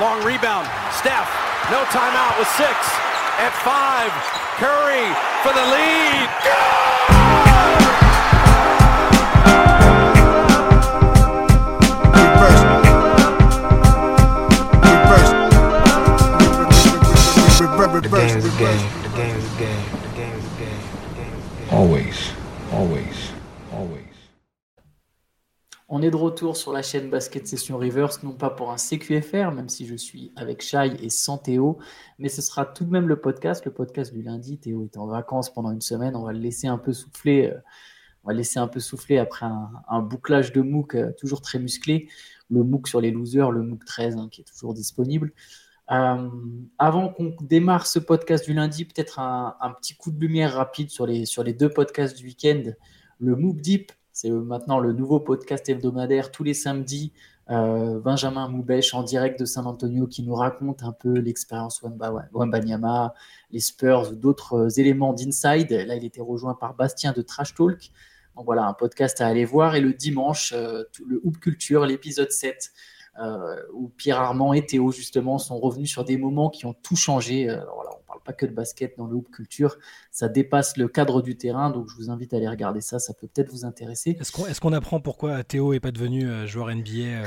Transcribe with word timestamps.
long 0.00 0.22
rebound. 0.24 0.66
Steph, 0.92 1.28
no 1.70 1.82
timeout 1.90 2.38
with 2.38 2.48
six. 2.56 2.76
At 3.38 3.52
five, 3.62 4.10
Curry 4.58 5.06
for 5.42 5.52
the 5.52 5.64
lead. 5.70 6.28
The 17.98 18.16
game 18.16 18.38
a 18.44 18.58
game. 18.58 18.90
The 19.02 19.08
game 19.16 19.36
is 19.36 19.54
a 19.54 19.58
game. 19.58 19.84
The 20.02 20.16
game 20.16 20.32
is 20.34 20.44
a 20.44 20.58
game. 20.58 20.80
The 20.88 20.88
game 20.88 20.94
is 20.94 21.02
a 21.02 21.14
game. 21.14 21.72
Always, 21.72 21.76
always, 21.82 22.07
On 25.98 26.02
est 26.02 26.12
de 26.12 26.16
retour 26.16 26.56
sur 26.56 26.72
la 26.72 26.80
chaîne 26.80 27.10
Basket 27.10 27.44
Session 27.44 27.76
Reverse, 27.76 28.22
non 28.22 28.30
pas 28.30 28.50
pour 28.50 28.70
un 28.70 28.76
CQFR, 28.76 29.50
même 29.50 29.68
si 29.68 29.84
je 29.84 29.96
suis 29.96 30.30
avec 30.36 30.62
Shai 30.62 30.92
et 31.02 31.10
sans 31.10 31.38
Théo, 31.38 31.80
mais 32.20 32.28
ce 32.28 32.40
sera 32.40 32.64
tout 32.66 32.84
de 32.84 32.90
même 32.92 33.08
le 33.08 33.20
podcast, 33.20 33.64
le 33.64 33.72
podcast 33.72 34.14
du 34.14 34.22
lundi. 34.22 34.58
Théo 34.58 34.84
est 34.84 34.96
en 34.96 35.08
vacances 35.08 35.52
pendant 35.52 35.72
une 35.72 35.80
semaine, 35.80 36.14
on 36.14 36.22
va 36.22 36.32
le 36.32 36.38
laisser 36.38 36.68
un 36.68 36.78
peu 36.78 36.92
souffler, 36.92 37.50
euh, 37.50 37.58
on 38.22 38.28
va 38.28 38.34
laisser 38.34 38.60
un 38.60 38.68
peu 38.68 38.78
souffler 38.78 39.18
après 39.18 39.46
un, 39.46 40.00
bouclage 40.00 40.52
de 40.52 40.60
MOOC 40.60 40.94
euh, 40.94 41.10
toujours 41.18 41.40
très 41.40 41.58
musclé, 41.58 42.08
le 42.48 42.62
MOOC 42.62 42.86
sur 42.86 43.00
les 43.00 43.10
losers, 43.10 43.50
le 43.50 43.64
MOOC 43.64 43.84
13 43.84 44.18
hein, 44.18 44.28
qui 44.30 44.42
est 44.42 44.44
toujours 44.44 44.74
disponible. 44.74 45.32
Euh, 45.90 46.28
avant 46.78 47.08
qu'on 47.08 47.34
démarre 47.40 47.88
ce 47.88 47.98
podcast 47.98 48.44
du 48.44 48.54
lundi, 48.54 48.84
peut-être 48.84 49.18
un, 49.18 49.56
un 49.60 49.70
petit 49.72 49.96
coup 49.96 50.12
de 50.12 50.20
lumière 50.20 50.54
rapide 50.54 50.90
sur 50.90 51.08
les, 51.08 51.26
sur 51.26 51.42
les 51.42 51.54
deux 51.54 51.70
podcasts 51.70 52.16
du 52.16 52.24
week-end. 52.26 52.62
Le 53.18 53.34
MOOC 53.34 53.56
Deep, 53.56 53.90
c'est 54.20 54.30
maintenant 54.30 54.80
le 54.80 54.92
nouveau 54.92 55.20
podcast 55.20 55.68
hebdomadaire 55.68 56.32
tous 56.32 56.42
les 56.42 56.52
samedis. 56.52 57.12
Euh, 57.50 58.00
Benjamin 58.00 58.48
Moubèche 58.48 58.92
en 58.92 59.04
direct 59.04 59.38
de 59.38 59.44
San 59.44 59.64
Antonio 59.64 60.08
qui 60.08 60.24
nous 60.24 60.34
raconte 60.34 60.82
un 60.82 60.90
peu 60.90 61.20
l'expérience 61.20 61.84
Wembanyama, 62.32 63.14
les 63.52 63.60
Spurs 63.60 64.10
ou 64.10 64.16
d'autres 64.16 64.54
euh, 64.54 64.68
éléments 64.70 65.12
d'inside. 65.12 65.70
Là, 65.70 65.94
il 65.94 66.04
était 66.04 66.20
rejoint 66.20 66.54
par 66.54 66.74
Bastien 66.74 67.12
de 67.12 67.22
Trash 67.22 67.54
Talk. 67.54 67.92
Donc 68.34 68.44
voilà, 68.44 68.66
un 68.66 68.72
podcast 68.72 69.20
à 69.20 69.28
aller 69.28 69.44
voir. 69.44 69.76
Et 69.76 69.80
le 69.80 69.92
dimanche, 69.92 70.52
euh, 70.52 70.82
le 71.06 71.20
Hoop 71.22 71.38
Culture, 71.38 71.86
l'épisode 71.86 72.32
7, 72.32 72.56
euh, 72.56 72.97
où 73.74 73.88
Pierre 73.96 74.18
Armand 74.20 74.52
et 74.52 74.64
Théo, 74.64 74.92
justement, 74.92 75.38
sont 75.38 75.58
revenus 75.58 75.90
sur 75.90 76.04
des 76.04 76.16
moments 76.16 76.50
qui 76.50 76.66
ont 76.66 76.74
tout 76.74 76.96
changé. 76.96 77.48
Euh, 77.50 77.56
voilà, 77.74 77.90
on 77.94 77.98
ne 78.00 78.06
parle 78.06 78.20
pas 78.24 78.32
que 78.32 78.46
de 78.46 78.52
basket 78.52 78.96
dans 78.96 79.06
le 79.06 79.16
Hoop 79.16 79.30
Culture. 79.30 79.76
Ça 80.10 80.28
dépasse 80.28 80.76
le 80.76 80.88
cadre 80.88 81.20
du 81.22 81.36
terrain. 81.36 81.70
Donc 81.70 81.88
je 81.90 81.96
vous 81.96 82.10
invite 82.10 82.32
à 82.34 82.36
aller 82.36 82.48
regarder 82.48 82.80
ça. 82.80 82.98
Ça 82.98 83.14
peut 83.14 83.26
peut-être 83.26 83.50
vous 83.50 83.64
intéresser. 83.64 84.16
Est-ce 84.20 84.60
qu'on 84.60 84.72
est 84.72 84.76
apprend 84.76 85.00
pourquoi 85.00 85.42
Théo 85.44 85.72
est 85.72 85.80
pas 85.80 85.90
devenu 85.90 86.28
euh, 86.28 86.46
joueur 86.46 86.68
NBA 86.74 86.92
euh, 86.92 87.24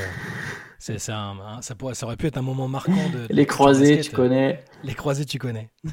c'est, 0.80 1.10
un- 1.12 1.38
un- 1.40 1.62
ça, 1.62 1.76
pourrait- 1.76 1.94
ça 1.94 2.06
aurait 2.06 2.18
pu 2.18 2.28
être 2.28 2.38
un 2.38 2.42
moment 2.42 2.68
marquant 2.68 3.10
de, 3.14 3.28
de 3.28 3.34
Les 3.34 3.45
croisés, 3.45 4.00
tu 4.02 4.12
connais. 4.12 4.64
Les 4.84 4.94
croisés, 4.95 5.26
tu 5.26 5.38
connais. 5.40 5.70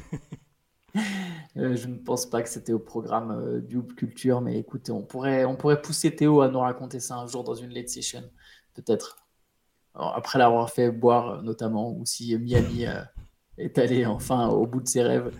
Euh, 1.57 1.75
je 1.75 1.87
ne 1.87 1.95
pense 1.97 2.25
pas 2.27 2.41
que 2.41 2.49
c'était 2.49 2.73
au 2.73 2.79
programme 2.79 3.31
euh, 3.31 3.59
du 3.61 3.77
Hoop 3.77 3.93
Culture, 3.95 4.41
mais 4.41 4.57
écoutez, 4.57 4.91
on 4.91 5.01
pourrait, 5.03 5.45
on 5.45 5.55
pourrait 5.55 5.81
pousser 5.81 6.15
Théo 6.15 6.41
à 6.41 6.49
nous 6.49 6.59
raconter 6.59 6.99
ça 6.99 7.15
un 7.17 7.27
jour 7.27 7.43
dans 7.43 7.53
une 7.55 7.71
late 7.73 7.89
session, 7.89 8.23
peut-être. 8.73 9.17
Après 9.95 10.39
l'avoir 10.39 10.69
fait 10.69 10.91
boire, 10.91 11.29
euh, 11.29 11.41
notamment, 11.41 11.91
ou 11.91 12.05
si 12.05 12.37
Miami 12.37 12.85
euh, 12.85 13.01
est 13.57 13.77
allé 13.77 14.05
enfin 14.05 14.47
au 14.49 14.65
bout 14.67 14.81
de 14.81 14.87
ses 14.87 15.01
rêves. 15.03 15.31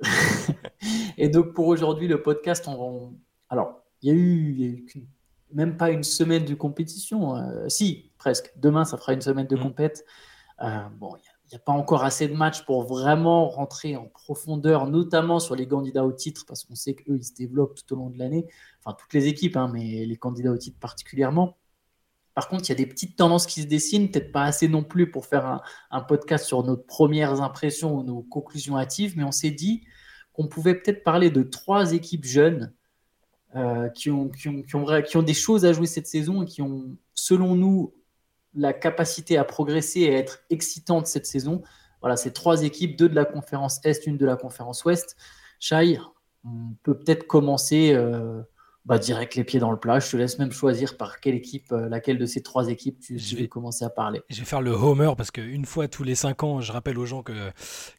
Et 1.16 1.28
donc 1.28 1.52
pour 1.54 1.66
aujourd'hui, 1.68 2.08
le 2.08 2.22
podcast, 2.22 2.66
on, 2.68 2.72
on- 2.80 3.14
alors 3.48 3.80
il 4.02 4.08
y 4.08 4.12
a 4.12 4.14
eu, 4.14 4.50
il 4.52 4.60
y 4.60 4.64
a 4.64 4.68
eu 4.68 4.84
qu'une- 4.84 5.06
même 5.52 5.76
pas 5.76 5.90
une 5.90 6.02
semaine 6.02 6.44
de 6.44 6.54
compétition, 6.54 7.36
euh, 7.36 7.68
si 7.68 8.10
presque. 8.18 8.52
Demain, 8.56 8.84
ça 8.84 8.96
fera 8.96 9.12
une 9.12 9.20
semaine 9.20 9.46
de 9.46 9.56
Mhm. 9.56 9.62
compète. 9.62 10.04
Euh, 10.62 10.80
bon, 10.98 11.14
il 11.16 11.20
n'y 11.50 11.56
a, 11.56 11.58
pas 11.60 11.72
encore 11.72 12.02
assez 12.04 12.26
de 12.26 12.34
matchs 12.34 12.64
pour 12.64 12.82
vraiment 12.84 13.48
rentrer 13.48 13.96
en 13.96 14.06
profondeur, 14.06 14.86
notamment 14.88 15.38
sur 15.38 15.54
les 15.54 15.68
candidats 15.68 16.04
au 16.04 16.12
titre, 16.12 16.44
parce 16.46 16.64
qu'on 16.64 16.74
sait 16.74 16.94
qu'eux, 16.94 17.16
ils 17.16 17.24
se 17.24 17.34
développent 17.34 17.74
tout 17.76 17.94
au 17.94 17.96
long 17.96 18.10
de 18.10 18.18
l'année. 18.18 18.46
Enfin, 18.84 18.96
toutes 18.98 19.12
les 19.14 19.26
équipes, 19.28 19.56
hein, 19.56 19.70
mais 19.72 20.04
les 20.06 20.16
candidats 20.16 20.50
au 20.52 20.56
titre 20.58 20.78
particulièrement. 20.80 21.56
Par 22.34 22.48
contre, 22.48 22.64
il 22.64 22.68
y 22.70 22.72
a 22.72 22.76
des 22.76 22.86
petites 22.86 23.16
tendances 23.16 23.46
qui 23.46 23.62
se 23.62 23.66
dessinent, 23.66 24.10
peut-être 24.10 24.32
pas 24.32 24.44
assez 24.44 24.68
non 24.68 24.82
plus 24.82 25.10
pour 25.10 25.26
faire 25.26 25.62
un, 25.90 26.00
podcast 26.00 26.44
sur 26.44 26.64
nos 26.64 26.76
premières 26.76 27.40
impressions 27.40 27.94
ou 27.96 28.02
nos 28.02 28.22
conclusions 28.22 28.76
hâtives, 28.76 29.14
mais 29.16 29.22
on 29.22 29.32
s'est 29.32 29.52
dit 29.52 29.84
qu'on 30.32 30.48
pouvait 30.48 30.74
peut-être 30.74 31.04
parler 31.04 31.30
de 31.30 31.44
trois 31.44 31.92
équipes 31.92 32.24
jeunes 32.24 32.72
euh, 33.54 33.88
qui, 33.90 34.10
ont, 34.10 34.28
qui, 34.28 34.48
ont, 34.48 34.62
qui, 34.62 35.16
ont, 35.16 35.22
des 35.22 35.34
choses 35.34 35.64
à 35.64 35.72
jouer 35.72 35.86
cette 35.86 36.08
saison 36.08 36.42
et 36.42 36.46
qui 36.46 36.60
ont, 36.60 36.96
selon 37.14 37.54
nous, 37.54 37.94
la 38.52 38.72
capacité 38.72 39.36
à 39.36 39.44
progresser 39.44 40.00
et 40.00 40.14
à 40.16 40.18
être 40.18 40.40
excitantes 40.50 41.06
cette 41.06 41.26
saison. 41.26 41.62
Voilà, 42.00 42.16
ces 42.16 42.32
trois 42.32 42.64
équipes, 42.64 42.96
deux 42.96 43.08
de 43.08 43.14
la 43.14 43.24
conférence 43.24 43.80
Est, 43.84 44.06
une 44.06 44.18
de 44.18 44.26
la 44.26 44.36
conférence 44.36 44.84
Ouest. 44.84 45.16
Shai, 45.60 45.98
on 46.44 46.74
peut 46.82 46.98
peut-être 46.98 47.28
commencer 47.28 47.92
euh, 47.94 48.42
bah, 48.84 48.98
direct 48.98 49.34
les 49.34 49.44
pieds 49.44 49.60
dans 49.60 49.70
le 49.70 49.78
plat. 49.78 49.98
Je 49.98 50.10
te 50.10 50.16
laisse 50.16 50.38
même 50.38 50.52
choisir 50.52 50.96
par 50.96 51.20
quelle 51.20 51.34
équipe, 51.34 51.72
euh, 51.72 51.88
laquelle 51.88 52.18
de 52.18 52.26
ces 52.26 52.42
trois 52.42 52.68
équipes 52.68 53.00
tu, 53.00 53.18
Je 53.18 53.36
vais- 53.36 53.48
commencer 53.48 53.84
à 53.84 53.90
parler. 53.90 54.22
Je 54.28 54.40
vais 54.40 54.44
faire 54.44 54.60
le 54.60 54.72
homer 54.72 55.12
parce 55.16 55.30
qu'une 55.30 55.64
fois 55.64 55.88
tous 55.88 56.02
les 56.04 56.14
5 56.14 56.42
ans, 56.44 56.60
je 56.60 56.70
rappelle 56.72 56.98
aux 56.98 57.06
gens 57.06 57.22
que, 57.22 57.50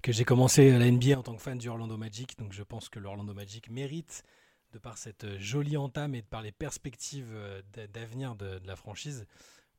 que 0.02 0.12
j'ai 0.12 0.26
commencé 0.26 0.78
la 0.78 0.86
NBA 0.92 1.18
en 1.18 1.24
tant 1.24 1.36
que 1.36 1.42
fan 1.42 1.58
du 1.58 1.70
Orlando 1.70 1.98
Magic. 1.98 2.38
Donc 2.38 2.54
je 2.54 2.64
pense 2.64 2.90
que 2.90 3.00
le 3.00 3.08
Orlando 3.08 3.34
Magic 3.34 3.70
mérite, 3.72 4.24
de 4.74 4.80
par 4.80 4.98
cette 4.98 5.40
jolie 5.40 5.78
entame 5.78 6.16
et 6.16 6.22
de 6.22 6.28
par 6.28 6.42
les 6.42 6.52
perspectives 6.52 7.32
euh, 7.34 7.62
d'a- 7.74 7.88
d'avenir 7.88 8.36
de, 8.36 8.60
de 8.60 8.68
la 8.68 8.76
franchise, 8.76 9.26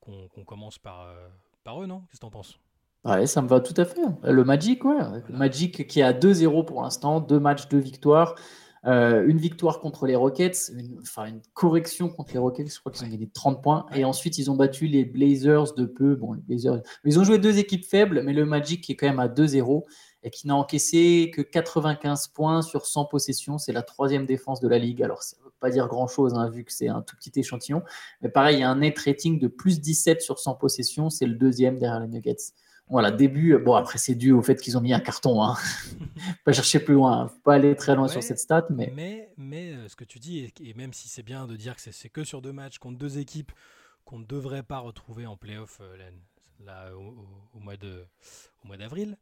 qu'on 0.01 0.45
commence 0.45 0.79
par, 0.79 1.03
euh, 1.03 1.29
par 1.65 1.83
eux, 1.83 1.87
non? 1.87 2.01
Qu'est-ce 2.03 2.21
que 2.21 2.27
t'en 2.27 2.31
penses? 2.31 2.59
Ouais, 3.05 3.27
ça 3.27 3.43
me 3.43 3.49
va 3.49 3.61
tout 3.61 3.75
à 3.77 3.85
fait. 3.85 4.01
Le 4.25 4.43
Magic, 4.45 4.85
ouais. 4.85 4.97
Le 5.29 5.37
Magic 5.37 5.87
qui 5.87 6.01
est 6.01 6.03
à 6.03 6.13
2-0 6.13 6.65
pour 6.65 6.83
l'instant, 6.83 7.21
deux 7.21 7.39
matchs, 7.39 7.69
deux 7.69 7.79
victoires. 7.79 8.35
Euh, 8.87 9.27
une 9.27 9.39
victoire 9.39 9.81
contre 9.81 10.07
les 10.07 10.15
Rockets, 10.15 10.71
une, 10.73 10.99
enfin 11.03 11.27
une 11.27 11.43
correction 11.55 12.09
contre 12.09 12.33
les 12.33 12.39
Rockets, 12.39 12.73
je 12.73 12.79
crois 12.79 12.93
qu'ils 12.93 13.05
ont 13.05 13.11
gagné 13.11 13.29
30 13.29 13.61
points. 13.61 13.87
Et 13.95 14.05
ensuite, 14.05 14.39
ils 14.39 14.49
ont 14.51 14.55
battu 14.55 14.87
les 14.87 15.05
Blazers 15.05 15.75
de 15.75 15.87
peu. 15.87 16.15
Bon, 16.15 16.35
les 16.35 16.43
Blazers, 16.43 16.83
ils 17.05 17.19
ont 17.19 17.25
joué 17.25 17.39
deux 17.39 17.59
équipes 17.59 17.85
faibles, 17.85 18.23
mais 18.25 18.33
le 18.33 18.45
Magic 18.45 18.83
qui 18.83 18.93
est 18.93 18.97
quand 18.97 19.09
même 19.09 19.19
à 19.19 19.27
2-0 19.27 19.85
et 20.23 20.31
qui 20.31 20.47
n'a 20.47 20.55
encaissé 20.55 21.33
que 21.35 21.43
95 21.43 22.29
points 22.29 22.63
sur 22.63 22.87
100 22.87 23.07
possessions. 23.07 23.59
C'est 23.59 23.73
la 23.73 23.83
troisième 23.83 24.25
défense 24.25 24.61
de 24.61 24.69
la 24.69 24.79
ligue. 24.79 25.03
Alors, 25.03 25.25
ça 25.25 25.37
ne 25.41 25.45
veut 25.45 25.53
pas 25.59 25.71
dire 25.71 25.89
grand-chose, 25.89 26.35
hein, 26.35 26.49
vu 26.49 26.65
que 26.65 26.73
c'est 26.73 26.89
un 26.89 27.03
tout 27.03 27.17
petit 27.17 27.33
échantillon. 27.41 27.83
Mais 28.23 28.29
pareil, 28.29 28.59
il 28.59 28.61
y 28.61 28.65
a 28.65 28.71
un 28.71 28.77
net 28.77 28.97
rating 28.99 29.41
de 29.41 29.49
plus 29.49 29.81
17 29.81 30.23
sur 30.23 30.39
100 30.39 30.55
possessions. 30.55 31.11
C'est 31.11 31.27
le 31.27 31.35
deuxième 31.35 31.79
derrière 31.79 32.01
les 32.01 32.09
Nuggets. 32.09 32.53
Voilà, 32.89 33.11
début. 33.11 33.59
Bon, 33.59 33.75
après, 33.75 33.99
c'est 33.99 34.15
dû 34.15 34.33
au 34.33 34.43
fait 34.43 34.57
qu'ils 34.61 34.77
ont 34.79 34.81
mis 34.81 34.93
un 34.93 35.01
carton. 35.01 35.43
Hein. 35.43 35.57
pas 36.45 36.53
chercher 36.53 36.79
plus 36.81 36.95
loin. 36.95 37.23
hein. 37.23 37.29
Faut 37.29 37.41
pas 37.41 37.55
aller 37.55 37.75
très 37.75 37.95
loin 37.97 38.07
Ouais, 38.07 38.13
sur 38.13 38.23
cette 38.23 38.39
stat, 38.39 38.67
mais 38.71 38.93
Mais, 38.95 39.33
mais 39.37 39.73
euh, 39.73 39.89
ce 39.89 39.97
que 39.97 40.05
tu 40.05 40.19
dis, 40.21 40.39
et, 40.39 40.53
et 40.61 40.75
même 40.75 40.93
si 40.93 41.09
c'est 41.09 41.23
bien 41.25 41.47
de 41.47 41.57
dire 41.57 41.75
que 41.75 41.81
c'est- 41.83 42.09
que 42.09 42.23
sur 42.25 42.41
deux 42.43 42.53
matchs 42.53 42.79
contre 42.79 42.99
deux 42.99 43.19
équipes 43.19 43.51
qu'on 44.05 44.21
ne 44.21 44.25
devrait 44.25 44.63
pas 44.63 44.79
retrouver 44.79 45.27
en 45.27 45.37
playoff 45.37 45.79
euh, 45.81 45.97
là, 45.97 46.05
là, 46.65 46.97
au, 46.97 47.59
mois 47.59 47.77
de- 47.77 48.05
au 48.63 48.69
mois 48.69 48.77
d'avril, 48.77 49.17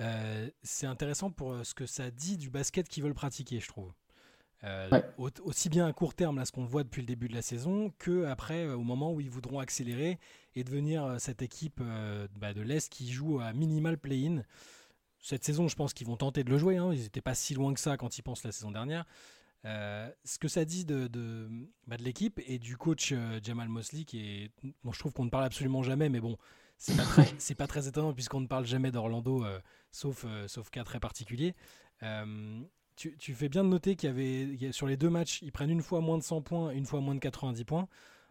euh, 0.00 0.50
c'est 0.64 0.86
intéressant 0.86 1.30
pour 1.30 1.64
ce 1.64 1.72
que 1.74 1.86
ça 1.86 2.10
dit 2.10 2.36
du 2.36 2.50
basket 2.50 2.88
qu'ils 2.88 3.04
veulent 3.04 3.14
pratiquer, 3.14 3.60
je 3.60 3.68
trouve. 3.68 3.92
Euh, 4.64 4.88
Ouais. 4.90 5.04
au- 5.18 5.30
aussi 5.44 5.68
bien 5.68 5.86
à 5.86 5.92
court 5.92 6.14
terme, 6.14 6.36
là, 6.38 6.44
ce 6.46 6.52
qu'on 6.52 6.64
voit 6.64 6.84
depuis 6.84 7.02
le 7.02 7.06
début 7.06 7.28
de 7.28 7.34
la 7.34 7.42
saison, 7.42 7.92
que 7.98 8.24
après, 8.24 8.64
euh, 8.64 8.76
au 8.76 8.82
moment 8.82 9.12
où 9.12 9.20
ils 9.20 9.28
voudront 9.30 9.58
accélérer 9.58 10.18
et 10.56 10.64
devenir 10.64 11.04
euh, 11.04 11.18
cette 11.18 11.42
équipe 11.42 11.82
bah, 12.40 12.54
de 12.54 12.62
l'Est 12.62 12.90
qui 12.90 13.12
joue 13.12 13.40
à 13.40 13.52
minimal 13.52 13.98
play-in. 13.98 14.42
Cette 15.20 15.44
saison, 15.44 15.68
je 15.68 15.76
pense 15.76 15.92
qu'ils 15.92 16.06
vont 16.06 16.16
tenter 16.16 16.44
de 16.44 16.50
le 16.50 16.56
jouer. 16.58 16.76
hein. 16.78 16.92
Ils 16.94 17.02
n'étaient 17.02 17.20
pas 17.20 17.34
si 17.34 17.54
loin 17.54 17.74
que 17.74 17.80
ça 17.80 17.96
quand 17.96 18.16
ils 18.18 18.22
pensent 18.22 18.44
la 18.44 18.52
saison 18.52 18.70
dernière. 18.70 19.04
Ce 19.64 20.38
que 20.38 20.48
ça 20.48 20.64
dit 20.66 20.84
de, 20.84 21.06
de, 21.08 21.48
bah, 21.86 21.96
de 21.96 22.02
l'équipe 22.02 22.40
et 22.46 22.58
du 22.58 22.76
coach 22.76 23.14
Jamal 23.42 23.68
Mosley, 23.68 24.04
qui 24.04 24.20
est, 24.20 24.50
bon, 24.82 24.92
je 24.92 24.98
trouve 24.98 25.12
qu'on 25.14 25.24
ne 25.24 25.30
parle 25.30 25.44
absolument 25.44 25.82
jamais, 25.82 26.10
mais 26.10 26.20
bon, 26.20 26.36
c'est 26.76 26.94
pas 26.96 27.04
très, 27.04 27.26
c'est 27.38 27.54
pas 27.54 27.66
très 27.66 27.88
étonnant 27.88 28.12
puisqu'on 28.12 28.40
ne 28.42 28.46
parle 28.46 28.66
jamais 28.66 28.90
d'Orlando, 28.90 29.44
sauf, 29.90 30.26
sauf 30.46 30.68
cas 30.70 30.84
très 30.84 31.00
particuliers. 31.00 31.54
Euh, 32.94 32.96
tu, 32.96 33.16
tu 33.16 33.34
fais 33.34 33.48
bien 33.48 33.64
de 33.64 33.68
noter 33.68 33.96
qu'il 33.96 34.08
y 34.08 34.10
avait, 34.12 34.42
il 34.42 34.62
y 34.62 34.66
a- 34.66 34.72
sur 34.72 34.86
les 34.86 34.96
deux 34.96 35.10
matchs, 35.10 35.40
ils 35.42 35.52
prennent 35.52 35.70
une 35.70 35.82
fois 35.82 36.00
moins 36.00 36.18
de 36.18 36.22
100 36.22 36.42
points, 36.42 36.70
une 36.70 36.86
fois 36.86 37.00
moins 37.00 37.14
de 37.14 37.20
90 37.20 37.64
points. 37.64 37.88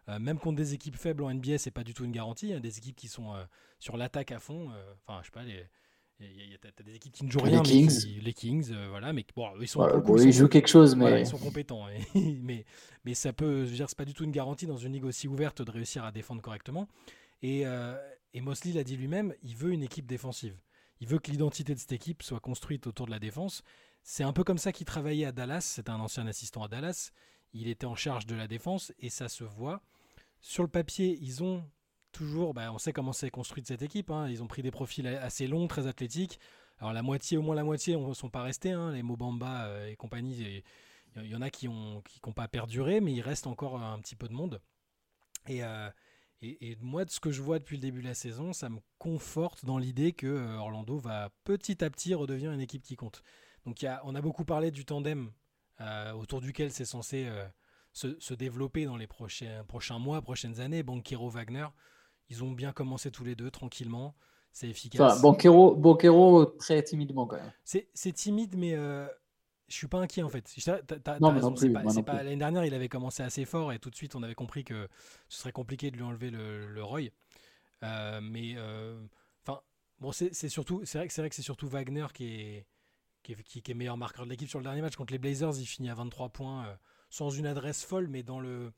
Euh, 0.08 0.18
même 0.18 0.38
contre 0.38 0.56
des 0.56 0.74
équipes 0.74 0.96
faibles 0.96 1.22
en 1.24 1.30
NBA, 1.30 1.56
c'est 1.58 1.70
pas 1.70 1.84
du 1.84 1.94
tout 1.94 2.04
une 2.04 2.12
garantie. 2.12 2.46
Il 2.46 2.50
y 2.52 2.54
a 2.54 2.60
des 2.60 2.76
équipes 2.78 2.96
qui 2.96 3.08
sont 3.08 3.34
euh, 3.34 3.44
sur 3.78 3.96
l'attaque 3.96 4.32
à 4.32 4.38
fond. 4.38 4.70
euh, 4.70 4.94
Enfin, 5.06 5.20
je 5.22 5.26
sais 5.26 5.32
pas, 5.32 5.42
les, 5.44 5.64
t'as- 6.58 6.82
des 6.82 6.94
équipes 6.94 7.12
qui 7.12 7.24
ne 7.24 7.30
jouent 7.30 7.38
Les 7.40 7.50
rien, 7.52 7.62
mais 7.62 7.68
Kings. 7.68 8.00
qui- 8.00 8.20
les 8.20 8.32
Kings, 8.34 8.70
euh, 8.72 8.88
voilà, 8.90 9.12
mais 9.14 9.24
bon, 9.34 9.48
ils 9.60 9.66
sont, 9.68 9.80
voilà, 9.80 10.00
coup, 10.00 10.18
sont- 10.18 10.30
jouent 10.30 10.48
quelque 10.48 10.68
chose, 10.68 10.94
mais 10.94 11.00
voilà, 11.04 11.20
ils 11.20 11.26
sont 11.26 11.38
compétents. 11.38 11.86
et- 11.88 11.98
mais, 12.42 12.64
mais 13.04 13.14
ça 13.14 13.32
peut, 13.32 13.64
je 13.64 13.70
veux 13.70 13.76
dire, 13.76 13.88
c'est 13.88 13.96
pas 13.98 14.04
du 14.04 14.12
tout 14.14 14.24
une 14.24 14.30
garantie 14.30 14.66
dans 14.66 14.76
une 14.76 14.92
ligue 14.92 15.04
aussi 15.06 15.26
ouverte 15.26 15.62
de 15.62 15.70
réussir 15.70 16.04
à 16.04 16.12
défendre 16.12 16.42
correctement. 16.42 16.86
Et, 17.42 17.66
euh, 17.66 17.96
et 18.34 18.40
Mosley 18.42 18.72
l'a 18.72 18.84
dit 18.84 18.96
lui-même, 18.96 19.34
il 19.42 19.56
veut 19.56 19.72
une 19.72 19.82
équipe 19.82 20.06
défensive. 20.06 20.56
Il 21.00 21.08
veut 21.08 21.18
que 21.18 21.30
l'identité 21.30 21.74
de 21.74 21.78
cette 21.78 21.92
équipe 21.92 22.22
soit 22.22 22.40
construite 22.40 22.86
autour 22.86 23.06
de 23.06 23.10
la 23.10 23.18
défense. 23.18 23.62
C'est 24.06 24.22
un 24.22 24.34
peu 24.34 24.44
comme 24.44 24.58
ça 24.58 24.70
qu'il 24.70 24.84
travaillait 24.84 25.24
à 25.24 25.32
Dallas. 25.32 25.62
C'était 25.62 25.90
un 25.90 25.98
ancien 25.98 26.26
assistant 26.26 26.62
à 26.62 26.68
Dallas. 26.68 27.10
Il 27.54 27.68
était 27.68 27.86
en 27.86 27.94
charge 27.94 28.26
de 28.26 28.34
la 28.34 28.46
défense 28.46 28.92
et 28.98 29.08
ça 29.08 29.28
se 29.28 29.44
voit. 29.44 29.80
Sur 30.40 30.62
le 30.62 30.68
papier, 30.68 31.18
ils 31.22 31.42
ont 31.42 31.64
toujours, 32.12 32.52
bah, 32.52 32.70
on 32.70 32.78
sait 32.78 32.92
comment 32.92 33.14
c'est 33.14 33.30
construite 33.30 33.66
cette 33.66 33.80
équipe. 33.80 34.10
hein. 34.10 34.28
Ils 34.28 34.42
ont 34.42 34.46
pris 34.46 34.62
des 34.62 34.70
profils 34.70 35.06
assez 35.06 35.46
longs, 35.46 35.66
très 35.68 35.86
athlétiques. 35.86 36.38
Alors 36.78 36.92
la 36.92 37.02
moitié, 37.02 37.38
au 37.38 37.42
moins 37.42 37.54
la 37.54 37.64
moitié, 37.64 37.96
ne 37.96 38.12
sont 38.12 38.28
pas 38.28 38.42
restés. 38.42 38.72
hein. 38.72 38.92
Les 38.92 39.02
Mobamba 39.02 39.64
euh, 39.66 39.88
et 39.88 39.96
compagnie, 39.96 40.62
il 41.16 41.26
y 41.26 41.34
en 41.34 41.40
a 41.42 41.48
qui 41.48 41.66
n'ont 41.68 42.02
pas 42.36 42.46
perduré, 42.46 43.00
mais 43.00 43.12
il 43.14 43.22
reste 43.22 43.46
encore 43.46 43.82
un 43.82 43.98
petit 44.00 44.16
peu 44.16 44.28
de 44.28 44.34
monde. 44.34 44.60
Et, 45.46 45.64
euh, 45.64 45.88
et, 46.42 46.72
et 46.72 46.76
moi, 46.80 47.06
de 47.06 47.10
ce 47.10 47.20
que 47.20 47.30
je 47.30 47.40
vois 47.40 47.58
depuis 47.58 47.76
le 47.76 47.82
début 47.82 48.02
de 48.02 48.08
la 48.08 48.14
saison, 48.14 48.52
ça 48.52 48.68
me 48.68 48.80
conforte 48.98 49.64
dans 49.64 49.78
l'idée 49.78 50.12
que 50.12 50.26
euh, 50.26 50.56
Orlando 50.58 50.98
va 50.98 51.30
petit 51.44 51.82
à 51.82 51.88
petit 51.88 52.12
redevenir 52.12 52.52
une 52.52 52.60
équipe 52.60 52.82
qui 52.82 52.96
compte. 52.96 53.22
Donc 53.66 53.82
il 53.82 53.86
y 53.86 53.88
a, 53.88 54.00
on 54.04 54.14
a 54.14 54.20
beaucoup 54.20 54.44
parlé 54.44 54.70
du 54.70 54.84
tandem 54.84 55.30
euh, 55.80 56.12
autour 56.12 56.40
duquel 56.40 56.70
c'est 56.70 56.84
censé 56.84 57.26
euh, 57.26 57.44
se, 57.92 58.18
se 58.20 58.34
développer 58.34 58.84
dans 58.84 58.96
les 58.96 59.06
prochains, 59.06 59.64
prochains 59.66 59.98
mois, 59.98 60.20
prochaines 60.22 60.60
années. 60.60 60.82
Banquero-Wagner, 60.82 61.66
ils 62.28 62.44
ont 62.44 62.52
bien 62.52 62.72
commencé 62.72 63.10
tous 63.10 63.24
les 63.24 63.34
deux 63.34 63.50
tranquillement. 63.50 64.14
C'est 64.52 64.68
efficace. 64.68 65.00
Enfin, 65.00 65.20
Banquero, 65.20 65.74
Banquero, 65.74 66.44
très 66.44 66.82
timidement 66.82 67.26
quand 67.26 67.36
même. 67.36 67.52
C'est 67.64 68.12
timide, 68.12 68.56
mais 68.56 68.74
euh, 68.74 69.08
je 69.66 69.74
suis 69.74 69.88
pas 69.88 69.98
inquiet 69.98 70.22
en 70.22 70.28
fait. 70.28 70.48
L'année 72.06 72.36
dernière, 72.36 72.64
il 72.64 72.74
avait 72.74 72.88
commencé 72.88 73.24
assez 73.24 73.44
fort 73.46 73.72
et 73.72 73.80
tout 73.80 73.90
de 73.90 73.96
suite, 73.96 74.14
on 74.14 74.22
avait 74.22 74.36
compris 74.36 74.62
que 74.62 74.88
ce 75.28 75.40
serait 75.40 75.52
compliqué 75.52 75.90
de 75.90 75.96
lui 75.96 76.04
enlever 76.04 76.30
le, 76.30 76.68
le 76.68 76.84
Roy. 76.84 77.08
Euh, 77.82 78.20
mais 78.22 78.54
enfin, 79.44 79.60
bon, 79.98 80.12
c'est 80.12 80.48
surtout, 80.48 80.82
c'est 80.84 80.98
vrai 80.98 81.08
que 81.08 81.34
c'est 81.34 81.42
surtout 81.42 81.66
Wagner 81.66 82.06
qui 82.14 82.26
est 82.26 82.66
qui 83.24 83.62
est, 83.70 83.74
meilleur 83.74 83.96
marqueur 83.96 84.24
de 84.24 84.30
l'équipe 84.30 84.48
sur 84.48 84.58
le 84.58 84.64
dernier 84.64 84.82
match 84.82 84.96
contre 84.96 85.12
les 85.12 85.18
Blazers. 85.18 85.58
Il 85.58 85.66
finit 85.66 85.90
à 85.90 85.94
23 85.94 86.28
points 86.28 86.66
euh, 86.66 86.76
sans 87.10 87.30
une 87.30 87.46
adresse 87.46 87.84
folle, 87.84 88.08
mais 88.08 88.22
dans 88.22 88.40
le 88.40 88.72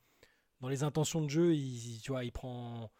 dans 0.61 0.69
les 0.69 0.85
intentions 0.85 1.23
de 1.23 1.29
jeu, 1.29 1.55
il, 1.55 2.01
tu 2.01 2.13
vois, 2.13 2.25
il 2.25 2.33
prend, 2.33 2.91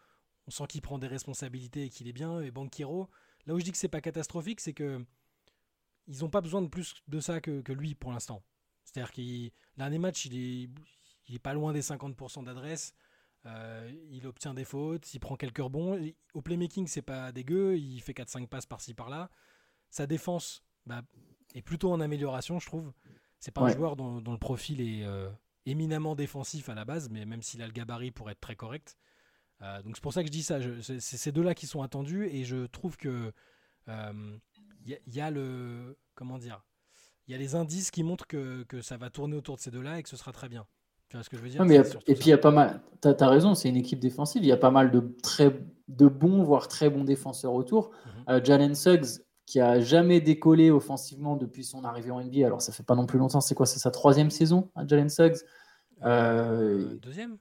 on 0.45 0.51
sent 0.51 0.65
qu'il 0.69 0.81
prend 0.81 0.99
des 0.99 1.07
responsabilités 1.07 1.85
et 1.85 1.89
qu'il 1.89 2.07
est 2.07 2.13
bien. 2.13 2.39
Et 2.41 2.51
Banquero, 2.51 3.09
là 3.47 3.55
où 3.55 3.59
je 3.59 3.63
dis 3.63 3.71
que 3.71 3.77
c'est 3.77 3.87
pas 3.87 4.01
catastrophique, 4.01 4.59
c'est 4.59 4.73
que 4.73 5.03
ils 6.07 6.19
n'ont 6.19 6.29
pas 6.29 6.41
besoin 6.41 6.61
de 6.61 6.67
plus 6.67 6.93
de 7.07 7.19
ça 7.19 7.41
que, 7.41 7.61
que 7.61 7.73
lui 7.73 7.95
pour 7.95 8.11
l'instant. 8.11 8.43
C'est-à-dire 8.83 9.11
qu'il 9.11 9.51
dernier 9.77 9.97
match, 9.97 10.25
il 10.25 10.35
est, 10.35 10.69
il 11.27 11.35
est 11.35 11.39
pas 11.39 11.53
loin 11.53 11.73
des 11.73 11.81
50% 11.81 12.43
d'adresse. 12.43 12.93
Euh, 13.45 13.91
il 14.09 14.25
obtient 14.27 14.53
des 14.53 14.65
fautes, 14.65 15.13
il 15.13 15.19
prend 15.19 15.35
quelques 15.35 15.57
rebonds. 15.59 15.99
Au 16.33 16.41
playmaking, 16.41 16.87
c'est 16.87 17.01
pas 17.01 17.31
dégueu. 17.31 17.77
Il 17.77 18.01
fait 18.01 18.13
4-5 18.13 18.47
passes 18.47 18.65
par-ci 18.65 18.93
par-là. 18.93 19.29
Sa 19.89 20.05
défense 20.05 20.63
bah, 20.85 21.03
est 21.57 21.61
plutôt 21.61 21.91
en 21.91 21.99
amélioration, 21.99 22.59
je 22.59 22.65
trouve. 22.67 22.91
C'est 23.39 23.51
pas 23.53 23.61
un 23.61 23.65
joueur 23.75 23.95
dont, 23.95 24.19
dont 24.21 24.31
le 24.31 24.37
profil 24.39 24.81
est 24.81 25.03
euh, 25.05 25.29
éminemment 25.65 26.15
défensif 26.15 26.69
à 26.69 26.75
la 26.75 26.85
base, 26.85 27.09
mais 27.09 27.25
même 27.25 27.41
s'il 27.41 27.61
a 27.61 27.67
le 27.67 27.71
gabarit 27.73 28.11
pour 28.11 28.29
être 28.31 28.39
très 28.39 28.55
correct. 28.55 28.97
Euh, 29.61 29.81
donc 29.83 29.95
c'est 29.95 30.01
pour 30.03 30.13
ça 30.13 30.21
que 30.21 30.27
je 30.27 30.31
dis 30.31 30.43
ça. 30.43 30.59
C'est 30.81 30.99
ces 30.99 31.31
deux-là 31.31 31.53
qui 31.55 31.67
sont 31.67 31.81
attendus 31.81 32.25
et 32.27 32.43
je 32.45 32.65
trouve 32.67 32.95
que 32.97 33.31
euh, 33.89 34.37
il 34.85 34.91
y, 34.91 34.93
a- 34.95 34.99
il 35.07 35.15
y 35.15 35.21
a 35.21 35.31
le 35.31 35.97
comment 36.15 36.37
dire, 36.37 36.63
il 37.27 37.31
y 37.31 37.35
a 37.35 37.37
les 37.37 37.55
indices 37.55 37.91
qui 37.91 38.03
montrent 38.03 38.27
que, 38.27 38.63
que 38.63 38.81
ça 38.81 38.97
va 38.97 39.09
tourner 39.09 39.35
autour 39.35 39.55
de 39.55 39.61
ces 39.61 39.71
deux-là 39.71 39.99
et 39.99 40.03
que 40.03 40.09
ce 40.09 40.17
sera 40.17 40.31
très 40.31 40.49
bien. 40.49 40.65
Tu 41.09 41.15
vois 41.17 41.23
ce 41.23 41.29
que 41.29 41.37
je 41.37 41.41
veux 41.41 41.49
dire? 41.49 41.61
Non, 41.61 41.67
mais 41.67 41.77
a- 41.77 41.83
et 42.07 42.13
puis 42.15 42.25
il 42.25 42.29
y 42.29 42.33
a 42.33 42.37
pas 42.37 42.51
mal. 42.51 42.81
Tu 43.01 43.07
as, 43.07 43.29
raison, 43.29 43.55
c'est 43.55 43.69
une 43.69 43.77
équipe 43.77 43.99
défensive. 43.99 44.43
Il 44.43 44.47
y 44.47 44.51
a 44.51 44.57
pas 44.57 44.71
mal 44.71 44.91
de 44.91 44.99
très 45.23 45.57
de 45.87 46.07
bons, 46.07 46.43
voire 46.43 46.67
très 46.67 46.89
bons 46.89 47.03
défenseurs 47.05 47.53
autour. 47.53 47.91
Mhm. 48.05 48.23
Euh, 48.29 48.43
Jalen 48.43 48.75
Suggs, 48.75 49.21
qui 49.47 49.59
a 49.61 49.79
jamais 49.79 50.21
décollé 50.21 50.69
offensivement 50.69 51.35
depuis 51.37 51.63
son 51.63 51.83
arrivée 51.85 52.11
en 52.11 52.19
NBA. 52.21 52.45
Alors 52.45 52.61
ça 52.61 52.71
fait 52.71 52.83
pas 52.83 52.93
non 52.95 53.07
plus 53.07 53.17
longtemps. 53.17 53.41
C'est 53.41 53.55
quoi? 53.55 53.65
C'est 53.65 53.79
sa 53.79 53.89
troisième 53.89 54.29
saison, 54.29 54.69
hein, 54.75 54.85
Jalen 54.87 55.09
Suggs? 55.09 55.37
Euh, 56.03 56.83
Euh, 56.93 56.95
deuxième 57.01 57.37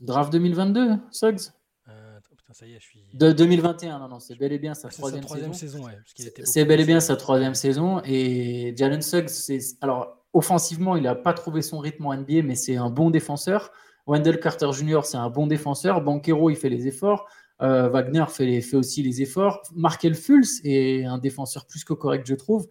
Draft 0.00 0.32
2022, 0.32 0.96
Suggs? 1.10 1.50
Euh, 1.88 2.18
Putain, 2.36 2.52
ça 2.54 2.66
y 2.66 2.72
est, 2.74 2.80
je 2.80 2.84
suis. 2.86 3.04
De 3.14 3.32
2021, 3.32 3.98
non, 3.98 4.08
non, 4.08 4.18
c'est 4.20 4.36
bel 4.36 4.52
et 4.52 4.58
bien 4.58 4.74
sa 4.74 4.88
Ah, 4.88 4.90
troisième, 4.90 5.22
sa 5.22 5.26
troisième 5.26 5.52
saison. 5.52 5.84
ouais, 5.84 5.98
C'est 6.44 6.64
bel 6.64 6.80
et 6.80 6.84
bien 6.84 7.00
sa 7.00 7.16
troisième 7.16 7.54
saison. 7.54 8.00
Et 8.04 8.74
Jalen 8.76 9.02
Suggs, 9.02 9.28
c'est 9.28 9.58
alors 9.80 10.24
offensivement, 10.32 10.96
il 10.96 11.02
n'a 11.02 11.14
pas 11.14 11.34
trouvé 11.34 11.60
son 11.62 11.78
rythme 11.78 12.06
en 12.06 12.14
NBA, 12.14 12.42
mais 12.42 12.54
c'est 12.54 12.76
un 12.76 12.88
bon 12.90 13.10
défenseur. 13.10 13.70
Wendell 14.06 14.40
Carter 14.40 14.70
Jr., 14.72 15.00
c'est 15.04 15.18
un 15.18 15.28
bon 15.30 15.46
défenseur. 15.46 16.00
Banquero, 16.00 16.50
il 16.50 16.56
fait 16.56 16.70
les 16.70 16.86
efforts. 16.88 17.28
Euh, 17.62 17.88
Wagner 17.88 18.24
fait, 18.28 18.44
les- 18.46 18.60
fait 18.60 18.76
aussi 18.76 19.02
les 19.02 19.22
efforts. 19.22 19.62
Markel 19.74 20.14
Fultz 20.14 20.60
est 20.64 21.04
un 21.04 21.18
défenseur 21.18 21.66
plus 21.66 21.84
que 21.84 21.92
correct, 21.94 22.26
je 22.26 22.34
trouve. 22.34 22.68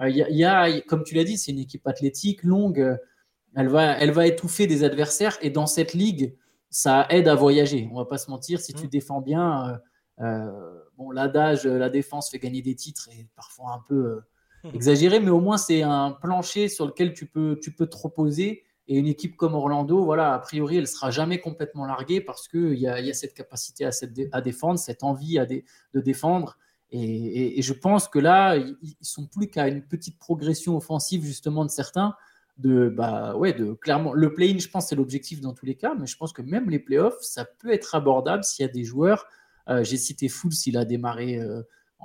Euh, 0.00 0.08
Il 0.08 0.16
y 0.16 0.24
il 0.30 0.36
y 0.36 0.44
a, 0.44 0.80
comme 0.82 1.04
tu 1.04 1.14
l'as 1.14 1.24
dit, 1.24 1.38
c'est 1.38 1.52
une 1.52 1.58
équipe 1.60 1.86
athlétique, 1.86 2.42
longue. 2.42 2.80
Euh, 2.80 2.96
Elle 3.54 3.68
va, 3.68 3.98
elle 3.98 4.12
va 4.12 4.26
étouffer 4.26 4.66
des 4.66 4.82
adversaires. 4.82 5.36
Et 5.42 5.50
dans 5.50 5.66
cette 5.66 5.92
ligue, 5.92 6.34
ça 6.70 7.06
aide 7.10 7.28
à 7.28 7.34
voyager. 7.34 7.86
On 7.92 7.96
va 7.96 8.06
pas 8.06 8.16
se 8.16 8.30
mentir. 8.30 8.60
Si 8.60 8.72
tu 8.72 8.86
Mm. 8.86 8.90
défends 8.90 9.20
bien, 9.20 9.78
euh, 10.20 10.24
euh, 10.24 10.78
bon, 10.96 11.10
l'adage, 11.10 11.66
euh, 11.66 11.76
la 11.78 11.90
défense 11.90 12.30
fait 12.30 12.38
gagner 12.38 12.62
des 12.62 12.74
titres 12.74 13.08
est 13.12 13.28
parfois 13.36 13.72
un 13.74 13.82
peu 13.86 13.94
euh, 14.64 14.70
exagéré, 14.72 15.20
mais 15.20 15.30
au 15.30 15.40
moins 15.40 15.58
c'est 15.58 15.82
un 15.82 16.12
plancher 16.12 16.68
sur 16.68 16.86
lequel 16.86 17.12
tu 17.12 17.26
peux, 17.26 17.58
tu 17.62 17.72
peux 17.74 17.86
te 17.86 17.96
reposer. 17.96 18.64
Et 18.92 18.98
une 18.98 19.06
équipe 19.06 19.36
comme 19.36 19.54
Orlando, 19.54 20.04
voilà, 20.04 20.34
a 20.34 20.38
priori, 20.38 20.76
elle 20.76 20.86
sera 20.86 21.10
jamais 21.10 21.40
complètement 21.40 21.86
larguée 21.86 22.20
parce 22.20 22.46
qu'il 22.46 22.74
y 22.74 22.86
a, 22.86 23.14
cette 23.14 23.32
capacité 23.32 23.86
à, 23.86 24.40
défendre, 24.42 24.78
cette 24.78 25.02
envie 25.02 25.38
de 25.94 26.00
défendre. 26.02 26.58
Et, 26.90 27.62
je 27.62 27.72
pense 27.72 28.06
que 28.06 28.18
là, 28.18 28.56
ils, 28.56 28.76
ils 28.82 28.96
sont 29.00 29.26
plus 29.26 29.48
qu'à 29.48 29.68
une 29.68 29.80
petite 29.80 30.18
progression 30.18 30.76
offensive 30.76 31.24
justement 31.24 31.64
de 31.64 31.70
certains. 31.70 32.14
De, 32.58 32.90
bah, 32.90 33.34
ouais, 33.34 33.54
de 33.54 33.72
clairement, 33.72 34.12
le 34.12 34.34
play-in, 34.34 34.58
je 34.58 34.68
pense, 34.68 34.88
c'est 34.88 34.94
l'objectif 34.94 35.40
dans 35.40 35.54
tous 35.54 35.64
les 35.64 35.74
cas, 35.74 35.94
mais 35.98 36.06
je 36.06 36.18
pense 36.18 36.34
que 36.34 36.42
même 36.42 36.68
les 36.68 36.78
playoffs, 36.78 37.18
ça 37.22 37.46
peut 37.46 37.72
être 37.72 37.94
abordable 37.94 38.44
s'il 38.44 38.66
y 38.66 38.68
a 38.68 38.70
des 38.70 38.84
joueurs. 38.84 39.24
euh, 39.70 39.82
J'ai 39.84 39.96
cité 39.96 40.28
Fools, 40.28 40.52
il 40.66 40.76
a 40.76 40.84
démarré 40.84 41.40
euh, 41.40 41.62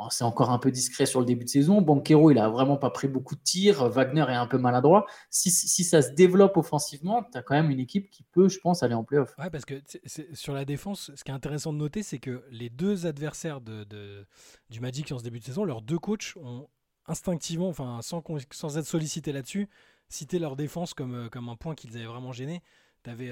C'est 0.10 0.24
encore 0.24 0.52
un 0.52 0.60
peu 0.60 0.72
discret 0.72 1.06
sur 1.06 1.20
le 1.20 1.26
début 1.26 1.46
de 1.46 1.50
saison. 1.50 1.82
Banquero, 1.82 2.32
il 2.32 2.38
a 2.38 2.50
vraiment 2.50 2.78
pas 2.78 2.90
pris 2.90 3.08
beaucoup 3.08 3.36
de 3.36 3.42
tirs. 3.42 3.90
Wagner 3.90 4.26
est 4.30 4.36
un 4.36 4.48
peu 4.48 4.58
maladroit. 4.58 5.06
Si, 5.30 5.50
si 5.50 5.84
ça 5.84 6.02
se 6.02 6.12
développe 6.12 6.56
offensivement, 6.58 7.24
tu 7.32 7.38
as 7.38 7.42
quand 7.42 7.56
même 7.56 7.72
une 7.72 7.80
équipe 7.80 8.10
qui 8.10 8.24
peut, 8.24 8.48
je 8.48 8.60
pense, 8.60 8.84
aller 8.84 8.94
en 8.94 9.04
playoff. 9.04 9.36
Ouais, 9.38 9.50
parce 9.50 9.66
que 9.66 9.82
sur 10.34 10.54
la 10.54 10.66
défense, 10.66 11.12
ce 11.16 11.24
qui 11.24 11.32
est 11.32 11.34
intéressant 11.34 11.74
de 11.74 11.78
noter, 11.80 12.04
c'est 12.04 12.20
que 12.20 12.44
les 12.52 12.70
deux 12.70 13.06
adversaires 13.08 13.62
de, 13.62 13.86
du 14.70 14.80
Magic 14.80 15.12
en 15.12 15.18
ce 15.20 15.24
début 15.24 15.40
de 15.40 15.46
saison, 15.46 15.64
leurs 15.66 15.82
deux 15.82 16.00
coachs 16.00 16.34
ont 16.38 16.68
instinctivement, 17.08 17.70
enfin 17.70 18.00
sans, 18.02 18.24
sans 18.52 18.78
être 18.78 18.86
sollicités 18.86 19.32
là-dessus, 19.32 19.70
cité 20.10 20.40
leur 20.40 20.56
défense 20.56 20.94
comme, 20.94 21.16
euh, 21.16 21.30
comme 21.30 21.50
un 21.50 21.56
point 21.56 21.74
qu'ils 21.74 21.96
avaient 21.96 22.06
vraiment 22.06 22.34
gêné. 22.34 22.62
Tu 23.04 23.10
avais 23.10 23.32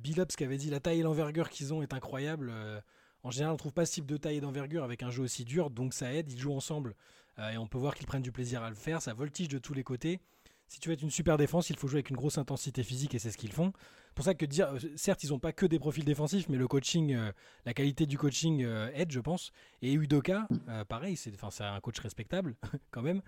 Billups 0.00 0.36
qui 0.36 0.44
avait 0.44 0.58
dit 0.58 0.68
la 0.70 0.80
taille 0.80 1.00
et 1.00 1.02
l'envergure 1.02 1.48
qu'ils 1.48 1.72
ont 1.72 1.82
est 1.82 1.94
incroyable. 1.94 2.50
euh, 2.52 2.80
en 3.24 3.30
général, 3.30 3.54
on 3.54 3.56
trouve 3.56 3.72
pas 3.72 3.86
ce 3.86 3.94
type 3.94 4.06
de 4.06 4.18
taille 4.18 4.36
et 4.36 4.40
d'envergure 4.40 4.84
avec 4.84 5.02
un 5.02 5.10
jeu 5.10 5.22
aussi 5.22 5.44
dur, 5.44 5.70
donc 5.70 5.94
ça 5.94 6.12
aide. 6.12 6.30
Ils 6.30 6.38
jouent 6.38 6.54
ensemble 6.54 6.94
euh, 7.38 7.50
et 7.50 7.58
on 7.58 7.66
peut 7.66 7.78
voir 7.78 7.94
qu'ils 7.94 8.06
prennent 8.06 8.22
du 8.22 8.32
plaisir 8.32 8.62
à 8.62 8.68
le 8.68 8.76
faire. 8.76 9.00
Ça 9.00 9.14
voltige 9.14 9.48
de 9.48 9.58
tous 9.58 9.72
les 9.72 9.82
côtés. 9.82 10.20
Si 10.68 10.78
tu 10.78 10.88
veux 10.88 10.94
être 10.94 11.02
une 11.02 11.10
super 11.10 11.38
défense, 11.38 11.70
il 11.70 11.76
faut 11.76 11.88
jouer 11.88 11.98
avec 11.98 12.10
une 12.10 12.16
grosse 12.16 12.36
intensité 12.36 12.82
physique 12.82 13.14
et 13.14 13.18
c'est 13.18 13.30
ce 13.30 13.38
qu'ils 13.38 13.52
font. 13.52 13.72
Pour 14.14 14.26
ça 14.26 14.34
que 14.34 14.44
euh, 14.44 14.78
certes, 14.96 15.24
ils 15.24 15.30
n'ont 15.30 15.38
pas 15.38 15.52
que 15.52 15.64
des 15.64 15.78
profils 15.78 16.04
défensifs, 16.04 16.50
mais 16.50 16.58
le 16.58 16.68
coaching, 16.68 17.14
euh, 17.14 17.32
la 17.64 17.72
qualité 17.72 18.04
du 18.04 18.18
coaching 18.18 18.62
aide, 18.92 19.10
je 19.10 19.20
pense. 19.20 19.52
Et 19.80 19.94
Udoka, 19.94 20.46
pareil, 20.88 21.16
c'est 21.16 21.32
un 21.60 21.80
coach 21.80 21.98
respectable 22.00 22.56
quand 22.90 23.02
même, 23.02 23.22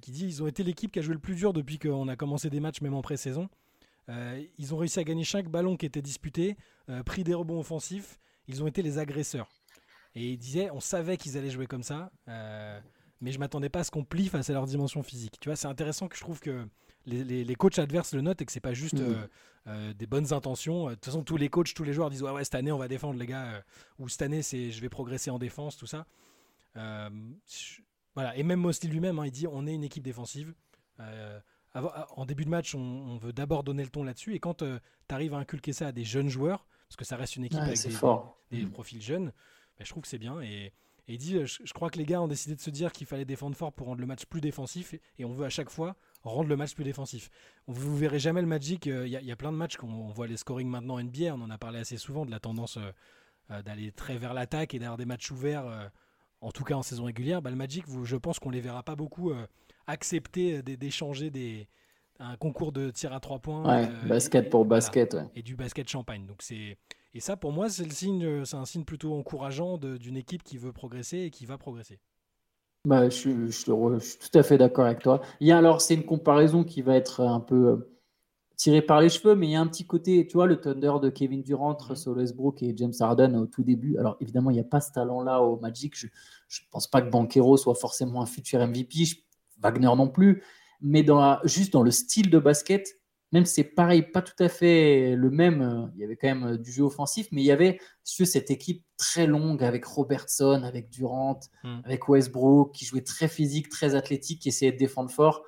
qui 0.00 0.12
dit 0.12 0.26
ils 0.26 0.44
ont 0.44 0.46
été 0.46 0.62
l'équipe 0.62 0.92
qui 0.92 1.00
a 1.00 1.02
joué 1.02 1.14
le 1.14 1.20
plus 1.20 1.34
dur 1.34 1.52
depuis 1.52 1.80
qu'on 1.80 2.06
a 2.06 2.14
commencé 2.14 2.50
des 2.50 2.60
matchs, 2.60 2.82
même 2.82 2.94
en 2.94 3.02
pré-saison. 3.02 3.48
Ils 4.08 4.74
ont 4.74 4.76
réussi 4.76 5.00
à 5.00 5.04
gagner 5.04 5.24
chaque 5.24 5.48
ballon 5.48 5.76
qui 5.76 5.86
était 5.86 6.02
disputé, 6.02 6.56
pris 7.04 7.24
des 7.24 7.34
rebonds 7.34 7.58
offensifs. 7.58 8.18
Ils 8.48 8.62
ont 8.62 8.66
été 8.66 8.82
les 8.82 8.98
agresseurs. 8.98 9.48
Et 10.14 10.30
il 10.32 10.38
disait, 10.38 10.70
on 10.70 10.80
savait 10.80 11.16
qu'ils 11.16 11.36
allaient 11.36 11.50
jouer 11.50 11.66
comme 11.66 11.82
ça, 11.82 12.10
euh, 12.28 12.80
mais 13.20 13.32
je 13.32 13.38
m'attendais 13.38 13.68
pas 13.68 13.80
à 13.80 13.84
ce 13.84 13.90
qu'on 13.90 14.04
plie 14.04 14.28
face 14.28 14.48
à 14.50 14.52
leur 14.52 14.66
dimension 14.66 15.02
physique. 15.02 15.38
Tu 15.40 15.48
vois, 15.48 15.56
c'est 15.56 15.66
intéressant 15.66 16.06
que 16.08 16.16
je 16.16 16.20
trouve 16.20 16.40
que 16.40 16.66
les, 17.06 17.24
les- 17.24 17.44
les 17.44 17.54
coachs 17.56 17.78
adverses 17.78 18.14
le 18.14 18.20
notent 18.20 18.40
et 18.40 18.44
que 18.46 18.52
c'est 18.52 18.60
pas 18.60 18.74
juste 18.74 18.94
Mhm. 18.94 19.02
euh, 19.14 19.26
euh, 19.66 19.92
des 19.94 20.06
bonnes 20.06 20.32
intentions. 20.32 20.86
De 20.90 20.94
toute 20.94 21.04
façon, 21.06 21.22
tous 21.24 21.36
les 21.36 21.48
coachs, 21.48 21.74
tous 21.74 21.84
les 21.84 21.92
joueurs 21.92 22.10
disent 22.10 22.22
ouais, 22.22 22.30
ouais, 22.30 22.44
cette 22.44 22.54
année 22.54 22.70
on 22.72 22.78
va 22.78 22.86
défendre 22.88 23.18
les 23.18 23.26
gars, 23.26 23.64
ou 23.98 24.08
cette 24.08 24.22
année 24.22 24.42
c'est 24.42 24.70
je 24.70 24.80
vais 24.80 24.88
progresser 24.88 25.30
en 25.30 25.38
défense, 25.38 25.76
tout 25.76 25.86
ça. 25.86 26.06
Je- 26.76 27.80
voilà. 28.14 28.36
Et 28.36 28.42
même 28.44 28.60
Mosley 28.60 28.88
lui-même, 28.90 29.18
hein, 29.18 29.26
il 29.26 29.32
dit 29.32 29.46
on 29.48 29.66
est 29.66 29.74
une 29.74 29.84
équipe 29.84 30.04
défensive. 30.04 30.54
En 31.74 32.24
début 32.24 32.44
de 32.44 32.50
match, 32.50 32.74
on, 32.76 32.78
on 32.80 33.16
veut 33.16 33.32
d'abord 33.32 33.64
donner 33.64 33.82
le 33.82 33.88
ton 33.90 34.04
là-dessus. 34.04 34.34
Et 34.34 34.38
quand 34.38 34.58
tu 34.62 34.64
arrives 35.14 35.34
à 35.34 35.38
inculquer 35.38 35.72
ça 35.72 35.88
à 35.88 35.92
des 35.92 36.04
jeunes 36.04 36.28
joueurs, 36.28 36.66
parce 36.94 36.96
que 36.96 37.04
ça 37.08 37.16
reste 37.16 37.34
une 37.36 37.44
équipe 37.44 37.58
Ouais, 37.58 37.66
avec 37.66 37.82
des, 37.82 37.90
fort. 37.90 38.38
des 38.52 38.64
profils 38.66 39.02
jeunes, 39.02 39.26
bah, 39.26 39.84
je 39.84 39.90
trouve 39.90 40.02
que 40.02 40.08
c'est 40.08 40.18
bien. 40.18 40.40
Et, 40.40 40.66
et 41.08 41.14
il 41.14 41.18
dit, 41.18 41.44
je, 41.44 41.62
je 41.64 41.72
crois 41.72 41.90
que 41.90 41.98
les 41.98 42.06
gars 42.06 42.22
ont 42.22 42.28
décidé 42.28 42.54
de 42.54 42.60
se 42.60 42.70
dire 42.70 42.92
qu'il 42.92 43.06
fallait 43.06 43.24
défendre 43.24 43.56
fort 43.56 43.72
pour 43.72 43.88
rendre 43.88 44.00
le 44.00 44.06
match 44.06 44.24
plus 44.26 44.40
défensif, 44.40 44.94
et, 44.94 45.00
et 45.18 45.24
on 45.24 45.32
veut 45.34 45.44
à 45.44 45.50
chaque 45.50 45.70
fois 45.70 45.96
rendre 46.22 46.48
le 46.48 46.56
match 46.56 46.74
plus 46.74 46.84
défensif. 46.84 47.30
Vous 47.66 47.96
verrez 47.96 48.18
jamais 48.20 48.40
le 48.40 48.46
Magic, 48.46 48.86
euh, 48.86 49.06
il 49.06 49.12
y, 49.12 49.16
a- 49.16 49.20
il 49.20 49.26
y 49.26 49.32
a 49.32 49.36
plein 49.36 49.50
de 49.52 49.56
matchs 49.56 49.76
qu'on 49.76 49.88
on 49.92 50.08
voit 50.12 50.26
les 50.28 50.36
scoring 50.36 50.68
maintenant 50.68 50.98
NBA, 50.98 51.34
on 51.34 51.40
en 51.42 51.50
a 51.50 51.58
parlé 51.58 51.80
assez 51.80 51.96
souvent 51.98 52.24
de 52.24 52.30
la 52.30 52.38
tendance 52.40 52.76
euh, 52.76 52.92
euh, 53.50 53.62
d'aller 53.62 53.90
très 53.92 54.16
vers 54.16 54.32
l'attaque 54.34 54.72
et 54.72 54.78
d'avoir 54.78 54.96
des 54.96 55.04
matchs 55.04 55.30
ouverts, 55.32 55.66
euh, 55.66 55.88
en 56.40 56.52
tout 56.52 56.64
cas 56.64 56.74
en 56.74 56.82
saison 56.82 57.04
régulière. 57.04 57.42
Bah, 57.42 57.50
le 57.50 57.56
Magic, 57.56 57.86
vous, 57.88 58.04
je 58.06 58.16
pense 58.16 58.38
qu'on 58.38 58.50
les 58.50 58.60
verra 58.60 58.82
pas 58.82 58.94
beaucoup 58.96 59.32
accepter 59.86 60.62
d'é- 60.62 60.76
d'échanger 60.76 61.30
des, 61.30 61.68
un 62.20 62.36
concours 62.36 62.72
de 62.72 62.90
tir 62.90 63.12
à 63.12 63.20
trois 63.20 63.38
points. 63.38 63.64
Ouais, 63.64 63.88
euh, 63.88 64.08
basket 64.08 64.46
et- 64.46 64.48
pour 64.50 64.64
voilà 64.64 64.76
basket. 64.80 65.14
ouais. 65.14 65.26
et 65.34 65.42
du 65.42 65.56
basket 65.56 65.88
champagne. 65.88 66.26
Donc 66.26 66.42
c'est 66.42 66.76
Et 67.14 67.20
ça, 67.20 67.36
pour 67.36 67.52
moi, 67.52 67.68
c'est 67.68 67.84
le 67.84 67.90
signe, 67.90 68.44
c'est 68.44 68.56
un 68.56 68.64
signe 68.64 68.84
plutôt 68.84 69.14
encourageant 69.14 69.78
d'une 69.78 70.16
équipe 70.16 70.42
qui 70.42 70.58
veut 70.58 70.72
progresser 70.72 71.18
et 71.18 71.30
qui 71.30 71.46
va 71.46 71.58
progresser. 71.58 71.98
Bah, 72.86 73.08
je, 73.08 73.14
suis- 73.14 73.50
je 73.50 73.64
te 73.64 73.70
re- 73.70 73.98
je 74.00 74.04
suis 74.04 74.18
tout 74.30 74.38
à 74.38 74.42
fait 74.42 74.58
d'accord 74.58 74.84
avec 74.84 74.98
toi. 75.00 75.22
Il 75.40 75.46
y 75.48 75.52
a 75.52 75.58
alors, 75.58 75.80
c'est 75.80 75.94
une 75.94 76.04
comparaison 76.04 76.64
qui 76.64 76.82
va 76.82 76.94
être 76.96 77.20
un 77.20 77.40
peu 77.40 77.68
euh, 77.68 77.96
tirée 78.56 78.82
par 78.82 79.00
les 79.00 79.08
cheveux, 79.08 79.34
mais 79.34 79.46
il 79.46 79.50
y 79.52 79.56
a 79.56 79.60
un 79.60 79.66
petit 79.66 79.86
côté, 79.86 80.26
tu 80.26 80.34
vois, 80.34 80.46
le 80.46 80.60
Thunder 80.60 80.92
de 81.02 81.08
Kevin 81.08 81.42
Durant, 81.42 81.76
Russell 81.80 82.12
Westbrook 82.12 82.62
et 82.62 82.74
James 82.76 82.92
Harden 83.00 83.36
au 83.36 83.46
tout 83.46 83.62
début. 83.64 83.96
Alors, 83.96 84.16
évidemment, 84.20 84.50
il 84.50 84.54
n'y 84.54 84.60
a 84.60 84.64
pas 84.64 84.80
ce 84.82 84.92
talent-là 84.92 85.40
au 85.40 85.58
Magic. 85.60 85.96
Je 85.96 86.06
ne 86.06 86.66
pense 86.70 86.86
pas 86.86 87.00
que 87.00 87.08
Banquero 87.10 87.56
soit 87.56 87.74
forcément 87.74 88.20
un 88.22 88.26
futur 88.26 88.60
MVP, 88.60 89.04
Wagner 89.60 89.86
non 89.96 90.08
plus, 90.08 90.42
mais 90.84 91.02
dans 91.02 91.18
la- 91.18 91.40
juste 91.44 91.72
dans 91.72 91.82
le 91.82 91.90
style 91.90 92.30
de 92.30 92.38
basket, 92.38 92.86
même 93.32 93.44
si 93.46 93.54
c'est 93.54 93.64
pareil, 93.64 94.02
pas 94.02 94.22
tout 94.22 94.40
à 94.40 94.48
fait 94.48 95.16
le 95.16 95.28
même, 95.30 95.60
euh, 95.62 95.86
il 95.96 96.02
y 96.02 96.04
avait 96.04 96.14
quand 96.14 96.28
même 96.28 96.44
euh, 96.44 96.56
du 96.56 96.70
jeu 96.70 96.84
offensif, 96.84 97.26
mais 97.32 97.42
il 97.42 97.46
y 97.46 97.50
avait 97.50 97.80
veux, 98.20 98.24
cette 98.26 98.50
équipe 98.52 98.84
très 98.96 99.26
longue 99.26 99.64
avec 99.64 99.84
Robertson, 99.84 100.62
avec 100.62 100.88
Durant, 100.90 101.40
Mm. 101.64 101.80
avec 101.84 102.08
Westbrook, 102.08 102.72
qui 102.72 102.84
jouait 102.84 103.00
très 103.00 103.26
physique, 103.26 103.68
très 103.70 103.96
athlétique, 103.96 104.42
qui 104.42 104.50
essayait 104.50 104.70
de 104.70 104.76
défendre 104.78 105.10
fort. 105.10 105.42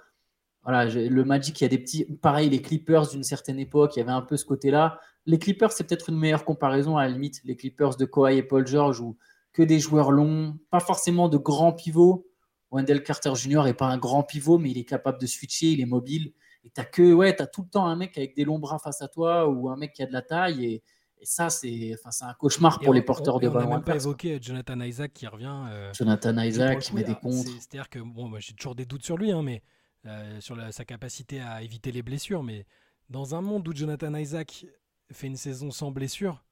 Voilà, 0.64 0.86
le 0.86 1.24
Magic, 1.24 1.60
il 1.60 1.64
y 1.64 1.66
a 1.66 1.68
des 1.68 1.78
petits. 1.78 2.06
Pareil, 2.22 2.48
les 2.50 2.60
Clippers 2.60 3.06
d'une 3.08 3.22
certaine 3.22 3.60
époque, 3.60 3.94
il 3.94 4.00
y 4.00 4.02
avait 4.02 4.10
un 4.10 4.22
peu 4.22 4.36
ce 4.36 4.44
côté-là. 4.44 4.98
Les 5.24 5.38
Clippers, 5.38 5.70
c'est 5.70 5.84
peut-être 5.84 6.08
une 6.08 6.18
meilleure 6.18 6.44
comparaison 6.44 6.96
à 6.96 7.04
la 7.04 7.10
limite. 7.12 7.40
Les 7.44 7.54
Clippers 7.54 7.94
de 7.96 8.04
Kawhi 8.04 8.38
et 8.38 8.42
Paul 8.42 8.66
George, 8.66 9.00
où 9.00 9.16
que 9.52 9.62
des 9.62 9.78
joueurs 9.78 10.10
longs, 10.10 10.58
pas 10.70 10.80
forcément 10.80 11.28
de 11.28 11.36
grands 11.38 11.72
pivots. 11.72 12.26
Wendell 12.70 13.02
Carter 13.02 13.32
Jr. 13.34 13.62
n'est 13.64 13.74
pas 13.74 13.86
un 13.88 13.98
grand 13.98 14.22
pivot, 14.22 14.58
mais 14.58 14.70
il 14.70 14.78
est 14.78 14.84
capable 14.84 15.20
de 15.20 15.26
switcher, 15.26 15.66
il 15.72 15.80
est 15.80 15.86
mobile. 15.86 16.32
Et 16.64 16.70
t'as 16.70 16.84
que, 16.84 17.12
ouais, 17.12 17.34
t'as 17.34 17.46
tout 17.46 17.62
le 17.62 17.68
temps 17.68 17.86
un 17.86 17.94
mec 17.96 18.16
avec 18.18 18.34
des 18.34 18.44
longs 18.44 18.58
bras 18.58 18.78
face 18.78 19.00
à 19.02 19.08
toi 19.08 19.48
ou 19.48 19.68
un 19.70 19.76
mec 19.76 19.92
qui 19.92 20.02
a 20.02 20.06
de 20.06 20.12
la 20.12 20.22
taille. 20.22 20.64
Et, 20.64 20.82
et 21.20 21.24
ça, 21.24 21.48
c'est, 21.48 21.94
enfin, 22.04 22.26
un 22.28 22.34
cauchemar 22.34 22.80
pour 22.80 22.88
on- 22.88 22.92
les 22.92 23.02
porteurs 23.02 23.36
on- 23.36 23.38
de 23.38 23.44
et 23.44 23.48
On 23.48 23.52
n'a 23.52 23.58
ballon. 23.60 23.70
même 23.70 23.84
pas 23.84 23.94
évoqué 23.94 24.38
Jonathan 24.42 24.80
Isaac 24.80 25.12
qui 25.12 25.26
revient. 25.28 25.64
euh, 25.70 25.92
Jonathan 25.94 26.36
Isaac 26.42 26.80
qui 26.80 26.94
met 26.94 27.04
des 27.04 27.14
c'est- 27.30 27.48
C'est-à-dire 27.60 27.88
que 27.88 28.00
bon, 28.00 28.28
moi, 28.28 28.40
j'ai 28.40 28.52
toujours 28.52 28.74
des 28.74 28.84
doutes 28.84 29.04
sur 29.04 29.16
lui, 29.16 29.30
hein, 29.30 29.42
mais 29.42 29.62
euh, 30.06 30.40
sur 30.40 30.56
la- 30.56 30.72
sa 30.72 30.84
capacité 30.84 31.40
à 31.40 31.62
éviter 31.62 31.92
les 31.92 32.02
blessures. 32.02 32.42
Mais 32.42 32.66
dans 33.10 33.34
un 33.36 33.40
monde 33.40 33.66
où 33.68 33.74
Jonathan 33.74 34.12
Isaac 34.14 34.66
fait 35.12 35.28
une 35.28 35.36
saison 35.36 35.70
sans 35.70 35.92
blessure 35.92 36.42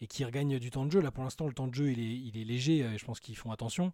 et 0.00 0.08
qui 0.08 0.24
regagne 0.24 0.58
du 0.58 0.70
temps 0.70 0.84
de 0.86 0.90
jeu, 0.90 1.00
là 1.00 1.12
pour 1.12 1.22
l'instant 1.22 1.46
le 1.46 1.52
temps 1.52 1.68
de 1.68 1.74
jeu 1.74 1.90
il 1.92 2.00
est, 2.00 2.16
il 2.16 2.36
est 2.36 2.44
léger. 2.44 2.82
euh, 2.82 2.98
je 2.98 3.04
pense 3.04 3.20
qu'ils 3.20 3.36
font 3.36 3.52
attention. 3.52 3.92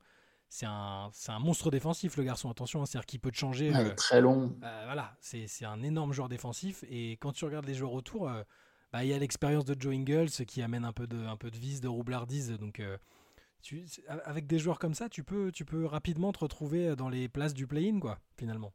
C'est 0.50 0.66
un, 0.66 1.10
c'est 1.12 1.30
un 1.32 1.38
monstre 1.38 1.70
défensif 1.70 2.16
le 2.16 2.24
garçon. 2.24 2.50
Attention, 2.50 2.82
hein, 2.82 2.86
c'est-à-dire 2.86 3.06
qu'il 3.06 3.20
peut 3.20 3.30
te 3.30 3.36
changer. 3.36 3.70
Ouais, 3.72 3.90
euh, 3.90 3.94
très 3.94 4.20
long. 4.20 4.56
euh, 4.62 4.82
voilà, 4.86 5.16
c'est 5.20 5.46
c'est 5.46 5.64
un 5.66 5.82
énorme 5.82 6.12
joueur 6.12 6.28
défensif. 6.28 6.84
Et 6.90 7.12
quand 7.20 7.32
tu 7.32 7.44
regardes 7.44 7.66
les 7.66 7.74
joueurs 7.74 7.92
autour, 7.92 8.28
euh, 8.28 8.42
bah, 8.92 9.04
il 9.04 9.10
y 9.10 9.12
a 9.12 9.18
l'expérience 9.18 9.64
de 9.66 9.76
Joe 9.78 9.94
Ingles 9.94 10.30
qui 10.30 10.62
amène 10.62 10.84
un 10.84 10.92
peu 10.92 11.06
de, 11.06 11.18
un 11.26 11.36
peu 11.36 11.50
de 11.50 11.58
vis, 11.58 11.80
de 11.80 11.88
roublardise. 11.88 12.50
Donc, 12.52 12.82
tu- 13.62 13.84
avec 14.24 14.46
des 14.46 14.58
joueurs 14.58 14.78
comme 14.78 14.94
ça, 14.94 15.08
tu 15.08 15.22
peux, 15.24 15.52
tu 15.52 15.64
peux 15.64 15.84
rapidement 15.84 16.32
te 16.32 16.38
retrouver 16.38 16.96
dans 16.96 17.08
les 17.10 17.28
places 17.28 17.52
du 17.54 17.66
play-in, 17.66 18.00
quoi, 18.00 18.18
finalement. 18.36 18.72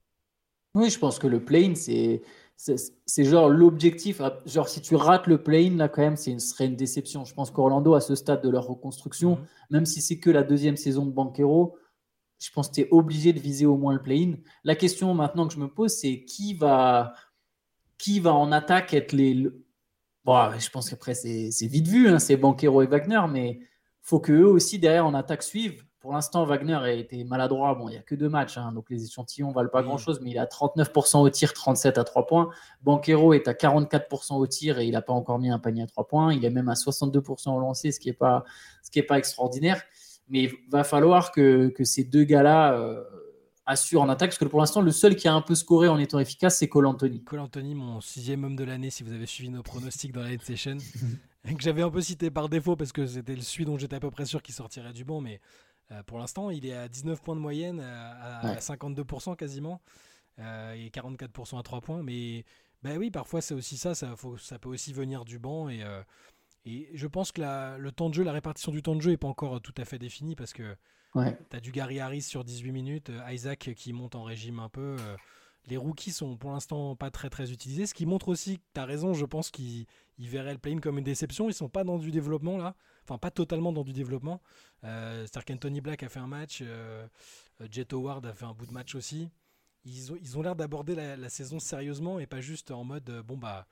Oui, 0.75 0.89
je 0.89 0.97
pense 0.97 1.19
que 1.19 1.27
le 1.27 1.43
play-in, 1.43 1.75
c'est, 1.75 2.21
c'est, 2.55 3.23
genre 3.25 3.49
l'objectif. 3.49 4.21
Genre, 4.45 4.67
si 4.67 4.81
tu 4.81 4.95
rates 4.95 5.27
le 5.27 5.41
play-in, 5.43 5.75
là, 5.77 5.87
quand 5.87 6.01
même, 6.01 6.15
c'est 6.17 6.31
une, 6.31 6.39
ce 6.39 6.49
serait 6.49 6.65
une 6.65 6.75
déception. 6.75 7.25
Je 7.25 7.33
pense 7.33 7.51
qu'Orlando, 7.51 7.93
à 7.93 8.01
ce 8.01 8.15
stade 8.15 8.41
de 8.41 8.49
leur 8.49 8.65
reconstruction, 8.67 9.35
Mhm. 9.37 9.45
même 9.69 9.85
si 9.85 10.01
c'est 10.01 10.19
que 10.19 10.29
la 10.31 10.43
deuxième 10.43 10.77
saison 10.77 11.05
de 11.05 11.11
Banquero, 11.11 11.77
je 12.39 12.49
pense 12.51 12.69
que 12.69 12.75
tu 12.75 12.81
es 12.81 12.87
obligé 12.91 13.33
de 13.33 13.39
viser 13.39 13.65
au 13.67 13.77
moins 13.77 13.93
le 13.93 14.01
play-in. 14.01 14.35
La 14.63 14.75
question 14.75 15.13
maintenant 15.13 15.47
que 15.47 15.53
je 15.53 15.59
me 15.59 15.67
pose, 15.67 15.93
c'est 15.93 16.23
qui 16.25 16.55
va, 16.55 17.13
qui 17.97 18.19
va 18.19 18.33
en 18.33 18.51
attaque 18.51 18.93
être 18.93 19.13
les. 19.13 19.33
le- 19.35 19.63
Bon, 20.25 20.51
je 20.59 20.69
pense 20.69 20.89
qu'après, 20.89 21.15
c'est, 21.15 21.51
c'est 21.51 21.67
vite 21.67 21.87
vu, 21.87 22.07
hein, 22.09 22.19
c'est 22.19 22.37
Banquero 22.37 22.81
et 22.81 22.87
Wagner, 22.87 23.21
mais 23.29 23.59
faut 24.01 24.19
que 24.21 24.31
eux 24.33 24.47
aussi, 24.47 24.79
derrière, 24.79 25.05
en 25.05 25.13
attaque, 25.13 25.43
suivent. 25.43 25.85
Pour 26.03 26.11
l'instant, 26.11 26.43
Wagner 26.43 26.73
a 26.73 26.91
été 26.91 27.23
maladroit. 27.23 27.75
Bon, 27.75 27.87
il 27.87 27.93
n'y 27.93 27.97
a 27.97 28.01
que 28.01 28.13
deux 28.13 28.27
matchs, 28.27 28.57
hein, 28.57 28.73
donc 28.73 28.89
les 28.89 29.05
échantillons 29.05 29.47
ne 29.47 29.53
valent 29.53 29.69
pas 29.69 29.83
grand-chose, 29.83 30.19
mais 30.21 30.31
il 30.31 30.37
a 30.37 30.45
39% 30.45 31.21
au 31.21 31.29
tir, 31.29 31.53
37 31.53 31.97
à 31.97 32.03
3 32.03 32.27
points. 32.27 32.49
Banquero 32.81 33.31
est 33.31 33.47
à 33.47 33.53
44% 33.53 34.35
au 34.35 34.45
tir 34.45 34.79
et 34.79 34.85
il 34.85 34.91
n'a 34.91 35.01
pas 35.01 35.13
encore 35.13 35.39
mis 35.39 35.49
un 35.49 35.59
panier 35.59 35.83
à 35.83 35.87
3 35.87 36.05
points. 36.07 36.33
Il 36.33 36.43
est 36.43 36.49
même 36.49 36.67
à 36.67 36.73
62% 36.73 37.55
au 37.55 37.59
lancer, 37.61 37.93
ce 37.93 38.01
qui 38.01 38.09
n'est 38.09 38.13
pas, 38.13 38.43
ce 38.83 38.91
qui 38.91 38.99
est 38.99 39.03
pas 39.03 39.17
extraordinaire. 39.17 39.81
Mais 40.27 40.43
il 40.43 40.51
va 40.69 40.83
falloir 40.83 41.31
que, 41.31 41.69
que 41.69 41.85
ces 41.85 42.03
deux 42.03 42.25
gars-là 42.25 42.73
euh, 42.73 43.01
assurent 43.65 44.01
en 44.01 44.09
attaque, 44.09 44.31
parce 44.31 44.39
que 44.39 44.43
pour 44.43 44.59
l'instant, 44.59 44.81
le 44.81 44.91
seul 44.91 45.15
qui 45.15 45.29
a 45.29 45.33
un 45.33 45.41
peu 45.41 45.55
scoré 45.55 45.87
en 45.87 45.99
étant 45.99 46.19
efficace, 46.19 46.57
c'est 46.57 46.67
Cole 46.67 46.87
Anthony. 46.87 47.23
Cole 47.23 47.39
Anthony, 47.39 47.75
mon 47.75 48.01
sixième 48.01 48.43
homme 48.43 48.57
de 48.57 48.65
l'année, 48.65 48.89
si 48.89 49.03
vous 49.03 49.13
avez 49.13 49.25
suivi 49.25 49.49
nos 49.49 49.63
pronostics 49.63 50.11
dans 50.11 50.23
la 50.23 50.33
Head 50.33 50.41
Session, 50.41 50.79
que 51.45 51.61
j'avais 51.61 51.81
un 51.81 51.89
peu 51.89 52.01
cité 52.01 52.29
par 52.29 52.49
défaut 52.49 52.75
parce 52.75 52.91
que 52.91 53.05
c'était 53.05 53.35
le 53.35 53.41
celui 53.41 53.63
dont 53.63 53.77
j'étais 53.77 53.95
à 53.95 54.01
peu 54.01 54.11
près 54.11 54.25
sûr 54.25 54.41
qu'il 54.41 54.53
sortirait 54.53 54.91
du 54.91 55.05
banc, 55.05 55.21
mais 55.21 55.39
pour 56.03 56.17
l'instant, 56.17 56.49
il 56.49 56.65
est 56.65 56.73
à 56.73 56.87
19 56.87 57.21
points 57.21 57.35
de 57.35 57.41
moyenne, 57.41 57.79
à, 57.79 58.39
à 58.39 58.51
Ouais. 58.53 58.59
52% 58.59 59.35
quasiment, 59.35 59.81
euh, 60.39 60.73
et 60.73 60.89
44% 60.89 61.59
à 61.59 61.63
3 61.63 61.81
points. 61.81 62.01
Mais 62.01 62.45
bah 62.81 62.95
oui, 62.97 63.11
parfois 63.11 63.41
c'est 63.41 63.53
aussi 63.53 63.77
ça, 63.77 63.93
ça, 63.93 64.15
faut- 64.15 64.37
ça 64.37 64.57
peut 64.59 64.69
aussi 64.69 64.93
venir 64.93 65.25
du 65.25 65.37
banc. 65.39 65.69
Et, 65.69 65.83
euh, 65.83 66.01
et 66.65 66.89
je 66.93 67.07
pense 67.07 67.31
que 67.31 67.41
la- 67.41 67.77
le 67.77 67.91
temps 67.91 68.09
de 68.09 68.15
jeu, 68.15 68.23
la 68.23 68.31
répartition 68.31 68.71
du 68.71 68.81
temps 68.81 68.95
de 68.95 69.01
jeu 69.01 69.11
n'est 69.11 69.17
pas 69.17 69.27
encore 69.27 69.61
tout 69.61 69.73
à 69.77 69.85
fait 69.85 69.99
définie 69.99 70.35
parce 70.35 70.53
que 70.53 70.75
Ouais. 71.15 71.37
tu 71.51 71.55
as 71.55 71.59
du 71.59 71.71
Gary 71.71 71.99
Harris 71.99 72.23
sur 72.23 72.43
18 72.43 72.71
minutes, 72.71 73.09
euh, 73.11 73.31
Isaac 73.31 73.69
qui 73.75 73.93
monte 73.93 74.15
en 74.15 74.23
régime 74.23 74.59
un 74.59 74.69
peu. 74.69 74.95
euh, 74.99 75.15
les 75.67 75.77
rookies 75.77 76.11
sont 76.11 76.35
pour 76.35 76.51
l'instant 76.51 76.95
pas 76.97 77.09
très 77.11 77.29
très 77.29 77.51
utilisés, 77.53 77.85
ce 77.85 77.93
qui 77.93 78.05
montre 78.05 78.27
aussi 78.27 78.57
que 78.57 78.63
tu 78.73 78.81
as 78.81 78.85
raison, 78.85 79.13
je 79.13 79.23
pense 79.25 79.49
qu'ils 79.49 79.85
ils 80.17 80.27
verraient 80.27 80.51
le 80.53 80.59
play-in 80.59 80.79
comme 80.79 80.97
une 80.97 81.03
déception. 81.05 81.47
Ils 81.49 81.53
sont 81.53 81.69
pas 81.69 81.83
dans 81.85 81.97
du 81.97 82.11
développement 82.11 82.57
là, 82.57 82.75
enfin 83.03 83.17
pas 83.17 83.31
totalement 83.31 83.71
dans 83.71 83.83
du 83.83 83.93
développement. 83.93 84.41
Euh, 84.83 85.21
C'est-à-dire 85.21 85.45
qu'Anthony 85.45 85.81
Black 85.81 86.03
a 86.03 86.09
fait 86.09 86.19
un 86.19 86.27
match, 86.27 86.59
euh, 86.61 87.05
euh, 87.61 87.67
Jet 87.69 87.93
Howard 87.93 88.25
a 88.25 88.33
fait 88.33 88.45
un 88.45 88.53
bout 88.53 88.65
de 88.65 88.73
match 88.73 88.95
aussi. 88.95 89.29
Ils 89.85 90.11
ont 90.11 90.17
ils 90.21 90.37
ont 90.37 90.41
l'air 90.41 90.55
d'aborder 90.55 90.95
la, 90.95 91.29
saison 91.29 91.59
sérieusement 91.59 92.19
et 92.19 92.25
pas 92.25 92.39
juste 92.39 92.71
en 92.71 92.85
mode 92.85 93.21
bon 93.27 93.37
bah 93.37 93.67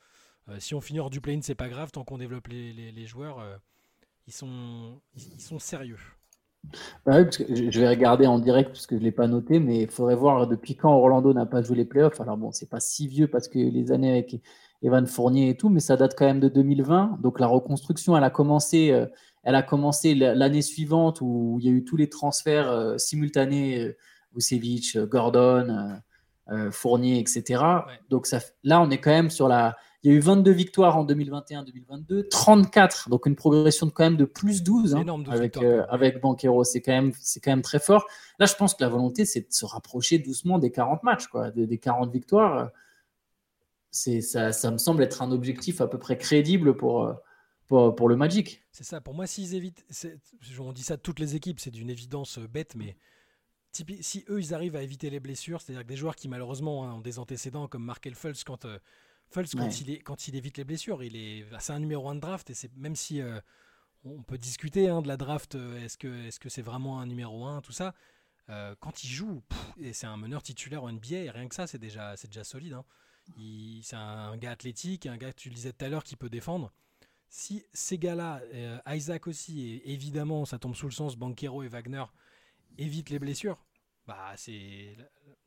si 0.60 0.76
on 0.76 0.82
finit 0.82 1.00
hors 1.00 1.10
du 1.10 1.22
play-in 1.22 1.40
c'est 1.42 1.56
pas 1.56 1.70
grave 1.70 1.90
tant 1.92 2.04
qu'on 2.04 2.18
développe 2.18 2.48
les, 2.48 3.06
joueurs. 3.06 3.40
ils 4.28 4.34
sont 4.34 5.02
ils, 5.16 5.40
sont 5.40 5.58
sérieux. 5.58 6.00
Bah 7.06 7.22
oui, 7.22 7.72
je 7.72 7.80
vais 7.80 7.88
regarder 7.88 8.28
en 8.28 8.40
direct 8.40 8.72
parce 8.72 8.88
que 8.88 8.96
je 8.96 9.00
ne 9.00 9.06
l'ai 9.06 9.14
pas 9.14 9.28
noté, 9.28 9.60
mais 9.60 9.84
il 9.84 9.90
faudrait 9.90 10.18
voir 10.18 10.48
depuis 10.48 10.76
quand 10.76 10.94
Orlando 10.94 11.34
n'a 11.34 11.46
pas 11.46 11.62
joué 11.62 11.78
les 11.78 11.86
playoffs. 11.86 12.20
Alors 12.20 12.36
bon, 12.36 12.52
c'est 12.52 12.70
pas 12.70 12.82
si 12.82 13.08
vieux 13.08 13.30
parce 13.30 13.48
que 13.48 13.58
les 13.58 13.94
années 13.94 14.12
avec 14.12 14.36
Evan 14.84 15.06
Fournier 15.06 15.50
et 15.50 15.58
tout, 15.58 15.70
mais 15.70 15.80
ça 15.80 15.96
date 15.96 16.16
quand 16.18 16.26
même 16.26 16.40
de 16.40 16.50
2020. 16.50 17.20
Donc 17.22 17.40
la 17.40 17.48
reconstruction, 17.48 18.18
elle 18.18 18.24
a 18.24 18.30
commencé, 18.30 18.92
euh, 18.92 19.06
elle 19.44 19.56
a 19.56 19.62
commencé 19.62 20.16
l'année 20.16 20.62
suivante 20.62 21.22
où 21.22 21.58
il 21.60 21.66
y 21.66 21.70
a 21.70 21.72
eu 21.72 21.84
tous 21.84 21.98
les 21.98 22.10
transferts 22.10 22.70
euh, 22.70 22.98
simultanés, 22.98 23.80
euh, 23.80 23.98
Vucevic, 24.34 24.98
Gordon, 24.98 26.00
Fournier, 26.72 27.20
etc. 27.20 27.62
Ouais. 27.62 27.94
Donc 28.10 28.26
ça, 28.26 28.40
là, 28.64 28.82
on 28.82 28.90
est 28.90 28.98
quand 28.98 29.12
même 29.12 29.30
sur 29.30 29.48
la. 29.48 29.76
Il 30.04 30.12
y 30.12 30.14
a 30.16 30.18
eu 30.18 30.20
22 30.20 30.52
victoires 30.52 30.98
en 30.98 31.06
2021-2022, 31.06 32.28
34, 32.30 33.10
donc 33.10 33.28
une 33.28 33.36
progression 33.36 33.86
de 33.86 33.92
quand 33.92 34.04
même 34.04 34.18
de 34.18 34.26
plus 34.26 34.64
12 34.64 34.90
C'est 34.90 34.96
hein, 34.96 35.02
énorme, 35.02 35.24
12 35.24 35.34
avec, 35.34 35.58
euh, 35.58 35.86
avec 35.90 36.20
Banquero. 36.20 36.64
C'est 36.64 36.82
quand, 36.82 36.92
même, 36.92 37.12
c'est 37.20 37.40
quand 37.40 37.52
même 37.52 37.62
très 37.62 37.78
fort. 37.78 38.08
Là, 38.40 38.48
je 38.48 38.56
pense 38.56 38.74
que 38.74 38.82
la 38.82 38.90
volonté, 38.90 39.26
c'est 39.26 39.42
de 39.42 39.54
se 39.54 39.64
rapprocher 39.64 40.18
doucement 40.18 40.58
des 40.58 40.72
40 40.72 41.04
matchs, 41.04 41.28
quoi, 41.28 41.52
des, 41.52 41.68
des 41.68 41.78
40 41.78 42.12
victoires. 42.12 42.72
C'est, 43.92 44.22
ça, 44.22 44.54
ça 44.54 44.72
me 44.72 44.78
semble 44.78 45.04
être 45.04 45.22
un 45.22 45.32
objectif 45.32 45.82
à 45.82 45.88
peu 45.88 46.00
près 46.00 46.18
crédible 46.18 46.76
pour, 46.78 47.04
euh, 47.06 47.14
pour, 47.68 47.96
pour 47.96 48.08
le 48.10 48.16
Magic. 48.16 48.64
C'est 48.72 48.84
ça. 48.86 49.02
Pour 49.02 49.14
moi, 49.14 49.28
s'ils 49.28 49.54
évitent, 49.56 49.86
on 50.60 50.72
dit 50.74 50.84
ça 50.84 50.96
de 50.98 51.02
toutes 51.02 51.20
les 51.20 51.36
équipes, 51.36 51.60
c'est 51.60 51.72
d'une 51.72 51.90
évidence 51.90 52.38
euh, 52.40 52.48
bête, 52.48 52.76
mais 52.76 52.98
si 53.74 54.26
eux, 54.30 54.40
ils 54.40 54.54
arrivent 54.54 54.76
à 54.76 54.84
éviter 54.84 55.10
les 55.10 55.20
blessures, 55.20 55.62
c'est-à-dire 55.62 55.84
que 55.84 55.88
des 55.88 55.96
joueurs 55.98 56.16
qui 56.16 56.28
malheureusement 56.28 56.86
hein, 56.88 56.94
ont 56.96 57.02
des 57.02 57.20
antécédents 57.20 57.68
comme 57.68 57.84
Markel 57.86 58.16
Fultz, 58.16 58.44
quand 58.44 58.66
euh, 58.66 58.80
Fultz, 59.30 59.56
quand, 59.56 59.80
il 59.82 59.90
est, 59.92 60.00
quand 60.00 60.28
il 60.28 60.36
évite 60.36 60.58
les 60.58 60.66
blessures, 60.66 61.04
il 61.04 61.16
est, 61.16 61.46
c'est 61.60 61.72
un 61.74 61.80
numéro 61.80 62.10
1 62.10 62.16
de 62.16 62.20
draft 62.20 62.50
et 62.50 62.54
c'est 62.54 62.74
même 62.76 62.96
si 62.98 63.22
euh, 63.22 63.40
on 64.04 64.24
peut 64.24 64.38
discuter 64.38 64.90
hein, 64.90 65.02
de 65.02 65.08
la 65.08 65.18
draft, 65.18 65.56
est-ce 65.56 65.98
que 65.98 66.28
est-ce 66.28 66.40
que 66.40 66.50
c'est 66.50 66.62
vraiment 66.62 67.00
un 67.00 67.06
numéro 67.08 67.46
1, 67.46 67.62
tout 67.62 67.72
ça. 67.72 67.94
euh, 68.50 68.76
quand 68.80 69.04
il 69.04 69.10
joue, 69.10 69.42
pff, 69.50 69.74
et 69.80 69.94
c'est 69.94 70.08
un 70.08 70.18
meneur 70.18 70.44
titulaire 70.44 70.84
en 70.84 70.92
NBA, 70.92 71.18
et 71.18 71.30
rien 71.30 71.48
que 71.48 71.56
ça, 71.56 71.68
c'est 71.68 71.80
déjà, 71.80 72.18
c'est 72.18 72.28
déjà 72.28 72.44
solide. 72.44 72.74
hein. 72.74 72.86
C'est 73.84 73.96
un 73.96 74.38
gars 74.38 74.52
athlétique, 74.52 75.06
un 75.06 75.18
gars, 75.18 75.34
tu 75.34 75.50
le 75.50 75.56
disais 75.56 75.74
tout 75.74 75.86
à 75.86 75.90
l'heure, 75.90 76.04
qui 76.04 76.16
peut 76.16 76.30
défendre 76.30 76.72
si 77.30 77.66
ces 77.74 77.98
gars-là, 77.98 78.42
euh, 78.54 78.80
Isaac 78.88 79.28
aussi, 79.28 79.68
et 79.70 79.94
évidemment, 79.94 80.46
ça 80.46 80.60
tombe 80.60 80.76
sous 80.76 80.88
le 80.88 80.92
sens, 80.92 81.16
Banquero 81.16 81.64
et 81.64 81.70
Wagner 81.70 82.04
évitent 82.78 83.10
les 83.10 83.20
blessures, 83.20 83.66
bah 84.08 84.34
c'est 84.38 84.96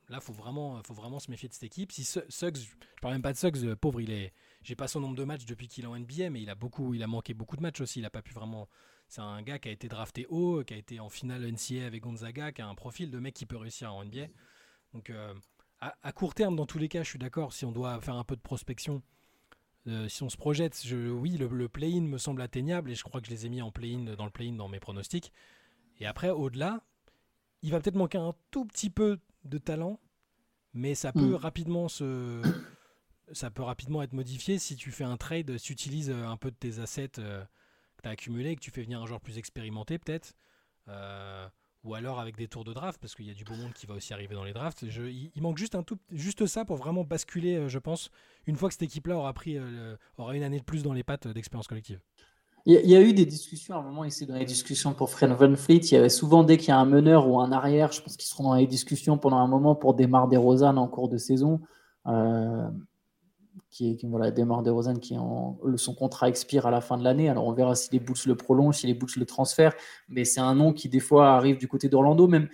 là, 0.08 0.20
faut 0.20 0.32
vraiment, 0.32 0.82
faut 0.82 0.94
vraiment 0.94 1.20
se 1.20 1.30
méfier 1.30 1.48
de 1.48 1.54
cette 1.54 1.64
équipe. 1.64 1.92
Si 1.92 2.04
Su- 2.04 2.20
Suggs, 2.28 2.56
je 2.56 2.68
parle 3.00 3.14
même 3.14 3.22
pas 3.22 3.32
de 3.32 3.38
Suggs, 3.38 3.56
le 3.62 3.76
pauvre, 3.76 4.00
il 4.00 4.10
est, 4.10 4.32
j'ai 4.62 4.76
pas 4.76 4.88
son 4.88 5.00
nombre 5.00 5.16
de 5.16 5.24
matchs 5.24 5.44
depuis 5.46 5.68
qu'il 5.68 5.84
est 5.84 5.88
en 5.88 5.96
NBA, 5.96 6.30
mais 6.30 6.42
il 6.42 6.50
a 6.50 6.54
beaucoup, 6.54 6.94
il 6.94 7.02
a 7.02 7.06
manqué 7.06 7.34
beaucoup 7.34 7.56
de 7.56 7.62
matchs 7.62 7.80
aussi. 7.80 8.00
Il 8.00 8.06
a 8.06 8.10
pas 8.10 8.22
pu 8.22 8.32
vraiment. 8.32 8.68
C'est 9.08 9.20
un 9.20 9.42
gars 9.42 9.58
qui 9.58 9.68
a 9.68 9.72
été 9.72 9.88
drafté 9.88 10.26
haut, 10.28 10.64
qui 10.64 10.74
a 10.74 10.76
été 10.76 11.00
en 11.00 11.08
finale 11.10 11.44
NCAA 11.44 11.86
avec 11.86 12.02
Gonzaga, 12.02 12.52
qui 12.52 12.62
a 12.62 12.66
un 12.68 12.74
profil 12.74 13.10
de 13.10 13.18
mec 13.18 13.34
qui 13.34 13.46
peut 13.46 13.56
réussir 13.56 13.92
en 13.94 14.02
NBA. 14.02 14.26
Donc 14.94 15.10
euh, 15.10 15.34
à, 15.88 15.94
à 16.02 16.12
court 16.12 16.34
terme, 16.34 16.56
dans 16.56 16.66
tous 16.66 16.78
les 16.78 16.88
cas, 16.88 17.02
je 17.02 17.08
suis 17.10 17.18
d'accord. 17.18 17.52
Si 17.52 17.64
on 17.64 17.72
doit 17.72 18.00
faire 18.00 18.14
un 18.16 18.24
peu 18.24 18.36
de 18.36 18.40
prospection, 18.40 19.02
euh, 19.86 20.08
si 20.08 20.22
on 20.22 20.30
se 20.30 20.36
projette, 20.36 20.80
je, 20.84 21.10
oui, 21.10 21.36
le, 21.36 21.46
le 21.46 21.68
play-in 21.68 22.02
me 22.02 22.18
semble 22.18 22.40
atteignable 22.40 22.90
et 22.90 22.94
je 22.94 23.02
crois 23.04 23.20
que 23.20 23.26
je 23.26 23.32
les 23.32 23.46
ai 23.46 23.48
mis 23.48 23.60
en 23.60 23.70
play-in 23.70 24.14
dans 24.14 24.24
le 24.24 24.30
play-in 24.30 24.54
dans 24.54 24.68
mes 24.68 24.80
pronostics. 24.80 25.32
Et 26.00 26.06
après, 26.06 26.30
au-delà, 26.30 26.80
il 27.62 27.70
va 27.70 27.80
peut-être 27.80 27.96
manquer 27.96 28.18
un 28.18 28.34
tout 28.50 28.64
petit 28.64 28.90
peu 28.90 29.18
de 29.44 29.58
talent, 29.58 30.00
mais 30.72 30.94
ça 30.94 31.12
peut 31.12 31.32
Mm. 31.32 31.34
rapidement 31.34 31.88
se, 31.88 32.40
ça 33.32 33.50
peut 33.50 33.62
rapidement 33.62 34.02
être 34.02 34.12
modifié 34.14 34.58
si 34.58 34.76
tu 34.76 34.90
fais 34.90 35.04
un 35.04 35.16
trade, 35.16 35.56
si 35.58 35.66
tu 35.66 35.72
utilises 35.74 36.10
euh, 36.10 36.26
un 36.26 36.36
peu 36.36 36.50
de 36.50 36.56
tes 36.56 36.78
assets 36.78 37.18
euh, 37.18 37.44
que 37.96 38.02
tu 38.02 38.08
as 38.08 38.12
accumulés, 38.12 38.56
que 38.56 38.60
tu 38.60 38.70
fais 38.70 38.82
venir 38.82 39.00
un 39.02 39.06
joueur 39.06 39.20
plus 39.20 39.38
expérimenté 39.38 39.98
peut-être, 39.98 40.34
euh, 40.88 41.46
ou 41.84 41.94
alors 41.94 42.18
avec 42.18 42.36
des 42.36 42.48
tours 42.48 42.64
de 42.64 42.72
draft, 42.72 42.98
parce 43.00 43.14
qu'il 43.14 43.26
y 43.26 43.30
a 43.30 43.34
du 43.34 43.44
beau 43.44 43.54
monde 43.54 43.72
qui 43.74 43.86
va 43.86 43.94
aussi 43.94 44.12
arriver 44.14 44.34
dans 44.34 44.44
les 44.44 44.52
drafts. 44.52 44.82
Il, 44.82 45.42
manque 45.42 45.58
juste 45.58 45.74
un 45.74 45.82
tout, 45.82 45.98
juste 46.10 46.46
ça 46.46 46.64
pour 46.64 46.76
vraiment 46.76 47.04
basculer, 47.04 47.56
euh, 47.56 47.68
je 47.68 47.78
pense, 47.78 48.10
une 48.46 48.56
fois 48.56 48.68
que 48.68 48.74
cette 48.74 48.82
équipe-là 48.82 49.16
aura 49.16 49.32
pris, 49.34 49.58
euh, 49.58 49.96
aura 50.16 50.34
une 50.34 50.42
année 50.42 50.58
de 50.58 50.64
plus 50.64 50.82
dans 50.82 50.94
les 50.94 51.02
pattes 51.02 51.26
euh, 51.26 51.34
d'expérience 51.34 51.68
collective. 51.68 52.00
Il 52.66 52.72
y, 52.72 52.96
a- 52.96 53.02
eu 53.02 53.12
des 53.12 53.26
discussions 53.26 53.74
à 53.74 53.80
un 53.80 53.82
moment 53.82 54.04
ici 54.04 54.24
dans 54.24 54.36
les 54.36 54.46
discussions 54.46 54.94
pour 54.94 55.10
Fred 55.10 55.30
Van. 55.32 55.52
Il 55.68 55.84
y 55.84 55.96
avait 55.96 56.08
souvent 56.08 56.44
dès 56.44 56.56
qu'il 56.56 56.68
y 56.68 56.72
a 56.72 56.78
un 56.78 56.86
meneur 56.86 57.28
ou 57.28 57.38
un 57.38 57.52
arrière, 57.52 57.92
je 57.92 58.00
pense 58.00 58.16
qu'ils 58.16 58.26
seront 58.26 58.44
dans 58.44 58.54
les 58.54 58.66
discussions 58.66 59.18
pendant 59.18 59.36
un 59.36 59.46
moment 59.46 59.74
pour 59.74 59.92
Demar 59.92 60.28
DeRozan 60.28 60.78
en 60.78 60.88
cours 60.88 61.10
de 61.10 61.18
saison. 61.18 61.60
Qui 63.70 63.90
est 63.92 63.96
qui, 63.96 64.06
voilà, 64.06 64.30
Demar 64.30 64.62
DeRozan 64.62 64.94
qui 64.98 65.14
est 65.14 65.18
en- 65.18 65.58
le- 65.64 65.76
son 65.76 65.94
contrat 65.94 66.28
expire 66.28 66.66
à 66.66 66.70
la 66.70 66.80
fin 66.80 66.96
de 66.98 67.04
l'année. 67.04 67.28
Alors 67.28 67.46
on 67.46 67.52
verra 67.52 67.74
si 67.74 67.88
les 67.92 68.00
Bulls 68.00 68.16
le 68.26 68.34
prolongent, 68.36 68.78
si 68.78 68.86
les 68.86 68.94
Bulls 68.94 69.10
le 69.16 69.26
transfèrent. 69.26 69.74
Mais 70.08 70.24
c'est 70.24 70.40
un 70.40 70.54
nom 70.54 70.72
qui 70.72 70.88
des 70.88 71.00
fois 71.00 71.30
arrive 71.36 71.58
du 71.58 71.68
côté 71.68 71.88
d'Orlando. 71.88 72.26
Même 72.28 72.48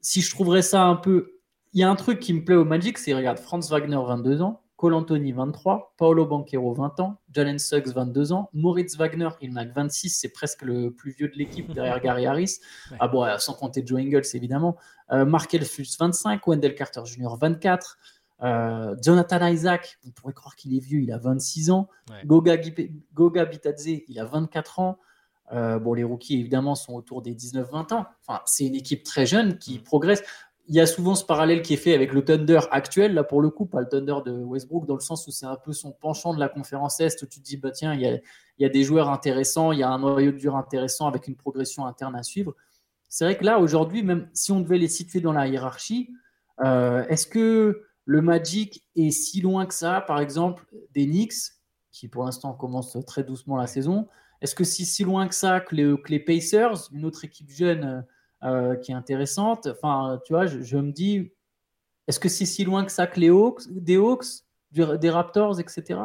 si 0.00 0.20
je 0.22 0.30
trouverais 0.30 0.62
ça 0.62 0.84
un 0.84 0.96
peu, 0.96 1.34
il 1.72 1.80
y 1.80 1.82
a 1.82 1.90
un 1.90 1.96
truc 1.96 2.18
qui 2.20 2.32
me 2.32 2.44
plaît 2.44 2.56
au 2.56 2.64
Magic, 2.64 2.98
c'est 2.98 3.14
regarde 3.14 3.38
Franz 3.38 3.70
Wagner 3.70 3.96
22 4.04 4.42
ans, 4.42 4.62
Cole 4.76 4.94
Anthony 4.94 5.30
23, 5.32 5.94
Paolo 5.98 6.24
Banquero 6.24 6.72
20 6.72 6.98
ans, 7.00 7.18
Jalen 7.34 7.58
Suggs 7.58 7.88
22 7.94 8.32
ans, 8.32 8.48
Moritz 8.54 8.96
Wagner 8.96 9.28
il 9.42 9.52
n'a 9.52 9.66
que 9.66 9.74
26, 9.74 10.08
c'est 10.08 10.30
presque 10.30 10.62
le 10.62 10.90
plus 10.90 11.12
vieux 11.12 11.28
de 11.28 11.34
l'équipe 11.36 11.70
derrière 11.70 12.00
Gary 12.02 12.24
Harris. 12.26 12.56
Ouais. 12.90 12.96
Ah 12.98 13.08
bon, 13.08 13.26
sans 13.38 13.52
compter 13.52 13.82
Joe 13.86 14.00
Ingles 14.00 14.22
évidemment. 14.32 14.76
Euh, 15.12 15.24
Mark 15.26 15.52
Elfus 15.54 15.86
25, 15.98 16.46
Wendell 16.46 16.74
Carter 16.74 17.02
Jr 17.04 17.28
24. 17.38 17.98
Euh, 18.42 18.96
Jonathan 19.02 19.46
Isaac, 19.46 19.98
on 20.06 20.10
pourrait 20.10 20.32
croire 20.32 20.56
qu'il 20.56 20.74
est 20.74 20.80
vieux, 20.80 21.00
il 21.00 21.12
a 21.12 21.18
26 21.18 21.70
ans. 21.70 21.88
Ouais. 22.08 22.24
Goga, 22.24 23.44
Bitadze, 23.44 23.86
il 24.08 24.18
a 24.18 24.24
24 24.24 24.78
ans. 24.80 24.98
Euh, 25.52 25.78
bon, 25.78 25.94
les 25.94 26.04
rookies, 26.04 26.38
évidemment, 26.40 26.74
sont 26.74 26.94
autour 26.94 27.22
des 27.22 27.34
19-20 27.34 27.92
ans. 27.92 28.06
Enfin, 28.26 28.40
c'est 28.46 28.66
une 28.66 28.74
équipe 28.76 29.02
très 29.02 29.26
jeune 29.26 29.58
qui 29.58 29.78
Mm. 29.78 29.82
progresse. 29.82 30.22
Il 30.68 30.76
y 30.76 30.80
a 30.80 30.86
souvent 30.86 31.16
ce 31.16 31.24
parallèle 31.24 31.62
qui 31.62 31.74
est 31.74 31.78
fait 31.78 31.94
avec 31.94 32.12
le 32.12 32.24
Thunder 32.24 32.60
actuel, 32.70 33.14
là 33.14 33.24
pour 33.24 33.42
le 33.42 33.50
coup, 33.50 33.66
pas 33.66 33.80
le 33.80 33.88
Thunder 33.88 34.18
de 34.24 34.30
Westbrook, 34.30 34.86
dans 34.86 34.94
le 34.94 35.00
sens 35.00 35.26
où 35.26 35.32
c'est 35.32 35.46
un 35.46 35.56
peu 35.56 35.72
son 35.72 35.90
penchant 35.90 36.32
de 36.32 36.38
la 36.38 36.48
conférence 36.48 37.00
Est, 37.00 37.20
où 37.22 37.26
tu 37.26 37.40
te 37.40 37.44
dis, 37.44 37.56
bah, 37.56 37.72
tiens, 37.72 37.92
il 37.94 38.02
y 38.02 38.06
a, 38.06 38.14
il 38.14 38.62
y 38.62 38.64
a 38.64 38.68
des 38.68 38.84
joueurs 38.84 39.10
intéressants, 39.10 39.72
il 39.72 39.80
y 39.80 39.82
a 39.82 39.90
un 39.90 39.98
noyau 39.98 40.30
dur 40.30 40.54
intéressant 40.54 41.08
avec 41.08 41.26
une 41.26 41.34
progression 41.34 41.86
interne 41.86 42.14
à 42.14 42.22
suivre. 42.22 42.54
C'est 43.08 43.24
vrai 43.24 43.36
que 43.36 43.44
là, 43.44 43.58
aujourd'hui, 43.58 44.04
même 44.04 44.28
si 44.32 44.52
on 44.52 44.60
devait 44.60 44.78
les 44.78 44.86
situer 44.86 45.20
dans 45.20 45.32
la 45.32 45.48
hiérarchie, 45.48 46.10
euh, 46.64 47.04
est-ce 47.08 47.26
que 47.26 47.82
le 48.10 48.22
Magic 48.22 48.84
est 48.96 49.12
si 49.12 49.40
loin 49.40 49.66
que 49.66 49.74
ça, 49.74 50.00
par 50.00 50.18
exemple, 50.18 50.66
des 50.94 51.06
Knicks, 51.06 51.52
qui 51.92 52.08
pour 52.08 52.24
l'instant 52.24 52.52
commencent 52.52 52.98
très 53.06 53.22
doucement 53.22 53.56
la 53.56 53.68
saison 53.68 54.08
Est-ce 54.40 54.56
que 54.56 54.64
c'est 54.64 54.84
si 54.84 55.04
loin 55.04 55.28
que 55.28 55.34
ça 55.34 55.60
que 55.60 55.76
les, 55.76 56.18
Pacers, 56.18 56.90
une 56.92 57.04
autre 57.04 57.24
équipe 57.24 57.50
jeune 57.50 58.04
euh, 58.42 58.74
qui 58.74 58.90
est 58.90 58.96
intéressante? 58.96 59.68
Enfin, 59.68 60.20
tu 60.24 60.32
vois, 60.32 60.46
je, 60.46 60.76
me 60.76 60.90
dis, 60.90 61.30
est-ce 62.08 62.18
que 62.18 62.28
c'est 62.28 62.46
si 62.46 62.64
loin 62.64 62.84
que 62.84 62.90
ça 62.90 63.06
que 63.06 63.20
les 63.20 63.28
Hawks, 63.28 63.62
des 63.70 65.10
Raptors, 65.10 65.60
etc. 65.60 66.00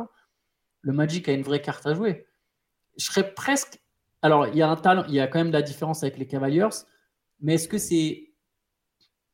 Le 0.82 0.94
Magic 0.94 1.28
a 1.28 1.34
une 1.34 1.42
vraie 1.42 1.64
carte 1.64 1.88
à 1.88 1.96
jouer. 1.96 2.28
Je 2.98 3.06
serais 3.06 3.34
presque. 3.34 3.82
Alors, 4.22 4.46
il 4.46 4.56
y 4.56 4.62
a 4.62 4.70
un 4.70 4.76
talent, 4.76 5.06
il 5.08 5.16
y 5.16 5.20
a 5.20 5.26
quand 5.26 5.40
même 5.40 5.52
la 5.52 5.64
différence 5.64 6.04
avec 6.04 6.20
les 6.20 6.28
Cavaliers, 6.28 6.70
mais 7.40 7.56
est-ce 7.56 7.68
que 7.68 7.80
c'est. 7.80 8.32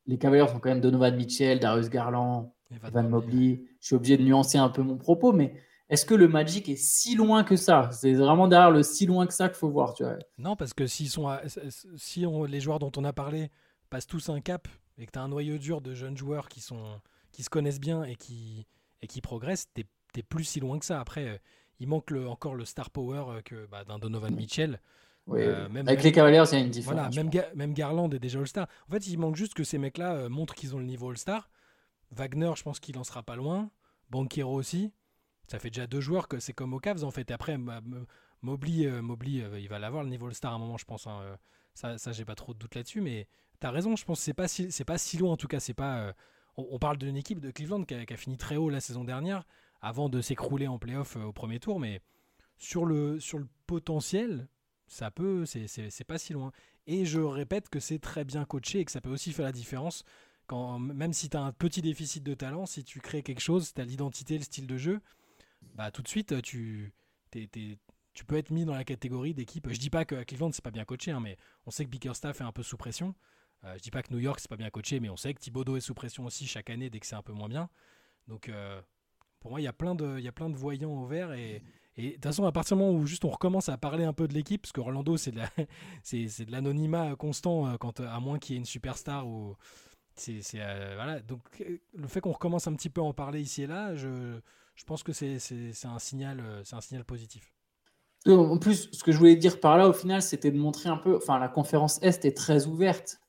Les 0.06 0.16
Cavaliers 0.16 0.44
ont 0.44 0.58
quand 0.58 0.70
même 0.70 0.80
Donovan 0.80 1.14
Mitchell, 1.14 1.60
Darius 1.60 1.90
Garland, 1.90 2.54
Evan 2.86 3.08
Mobley. 3.08 3.62
Je 3.80 3.86
suis 3.86 3.94
obligé 3.96 4.16
de 4.16 4.22
nuancer 4.22 4.58
un 4.58 4.68
peu 4.68 4.82
mon 4.82 4.96
propos, 4.96 5.32
mais 5.32 5.54
est-ce 5.88 6.06
que 6.06 6.14
le 6.14 6.28
Magic 6.28 6.68
est 6.68 6.76
si 6.76 7.14
loin 7.14 7.44
que 7.44 7.56
ça? 7.56 7.90
C'est 7.92 8.14
vraiment 8.14 8.48
derrière 8.48 8.70
le 8.70 8.82
si 8.82 9.06
loin 9.06 9.26
que 9.26 9.34
ça 9.34 9.48
qu'il 9.48 9.58
faut 9.58 9.68
voir. 9.70 9.94
Tu 9.94 10.04
vois. 10.04 10.16
Non, 10.38 10.56
parce 10.56 10.72
que 10.74 10.86
s'ils 10.86 11.10
sont 11.10 11.28
à- 11.28 11.42
si 11.96 12.24
on- 12.26 12.44
les 12.44 12.60
joueurs 12.60 12.78
dont 12.78 12.92
on 12.96 13.04
a 13.04 13.12
parlé 13.12 13.50
passent 13.90 14.06
tous 14.06 14.28
un 14.30 14.40
cap 14.40 14.68
et 14.98 15.06
que 15.06 15.10
tu 15.12 15.18
as 15.18 15.22
un 15.22 15.28
noyau 15.28 15.58
dur 15.58 15.80
de 15.80 15.94
jeunes 15.94 16.16
joueurs 16.16 16.48
qui, 16.48 16.60
sont, 16.60 17.00
qui 17.32 17.42
se 17.42 17.50
connaissent 17.50 17.80
bien 17.80 18.04
et 18.04 18.14
qui, 18.16 18.66
et 19.02 19.06
qui 19.06 19.20
progressent, 19.20 19.68
tu 19.74 19.84
n'es 20.16 20.22
plus 20.22 20.44
si 20.44 20.60
loin 20.60 20.78
que 20.78 20.84
ça. 20.84 21.00
Après, 21.00 21.28
euh, 21.28 21.36
il 21.80 21.88
manque 21.88 22.10
le- 22.10 22.28
encore 22.28 22.54
le 22.54 22.64
star 22.64 22.90
power 22.90 23.24
euh, 23.28 23.40
que 23.42 23.66
bah, 23.66 23.84
d'un 23.84 23.98
Donovan 23.98 24.34
Mitchell. 24.34 24.80
Oui, 25.26 25.40
Euh, 25.42 25.66
oui. 25.68 25.72
même- 25.74 25.88
Avec 25.88 26.02
les 26.02 26.10
Cavaliers, 26.12 26.42
il 26.50 26.54
y 26.58 26.60
a 26.60 26.64
une 26.64 26.70
différence. 26.70 26.94
Voilà, 26.98 27.10
même, 27.14 27.26
pense. 27.26 27.34
Ga- 27.34 27.54
même 27.54 27.74
Garland 27.74 28.10
est 28.10 28.18
déjà 28.18 28.38
All-Star. 28.40 28.66
En 28.88 28.92
fait, 28.92 29.06
il 29.06 29.18
manque 29.18 29.36
juste 29.36 29.54
que 29.54 29.62
ces 29.62 29.78
mecs-là 29.78 30.28
montrent 30.28 30.54
qu'ils 30.54 30.74
ont 30.74 30.78
le 30.78 30.84
niveau 30.84 31.10
All-Star. 31.10 31.48
Wagner, 32.12 32.52
je 32.56 32.62
pense 32.62 32.80
qu'il 32.80 32.98
en 32.98 33.04
sera 33.04 33.22
pas 33.22 33.36
loin. 33.36 33.70
Banquero 34.10 34.54
aussi. 34.54 34.92
Ça 35.48 35.58
fait 35.58 35.70
déjà 35.70 35.86
deux 35.86 36.00
joueurs 36.00 36.28
que 36.28 36.38
c'est 36.38 36.52
comme 36.52 36.74
aux 36.74 36.80
Cavs 36.80 37.04
en 37.04 37.10
fait. 37.10 37.30
Après, 37.30 37.58
Mobley, 38.42 38.86
euh, 38.86 39.02
Mobley, 39.02 39.42
euh, 39.42 39.58
il 39.58 39.68
va 39.68 39.78
l'avoir 39.78 40.02
le 40.02 40.10
niveau 40.10 40.26
All-Star 40.26 40.52
à 40.52 40.56
un 40.56 40.58
moment, 40.58 40.76
je 40.76 40.84
pense. 40.84 41.06
hein, 41.06 41.20
euh, 41.22 41.36
ça, 41.74 41.98
ça 41.98 42.12
j'ai 42.12 42.24
pas 42.24 42.34
trop 42.34 42.54
de 42.54 42.58
doute 42.58 42.74
là-dessus. 42.74 43.00
Mais 43.00 43.26
tu 43.60 43.66
as 43.66 43.70
raison, 43.70 43.96
je 43.96 44.04
pense 44.04 44.18
que 44.18 44.24
c'est 44.24 44.34
pas, 44.34 44.48
si, 44.48 44.70
c'est 44.70 44.84
pas 44.84 44.98
si 44.98 45.18
loin 45.18 45.32
en 45.32 45.36
tout 45.36 45.48
cas. 45.48 45.60
C'est 45.60 45.74
pas, 45.74 46.14
on, 46.56 46.78
parle 46.78 46.98
d'une 46.98 47.16
équipe 47.16 47.40
de 47.40 47.50
Cleveland 47.50 47.84
qui 47.84 47.94
a, 47.94 48.16
fini 48.16 48.36
très 48.36 48.56
haut 48.56 48.68
la 48.68 48.80
saison 48.80 49.04
dernière 49.04 49.44
avant 49.80 50.08
de 50.08 50.20
s'écrouler 50.20 50.68
en 50.68 50.78
playoff 50.78 51.16
au 51.16 51.32
premier 51.32 51.58
tour. 51.58 51.80
Mais 51.80 52.00
sur 52.58 52.84
le, 52.84 53.18
sur 53.18 53.38
le 53.38 53.48
potentiel, 53.66 54.48
ça 54.86 55.10
peut, 55.10 55.46
c'est 55.46 56.04
pas 56.06 56.18
si 56.18 56.34
loin. 56.34 56.52
Et 56.86 57.06
je 57.06 57.20
répète 57.20 57.68
que 57.68 57.80
c'est 57.80 57.98
très 57.98 58.24
bien 58.24 58.44
coaché 58.44 58.80
et 58.80 58.84
que 58.84 58.92
ça 58.92 59.00
peut 59.00 59.10
aussi 59.10 59.32
faire 59.32 59.46
la 59.46 59.52
différence. 59.52 60.04
Quand, 60.46 60.78
même 60.78 61.12
si 61.12 61.28
tu 61.28 61.36
as 61.36 61.42
un 61.42 61.52
petit 61.52 61.82
déficit 61.82 62.22
de 62.22 62.34
talent, 62.34 62.66
si 62.66 62.84
tu 62.84 63.00
crées 63.00 63.22
quelque 63.22 63.40
chose, 63.40 63.72
tu 63.72 63.80
as 63.80 63.84
l'identité, 63.84 64.36
le 64.38 64.44
style 64.44 64.66
de 64.66 64.76
jeu, 64.76 65.00
bah, 65.74 65.90
tout 65.90 66.02
de 66.02 66.08
suite, 66.08 66.42
tu, 66.42 66.92
tu 67.30 68.24
peux 68.24 68.36
être 68.36 68.50
mis 68.50 68.64
dans 68.64 68.74
la 68.74 68.84
catégorie 68.84 69.34
d'équipe. 69.34 69.68
Je 69.70 69.78
dis 69.78 69.90
pas 69.90 70.04
que 70.04 70.22
Cleveland, 70.24 70.52
c'est 70.52 70.64
pas 70.64 70.70
bien 70.70 70.84
coaché, 70.84 71.12
hein, 71.12 71.20
mais 71.20 71.36
on 71.66 71.70
sait 71.70 71.84
que 71.84 71.90
Bickerstaff 71.90 72.40
est 72.40 72.44
un 72.44 72.52
peu 72.52 72.62
sous 72.62 72.76
pression. 72.76 73.14
Euh, 73.64 73.74
je 73.76 73.82
dis 73.82 73.90
pas 73.90 74.02
que 74.02 74.12
New 74.12 74.18
York, 74.18 74.40
c'est 74.40 74.50
pas 74.50 74.56
bien 74.56 74.70
coaché, 74.70 75.00
mais 75.00 75.08
on 75.08 75.16
sait 75.16 75.32
que 75.34 75.40
Thibodeau 75.40 75.76
est 75.76 75.80
sous 75.80 75.94
pression 75.94 76.24
aussi 76.24 76.46
chaque 76.46 76.70
année 76.70 76.90
dès 76.90 77.00
que 77.00 77.06
c'est 77.06 77.14
un 77.14 77.22
peu 77.22 77.32
moins 77.32 77.48
bien. 77.48 77.68
Donc, 78.28 78.48
euh, 78.48 78.80
pour 79.40 79.50
moi, 79.50 79.60
il 79.60 79.64
y, 79.64 79.68
a 79.68 79.72
plein 79.72 79.94
de- 79.94 80.56
voyants 80.56 81.02
au 81.02 81.06
vert. 81.06 81.32
Et, 81.32 81.62
de 81.96 82.10
toute 82.12 82.24
façon, 82.24 82.44
à 82.44 82.52
partir 82.52 82.76
du 82.76 82.82
moment 82.82 82.96
où 82.96 83.06
juste 83.06 83.24
on 83.24 83.30
recommence 83.30 83.68
à 83.68 83.76
parler 83.76 84.04
un 84.04 84.12
peu 84.12 84.28
de 84.28 84.34
l'équipe, 84.34 84.62
parce 84.62 84.72
que 84.72 84.80
Orlando, 84.80 85.16
c'est 85.16 85.32
de 85.32 85.40
l'anonymat 86.50 87.16
constant, 87.16 87.68
euh, 87.68 87.76
quand, 87.76 88.00
à 88.00 88.18
moins 88.20 88.38
qu'il 88.38 88.54
y 88.54 88.56
ait 88.56 88.60
une 88.60 88.66
superstar 88.66 89.26
ou. 89.26 89.56
C'est, 90.16 90.40
euh, 90.56 90.92
voilà. 90.94 91.20
Donc, 91.20 91.40
euh, 91.60 91.78
le 91.94 92.06
fait 92.06 92.20
qu'on 92.20 92.32
recommence 92.32 92.66
un 92.66 92.74
petit 92.74 92.90
peu 92.90 93.00
à 93.00 93.04
en 93.04 93.12
parler 93.12 93.40
ici 93.40 93.62
et 93.62 93.66
là, 93.66 93.94
je, 93.94 94.38
je 94.74 94.84
pense 94.84 95.02
que 95.02 95.12
c'est, 95.12 95.38
un, 95.84 95.98
signal, 95.98 96.40
euh, 96.40 96.62
c'est 96.64 96.76
un 96.76 96.80
signal 96.80 97.04
positif. 97.04 97.52
En 98.26 98.58
plus, 98.58 98.88
ce 98.92 99.02
que 99.02 99.10
je 99.10 99.18
voulais 99.18 99.34
dire 99.34 99.58
par 99.58 99.76
là, 99.76 99.88
au 99.88 99.92
final, 99.92 100.22
c'était 100.22 100.52
de 100.52 100.58
montrer 100.58 100.88
un 100.88 100.96
peu. 100.96 101.16
Enfin, 101.16 101.38
la 101.40 101.48
conférence 101.48 102.00
Est 102.02 102.24
est 102.24 102.36
très 102.36 102.66
ouverte, 102.66 103.20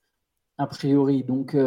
a 0.59 0.67
priori. 0.67 1.23
Donc, 1.23 1.57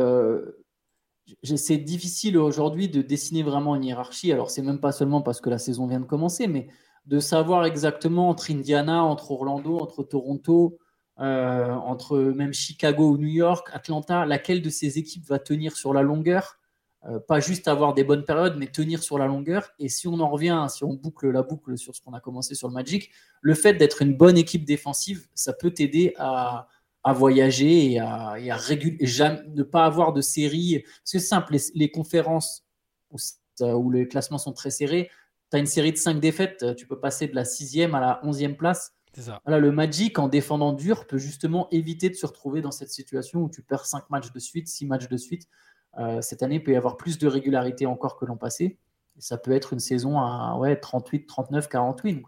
c'est 1.42 1.78
difficile 1.78 2.38
aujourd'hui 2.38 2.88
de 2.88 3.02
dessiner 3.02 3.42
vraiment 3.42 3.74
une 3.74 3.82
hiérarchie. 3.82 4.30
Alors, 4.30 4.48
c'est 4.48 4.62
même 4.62 4.78
pas 4.78 4.92
seulement 4.92 5.22
parce 5.22 5.40
que 5.40 5.50
la 5.50 5.58
saison 5.58 5.88
vient 5.88 5.98
de 5.98 6.04
commencer, 6.04 6.46
mais 6.46 6.68
de 7.06 7.18
savoir 7.18 7.64
exactement 7.64 8.28
entre 8.28 8.52
Indiana, 8.52 9.02
entre 9.02 9.32
Orlando, 9.32 9.78
entre 9.80 10.04
Toronto, 10.04 10.78
euh, 11.18 11.72
entre 11.72 12.18
même 12.18 12.52
Chicago 12.52 13.10
ou 13.10 13.16
New 13.16 13.28
York, 13.28 13.68
Atlanta, 13.72 14.26
laquelle 14.26 14.62
de 14.62 14.70
ces 14.70 14.98
équipes 14.98 15.24
va 15.26 15.38
tenir 15.38 15.76
sur 15.76 15.94
la 15.94 16.02
longueur? 16.02 16.58
Euh, 17.08 17.20
pas 17.20 17.40
juste 17.40 17.68
avoir 17.68 17.94
des 17.94 18.04
bonnes 18.04 18.24
périodes, 18.24 18.56
mais 18.58 18.66
tenir 18.66 19.02
sur 19.02 19.18
la 19.18 19.26
longueur. 19.26 19.70
Et 19.78 19.88
si 19.88 20.08
on 20.08 20.18
en 20.20 20.28
revient, 20.28 20.66
si 20.68 20.84
on 20.84 20.94
boucle 20.94 21.30
la 21.30 21.42
boucle 21.42 21.78
sur 21.78 21.94
ce 21.94 22.00
qu'on 22.00 22.14
a 22.14 22.20
commencé 22.20 22.54
sur 22.54 22.68
le 22.68 22.74
Magic, 22.74 23.10
le 23.40 23.54
fait 23.54 23.74
d'être 23.74 24.02
une 24.02 24.16
bonne 24.16 24.36
équipe 24.36 24.64
défensive, 24.64 25.28
ça 25.34 25.52
peut 25.52 25.70
t'aider 25.70 26.14
à, 26.18 26.68
à 27.06 27.12
voyager 27.12 27.92
et 27.92 28.00
à, 28.00 28.34
et 28.36 28.48
ne 28.48 29.62
pas 29.62 29.84
avoir 29.84 30.12
de 30.12 30.20
série. 30.20 30.80
Parce 30.80 31.12
que 31.12 31.18
c'est 31.18 31.20
simple, 31.20 31.56
les, 31.74 31.90
conférences 31.92 32.66
où, 33.60 33.90
les 33.92 34.08
classements 34.08 34.38
sont 34.38 34.52
très 34.52 34.70
serrés, 34.70 35.08
tu 35.52 35.56
as 35.56 35.60
une 35.60 35.66
série 35.66 35.92
de 35.92 35.98
5 35.98 36.18
défaites, 36.18 36.74
tu 36.74 36.88
peux 36.88 36.98
passer 36.98 37.28
de 37.28 37.36
la 37.36 37.44
sixième 37.44 37.94
à 37.94 38.00
la 38.00 38.20
onzième 38.24 38.56
place. 38.56 38.92
Ça. 39.22 39.40
Voilà, 39.44 39.58
le 39.58 39.72
Magic, 39.72 40.18
en 40.18 40.28
défendant 40.28 40.72
dur, 40.72 41.06
peut 41.06 41.18
justement 41.18 41.68
éviter 41.70 42.08
de 42.10 42.14
se 42.14 42.26
retrouver 42.26 42.60
dans 42.62 42.70
cette 42.70 42.90
situation 42.90 43.40
où 43.42 43.48
tu 43.50 43.62
perds 43.62 43.86
5 43.86 44.10
matchs 44.10 44.32
de 44.32 44.38
suite, 44.38 44.68
6 44.68 44.86
matchs 44.86 45.08
de 45.08 45.16
suite. 45.16 45.48
Euh, 45.98 46.20
cette 46.20 46.42
année, 46.42 46.56
il 46.56 46.62
peut 46.62 46.72
y 46.72 46.76
avoir 46.76 46.96
plus 46.96 47.18
de 47.18 47.26
régularité 47.26 47.86
encore 47.86 48.16
que 48.18 48.24
l'an 48.26 48.36
passé. 48.36 48.78
Et 49.16 49.20
ça 49.20 49.38
peut 49.38 49.52
être 49.52 49.72
une 49.72 49.78
saison 49.80 50.18
à 50.18 50.56
ouais, 50.58 50.76
38, 50.76 51.26
39, 51.26 51.68
40 51.68 52.04
wins. 52.04 52.22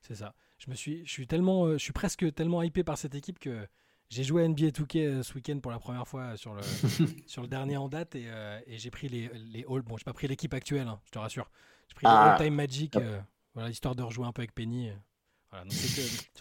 C'est 0.00 0.16
ça. 0.16 0.34
Je 0.58 0.70
me 0.70 0.74
suis, 0.74 1.04
je 1.06 1.10
suis 1.10 1.26
tellement, 1.26 1.66
euh, 1.66 1.72
je 1.78 1.82
suis 1.82 1.92
presque 1.92 2.32
tellement 2.34 2.62
hypé 2.62 2.82
par 2.84 2.98
cette 2.98 3.14
équipe 3.14 3.38
que 3.38 3.66
j'ai 4.10 4.24
joué 4.24 4.42
à 4.44 4.48
NBA 4.48 4.68
2K 4.68 4.98
euh, 5.06 5.22
ce 5.22 5.34
week-end 5.34 5.58
pour 5.60 5.70
la 5.72 5.78
première 5.78 6.06
fois 6.06 6.36
sur 6.36 6.54
le, 6.54 6.62
sur 7.26 7.42
le 7.42 7.48
dernier 7.48 7.76
en 7.76 7.88
date 7.88 8.14
et, 8.16 8.24
euh, 8.26 8.60
et 8.66 8.78
j'ai 8.78 8.90
pris 8.90 9.08
les, 9.08 9.30
les 9.52 9.64
all. 9.70 9.82
Bon, 9.82 9.96
j'ai 9.96 10.04
pas 10.04 10.12
pris 10.12 10.26
l'équipe 10.28 10.52
actuelle, 10.54 10.88
hein, 10.88 11.00
je 11.04 11.10
te 11.12 11.18
rassure. 11.18 11.48
J'ai 11.88 11.94
pris 11.94 12.06
Ah. 12.08 12.34
les 12.38 12.42
all-time 12.44 12.54
Magic. 12.56 12.96
euh, 12.96 13.20
Voilà, 13.54 13.70
histoire 13.70 13.94
de 13.94 14.02
rejouer 14.02 14.26
un 14.26 14.32
peu 14.32 14.40
avec 14.42 14.54
Penny. 14.54 14.90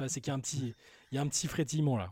C'est 0.07 0.21
qu'il 0.21 0.27
y 0.27 0.31
a 0.31 0.35
un 0.35 0.39
petit, 0.39 0.73
il 1.11 1.15
y 1.15 1.17
a 1.17 1.21
un 1.21 1.27
petit 1.27 1.47
frétillement 1.47 1.97
là. 1.97 2.11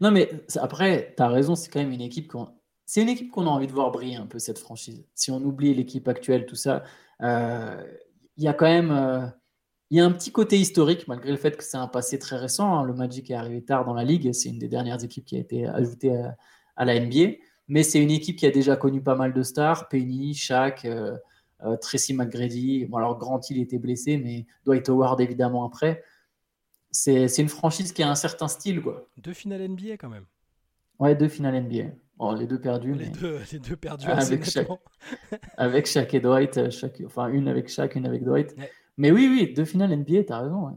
Non, 0.00 0.10
mais 0.10 0.30
après, 0.56 1.14
tu 1.16 1.22
as 1.22 1.28
raison, 1.28 1.54
c'est 1.54 1.70
quand 1.70 1.80
même 1.80 1.92
une 1.92 2.00
équipe 2.00 2.28
qu'on. 2.28 2.48
C'est 2.86 3.02
une 3.02 3.08
équipe 3.08 3.30
qu'on 3.30 3.46
a 3.46 3.50
envie 3.50 3.66
de 3.66 3.72
voir 3.72 3.90
briller 3.90 4.16
un 4.16 4.26
peu, 4.26 4.38
cette 4.38 4.58
franchise. 4.58 5.04
Si 5.14 5.30
on 5.30 5.42
oublie 5.42 5.74
l'équipe 5.74 6.06
actuelle, 6.08 6.46
tout 6.46 6.56
ça, 6.56 6.82
euh, 7.22 7.82
il 8.36 8.44
y 8.44 8.48
a 8.48 8.54
quand 8.54 8.66
même. 8.66 8.90
euh, 8.90 9.26
il 9.90 9.98
y 9.98 10.00
a 10.00 10.04
un 10.06 10.10
petit 10.10 10.32
côté 10.32 10.58
historique, 10.58 11.06
malgré 11.08 11.30
le 11.30 11.36
fait 11.36 11.56
que 11.56 11.62
c'est 11.62 11.76
un 11.76 11.86
passé 11.86 12.18
très 12.18 12.36
récent. 12.36 12.78
hein. 12.78 12.84
Le 12.84 12.94
Magic 12.94 13.30
est 13.30 13.34
arrivé 13.34 13.62
tard 13.62 13.84
dans 13.84 13.94
la 13.94 14.02
ligue. 14.04 14.32
C'est 14.32 14.48
une 14.48 14.58
des 14.58 14.68
dernières 14.68 15.04
équipes 15.04 15.24
qui 15.24 15.36
a 15.36 15.40
été 15.40 15.66
ajoutée 15.66 16.16
à, 16.76 16.84
la 16.84 16.98
NBA. 16.98 17.36
Mais 17.68 17.82
c'est 17.82 18.02
une 18.02 18.10
équipe 18.10 18.36
qui 18.36 18.46
a 18.46 18.50
déjà 18.50 18.76
connu 18.76 19.02
pas 19.02 19.14
mal 19.14 19.32
de 19.32 19.42
stars. 19.42 19.88
Penny, 19.88 20.34
Shaq, 20.34 20.84
euh, 20.84 21.16
Tracy 21.80 22.14
McGrady. 22.14 22.86
Bon, 22.86 22.96
alors 22.96 23.18
Grant 23.18 23.40
Hill 23.48 23.60
était 23.60 23.78
blessé, 23.78 24.16
mais 24.18 24.46
Dwight 24.64 24.88
Howard 24.88 25.20
évidemment 25.20 25.64
après. 25.64 26.02
C'est 26.96 27.38
une 27.42 27.48
franchise 27.48 27.92
qui 27.92 28.02
a 28.04 28.08
un 28.10 28.14
certain 28.14 28.46
style, 28.46 28.80
quoi. 28.80 29.06
Deux 29.18 29.32
finales 29.32 29.62
NBA 29.68 29.96
quand 29.98 30.08
même. 30.08 30.26
Ouais, 31.00 31.16
deux 31.16 31.28
finales 31.28 31.60
NBA. 31.64 31.90
Bon, 32.18 32.32
les 32.32 32.46
deux 32.46 32.60
perdus, 32.60 32.94
Les 32.94 33.06
mais 33.06 33.10
deux, 33.10 33.40
les 33.52 33.58
deux 33.58 33.74
perdus 33.76 34.06
Avec 34.08 34.44
chaque- 34.48 34.68
avec 35.56 35.86
Shaq 35.86 36.14
et 36.14 36.20
Dwight, 36.20 36.56
euh, 36.58 36.70
chaque- 36.70 37.02
enfin 37.04 37.26
une 37.28 37.48
avec 37.48 37.68
Shaq, 37.68 37.96
une 37.96 38.06
avec 38.06 38.22
Dwight. 38.22 38.54
Ouais. 38.56 38.70
Mais 38.96 39.10
oui, 39.10 39.26
oui, 39.28 39.52
deux 39.52 39.64
finales 39.64 39.90
NBA, 39.90 40.22
t'as 40.24 40.38
raison. 40.42 40.66
ouais. 40.66 40.72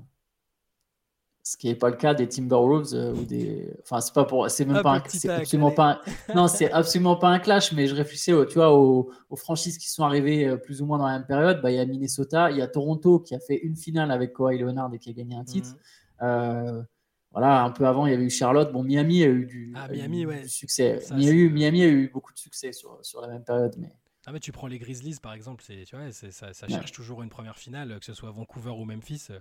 Ce 1.43 1.55
qui 1.55 1.67
n'est 1.67 1.75
pas 1.75 1.89
le 1.91 1.95
cas 1.95 2.13
des 2.13 2.27
Timberwolves 2.27 2.93
euh, 2.93 3.13
ou 3.13 3.23
des. 3.23 3.71
Enfin, 3.83 4.01
c'est 4.01 4.13
pas 4.13 4.25
pour. 4.25 4.49
C'est 4.49 4.65
même 4.65 4.77
Hop, 4.77 4.83
pas 4.83 4.95
le 4.95 5.01
un. 5.01 5.03
C'est 5.07 5.29
absolument 5.29 5.67
allez. 5.67 5.75
pas. 5.75 6.01
un- 6.29 6.33
Non, 6.35 6.47
c'est 6.49 6.69
absolument 6.71 7.15
pas 7.15 7.29
un 7.29 7.39
clash. 7.39 7.71
Mais 7.71 7.87
je 7.87 7.95
réfléchissais, 7.95 8.33
au- 8.33 8.43
tu 8.45 8.55
vois, 8.55 8.73
aux, 8.75 9.11
aux 9.29 9.35
franchises 9.37 9.77
qui 9.77 9.87
sont 9.89 10.03
arrivées 10.03 10.45
euh, 10.47 10.57
plus 10.57 10.81
ou 10.81 10.85
moins 10.87 10.97
dans 10.97 11.05
la 11.07 11.19
même 11.19 11.27
période. 11.27 11.61
Bah, 11.61 11.71
il 11.71 11.75
y 11.77 11.79
a 11.79 11.85
Minnesota, 11.85 12.51
il 12.51 12.57
y 12.57 12.61
a 12.61 12.67
Toronto 12.67 13.19
qui 13.19 13.33
a 13.33 13.39
fait 13.39 13.55
une 13.59 13.77
finale 13.77 14.11
avec 14.11 14.33
Kawhi 14.33 14.57
Leonard 14.57 14.93
et 14.93 14.99
qui 14.99 15.09
a 15.11 15.13
gagné 15.13 15.35
un 15.35 15.45
titre. 15.45 15.69
Mhm. 15.69 15.77
Voilà, 16.19 17.63
un 17.63 17.71
peu 17.71 17.85
avant, 17.87 18.05
il 18.07 18.11
y 18.11 18.13
avait 18.15 18.23
eu 18.25 18.29
Charlotte. 18.29 18.71
Bon, 18.71 18.83
Miami 18.83 19.23
a 19.23 19.27
eu 19.27 19.45
du, 19.45 19.73
Ah, 19.75 19.83
a 19.83 19.87
eu 19.93 19.97
Miami, 19.97 20.19
du 20.21 20.27
ouais. 20.27 20.47
succès. 20.47 20.99
Ça, 21.01 21.15
Miami, 21.15 21.81
a 21.83 21.87
eu 21.87 22.09
beaucoup 22.09 22.33
de 22.33 22.37
succès 22.39 22.71
sur, 22.73 22.97
sur 23.03 23.21
la 23.21 23.27
même 23.27 23.43
période. 23.43 23.75
Mais 23.77 23.91
Ah 24.25 24.31
mais 24.31 24.39
tu 24.39 24.51
prends 24.51 24.67
les 24.67 24.79
Grizzlies 24.79 25.19
par 25.21 25.33
exemple, 25.33 25.63
c'est 25.65 25.83
tu 25.85 25.95
vois, 25.95 26.11
ça, 26.11 26.31
ça 26.31 26.65
Ouais. 26.67 26.73
cherche 26.73 26.91
toujours 26.91 27.21
une 27.23 27.29
première 27.29 27.57
finale, 27.57 27.99
que 27.99 28.05
ce 28.05 28.13
soit 28.13 28.31
Vancouver 28.31 28.71
ou 28.71 28.85
Memphis. 28.85 29.27
euh. 29.29 29.39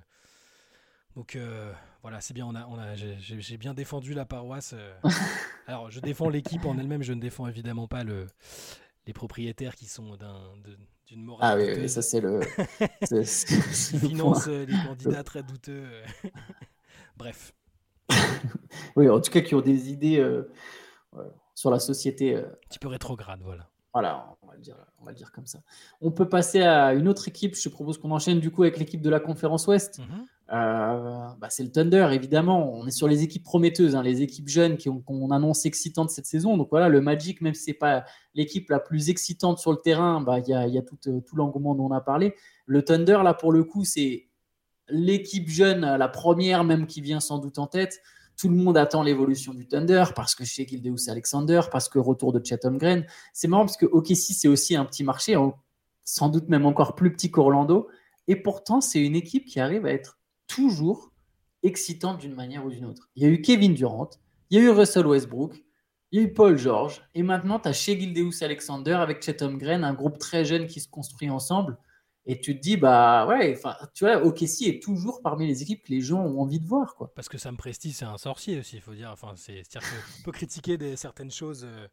Donc 1.16 1.34
euh, 1.34 1.72
voilà, 2.02 2.20
c'est 2.20 2.34
bien, 2.34 2.44
on 2.46 2.54
a, 2.54 2.66
on 2.66 2.78
a, 2.78 2.94
j'ai- 2.94 3.56
bien 3.56 3.72
défendu 3.72 4.12
la 4.12 4.26
paroisse. 4.26 4.74
euh. 4.76 4.94
Alors 5.66 5.90
je 5.90 6.00
défends 6.00 6.28
l'équipe 6.28 6.64
en 6.66 6.76
elle-même, 6.78 7.02
je 7.02 7.14
ne 7.14 7.20
défends 7.20 7.48
évidemment 7.48 7.88
pas 7.88 8.04
le, 8.04 8.26
les 9.06 9.12
propriétaires 9.14 9.74
qui 9.74 9.86
sont 9.86 10.16
d'un- 10.16 10.56
de- 10.64 10.76
d'une 11.06 11.22
morale 11.22 11.48
ah 11.52 11.56
oui, 11.56 11.88
ça 11.88 12.02
c'est 12.02 12.20
le. 12.20 12.40
c'est- 13.02 13.24
c'est- 13.24 13.60
c'est 13.72 13.98
qui 14.00 14.14
le 14.14 14.48
euh, 14.48 14.66
les 14.66 14.74
candidats 14.86 15.22
très 15.22 15.42
douteux. 15.42 15.84
euh. 15.86 16.04
Bref, 17.16 17.54
Oui, 18.96 19.08
en 19.08 19.20
tout 19.20 19.30
cas, 19.30 19.40
qui 19.40 19.54
ont 19.54 19.60
des 19.60 19.90
idées 19.90 20.18
euh, 20.18 20.42
sur 21.54 21.70
la 21.70 21.78
société. 21.78 22.34
euh, 22.34 22.46
un 22.46 22.68
petit 22.68 22.78
peu 22.78 22.88
rétrograde, 22.88 23.40
voilà. 23.42 23.70
Voilà, 23.96 24.26
on 24.42 24.46
va, 24.46 24.54
le 24.56 24.60
dire, 24.60 24.76
on 25.00 25.06
va 25.06 25.10
le 25.10 25.16
dire 25.16 25.32
comme 25.32 25.46
ça. 25.46 25.60
On 26.02 26.10
peut 26.10 26.28
passer 26.28 26.60
à 26.60 26.92
une 26.92 27.08
autre 27.08 27.28
équipe. 27.28 27.56
Je 27.56 27.62
te 27.62 27.70
propose 27.70 27.96
qu'on 27.96 28.10
enchaîne 28.10 28.40
du 28.40 28.50
coup 28.50 28.62
avec 28.62 28.76
l'équipe 28.76 29.00
de 29.00 29.08
la 29.08 29.20
conférence 29.20 29.66
Ouest. 29.68 30.00
Mhm. 30.00 30.26
Euh, 30.52 31.28
bah, 31.40 31.46
c'est 31.48 31.62
le 31.62 31.72
Thunder, 31.72 32.10
évidemment. 32.12 32.74
On 32.74 32.86
est 32.86 32.90
sur 32.90 33.08
les 33.08 33.22
équipes 33.22 33.42
prometteuses, 33.42 33.96
hein, 33.96 34.02
les 34.02 34.20
équipes 34.20 34.48
jeunes 34.48 34.76
qu'on 34.76 35.30
annonce 35.30 35.64
excitantes 35.64 36.10
cette 36.10 36.26
saison. 36.26 36.58
Donc 36.58 36.68
voilà, 36.70 36.90
le 36.90 37.00
Magic, 37.00 37.40
même 37.40 37.54
si 37.54 37.62
c'est 37.62 37.72
pas 37.72 38.04
l'équipe 38.34 38.68
la 38.68 38.80
plus 38.80 39.08
excitante 39.08 39.58
sur 39.60 39.70
le 39.72 39.78
terrain, 39.78 40.20
bah, 40.20 40.40
il 40.40 40.48
y 40.50 40.52
a, 40.52 40.66
y 40.66 40.76
a 40.76 40.82
tout, 40.82 40.98
euh, 41.06 41.22
tout 41.22 41.34
l'engouement 41.34 41.74
dont 41.74 41.86
on 41.86 41.92
a 41.92 42.02
parlé. 42.02 42.34
Le 42.66 42.84
Thunder, 42.84 43.20
là, 43.24 43.32
pour 43.32 43.50
le 43.50 43.64
coup, 43.64 43.86
c'est 43.86 44.28
l'équipe 44.90 45.48
jeune, 45.48 45.80
la 45.80 46.08
première 46.08 46.64
même 46.64 46.86
qui 46.86 47.00
vient 47.00 47.20
sans 47.20 47.38
doute 47.38 47.58
en 47.58 47.66
tête. 47.66 48.02
Tout 48.36 48.48
le 48.48 48.54
monde 48.56 48.76
attend 48.76 49.02
l'évolution 49.02 49.54
du 49.54 49.66
Thunder 49.66 50.04
parce 50.14 50.34
que 50.34 50.44
chez 50.44 50.66
Gildeus 50.66 51.08
Alexander, 51.08 51.62
parce 51.70 51.88
que 51.88 51.98
retour 51.98 52.32
de 52.32 52.44
Chet 52.44 52.64
Holmgren. 52.64 53.06
C'est 53.32 53.48
marrant 53.48 53.64
parce 53.64 53.78
que 53.78 53.86
OKC, 53.86 54.34
c'est 54.34 54.48
aussi 54.48 54.76
un 54.76 54.84
petit 54.84 55.04
marché, 55.04 55.36
sans 56.04 56.28
doute 56.28 56.48
même 56.48 56.66
encore 56.66 56.94
plus 56.94 57.12
petit 57.12 57.30
qu'Orlando. 57.30 57.88
Et 58.28 58.36
pourtant, 58.36 58.80
c'est 58.80 59.00
une 59.00 59.16
équipe 59.16 59.46
qui 59.46 59.58
arrive 59.60 59.86
à 59.86 59.92
être 59.92 60.18
toujours 60.46 61.12
excitante 61.62 62.18
d'une 62.18 62.34
manière 62.34 62.64
ou 62.64 62.70
d'une 62.70 62.84
autre. 62.84 63.08
Il 63.16 63.22
y 63.22 63.26
a 63.26 63.28
eu 63.28 63.40
Kevin 63.40 63.74
Durant, 63.74 64.10
il 64.50 64.58
y 64.58 64.60
a 64.60 64.64
eu 64.64 64.70
Russell 64.70 65.06
Westbrook, 65.06 65.64
il 66.12 66.20
y 66.20 66.22
a 66.22 66.26
eu 66.26 66.32
Paul 66.32 66.56
George, 66.56 67.02
et 67.14 67.22
maintenant 67.22 67.58
tu 67.58 67.68
as 67.68 67.72
chez 67.72 67.98
Gildeus 67.98 68.42
Alexander 68.42 68.92
avec 68.92 69.22
Chet 69.22 69.42
Holmgren, 69.42 69.82
un 69.84 69.94
groupe 69.94 70.18
très 70.18 70.44
jeune 70.44 70.66
qui 70.66 70.80
se 70.80 70.88
construit 70.88 71.30
ensemble. 71.30 71.78
Et 72.28 72.40
tu 72.40 72.56
te 72.56 72.60
dis, 72.60 72.76
bah 72.76 73.24
ouais, 73.26 73.54
enfin, 73.56 73.76
tu 73.94 74.04
vois, 74.04 74.20
OKC 74.24 74.62
est 74.62 74.82
toujours 74.82 75.22
parmi 75.22 75.46
les 75.46 75.62
équipes 75.62 75.84
que 75.84 75.92
les 75.92 76.00
gens 76.00 76.20
ont 76.20 76.40
envie 76.40 76.58
de 76.58 76.66
voir, 76.66 76.96
quoi. 76.96 77.12
Parce 77.14 77.28
que 77.28 77.38
Sam 77.38 77.56
Presti, 77.56 77.92
c'est 77.92 78.04
un 78.04 78.18
sorcier 78.18 78.58
aussi, 78.58 78.76
il 78.76 78.82
faut 78.82 78.94
dire. 78.94 79.10
Enfin, 79.12 79.34
c'est, 79.36 79.62
c'est-à-dire 79.62 79.88
qu'on 79.88 80.22
peut 80.24 80.32
critiquer 80.32 80.96
certaines 80.96 81.30
choses, 81.30 81.64
euh, 81.64 81.86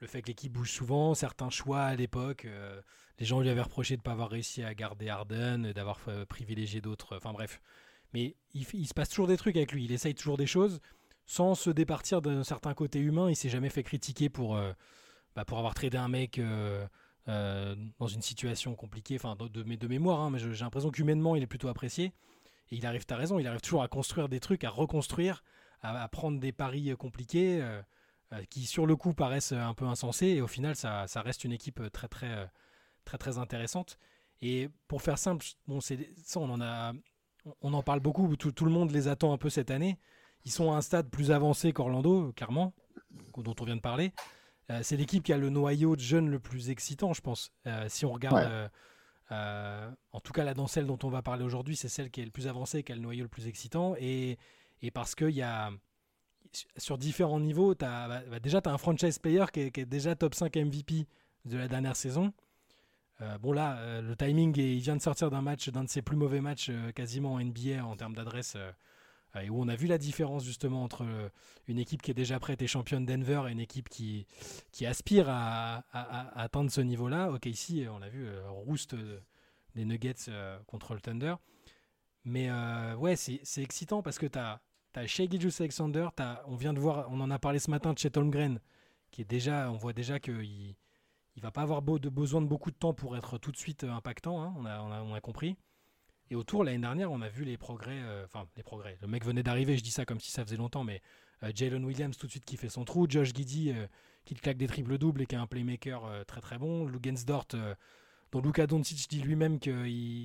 le 0.00 0.06
fait 0.06 0.22
que 0.22 0.28
l'équipe 0.28 0.50
bouge 0.50 0.72
souvent, 0.72 1.12
certains 1.14 1.50
choix 1.50 1.82
à 1.82 1.96
l'époque. 1.96 2.46
euh, 2.46 2.80
les 3.18 3.26
gens 3.26 3.40
lui 3.40 3.50
avaient 3.50 3.62
reproché 3.62 3.96
de 3.96 4.00
ne 4.00 4.04
pas 4.04 4.12
avoir 4.12 4.30
réussi 4.30 4.62
à 4.62 4.72
garder 4.72 5.10
Harden, 5.10 5.72
d'avoir 5.72 6.00
euh, 6.08 6.24
privilégié 6.24 6.80
d'autres. 6.80 7.16
Enfin 7.16 7.32
bref. 7.32 7.60
Mais 8.14 8.36
il, 8.54 8.64
se 8.64 8.94
passe 8.94 9.10
toujours 9.10 9.26
des 9.26 9.36
trucs 9.36 9.56
avec 9.56 9.72
lui. 9.72 9.84
Il 9.84 9.92
essaye 9.92 10.14
toujours 10.14 10.38
des 10.38 10.46
choses 10.46 10.80
sans 11.26 11.54
se 11.54 11.68
départir 11.68 12.22
d'un 12.22 12.42
certain 12.42 12.72
côté 12.72 13.00
humain. 13.00 13.28
Il 13.28 13.36
s'est 13.36 13.50
jamais 13.50 13.68
fait 13.68 13.82
critiquer 13.82 14.30
pour, 14.30 14.58
bah, 15.36 15.44
pour 15.44 15.58
avoir 15.58 15.74
tradé 15.74 15.98
un 15.98 16.08
mec. 16.08 16.40
Euh, 17.28 17.76
dans 17.98 18.06
une 18.06 18.22
situation 18.22 18.74
compliquée, 18.74 19.16
enfin 19.16 19.36
de, 19.36 19.48
de, 19.48 19.62
de 19.62 19.88
mémoire, 19.88 20.20
hein, 20.20 20.30
mais 20.30 20.38
j'ai 20.38 20.64
l'impression 20.64 20.90
qu'humainement 20.90 21.36
il 21.36 21.42
est 21.42 21.46
plutôt 21.46 21.68
apprécié. 21.68 22.14
Et 22.70 22.76
il 22.76 22.86
arrive, 22.86 23.04
tu 23.04 23.12
as 23.12 23.16
raison, 23.16 23.38
il 23.38 23.46
arrive 23.46 23.60
toujours 23.60 23.82
à 23.82 23.88
construire 23.88 24.28
des 24.28 24.40
trucs, 24.40 24.64
à 24.64 24.70
reconstruire, 24.70 25.42
à, 25.82 26.08
prendre 26.08 26.40
des 26.40 26.52
paris 26.52 26.90
euh, 26.90 26.96
compliqués 26.96 27.60
euh, 27.62 27.82
qui, 28.50 28.66
sur 28.66 28.86
le 28.86 28.96
coup, 28.96 29.14
paraissent 29.14 29.52
un 29.52 29.74
peu 29.74 29.84
insensés. 29.86 30.26
Et 30.28 30.40
au 30.40 30.46
final, 30.46 30.74
ça, 30.76 31.06
reste 31.16 31.44
une 31.44 31.52
équipe 31.52 31.80
très, 31.92 32.08
très, 32.08 32.50
très, 33.04 33.18
très 33.18 33.38
intéressante. 33.38 33.98
Et 34.40 34.68
pour 34.86 35.02
faire 35.02 35.18
simple, 35.18 35.44
bon, 35.66 35.80
ça, 35.80 35.94
on 36.36 36.50
en 36.50 36.60
a, 36.60 36.92
on 37.62 37.72
en 37.74 37.82
parle 37.82 38.00
beaucoup. 38.00 38.36
Tout, 38.36 38.52
tout 38.52 38.64
le 38.64 38.70
monde 38.70 38.90
les 38.90 39.08
attend 39.08 39.32
un 39.32 39.38
peu 39.38 39.50
cette 39.50 39.70
année. 39.70 39.98
Ils 40.44 40.50
sont 40.50 40.72
à 40.72 40.76
un 40.76 40.82
stade 40.82 41.10
plus 41.10 41.30
avancé 41.30 41.72
qu'Orlando, 41.72 42.32
clairement, 42.32 42.74
dont 43.36 43.54
on 43.58 43.64
vient 43.64 43.76
de 43.76 43.80
parler. 43.80 44.12
Euh, 44.70 44.80
c'est 44.82 44.96
l'équipe 44.96 45.22
qui 45.24 45.32
a 45.32 45.38
le 45.38 45.48
noyau 45.50 45.96
de 45.96 46.00
jeunes 46.00 46.28
le 46.28 46.38
plus 46.38 46.68
excitant, 46.70 47.12
je 47.14 47.20
pense. 47.22 47.52
Euh, 47.66 47.86
si 47.88 48.04
on 48.04 48.12
regarde, 48.12 48.36
Ouais. 48.36 48.68
euh, 49.32 49.90
en 50.12 50.20
tout 50.20 50.32
cas 50.32 50.44
là 50.44 50.54
dans 50.54 50.66
celle 50.66 50.86
dont 50.86 50.98
on 51.02 51.08
va 51.08 51.22
parler 51.22 51.44
aujourd'hui, 51.44 51.74
c'est 51.76 51.88
celle 51.88 52.10
qui 52.10 52.20
est 52.20 52.24
le 52.24 52.30
plus 52.30 52.46
avancée, 52.48 52.82
qui 52.82 52.92
a 52.92 52.94
le 52.94 53.00
noyau 53.00 53.22
le 53.22 53.28
plus 53.28 53.46
excitant. 53.46 53.94
Et, 53.98 54.38
et 54.82 54.90
parce 54.90 55.14
qu'il 55.14 55.30
y 55.30 55.42
a, 55.42 55.70
sur 56.76 56.98
différents 56.98 57.40
niveaux, 57.40 57.72
as, 57.72 58.08
bah, 58.08 58.22
bah, 58.30 58.40
déjà 58.40 58.60
tu 58.60 58.68
as 58.68 58.72
un 58.72 58.78
franchise 58.78 59.18
player 59.18 59.44
qui 59.52 59.60
est, 59.60 59.70
qui 59.70 59.80
est 59.80 59.86
déjà 59.86 60.14
top 60.14 60.34
5 60.34 60.54
MVP 60.56 61.06
de 61.46 61.56
la 61.56 61.68
dernière 61.68 61.96
saison. 61.96 62.32
Bon 63.40 63.52
là, 63.52 64.00
le 64.00 64.14
timing, 64.14 64.56
est- 64.60 64.76
il 64.76 64.80
vient 64.80 64.94
de 64.94 65.02
sortir 65.02 65.28
d'un 65.28 65.42
match, 65.42 65.68
d'un 65.70 65.82
de 65.82 65.88
ses 65.88 66.02
plus 66.02 66.16
mauvais 66.16 66.40
matchs 66.40 66.70
quasiment 66.94 67.32
en 67.34 67.40
NBA 67.40 67.84
en 67.84 67.96
termes 67.96 68.14
d'adresse, 68.14 68.56
et 69.40 69.50
où 69.50 69.60
on 69.60 69.68
a 69.68 69.76
vu 69.76 69.86
la 69.86 69.98
différence 69.98 70.44
justement 70.44 70.82
entre 70.82 71.04
euh, 71.04 71.28
une 71.66 71.78
équipe 71.78 72.02
qui 72.02 72.10
est 72.10 72.14
déjà 72.14 72.40
prête 72.40 72.62
et 72.62 72.66
championne 72.66 73.04
Denver 73.04 73.42
et 73.48 73.52
une 73.52 73.60
équipe 73.60 73.88
qui, 73.88 74.26
aspire 74.86 75.26
à, 75.28 75.84
atteindre 76.34 76.70
ce 76.70 76.80
niveau-là. 76.80 77.30
Ok, 77.30 77.46
ici, 77.46 77.84
on 77.90 77.98
l'a 77.98 78.08
vu, 78.08 78.26
euh, 78.26 78.40
euh, 78.94 79.20
des 79.74 79.84
Nuggets 79.84 80.14
euh, 80.28 80.58
contre 80.66 80.94
le 80.94 81.00
Thunder. 81.00 81.34
Mais 82.24 82.50
euh, 82.50 82.94
ouais, 82.96 83.16
c'est 83.16 83.62
excitant 83.62 84.02
parce 84.02 84.18
que 84.18 84.26
tu 84.26 84.38
as, 84.38 84.60
as 84.94 85.06
Shea 85.06 85.24
Alexander, 85.60 86.08
on 86.46 86.56
vient 86.56 86.72
de 86.72 86.80
voir, 86.80 87.06
on 87.10 87.20
en 87.20 87.30
a 87.30 87.38
parlé 87.38 87.58
ce 87.58 87.70
matin 87.70 87.92
de 87.92 87.98
Chet 87.98 88.16
Holmgren, 88.18 88.60
qui 89.10 89.22
est 89.22 89.24
déjà, 89.24 89.70
on 89.70 89.76
voit 89.76 89.92
déjà 89.92 90.18
qu'il 90.18 90.74
il 91.36 91.42
va 91.42 91.52
pas 91.52 91.62
avoir 91.62 91.82
besoin 91.82 92.40
de 92.40 92.46
beaucoup 92.46 92.72
de 92.72 92.76
temps 92.76 92.92
pour 92.92 93.16
être 93.16 93.38
tout 93.38 93.52
de 93.52 93.56
suite 93.56 93.84
euh, 93.84 93.92
impactant, 93.92 94.42
hein, 94.42 94.54
on 94.58 95.14
a 95.14 95.20
compris. 95.20 95.56
Et 96.30 96.34
autour, 96.36 96.64
l'année 96.64 96.78
dernière, 96.78 97.10
on 97.10 97.20
a 97.22 97.28
vu 97.28 97.44
les 97.44 97.56
progrès, 97.56 97.98
euh, 98.02 98.24
enfin 98.24 98.46
les 98.56 98.62
progrès. 98.62 98.98
Le 99.00 99.08
mec 99.08 99.24
venait 99.24 99.42
d'arriver, 99.42 99.76
je 99.76 99.82
dis 99.82 99.90
ça 99.90 100.04
comme 100.04 100.20
si 100.20 100.30
ça 100.30 100.44
faisait 100.44 100.56
longtemps, 100.56 100.84
mais 100.84 101.00
euh, 101.42 101.50
Jalen 101.54 101.84
Williams 101.84 102.16
tout 102.16 102.26
de 102.26 102.30
suite 102.30 102.44
qui 102.44 102.56
fait 102.56 102.68
son 102.68 102.84
trou, 102.84 103.06
Josh 103.08 103.32
Giddy 103.34 103.70
euh, 103.70 103.86
qui 104.24 104.34
claque 104.34 104.58
des 104.58 104.66
triples 104.66 104.98
doubles 104.98 105.22
et 105.22 105.26
qui 105.26 105.34
est 105.34 105.38
un 105.38 105.46
playmaker 105.46 106.02
très 106.26 106.40
très 106.42 106.58
bon, 106.58 106.86
Lugensdort 106.86 107.46
dont 108.30 108.42
Luka 108.42 108.66
Doncic 108.66 109.08
dit 109.08 109.22
lui-même 109.22 109.58
que 109.58 109.70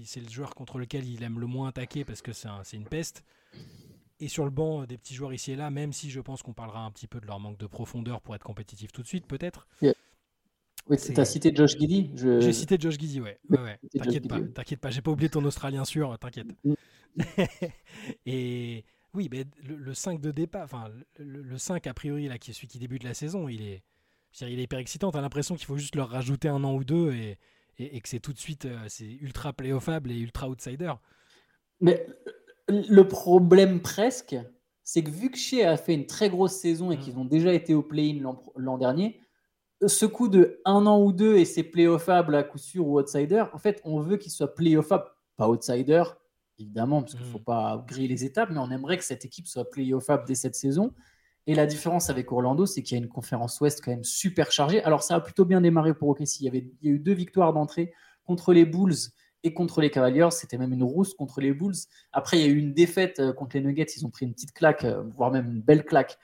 c'est 0.06 0.20
le 0.20 0.28
joueur 0.30 0.56
contre 0.56 0.78
lequel 0.78 1.08
il 1.08 1.24
aime 1.24 1.39
le 1.39 1.48
moins 1.48 1.70
attaquer 1.70 2.04
parce 2.04 2.22
que 2.22 2.34
c'est 2.34 2.50
un- 2.50 2.62
c'est 2.66 2.76
une 2.76 2.88
peste. 2.88 3.24
Et 4.20 4.28
sur 4.28 4.44
le 4.44 4.52
banc, 4.52 4.84
des 4.84 4.98
petits 4.98 5.16
joueurs 5.16 5.34
ici 5.34 5.54
et 5.54 5.56
là, 5.56 5.70
même 5.70 5.94
si 5.94 6.10
je 6.10 6.20
pense 6.20 6.44
qu'on 6.44 6.52
parlera 6.54 6.84
un 6.84 6.92
petit 6.92 7.08
peu 7.08 7.22
de 7.22 7.26
leur 7.28 7.39
manque 7.39 7.58
de 7.58 7.66
profondeur 7.66 8.20
pour 8.20 8.36
être 8.36 8.44
compétitif 8.44 8.92
tout 8.92 9.02
de 9.04 9.08
suite, 9.08 9.26
peut-être. 9.26 9.68
Oui, 10.88 10.98
tu 10.98 11.19
as 11.19 11.26
cité 11.26 11.54
Josh 11.56 11.78
Giddy. 11.78 12.12
Je... 12.15 12.41
J'ai 12.41 12.54
cité 12.54 12.78
Josh 12.80 12.98
Giddy, 12.98 13.22
ouais. 13.22 13.39
ouais, 13.50 13.60
ouais. 13.60 13.80
T'inquiète 13.98 14.28
pas, 14.28 14.41
t'inquiète 14.41 14.80
pas. 14.80 14.89
J'ai 14.89 15.02
pas 15.02 15.12
oublié 15.12 15.30
ton 15.30 15.43
Australien 15.46 15.86
sûr, 15.86 16.17
t'inquiète. 16.19 16.48
Mm. 16.63 16.74
et 18.26 18.86
oui, 19.13 19.30
mais 19.32 19.46
le, 19.63 19.76
le 19.76 19.93
5 19.93 20.19
de 20.19 20.32
départ, 20.32 20.63
enfin 20.63 20.89
le, 21.17 21.41
le 21.41 21.58
5 21.58 21.88
a 21.88 21.93
priori 21.93 22.28
là, 22.28 22.38
qui 22.38 22.52
est 22.52 22.54
celui 22.54 22.67
qui 22.67 22.80
débute 22.80 23.04
la 23.04 23.13
saison, 23.13 23.48
il 23.48 23.62
est, 23.62 23.84
je 24.32 24.43
veux 24.43 24.50
dire, 24.50 24.58
il 24.58 24.60
est 24.60 24.63
hyper 24.63 24.80
excitant. 24.80 25.12
T'as 25.12 25.22
l'impression 25.22 25.56
qu'il 25.56 25.65
faut 25.65 25.78
juste 25.78 25.96
leur 25.96 26.10
rajouter 26.10 26.50
un 26.50 26.63
an 26.63 26.74
ou 26.74 26.84
deux 26.84 27.13
et, 27.13 27.38
et, 27.78 28.02
que 28.02 28.10
c'est 28.10 28.19
tout 28.19 28.34
de 28.34 28.39
suite 28.39 28.65
euh, 28.65 28.78
c'est 28.88 29.06
ultra 29.06 29.54
playoffable 29.54 30.12
et 30.12 30.19
ultra 30.19 30.50
outsider. 30.50 30.93
Mais 31.80 32.06
le 32.67 33.08
problème 33.08 33.82
presque, 33.82 34.36
c'est 34.84 35.04
que 35.04 35.12
vu 35.12 35.30
que 35.32 35.38
Shea 35.38 35.69
a 35.69 35.78
fait 35.78 35.93
une 35.93 36.08
très 36.08 36.30
grosse 36.30 36.56
saison 36.56 36.91
et 36.91 36.98
mm. 36.98 37.00
qu'ils 37.00 37.17
ont 37.17 37.26
déjà 37.26 37.54
été 37.54 37.74
au 37.74 37.84
play-in 37.84 38.22
l'an 38.58 38.78
dernier, 38.78 39.19
ce 39.88 40.06
coup 40.06 40.28
de 40.28 40.62
un 40.65 40.86
an 40.86 41.02
ou 41.02 41.12
deux 41.12 41.38
et 41.38 41.46
c'est 41.46 41.63
playoffable 41.63 42.36
à 42.36 42.43
coup 42.43 42.58
sûr 42.58 42.88
ou 42.88 43.00
outsider, 43.00 43.43
en 43.54 43.58
fait, 43.58 43.82
on 43.84 44.00
veut 44.00 44.17
qu'il 44.17 44.32
soit 44.32 44.54
playoffable, 44.54 45.06
pas 45.38 45.50
outsider, 45.50 46.04
évidemment, 46.60 47.02
parce 47.02 47.15
qu'il 47.15 47.26
ne 47.26 47.32
faut 47.32 47.39
mm. 47.39 47.43
pas 47.43 47.84
griller 47.88 48.08
les 48.08 48.26
étapes, 48.26 48.50
mais 48.52 48.60
on 48.60 48.72
aimerait 48.72 48.98
que 48.98 49.04
cette 49.04 49.26
équipe 49.26 49.48
soit 49.48 49.69
playoffable 49.69 50.26
dès 50.28 50.36
cette 50.36 50.56
saison. 50.56 50.93
Et 51.46 51.56
la 51.56 51.65
différence 51.65 52.10
avec 52.10 52.32
Orlando, 52.32 52.65
c'est 52.65 52.84
qu'il 52.84 52.98
y 52.98 53.02
a 53.02 53.04
une 53.04 53.10
conférence 53.10 53.60
Ouest 53.60 53.82
quand 53.84 53.91
même 53.91 54.04
super 54.04 54.52
chargée. 54.52 54.82
Alors, 54.84 55.04
ça 55.04 55.15
a 55.15 55.19
plutôt 55.19 55.43
bien 55.43 55.60
démarré 55.60 55.93
pour 55.93 56.08
OKC. 56.08 56.39
Il 56.39 56.46
y, 56.46 56.48
avait, 56.48 56.72
il 56.82 56.89
y 56.89 56.91
a 56.91 56.96
eu 56.96 57.00
deux 57.00 57.13
victoires 57.13 57.52
d'entrée 57.52 57.93
contre 58.24 58.54
les 58.54 58.65
Bulls 58.65 58.96
et 59.43 59.54
contre 59.54 59.82
les 59.82 59.89
Cavaliers. 59.89 60.30
C'était 60.32 60.58
même 60.58 60.72
une 60.72 60.84
rousse 60.84 61.13
contre 61.13 61.41
les 61.41 61.54
Bulls. 61.54 61.76
Après, 62.13 62.39
il 62.39 62.41
y 62.41 62.46
a 62.46 62.48
eu 62.48 62.58
une 62.58 62.74
défaite 62.74 63.19
euh, 63.19 63.34
contre 63.34 63.58
les 63.58 63.62
Nuggets. 63.62 63.88
Ils 63.98 64.06
ont 64.06 64.10
pris 64.10 64.26
une 64.26 64.34
petite 64.34 64.54
claque, 64.54 64.86
euh, 64.86 65.04
voire 65.10 65.32
même 65.32 65.50
une 65.52 65.62
belle 65.62 65.84
claque. 65.84 66.17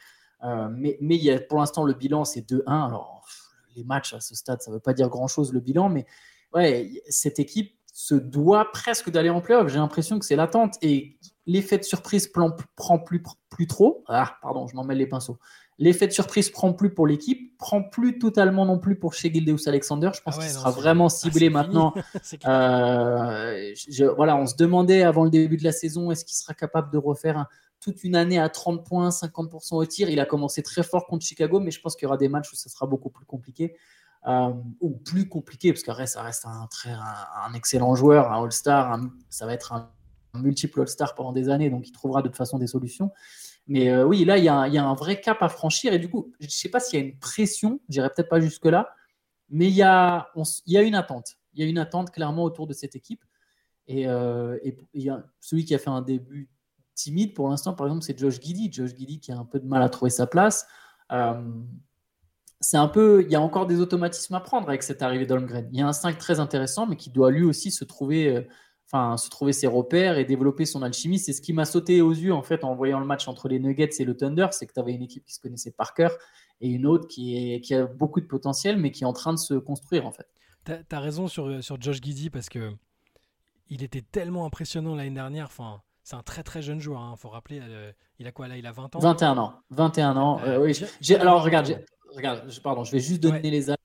Euh, 0.46 0.70
mais, 0.72 0.98
mais 1.02 1.18
il 1.18 1.24
y 1.24 1.32
a, 1.32 1.40
pour 1.40 1.60
l'instant, 1.60 1.84
le 1.84 1.94
bilan, 1.94 2.24
c'est 2.24 2.50
2-1. 2.50 2.64
Alors, 2.68 3.28
les 3.80 3.86
matchs 3.86 4.14
à 4.14 4.20
ce 4.20 4.36
stade, 4.36 4.62
ça 4.62 4.70
ne 4.72 4.76
veut 4.76 4.82
pas 4.82 4.94
dire 4.94 5.10
grand-chose, 5.10 5.54
le 5.54 5.60
bilan. 5.60 5.90
Mais 5.90 6.06
ouais, 6.54 6.92
cette 7.10 7.40
équipe 7.40 7.76
se 7.92 8.16
doit 8.16 8.72
presque 8.72 9.10
d'aller 9.10 9.30
en 9.30 9.42
playoff. 9.42 9.68
J'ai 9.68 9.80
l'impression 9.80 10.20
que 10.20 10.26
c'est 10.26 10.36
l'attente. 10.36 10.76
Et 10.82 11.18
l'effet 11.46 11.78
de 11.78 11.84
surprise 11.84 12.28
prend 12.28 13.00
plus, 13.00 13.24
plus 13.50 13.68
trop. 13.68 14.04
Ah, 14.08 14.38
pardon, 14.42 14.68
je 14.68 14.76
m'en 14.76 14.84
mêle 14.84 15.00
les 15.00 15.08
pinceaux. 15.08 15.40
L'effet 15.80 16.08
de 16.08 16.12
surprise 16.12 16.50
prend 16.50 16.74
plus 16.74 16.94
pour 16.94 17.08
l'équipe, 17.08 17.58
prend 17.58 17.82
plus 17.82 18.20
totalement 18.20 18.66
non 18.66 18.80
plus 18.80 19.00
pour 19.00 19.14
chez 19.14 19.34
Gildeus 19.34 19.68
Alexander. 19.68 20.12
Je 20.14 20.22
pense 20.22 20.36
ah 20.38 20.42
qu'il 20.42 20.50
sera 20.50 20.72
vraiment 20.72 21.06
ah, 21.06 21.10
ciblé 21.10 21.50
maintenant. 21.50 21.94
euh, 22.46 23.74
voilà, 24.18 24.36
on 24.36 24.46
se 24.46 24.58
demandait 24.58 25.04
avant 25.04 25.24
le 25.24 25.30
début 25.30 25.56
de 25.56 25.64
la 25.64 25.72
saison, 25.72 26.12
est-ce 26.12 26.26
qu'il 26.26 26.36
sera 26.36 26.54
capable 26.54 26.92
de 26.92 26.98
refaire 26.98 27.48
toute 27.80 28.04
une 28.04 28.16
année 28.16 28.40
à 28.40 28.50
30 28.50 28.86
points, 28.86 29.10
50% 29.10 29.76
au 29.76 29.86
tir. 29.86 30.10
Il 30.10 30.20
a 30.20 30.26
commencé 30.26 30.62
très 30.64 30.84
fort 30.84 31.08
contre 31.08 31.26
Chicago, 31.26 31.60
mais 31.60 31.72
je 31.72 31.82
pense 31.82 31.96
qu'il 31.96 32.06
y 32.06 32.08
aura 32.08 32.18
des 32.18 32.30
matchs 32.30 32.52
où 32.52 32.56
ça 32.56 32.70
sera 32.70 32.86
beaucoup 32.86 33.10
plus 33.10 33.26
compliqué. 33.26 33.76
Euh, 34.28 34.52
ou 34.82 34.92
plus 34.92 35.30
compliqué, 35.30 35.72
parce 35.72 35.82
que 35.82 36.06
ça 36.06 36.22
reste 36.24 36.46
un, 36.46 36.68
très, 36.68 36.92
un, 36.92 37.54
excellent 37.54 37.96
joueur, 37.96 38.34
un 38.34 38.44
All-Star, 38.44 39.00
ça 39.30 39.46
va 39.46 39.54
être 39.54 39.72
un 39.72 39.90
multiple 40.34 40.82
All-Star 40.82 41.16
pendant 41.16 41.32
des 41.32 41.48
années, 41.48 41.70
donc 41.70 41.88
il 41.88 41.94
trouvera 41.94 42.22
de 42.22 42.28
toute 42.28 42.36
façon 42.36 42.60
des 42.60 42.68
solutions. 42.68 43.12
Mais 43.68 43.90
euh, 43.90 44.04
oui, 44.04 44.26
là, 44.26 44.38
il 44.38 44.44
y, 44.44 44.50
a 44.50 44.64
un, 44.64 44.94
vrai 44.96 45.22
cap 45.22 45.42
à 45.42 45.48
franchir. 45.48 45.94
Et 45.94 46.00
du 46.00 46.10
coup, 46.10 46.34
je 46.40 46.48
ne 46.48 46.52
sais 46.52 46.70
pas 46.70 46.80
s'il 46.80 47.00
y 47.00 47.02
a 47.02 47.06
une 47.06 47.18
pression, 47.18 47.80
je 47.88 47.94
dirais 47.94 48.10
peut-être 48.10 48.28
pas 48.28 48.40
jusque-là, 48.42 48.94
mais 49.50 49.68
il 49.68 49.76
y, 49.76 49.84
a, 49.84 50.28
une 50.66 50.96
attente. 50.96 51.38
Il 51.54 51.64
y 51.64 51.66
a 51.66 51.70
une 51.70 51.78
attente 51.78 52.12
clairement 52.12 52.44
autour 52.44 52.68
de 52.68 52.74
cette 52.74 52.96
équipe. 52.96 53.24
Et, 53.88 54.08
euh, 54.08 54.58
celui 55.40 55.66
qui 55.66 55.76
a 55.76 55.80
fait 55.80 55.90
un 55.90 56.02
début 56.02 56.50
timide 57.04 57.34
pour 57.34 57.50
l'instant, 57.50 57.74
par 57.74 57.88
exemple, 57.88 58.04
c'est 58.04 58.18
Josh 58.18 58.40
Giddy. 58.40 58.72
Josh 58.72 58.96
Giddy 58.96 59.20
qui 59.20 59.32
a 59.32 59.38
un 59.38 59.46
peu 59.46 59.60
de 59.60 59.68
mal 59.68 59.82
à 59.82 59.90
trouver 59.90 60.12
sa 60.12 60.28
place. 60.28 60.68
Euh, 61.12 61.42
c'est 62.60 62.78
un 62.78 62.88
peu, 62.88 63.24
il 63.24 63.32
y 63.32 63.36
a 63.36 63.42
encore 63.42 63.68
des 63.68 63.80
automatismes 63.80 64.36
à 64.36 64.42
prendre 64.42 64.68
avec 64.68 64.84
cette 64.84 65.02
arrivée 65.02 65.26
d'Holmgren. 65.26 65.70
Il 65.72 65.80
y 65.80 65.82
a 65.82 65.88
un 65.88 65.94
5 65.94 66.18
très 66.18 66.40
intéressant, 66.40 66.88
mais 66.88 66.98
qui 66.98 67.10
doit 67.10 67.32
lui 67.32 67.44
aussi 67.44 67.72
se 67.72 67.86
trouver 67.86 68.48
enfin, 68.92 69.18
se 69.18 69.30
trouver 69.30 69.54
ses 69.54 69.68
repères 69.68 70.18
et 70.18 70.26
développer 70.26 70.66
son 70.66 70.82
alchimie. 70.82 71.20
C'est 71.20 71.34
ce 71.34 71.42
qui 71.42 71.54
m'a 71.54 71.66
sauté 71.66 72.02
aux 72.02 72.12
yeux 72.12 72.34
en 72.34 72.42
fait 72.42 72.64
en 72.64 72.76
voyant 72.76 73.00
le 73.00 73.06
match 73.06 73.28
entre 73.28 73.48
les 73.48 73.60
Nuggets 73.60 73.90
et 74.00 74.06
le 74.06 74.16
Thunder, 74.18 74.48
c'est 74.52 74.66
que 74.66 74.74
tu 74.74 74.80
avais 74.80 74.94
une 74.94 75.04
équipe 75.04 75.26
qui 75.26 75.34
se 75.34 75.40
connaissait 75.40 75.72
par 75.72 75.94
cœur 75.94 76.12
et 76.62 76.70
une 76.70 76.86
autre 76.86 77.08
qui, 77.08 77.54
est, 77.54 77.62
qui 77.62 77.76
a 77.76 77.86
beaucoup 77.86 78.20
de 78.20 78.26
potentiel 78.26 78.78
mais 78.78 78.92
qui 78.92 79.04
est 79.04 79.08
en 79.08 79.14
train 79.14 79.34
de 79.34 79.40
se 79.40 79.54
construire 79.54 80.06
en 80.06 80.12
fait. 80.12 80.28
Tu 80.66 80.96
as, 80.96 81.00
raison 81.00 81.28
sur, 81.28 81.64
sur 81.64 81.80
Josh 81.80 82.02
Giddy 82.02 82.30
parce 82.30 82.50
que 82.50 82.72
il 83.70 83.84
était 83.84 84.02
tellement 84.02 84.46
impressionnant 84.46 84.96
l'année 84.96 85.14
dernière. 85.14 85.46
Enfin, 85.46 85.82
c'est 86.10 86.16
un 86.16 86.24
très 86.24 86.42
très 86.42 86.64
jeune 86.64 86.80
joueur. 86.80 87.02
Il 87.02 87.14
hein. 87.14 87.16
faut 87.18 87.30
rappeler, 87.30 87.60
euh, 87.62 87.92
il 88.18 88.26
a 88.26 88.32
quoi 88.32 88.48
là 88.48 88.58
Il 88.58 88.66
a 88.66 88.72
20 88.72 88.96
ans 88.96 89.00
21 89.00 89.38
ans. 89.38 89.54
21 89.70 90.18
ans. 90.18 90.40
Euh, 90.44 90.60
oui, 90.60 90.76
alors 91.14 91.44
regarde, 91.44 91.84
regarde, 92.16 92.50
pardon, 92.64 92.84
je 92.84 92.92
vais 92.92 93.00
juste 93.00 93.22
donner 93.22 93.52
les 93.52 93.70
âges. 93.70 93.78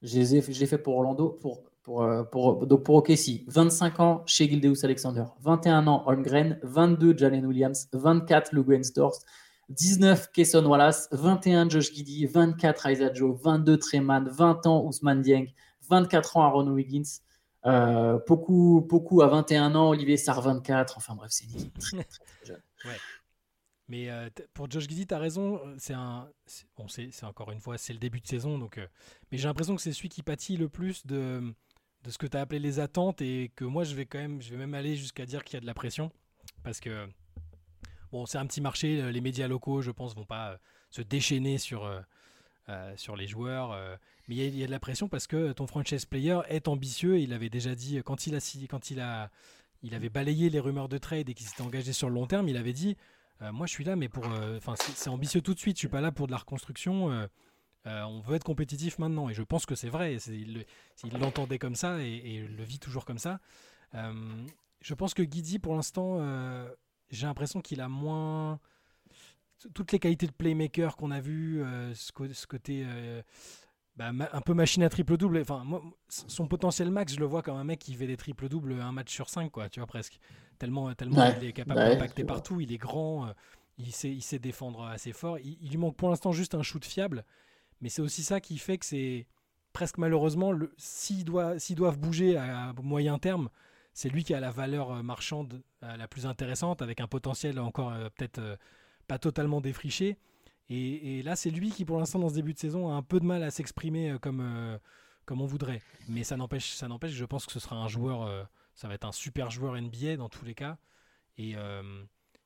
Je 0.00 0.64
fait 0.66 0.78
pour 0.78 0.96
Orlando. 0.96 1.30
Pour 1.40 1.64
pour, 1.82 2.04
euh, 2.04 2.22
pour, 2.22 2.64
donc 2.64 2.84
pour 2.84 2.94
OKC, 2.94 3.42
25 3.48 3.98
ans 3.98 4.22
chez 4.24 4.48
Gildeus 4.48 4.84
Alexander, 4.84 5.24
21 5.40 5.88
ans 5.88 6.04
Holmgren, 6.06 6.60
22 6.62 7.18
Jalen 7.18 7.44
Williams, 7.44 7.88
24 7.92 8.52
Lou 8.52 8.64
Dors, 8.94 9.18
19 9.68 10.30
Kesson 10.30 10.64
Wallace, 10.64 11.08
21 11.10 11.68
Josh 11.68 11.92
Giddy, 11.92 12.26
24 12.26 12.88
Isaiah 12.88 13.12
Joe, 13.12 13.36
22 13.42 13.78
Treman, 13.78 14.28
20 14.28 14.66
ans 14.68 14.84
Ousmane 14.84 15.22
Dieng, 15.22 15.46
24 15.90 16.36
ans 16.36 16.42
Aaron 16.44 16.68
Wiggins, 16.68 17.18
euh, 17.66 18.18
beaucoup, 18.26 18.84
beaucoup 18.88 19.22
à 19.22 19.28
21 19.28 19.74
ans, 19.74 19.90
Olivier 19.90 20.16
Sarr 20.16 20.40
24, 20.40 20.96
enfin 20.96 21.14
bref, 21.14 21.30
c'est 21.32 21.44
une. 21.44 21.70
Mais 23.88 24.08
euh, 24.10 24.30
pour 24.54 24.70
Josh 24.70 24.88
Giddy, 24.88 25.06
tu 25.06 25.14
as 25.14 25.18
raison, 25.18 25.60
c'est 25.78 25.92
un 25.92 26.28
bon, 26.76 26.86
encore 27.24 27.50
une 27.50 27.60
fois, 27.60 27.76
c'est 27.76 27.92
le 27.92 27.98
début 27.98 28.20
de 28.20 28.26
saison 28.26 28.58
donc 28.58 28.78
mais 29.30 29.38
j'ai 29.38 29.48
l'impression 29.48 29.76
que 29.76 29.82
c'est 29.82 29.92
celui 29.92 30.08
qui 30.08 30.22
pâtit 30.22 30.56
le 30.56 30.68
plus 30.68 31.04
de 31.06 31.54
de 32.04 32.10
ce 32.10 32.18
que 32.18 32.26
tu 32.26 32.36
as 32.36 32.40
appelé 32.40 32.58
les 32.58 32.80
attentes 32.80 33.20
et 33.20 33.52
que 33.54 33.64
moi 33.64 33.84
je 33.84 33.94
vais 33.94 34.06
quand 34.06 34.18
même, 34.18 34.40
je 34.40 34.50
vais 34.50 34.56
même 34.56 34.74
aller 34.74 34.96
jusqu'à 34.96 35.26
dire 35.26 35.44
qu'il 35.44 35.54
y 35.54 35.58
a 35.58 35.60
de 35.60 35.66
la 35.66 35.74
pression 35.74 36.10
parce 36.62 36.80
que 36.80 37.06
bon, 38.10 38.26
c'est 38.26 38.38
un 38.38 38.46
petit 38.46 38.60
marché, 38.60 39.10
les 39.10 39.20
médias 39.20 39.48
locaux, 39.48 39.82
je 39.82 39.90
pense, 39.90 40.14
vont 40.14 40.24
pas 40.24 40.52
euh, 40.52 40.56
se 40.90 41.02
déchaîner 41.02 41.58
sur 41.58 41.84
euh, 41.84 42.00
euh, 42.68 42.96
sur 42.96 43.16
les 43.16 43.26
joueurs, 43.26 43.76
mais 44.28 44.36
il 44.36 44.56
y, 44.56 44.62
a, 44.62 44.66
de 44.66 44.70
la 44.70 44.80
pression 44.80 45.08
parce 45.08 45.26
que 45.26 45.52
ton 45.52 45.66
franchise 45.66 46.04
player 46.04 46.40
est 46.48 46.68
ambitieux. 46.68 47.18
il 47.18 47.32
avait 47.32 47.50
déjà 47.50 47.74
dit 47.74 48.00
quand 48.04 48.26
il 48.26 48.34
a 48.34 48.40
quand 48.68 48.90
il 48.90 49.00
a 49.00 49.30
il 49.82 49.94
avait 49.94 50.10
balayé 50.10 50.48
les 50.48 50.60
rumeurs 50.60 50.88
de 50.88 50.98
trade 50.98 51.28
et 51.28 51.34
qu'il 51.34 51.46
s'était 51.46 51.62
engagé 51.62 51.92
sur 51.92 52.08
le 52.08 52.14
long 52.14 52.26
terme, 52.26 52.48
il 52.48 52.56
avait 52.56 52.72
dit 52.72 52.96
moi 53.52 53.66
je 53.66 53.72
suis 53.72 53.82
là 53.82 53.96
mais 53.96 54.08
pour 54.08 54.24
enfin 54.56 54.74
c'est 54.76 55.10
ambitieux 55.10 55.40
tout 55.40 55.54
de 55.54 55.58
suite, 55.58 55.76
je 55.76 55.80
suis 55.80 55.88
pas 55.88 56.00
là 56.00 56.12
pour 56.12 56.26
de 56.26 56.32
la 56.32 56.38
reconstruction. 56.38 57.28
Euh, 57.86 58.02
on 58.02 58.20
veut 58.20 58.36
être 58.36 58.44
compétitif 58.44 58.98
maintenant. 58.98 59.28
Et 59.28 59.34
je 59.34 59.42
pense 59.42 59.66
que 59.66 59.74
c'est 59.74 59.88
vrai. 59.88 60.16
Il 60.28 60.64
l'entendait 61.20 61.58
comme 61.58 61.74
ça 61.74 62.00
et, 62.00 62.46
le 62.48 62.62
vit 62.64 62.78
toujours 62.78 63.04
comme 63.04 63.18
ça. 63.18 63.40
Euh, 63.94 64.46
je 64.80 64.94
pense 64.94 65.14
que 65.14 65.22
Guidi, 65.22 65.58
pour 65.58 65.74
l'instant, 65.74 66.18
euh, 66.20 66.68
j'ai 67.10 67.26
l'impression 67.26 67.60
qu'il 67.60 67.80
a 67.80 67.88
moins. 67.88 68.60
Toutes 69.74 69.92
les 69.92 70.00
qualités 70.00 70.26
de 70.26 70.32
playmaker 70.32 70.96
qu'on 70.96 71.12
a 71.12 71.20
vu, 71.20 71.62
ce, 71.94 72.10
côté. 72.46 72.84
Bah, 73.96 74.10
un 74.32 74.40
peu 74.40 74.54
machine 74.54 74.82
à 74.82 74.88
triple-double. 74.88 75.38
Enfin, 75.40 75.64
son 76.08 76.46
potentiel 76.46 76.90
max, 76.90 77.14
je 77.14 77.20
le 77.20 77.26
vois 77.26 77.42
comme 77.42 77.56
un 77.56 77.64
mec 77.64 77.78
qui 77.78 77.94
fait 77.94 78.06
des 78.06 78.16
triple-doubles 78.16 78.80
un 78.80 78.92
match 78.92 79.12
sur 79.12 79.28
cinq, 79.28 79.50
quoi, 79.50 79.68
tu 79.68 79.80
vois, 79.80 79.86
presque. 79.86 80.18
Tellement, 80.58 80.94
tellement 80.94 81.30
il 81.40 81.48
est 81.48 81.52
capable 81.52 81.80
d'impacter 81.80 82.24
partout, 82.24 82.60
il 82.60 82.72
est 82.72 82.78
grand, 82.78 83.34
il, 83.78 83.92
sait, 83.92 84.10
il 84.10 84.22
sait 84.22 84.38
défendre 84.38 84.84
assez 84.84 85.12
fort. 85.12 85.38
Il, 85.40 85.58
il 85.60 85.70
lui 85.70 85.76
manque 85.76 85.96
pour 85.96 86.08
l'instant 86.08 86.32
juste 86.32 86.54
un 86.54 86.62
shoot 86.62 86.84
fiable. 86.84 87.24
Mais 87.82 87.88
c'est 87.88 88.00
aussi 88.00 88.22
ça 88.22 88.40
qui 88.40 88.56
fait 88.58 88.78
que 88.78 88.86
c'est 88.86 89.26
presque 89.72 89.98
malheureusement, 89.98 90.52
s'ils 90.76 91.24
doivent, 91.24 91.58
doivent 91.74 91.98
bouger 91.98 92.36
à 92.36 92.72
moyen 92.82 93.18
terme, 93.18 93.48
c'est 93.94 94.08
lui 94.08 94.24
qui 94.24 94.34
a 94.34 94.40
la 94.40 94.50
valeur 94.50 94.90
euh, 94.90 95.02
marchande 95.02 95.62
euh, 95.82 95.96
la 95.96 96.08
plus 96.08 96.26
intéressante, 96.26 96.82
avec 96.82 97.00
un 97.00 97.06
potentiel 97.06 97.58
encore 97.58 97.92
euh, 97.92 98.08
peut-être 98.16 98.58
pas 99.06 99.18
totalement 99.18 99.60
défriché. 99.60 100.16
Et, 100.74 101.22
là, 101.22 101.36
c'est 101.36 101.50
lui 101.50 101.70
qui, 101.70 101.84
pour 101.84 101.98
l'instant, 101.98 102.18
dans 102.18 102.28
ce 102.28 102.34
début 102.34 102.54
de 102.54 102.58
saison, 102.58 102.90
a 102.90 102.94
un 102.94 103.02
peu 103.02 103.20
de 103.20 103.26
mal 103.26 103.42
à 103.42 103.50
s'exprimer 103.50 104.16
comme, 104.20 104.78
comme 105.26 105.40
on 105.42 105.46
voudrait. 105.46 105.82
Mais 106.08 106.24
ça 106.24 106.36
n'empêche, 106.36 106.72
ça 106.72 106.88
n'empêche, 106.88 107.12
je 107.12 107.24
pense 107.24 107.44
que 107.46 107.52
ce 107.52 107.60
sera 107.60 107.76
un 107.76 107.88
joueur, 107.88 108.48
ça 108.74 108.88
va 108.88 108.94
être 108.94 109.04
un 109.04 109.12
super 109.12 109.50
joueur 109.50 109.80
NBA 109.80 110.16
dans 110.16 110.28
tous 110.28 110.44
les 110.44 110.54
cas. 110.54 110.78
Et, 111.36 111.56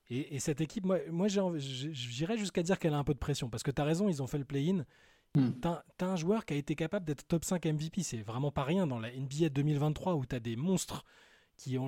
et, 0.09 0.39
cette 0.39 0.61
équipe, 0.61 0.85
moi, 0.85 0.99
moi 1.09 1.27
j'irais 1.29 2.37
jusqu'à 2.37 2.63
dire 2.63 2.79
qu'elle 2.79 2.93
a 2.93 2.97
un 2.97 3.03
peu 3.03 3.13
de 3.13 3.19
pression, 3.19 3.49
parce 3.49 3.63
que 3.63 3.71
tu 3.71 3.81
as 3.81 3.85
raison, 3.85 4.09
ils 4.09 4.21
ont 4.21 4.27
fait 4.27 4.39
le 4.39 4.45
play-in. 4.45 4.85
Hmm. 5.35 5.51
T'as 5.61 6.05
un 6.07 6.15
joueur 6.15 6.45
qui 6.45 6.53
a 6.53 6.57
été 6.57 6.75
capable 6.75 7.05
d'être 7.05 7.27
top 7.27 7.45
5 7.45 7.65
MVP, 7.65 8.03
c'est 8.03 8.21
vraiment 8.21 8.51
pas 8.51 8.63
rien 8.63 8.87
dans 8.87 8.99
la 8.99 9.11
NBA 9.11 9.49
2023 9.49 10.15
où 10.15 10.25
t'as 10.25 10.39
des 10.39 10.55
monstres 10.55 11.03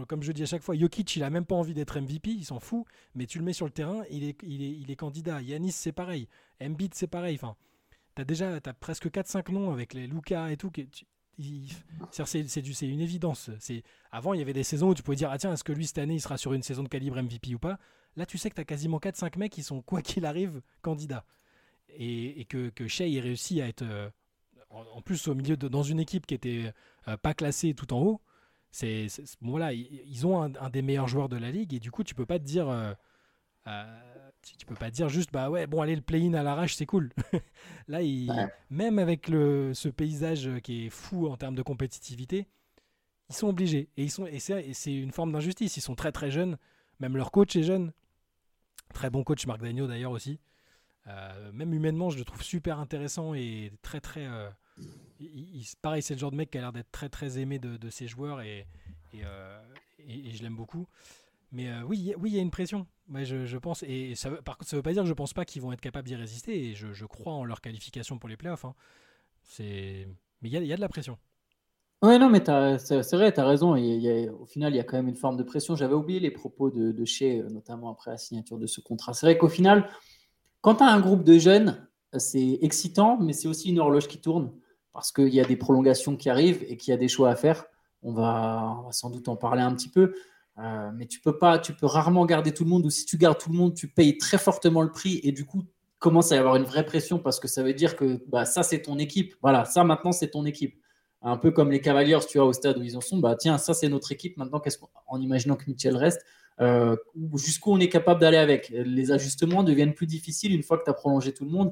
comme 0.07 0.23
je 0.23 0.31
dis 0.31 0.43
à 0.43 0.45
chaque 0.45 0.61
fois, 0.61 0.75
Jokic 0.75 1.15
il 1.15 1.23
a 1.23 1.29
même 1.29 1.45
pas 1.45 1.55
envie 1.55 1.73
d'être 1.73 1.99
MVP, 1.99 2.31
il 2.31 2.45
s'en 2.45 2.59
fout, 2.59 2.85
mais 3.15 3.25
tu 3.25 3.39
le 3.39 3.45
mets 3.45 3.53
sur 3.53 3.65
le 3.65 3.71
terrain, 3.71 4.03
il 4.09 4.23
est, 4.23 4.95
candidat. 4.95 5.41
Yanis 5.41 5.71
c'est 5.71 5.91
pareil, 5.91 6.27
Embiid 6.61 6.93
c'est 6.93 7.07
pareil. 7.07 7.35
Enfin, 7.35 7.55
déjà 8.25 8.55
as 8.55 8.73
presque 8.73 9.07
4-5 9.07 9.51
noms 9.51 9.71
avec 9.71 9.93
les 9.93 10.07
Luca 10.07 10.51
et 10.51 10.57
tout. 10.57 10.71
C'est 12.11 12.87
une 12.87 12.99
évidence. 13.01 13.49
Avant, 14.11 14.33
il 14.33 14.39
y 14.39 14.41
avait 14.41 14.53
des 14.53 14.63
saisons 14.63 14.89
où 14.89 14.93
tu 14.93 15.03
pouvais 15.03 15.17
dire 15.17 15.31
Ah 15.31 15.37
tiens, 15.37 15.53
est-ce 15.53 15.63
que 15.63 15.71
lui 15.71 15.87
cette 15.87 15.99
année 15.99 16.15
il 16.15 16.21
sera 16.21 16.37
sur 16.37 16.53
une 16.53 16.63
saison 16.63 16.83
de 16.83 16.89
calibre 16.89 17.21
MVP 17.21 17.55
ou 17.55 17.59
pas? 17.59 17.79
Là, 18.15 18.25
tu 18.25 18.37
sais 18.37 18.49
que 18.49 18.55
tu 18.55 18.61
as 18.61 18.65
quasiment 18.65 18.97
4-5 18.97 19.37
mecs 19.37 19.51
qui 19.51 19.63
sont, 19.63 19.81
quoi 19.81 20.01
qu'il 20.01 20.25
arrive, 20.25 20.61
candidats 20.81 21.25
et, 21.97 22.45
que, 22.45 22.87
Shea 22.87 23.07
ait 23.07 23.19
réussi 23.19 23.61
à 23.61 23.67
être 23.67 23.81
euh, 23.81 24.09
en, 24.69 25.01
plus 25.01 25.27
au 25.27 25.35
milieu 25.35 25.57
dans 25.57 25.83
une 25.83 25.99
équipe 25.99 26.25
qui 26.25 26.33
était 26.33 26.71
euh, 27.07 27.17
pas 27.17 27.33
classée 27.33 27.73
tout 27.73 27.93
en 27.93 28.01
haut. 28.01 28.21
C'est 28.71 29.07
voilà, 29.41 29.73
ils 29.73 30.27
ont 30.27 30.41
un, 30.43 30.69
des 30.69 30.81
meilleurs 30.81 31.07
joueurs 31.07 31.29
de 31.29 31.37
la 31.37 31.51
ligue 31.51 31.73
et 31.73 31.79
du 31.79 31.91
coup 31.91 32.03
tu 32.03 32.13
peux 32.13 32.25
pas 32.25 32.37
te 32.37 32.43
dire 32.43 32.69
euh, 32.69 32.93
tu, 34.41 34.65
peux 34.65 34.75
pas 34.75 34.91
dire 34.91 35.09
juste 35.09 35.31
bah 35.33 35.49
ouais 35.49 35.67
bon 35.67 35.81
allez 35.81 35.95
le 35.95 36.01
play-in 36.01 36.33
à 36.33 36.43
l'arrache 36.43 36.75
c'est 36.75 36.85
cool. 36.85 37.11
Là 37.87 38.01
il, 38.01 38.31
même 38.69 38.99
avec 38.99 39.27
le, 39.27 39.73
ce 39.73 39.89
paysage 39.89 40.49
qui 40.61 40.85
est 40.85 40.89
fou 40.89 41.27
en 41.27 41.37
termes 41.37 41.55
de 41.55 41.63
compétitivité, 41.63 42.47
Ils 43.29 43.35
sont 43.35 43.47
obligés. 43.47 43.89
Et, 43.97 44.03
ils 44.03 44.11
sont, 44.11 44.25
et 44.25 44.39
c'est 44.39 44.93
une 44.93 45.11
forme 45.11 45.31
d'injustice. 45.31 45.77
Ils 45.77 45.81
sont 45.81 45.95
très 45.95 46.11
très 46.11 46.31
jeunes. 46.31 46.57
Même 46.99 47.17
leur 47.17 47.31
coach 47.31 47.55
est 47.55 47.63
jeune. 47.63 47.91
Très 48.93 49.09
bon 49.09 49.23
coach, 49.23 49.45
Marc 49.45 49.61
Dagneau 49.61 49.87
d'ailleurs 49.87 50.11
aussi. 50.11 50.39
Euh, 51.07 51.51
même 51.51 51.73
humainement, 51.73 52.09
je 52.09 52.17
le 52.17 52.25
trouve 52.25 52.43
super 52.43 52.79
intéressant 52.79 53.33
et 53.33 53.71
très 53.81 53.99
très. 53.99 54.27
Euh, 55.21 55.25
il, 55.25 55.65
pareil, 55.81 56.01
c'est 56.01 56.13
le 56.13 56.19
genre 56.19 56.31
de 56.31 56.35
mec 56.35 56.51
qui 56.51 56.57
a 56.57 56.61
l'air 56.61 56.73
d'être 56.73 56.91
très 56.91 57.09
très 57.09 57.39
aimé 57.39 57.59
de, 57.59 57.89
ses 57.89 58.07
joueurs 58.07 58.41
et, 58.41 58.67
euh, 59.15 59.61
et, 59.99 60.31
je 60.31 60.43
l'aime 60.43 60.55
beaucoup. 60.55 60.87
Mais 61.51 61.69
oui, 61.87 62.13
oui, 62.19 62.31
il 62.31 62.35
y 62.35 62.39
a 62.39 62.41
une 62.41 62.51
pression. 62.51 62.85
Je, 63.11 63.57
pense. 63.57 63.83
Et 63.83 64.13
par 64.45 64.57
contre, 64.57 64.69
ça 64.69 64.75
veut 64.75 64.83
pas 64.83 64.93
dire 64.93 65.03
que 65.03 65.09
je 65.09 65.13
pense 65.13 65.33
pas 65.33 65.45
qu'ils 65.45 65.63
vont 65.63 65.73
être 65.73 65.81
capables 65.81 66.07
d'y 66.07 66.15
résister. 66.15 66.69
Et 66.69 66.75
je, 66.75 67.05
crois 67.05 67.33
en 67.33 67.43
leur 67.43 67.61
qualification 67.61 68.19
pour 68.19 68.29
les 68.29 68.37
playoffs. 68.37 68.65
Hein. 68.65 68.75
Mais 69.59 70.05
il 70.43 70.51
y 70.51 70.73
a, 70.73 70.75
de 70.75 70.81
la 70.81 70.89
pression. 70.89 71.17
Ouais, 72.03 72.19
non, 72.19 72.29
mais 72.29 72.43
c'est 72.77 73.15
vrai, 73.15 73.33
tu 73.33 73.39
as 73.39 73.45
raison. 73.47 73.75
Et 73.75 74.29
au 74.29 74.45
final, 74.45 74.73
il 74.73 74.77
y 74.77 74.79
a 74.79 74.83
quand 74.83 74.97
même 74.97 75.07
une 75.07 75.15
forme 75.15 75.37
de 75.37 75.43
pression. 75.43 75.75
J'avais 75.75 75.95
oublié 75.95 76.19
les 76.19 76.31
propos 76.31 76.69
de, 76.69 76.91
de 76.91 77.05
Shea, 77.05 77.41
notamment 77.49 77.89
après 77.89 78.11
la 78.11 78.17
signature 78.17 78.59
de 78.59 78.67
ce 78.67 78.79
contrat. 78.79 79.15
C'est 79.15 79.25
vrai 79.25 79.37
qu'au 79.39 79.49
final, 79.49 79.89
quand 80.61 80.75
tu 80.75 80.83
as 80.83 80.87
un 80.87 80.99
groupe 80.99 81.23
de 81.23 81.39
jeunes, 81.39 81.87
c'est 82.17 82.59
excitant, 82.61 83.17
mais 83.19 83.33
c'est 83.33 83.47
aussi 83.47 83.69
une 83.69 83.79
horloge 83.79 84.07
qui 84.07 84.19
tourne 84.19 84.51
parce 84.99 85.13
qu'il 85.13 85.33
y 85.33 85.39
a 85.39 85.45
des 85.45 85.55
prolongations 85.55 86.17
qui 86.17 86.29
arrivent 86.29 86.65
et 86.67 86.75
qu'il 86.75 86.91
y 86.91 86.93
a 86.93 86.97
des 86.97 87.07
choix 87.07 87.29
à 87.29 87.35
faire. 87.37 87.63
On 88.03 88.11
va, 88.11 88.83
sans 88.91 89.09
doute 89.09 89.29
en 89.29 89.37
parler 89.37 89.61
un 89.61 89.73
petit 89.73 89.87
peu, 89.87 90.13
euh, 90.57 90.91
mais 90.93 91.05
tu 91.05 91.21
peux 91.21 91.37
pas, 91.37 91.57
tu 91.57 91.71
peux 91.71 91.85
rarement 91.85 92.25
garder 92.25 92.53
tout 92.53 92.65
le 92.65 92.69
monde. 92.69 92.85
Ou 92.85 92.89
si 92.89 93.05
tu 93.05 93.17
gardes 93.17 93.37
tout 93.37 93.49
le 93.49 93.55
monde, 93.55 93.73
tu 93.73 93.87
payes 93.87 94.17
très 94.17 94.37
fortement 94.37 94.81
le 94.81 94.91
prix 94.91 95.21
et 95.23 95.31
du 95.31 95.45
coup 95.45 95.63
commence 95.99 96.33
à 96.33 96.35
y 96.35 96.37
avoir 96.37 96.57
une 96.57 96.65
vraie 96.65 96.85
pression 96.85 97.17
parce 97.17 97.39
que 97.39 97.47
ça 97.47 97.63
veut 97.63 97.73
dire 97.73 97.95
que 97.95 98.21
bah, 98.27 98.43
ça 98.43 98.61
c'est 98.61 98.81
ton 98.81 98.99
équipe. 98.99 99.35
Voilà, 99.41 99.63
ça 99.63 99.85
maintenant 99.85 100.11
c'est 100.11 100.31
ton 100.31 100.45
équipe. 100.45 100.75
Un 101.21 101.37
peu 101.37 101.51
comme 101.51 101.71
les 101.71 101.79
Cavaliers, 101.79 102.19
tu 102.27 102.37
vois, 102.37 102.47
au 102.47 102.51
stade 102.51 102.77
où 102.77 102.83
ils 102.83 102.97
en 102.97 103.01
sont, 103.01 103.19
bah 103.19 103.37
tiens, 103.39 103.57
ça 103.57 103.73
c'est 103.73 103.87
notre 103.87 104.11
équipe. 104.11 104.35
Maintenant, 104.35 104.59
qu'est-ce 104.59 104.79
en 105.07 105.21
imaginant 105.21 105.55
que 105.55 105.63
Mitchell 105.67 105.95
reste, 105.95 106.25
euh, 106.59 106.97
jusqu'où 107.35 107.71
on 107.71 107.79
est 107.79 107.87
capable 107.87 108.19
d'aller 108.19 108.35
avec? 108.35 108.67
Les 108.69 109.13
ajustements 109.13 109.63
deviennent 109.63 109.93
plus 109.93 110.07
difficiles 110.07 110.53
une 110.53 110.63
fois 110.63 110.77
que 110.77 110.83
tu 110.83 110.89
as 110.89 110.93
prolongé 110.93 111.33
tout 111.33 111.45
le 111.45 111.51
monde. 111.51 111.71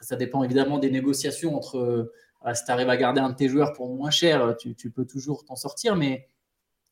ça 0.00 0.14
dépend 0.14 0.44
évidemment 0.44 0.78
des 0.78 0.92
négociations 0.92 1.56
entre 1.56 2.12
si 2.54 2.64
tu 2.64 2.70
arrives 2.70 2.88
à 2.88 2.96
garder 2.96 3.20
un 3.20 3.30
de 3.30 3.34
tes 3.34 3.48
joueurs 3.48 3.72
pour 3.72 3.94
moins 3.94 4.10
cher, 4.10 4.56
tu, 4.58 4.90
peux 4.90 5.04
toujours 5.04 5.44
t'en 5.44 5.56
sortir. 5.56 5.96
Mais 5.96 6.28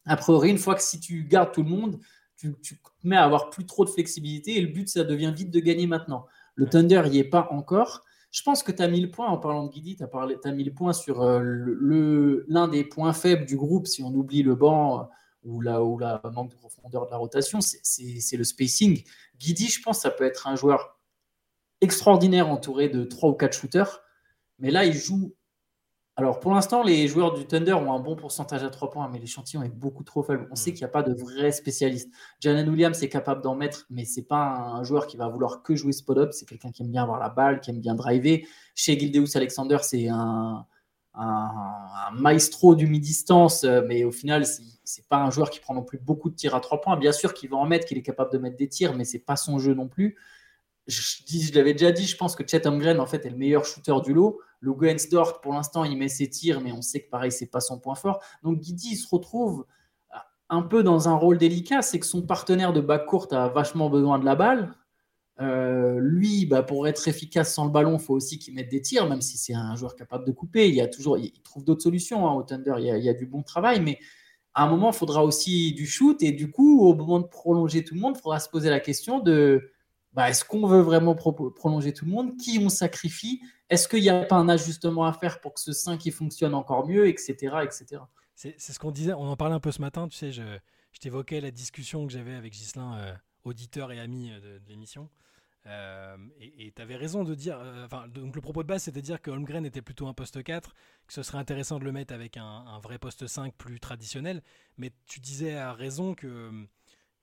a 0.04 0.16
priori, 0.16 0.50
une 0.50 0.58
fois 0.58 0.74
que 0.74 0.82
si 0.82 1.00
tu 1.00 1.24
gardes 1.24 1.52
tout 1.52 1.62
le 1.62 1.70
monde, 1.70 1.98
tu, 2.36 2.54
tu, 2.62 2.76
te 2.76 2.88
mets 3.04 3.16
à 3.16 3.24
avoir 3.24 3.50
plus 3.50 3.64
trop 3.64 3.84
de 3.84 3.90
flexibilité 3.90 4.58
et 4.58 4.60
le 4.60 4.68
but, 4.68 4.88
ça 4.88 5.04
devient 5.04 5.32
vite 5.34 5.50
de 5.50 5.60
gagner 5.60 5.86
maintenant. 5.86 6.26
Le 6.54 6.66
Thunder 6.66 7.02
n'y 7.08 7.18
est 7.18 7.24
pas 7.24 7.48
encore. 7.50 8.04
Je 8.30 8.42
pense 8.42 8.62
que 8.62 8.72
tu 8.72 8.82
as 8.82 8.88
mis 8.88 9.00
le 9.00 9.10
point 9.10 9.28
en 9.28 9.38
parlant 9.38 9.64
de 9.64 9.70
Guidi, 9.70 9.96
tu 9.96 10.02
as, 10.02 10.08
as, 10.44 10.52
mis 10.52 10.64
le 10.64 10.74
point 10.74 10.92
sur 10.92 11.22
euh, 11.22 12.44
l'un 12.48 12.68
des 12.68 12.84
points 12.84 13.12
faibles 13.12 13.46
du 13.46 13.56
groupe, 13.56 13.86
si 13.86 14.02
on 14.02 14.12
oublie 14.12 14.42
le 14.42 14.54
banc 14.54 15.08
ou 15.42 15.60
la, 15.60 15.82
ou 15.82 15.96
la 15.96 16.20
manque 16.34 16.50
de 16.50 16.56
profondeur 16.56 17.06
de 17.06 17.10
la 17.10 17.16
rotation, 17.16 17.60
c'est 17.62 18.36
le 18.36 18.44
spacing. 18.44 19.02
Guidi, 19.38 19.68
je 19.68 19.80
pense, 19.80 20.00
ça 20.00 20.10
peut 20.10 20.24
être 20.24 20.48
un 20.48 20.56
joueur 20.56 20.98
extraordinaire 21.80 22.48
entouré 22.48 22.88
de 22.88 23.04
3 23.04 23.30
ou 23.30 23.34
4 23.34 23.56
shooters. 23.56 24.02
Mais 24.58 24.70
là, 24.70 24.84
il 24.84 24.94
joue. 24.94 25.34
Alors, 26.18 26.40
pour 26.40 26.54
l'instant, 26.54 26.82
les 26.82 27.08
joueurs 27.08 27.34
du 27.34 27.46
Thunder 27.46 27.74
ont 27.74 27.92
un 27.92 28.00
bon 28.00 28.16
pourcentage 28.16 28.64
à 28.64 28.70
3 28.70 28.90
points, 28.90 29.08
mais 29.12 29.18
l'échantillon 29.18 29.62
est 29.62 29.68
beaucoup 29.68 30.02
trop 30.02 30.22
faible. 30.22 30.48
On 30.50 30.54
sait 30.54 30.70
mm. 30.70 30.74
qu'il 30.74 30.80
n'y 30.80 30.86
a 30.86 30.88
pas 30.88 31.02
de 31.02 31.12
vrai 31.12 31.52
spécialiste. 31.52 32.10
Jalen 32.40 32.68
Williams 32.68 33.02
est 33.02 33.10
capable 33.10 33.42
d'en 33.42 33.54
mettre, 33.54 33.86
mais 33.90 34.06
c'est 34.06 34.22
pas 34.26 34.42
un 34.46 34.82
joueur 34.82 35.06
qui 35.06 35.18
va 35.18 35.28
vouloir 35.28 35.62
que 35.62 35.76
jouer 35.76 35.92
spot-up. 35.92 36.32
C'est 36.32 36.48
quelqu'un 36.48 36.70
qui 36.70 36.82
aime 36.82 36.90
bien 36.90 37.02
avoir 37.02 37.18
la 37.18 37.28
balle, 37.28 37.60
qui 37.60 37.70
aime 37.70 37.80
bien 37.80 37.94
driver. 37.94 38.46
Chez 38.74 38.98
Gildeus 38.98 39.36
Alexander, 39.36 39.78
c'est 39.82 40.08
un, 40.08 40.64
un, 41.16 42.10
maestro 42.12 42.74
du 42.74 42.86
mi-distance, 42.86 43.64
euh, 43.64 43.82
mais 43.86 44.04
au 44.04 44.12
final, 44.12 44.44
c'est 44.84 45.06
pas 45.08 45.18
un 45.18 45.30
joueur 45.30 45.50
qui 45.50 45.60
prend 45.60 45.74
non 45.74 45.82
plus 45.82 45.98
beaucoup 45.98 46.30
de 46.30 46.34
tirs 46.34 46.54
à 46.54 46.60
trois 46.60 46.80
points. 46.80 46.96
Bien 46.96 47.12
sûr 47.12 47.34
qu'il 47.34 47.50
va 47.50 47.56
en 47.56 47.66
mettre, 47.66 47.86
qu'il 47.86 47.98
est 47.98 48.02
capable 48.02 48.32
de 48.32 48.38
mettre 48.38 48.56
des 48.56 48.68
tirs, 48.68 48.94
mais 48.94 49.04
c'est 49.04 49.18
pas 49.18 49.36
son 49.36 49.58
jeu 49.58 49.74
non 49.74 49.88
plus. 49.88 50.16
Je, 50.86 51.52
l'avais 51.54 51.72
déjà 51.72 51.90
dit, 51.90 52.06
je 52.06 52.16
pense 52.16 52.36
que 52.36 52.46
Chet 52.46 52.66
Holmgren 52.66 53.00
en 53.00 53.06
fait 53.06 53.26
est 53.26 53.30
le 53.30 53.36
meilleur 53.36 53.64
shooter 53.64 53.94
du 54.04 54.14
lot. 54.14 54.40
Le 54.60 54.74
Dort, 55.10 55.40
pour 55.40 55.52
l'instant, 55.52 55.84
il 55.84 55.96
met 55.96 56.08
ses 56.08 56.28
tirs, 56.30 56.60
mais 56.60 56.72
on 56.72 56.82
sait 56.82 57.00
que 57.00 57.10
pareil, 57.10 57.32
c'est 57.32 57.50
pas 57.50 57.60
son 57.60 57.78
point 57.78 57.94
fort. 57.94 58.22
Donc 58.42 58.60
Guidi, 58.60 58.90
il 58.92 58.96
se 58.96 59.08
retrouve 59.08 59.66
un 60.48 60.62
peu 60.62 60.82
dans 60.82 61.08
un 61.08 61.14
rôle 61.14 61.38
délicat, 61.38 61.82
c'est 61.82 61.98
que 61.98 62.06
son 62.06 62.22
partenaire 62.22 62.72
de 62.72 62.80
backcourt 62.80 63.28
a 63.32 63.48
vachement 63.48 63.90
besoin 63.90 64.18
de 64.18 64.24
la 64.24 64.36
balle. 64.36 64.74
Euh, 65.40 65.98
lui, 66.00 66.46
bah, 66.46 66.62
pour 66.62 66.88
être 66.88 67.08
efficace 67.08 67.52
sans 67.52 67.66
le 67.66 67.70
ballon, 67.70 67.98
il 67.98 68.02
faut 68.02 68.14
aussi 68.14 68.38
qu'il 68.38 68.54
mette 68.54 68.70
des 68.70 68.80
tirs, 68.80 69.08
même 69.08 69.20
si 69.20 69.36
c'est 69.36 69.54
un 69.54 69.74
joueur 69.76 69.96
capable 69.96 70.24
de 70.24 70.32
couper. 70.32 70.68
Il, 70.68 70.74
y 70.74 70.80
a 70.80 70.88
toujours, 70.88 71.18
il 71.18 71.32
trouve 71.42 71.64
d'autres 71.64 71.82
solutions 71.82 72.26
hein, 72.26 72.32
au 72.34 72.42
Thunder, 72.42 72.76
il 72.78 72.84
y, 72.84 73.08
a, 73.08 73.14
du 73.14 73.26
bon 73.26 73.42
travail, 73.42 73.80
mais 73.80 73.98
à 74.54 74.64
un 74.64 74.70
moment, 74.70 74.90
il 74.92 74.96
faudra 74.96 75.24
aussi 75.24 75.72
du 75.74 75.86
shoot. 75.86 76.22
Et 76.22 76.32
du 76.32 76.50
coup, 76.50 76.86
au 76.86 76.94
moment 76.94 77.20
de 77.20 77.26
prolonger 77.26 77.84
tout 77.84 77.94
le 77.94 78.00
monde, 78.00 78.14
il 78.16 78.22
faudra 78.22 78.40
se 78.40 78.48
poser 78.48 78.70
la 78.70 78.80
question 78.80 79.18
de 79.18 79.70
bah, 80.16 80.30
est-ce 80.30 80.44
qu'on 80.44 80.66
veut 80.66 80.80
vraiment 80.80 81.14
prolonger 81.14 81.92
tout 81.92 82.06
le 82.06 82.10
monde? 82.10 82.36
Qui 82.36 82.58
on 82.58 82.68
sacrifie? 82.68 83.40
Est-ce 83.68 83.86
qu'il 83.86 84.00
n'y 84.00 84.08
a 84.08 84.24
pas 84.24 84.36
un 84.36 84.48
ajustement 84.48 85.04
à 85.04 85.12
faire 85.12 85.40
pour 85.40 85.54
que 85.54 85.60
ce 85.60 85.72
5 85.72 86.10
fonctionne 86.10 86.54
encore 86.54 86.88
mieux, 86.88 87.06
etc. 87.06 87.56
etc. 87.62 88.02
C'est 88.34 88.58
ce 88.58 88.78
qu'on 88.78 88.90
disait, 88.90 89.12
on 89.12 89.28
en 89.28 89.36
parlait 89.36 89.54
un 89.54 89.60
peu 89.60 89.72
ce 89.72 89.80
matin, 89.80 90.08
tu 90.08 90.16
sais, 90.16 90.32
je, 90.32 90.42
t'évoquais 91.00 91.40
la 91.40 91.50
discussion 91.50 92.06
que 92.06 92.12
j'avais 92.12 92.34
avec 92.34 92.52
Gislain, 92.54 92.96
euh, 92.96 93.12
auditeur 93.44 93.92
et 93.92 94.00
ami 94.00 94.30
euh, 94.30 94.58
de 94.58 94.68
l'émission. 94.68 95.08
Euh, 95.66 96.16
et 96.40 96.72
tu 96.74 96.80
avais 96.80 96.96
raison 96.96 97.24
de 97.24 97.34
dire, 97.34 97.58
euh, 97.58 97.84
enfin, 97.86 98.06
donc 98.06 98.36
le 98.36 98.40
propos 98.40 98.62
de 98.62 98.68
base 98.68 98.84
c'était 98.84 99.00
de 99.00 99.06
dire 99.06 99.20
que 99.20 99.30
Holmgren 99.30 99.66
était 99.66 99.82
plutôt 99.82 100.06
un 100.06 100.14
poste 100.14 100.42
4, 100.42 100.74
que 101.06 101.12
ce 101.12 101.22
serait 101.22 101.38
intéressant 101.38 101.78
de 101.80 101.84
le 101.84 101.92
mettre 101.92 102.14
avec 102.14 102.36
un, 102.36 102.78
vrai 102.82 102.98
poste 102.98 103.26
5 103.26 103.52
plus 103.54 103.80
traditionnel, 103.80 104.42
mais 104.76 104.92
tu 105.06 105.18
disais 105.18 105.56
à 105.56 105.72
raison 105.72 106.14
que, 106.14 106.66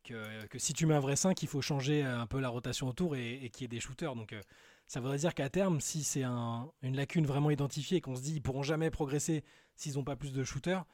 que, 0.04 0.58
si 0.58 0.74
tu 0.74 0.86
mets 0.86 0.94
un 0.94 1.00
vrai 1.00 1.16
5, 1.16 1.42
il 1.42 1.48
faut 1.48 1.62
changer 1.62 2.04
un 2.04 2.28
peu 2.28 2.40
la 2.40 2.50
rotation 2.50 2.88
autour 2.88 3.16
et, 3.16 3.50
qu'il 3.52 3.64
y 3.64 3.66
ait 3.66 3.68
des 3.68 3.80
shooters. 3.80 4.16
Donc 4.16 4.34
euh, 4.34 4.42
ça 4.88 5.00
voudrait 5.00 5.18
dire 5.18 5.34
qu'à 5.34 5.50
terme, 5.50 5.82
si 5.82 6.04
c'est 6.04 6.24
un, 6.24 6.72
une 6.82 6.96
lacune 6.96 7.26
vraiment 7.26 7.50
identifiée 7.50 7.98
et 7.98 8.02
qu'on 8.02 8.16
se 8.16 8.22
dit 8.22 8.36
ils 8.36 8.42
pourront 8.42 8.64
jamais 8.64 8.92
progresser 8.92 9.44
s'ils 9.76 9.96
n'ont 9.96 10.04
pas 10.04 10.16
plus 10.16 10.34
de 10.34 10.44
shooters, 10.44 10.86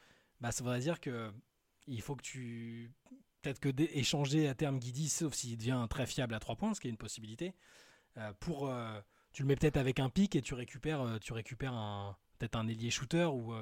bah, 0.41 0.51
ça 0.51 0.63
voudrait 0.63 0.79
dire 0.79 0.99
que 0.99 1.31
il 1.87 2.01
faut 2.01 2.15
que 2.15 2.21
tu 2.21 2.91
peut-être 3.41 3.59
que 3.59 3.69
échanger 3.93 4.47
à 4.47 4.53
terme 4.53 4.79
Guidi, 4.79 5.09
sauf 5.09 5.33
s'il 5.33 5.57
devient 5.57 5.87
très 5.89 6.05
fiable 6.05 6.33
à 6.33 6.39
3 6.39 6.55
points, 6.55 6.73
ce 6.73 6.79
qui 6.79 6.87
est 6.87 6.91
une 6.91 6.97
possibilité, 6.97 7.55
euh, 8.17 8.31
pour 8.39 8.67
euh, 8.67 8.99
tu 9.31 9.43
le 9.43 9.47
mets 9.47 9.55
peut-être 9.55 9.77
avec 9.77 9.99
un 9.99 10.09
pic 10.09 10.35
et 10.35 10.41
tu 10.41 10.53
récupères, 10.53 11.19
tu 11.21 11.33
récupères 11.33 12.17
peut-être 12.37 12.55
un 12.55 12.67
ailier 12.67 12.89
shooter 12.89 13.25
ou 13.25 13.53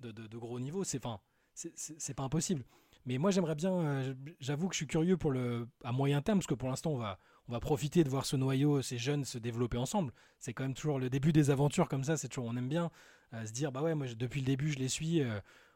de, 0.00 0.10
de, 0.10 0.38
gros 0.38 0.58
niveau. 0.58 0.84
C'est 0.84 1.04
enfin, 1.04 1.20
c'est 1.54 2.14
pas 2.14 2.22
impossible. 2.22 2.64
Mais 3.06 3.18
moi 3.18 3.30
j'aimerais 3.30 3.54
bien, 3.54 4.14
j'avoue 4.40 4.68
que 4.68 4.74
je 4.74 4.78
suis 4.78 4.86
curieux 4.86 5.16
pour 5.16 5.30
le 5.30 5.68
à 5.84 5.92
moyen 5.92 6.20
terme 6.20 6.38
parce 6.38 6.46
que 6.46 6.54
pour 6.54 6.68
l'instant 6.68 6.92
on 6.92 6.98
va 6.98 7.18
on 7.48 7.52
va 7.52 7.60
profiter 7.60 8.04
de 8.04 8.08
voir 8.08 8.26
ce 8.26 8.36
noyau, 8.36 8.82
ces 8.82 8.98
jeunes 8.98 9.24
se 9.24 9.38
développer 9.38 9.78
ensemble. 9.78 10.12
C'est 10.38 10.52
quand 10.52 10.62
même 10.62 10.74
toujours 10.74 10.98
le 10.98 11.10
début 11.10 11.32
des 11.32 11.50
aventures 11.50 11.88
comme 11.88 12.04
ça. 12.04 12.16
C'est 12.16 12.28
toujours 12.28 12.44
on 12.46 12.56
aime 12.56 12.68
bien 12.68 12.90
se 13.32 13.52
dire 13.52 13.72
bah 13.72 13.82
ouais 13.82 13.94
moi 13.94 14.06
depuis 14.16 14.40
le 14.40 14.46
début 14.46 14.70
je 14.70 14.78
les 14.78 14.88
suis 14.88 15.22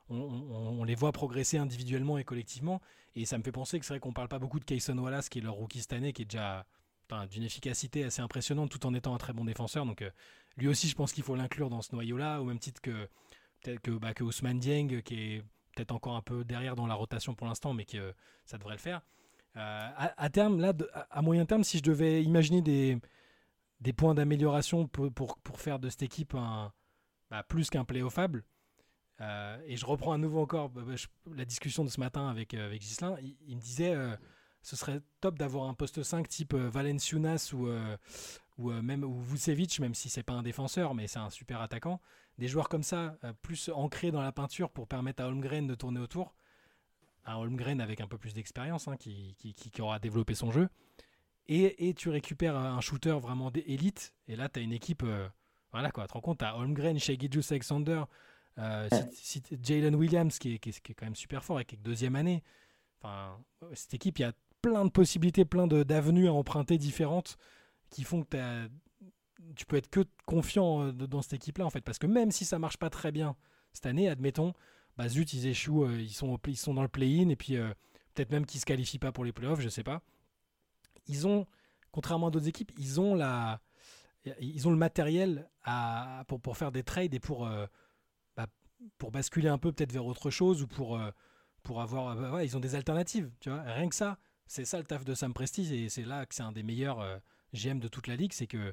on, 0.08 0.84
les 0.84 0.94
voit 0.94 1.12
progresser 1.12 1.58
individuellement 1.58 2.18
et 2.18 2.24
collectivement. 2.24 2.80
Et 3.14 3.24
ça 3.24 3.38
me 3.38 3.42
fait 3.42 3.52
penser 3.52 3.78
que 3.78 3.86
c'est 3.86 3.94
vrai 3.94 4.00
qu'on 4.00 4.12
parle 4.12 4.28
pas 4.28 4.38
beaucoup 4.38 4.58
de 4.58 4.64
Kayson 4.64 4.98
Wallace, 4.98 5.28
qui 5.28 5.38
est 5.38 5.42
leur 5.42 5.54
rookie 5.54 5.80
cette 5.80 6.12
qui 6.12 6.22
est 6.22 6.26
déjà 6.26 6.66
d'une 7.30 7.44
efficacité 7.44 8.04
assez 8.04 8.22
impressionnante 8.22 8.70
tout 8.70 8.86
en 8.86 8.94
étant 8.94 9.14
un 9.14 9.18
très 9.18 9.32
bon 9.32 9.44
défenseur. 9.44 9.86
Donc 9.86 10.02
euh, 10.02 10.10
lui 10.56 10.68
aussi, 10.68 10.88
je 10.88 10.96
pense 10.96 11.12
qu'il 11.12 11.22
faut 11.22 11.36
l'inclure 11.36 11.70
dans 11.70 11.82
ce 11.82 11.94
noyau-là, 11.94 12.40
au 12.40 12.44
même 12.44 12.58
titre 12.58 12.80
que 12.80 13.08
peut-être 13.62 13.80
que, 13.80 13.92
bah, 13.92 14.14
que 14.14 14.24
Ousmane 14.24 14.58
Dieng, 14.58 15.00
qui 15.02 15.14
est 15.14 15.42
peut-être 15.74 15.92
encore 15.92 16.16
un 16.16 16.22
peu 16.22 16.44
derrière 16.44 16.76
dans 16.76 16.86
la 16.86 16.94
rotation 16.94 17.34
pour 17.34 17.46
l'instant, 17.46 17.74
mais 17.74 17.84
que 17.84 17.98
euh, 17.98 18.12
ça 18.44 18.58
devrait 18.58 18.74
le 18.74 18.80
faire. 18.80 19.02
Euh, 19.56 19.88
à, 19.96 20.30
terme, 20.30 20.60
là, 20.60 20.72
à 21.10 21.22
moyen 21.22 21.46
terme, 21.46 21.62
si 21.62 21.78
je 21.78 21.82
devais 21.82 22.24
imaginer 22.24 22.60
des, 22.60 22.98
des 23.80 23.92
points 23.92 24.14
d'amélioration 24.14 24.88
pour, 24.88 25.12
pour, 25.12 25.60
faire 25.60 25.78
de 25.78 25.88
cette 25.90 26.02
équipe 26.02 26.34
un, 26.34 26.72
bah, 27.30 27.44
plus 27.44 27.70
qu'un 27.70 27.84
playoffable, 27.84 28.44
euh, 29.20 29.58
et 29.66 29.76
je 29.76 29.86
reprends 29.86 30.12
à 30.12 30.18
nouveau 30.18 30.40
encore 30.40 30.70
bah, 30.70 30.82
bah, 30.84 30.94
la 31.34 31.44
discussion 31.44 31.84
de 31.84 31.88
ce 31.88 32.00
matin 32.00 32.28
avec, 32.28 32.54
euh, 32.54 32.66
avec 32.66 32.82
Gislain. 32.82 33.16
Il, 33.46 33.56
me 33.56 33.60
disait 33.60 33.94
euh, 33.94 34.16
ce 34.62 34.76
serait 34.76 35.00
top 35.20 35.38
d'avoir 35.38 35.68
un 35.68 35.74
poste 35.74 36.02
5 36.02 36.28
type 36.28 36.54
Valenciunas 36.54 37.52
ou, 37.52 37.68
ou 38.58 38.70
même 38.72 39.04
ou 39.04 39.20
Vucevic, 39.20 39.78
même 39.78 39.94
si 39.94 40.08
c'est 40.08 40.22
pas 40.22 40.32
un 40.32 40.42
défenseur, 40.42 40.94
mais 40.94 41.06
c'est 41.06 41.18
un 41.18 41.30
super 41.30 41.60
attaquant. 41.60 42.00
Des 42.38 42.48
joueurs 42.48 42.68
comme 42.68 42.82
ça, 42.82 43.16
plus 43.42 43.68
ancrés 43.68 44.10
dans 44.10 44.22
la 44.22 44.32
peinture 44.32 44.70
pour 44.70 44.88
permettre 44.88 45.22
à 45.22 45.28
Holmgren 45.28 45.66
de 45.66 45.74
tourner 45.74 46.00
autour. 46.00 46.34
Un 47.26 47.36
Holmgren 47.36 47.80
avec 47.80 48.00
un 48.00 48.08
peu 48.08 48.18
plus 48.18 48.34
d'expérience, 48.34 48.88
hein, 48.88 48.96
qui, 48.96 49.36
qui, 49.38 49.54
qui, 49.54 49.80
aura 49.80 49.98
développé 49.98 50.34
son 50.34 50.50
jeu. 50.50 50.68
Et, 51.46 51.88
et 51.88 51.94
tu 51.94 52.08
récupères 52.08 52.56
un 52.56 52.80
shooter 52.80 53.18
vraiment 53.20 53.50
d'élite. 53.50 54.14
Et 54.26 54.34
là, 54.34 54.48
tu 54.48 54.58
as 54.58 54.62
une 54.62 54.72
équipe. 54.72 55.04
voilà 55.70 55.90
quoi, 55.90 56.04
tu 56.04 56.08
te 56.08 56.14
rends 56.14 56.20
compte, 56.20 56.38
tu 56.38 56.44
as 56.44 56.56
Holmgren, 56.56 56.98
Shea 56.98 57.14
Alexander. 57.50 58.02
Euh, 58.58 58.88
Jalen 59.62 59.94
Williams, 59.94 60.38
qui 60.38 60.54
est, 60.54 60.58
qui, 60.58 60.70
est, 60.70 60.94
quand 60.94 61.06
même 61.06 61.16
super 61.16 61.44
fort 61.44 61.60
et 61.60 61.64
qui 61.64 61.74
est 61.74 61.78
deuxième 61.78 62.16
année. 62.16 62.42
Enfin, 63.00 63.38
cette 63.74 63.94
équipe, 63.94 64.18
il 64.18 64.22
y 64.22 64.26
a 64.26 64.32
plein 64.62 64.84
de 64.84 64.90
possibilités, 64.90 65.44
plein 65.44 65.66
d'avenues 65.66 66.28
à 66.28 66.32
emprunter 66.32 66.78
différentes 66.78 67.36
qui 67.90 68.04
font 68.04 68.22
que 68.22 68.36
tu 68.36 68.70
peux 69.66 69.76
être 69.76 69.90
que 69.90 70.04
confiant 70.26 70.82
euh, 70.82 70.92
dans 70.92 71.22
cette 71.22 71.34
équipe-là, 71.34 71.66
en 71.66 71.70
fait. 71.70 71.80
Parce 71.80 71.98
que 71.98 72.06
même 72.06 72.30
si 72.30 72.44
ça 72.44 72.58
marche 72.58 72.76
pas 72.76 72.90
très 72.90 73.12
bien 73.12 73.36
cette 73.72 73.86
année, 73.86 74.08
admettons, 74.08 74.52
bah 74.96 75.08
zut, 75.08 75.32
ils 75.32 75.46
échouent, 75.46 75.84
euh, 75.84 76.00
ils, 76.00 76.12
sont, 76.12 76.38
ils 76.46 76.56
sont 76.56 76.74
dans 76.74 76.82
le 76.82 76.88
play-in, 76.88 77.28
et 77.28 77.36
puis 77.36 77.56
euh, 77.56 77.72
peut-être 78.14 78.30
même 78.30 78.46
qu'ils 78.46 78.60
se 78.60 78.66
qualifient 78.66 78.98
pas 78.98 79.12
pour 79.12 79.24
les 79.24 79.32
playoffs, 79.32 79.60
je 79.60 79.68
sais 79.68 79.82
pas. 79.82 80.02
Ils 81.06 81.26
ont, 81.26 81.46
contrairement 81.90 82.28
à 82.28 82.30
d'autres 82.30 82.48
équipes, 82.48 82.72
ils 82.78 83.00
ont, 83.00 83.14
la, 83.14 83.60
ils 84.40 84.66
ont 84.66 84.70
le 84.70 84.76
matériel 84.76 85.50
pour, 86.28 86.40
pour 86.40 86.56
faire 86.56 86.72
des 86.72 86.82
trades 86.82 87.12
et 87.12 87.20
pour, 87.20 87.46
bah, 88.36 88.46
pour 88.96 89.10
basculer 89.10 89.48
un 89.48 89.58
peu 89.58 89.70
peut-être 89.70 89.92
vers 89.92 90.06
autre 90.06 90.30
chose 90.30 90.62
ou 90.62 90.66
pour, 90.66 90.98
pour 91.62 91.82
avoir. 91.82 92.32
ouais, 92.32 92.46
ils 92.46 92.56
ont 92.56 92.60
des 92.60 92.74
alternatives, 92.74 93.30
tu 93.40 93.50
vois. 93.50 93.60
Rien 93.60 93.90
que 93.90 93.94
ça, 93.94 94.18
c'est 94.46 94.64
ça 94.64 94.78
le 94.78 94.84
taf 94.84 95.04
de 95.04 95.14
Sam 95.14 95.34
Presti, 95.34 95.74
et 95.74 95.88
c'est 95.90 96.04
là 96.04 96.24
que 96.24 96.34
c'est 96.34 96.42
un 96.42 96.52
des 96.52 96.62
meilleurs 96.62 97.20
GM 97.52 97.80
de 97.80 97.88
toute 97.88 98.06
la 98.06 98.16
ligue, 98.16 98.32
c'est 98.32 98.46
que 98.46 98.72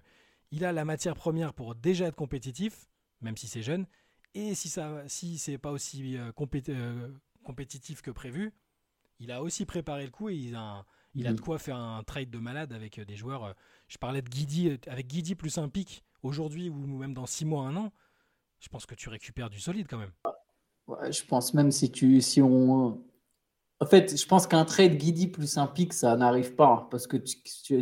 il 0.51 0.65
a 0.65 0.71
la 0.73 0.85
matière 0.85 1.15
première 1.15 1.53
pour 1.53 1.75
déjà 1.75 2.07
être 2.07 2.15
compétitif, 2.15 2.87
même 3.21 3.37
si 3.37 3.47
c'est 3.47 3.63
jeune, 3.63 3.85
et 4.33 4.55
si 4.55 4.69
ça, 4.69 5.03
si 5.07 5.37
c'est 5.37 5.57
pas 5.57 5.71
aussi 5.71 6.17
euh, 6.17 6.31
euh, 6.69 7.11
compétitif 7.43 8.01
que 8.01 8.11
prévu, 8.11 8.53
il 9.19 9.31
a 9.31 9.41
aussi 9.43 9.65
préparé 9.65 10.05
le 10.05 10.11
coup 10.11 10.29
et 10.29 10.35
il 10.35 10.55
a, 10.55 10.61
un- 10.61 10.85
il 11.15 11.27
a 11.27 11.31
Mhm. 11.31 11.35
de 11.35 11.41
quoi 11.41 11.59
faire 11.59 11.77
un 11.77 12.03
trade 12.03 12.29
de 12.29 12.39
malade 12.39 12.73
avec 12.73 12.99
euh, 12.99 13.05
des 13.05 13.15
joueurs. 13.17 13.45
euh, 13.45 13.53
je 13.87 13.97
parlais 13.97 14.21
de 14.21 14.29
Guidi, 14.29 14.79
avec 14.87 15.07
Guidi 15.07 15.35
plus 15.35 15.57
un 15.57 15.69
pic 15.69 16.03
aujourd'hui 16.23 16.69
ou 16.69 16.75
même 16.97 17.13
dans 17.13 17.25
6 17.27 17.45
mois, 17.45 17.65
un 17.67 17.75
an. 17.77 17.91
Je 18.59 18.69
pense 18.69 18.85
que 18.85 18.95
tu 18.95 19.09
récupères 19.09 19.49
du 19.49 19.59
solide 19.59 19.87
quand 19.89 19.99
même. 19.99 20.13
Ouais, 20.87 21.11
je 21.11 21.23
pense 21.25 21.53
même 21.53 21.71
si 21.71 21.91
tu 21.91 22.21
si 22.21 22.41
on 22.41 23.01
en 23.81 23.85
fait, 23.87 24.17
je 24.19 24.27
pense 24.27 24.47
qu'un 24.47 24.65
trade 24.65 24.97
Guidi 24.97 25.27
plus 25.27 25.57
un 25.57 25.67
pic, 25.67 25.93
ça 25.93 26.15
n'arrive 26.17 26.55
pas 26.55 26.67
hein, 26.67 26.87
parce 26.91 27.07
que 27.07 27.17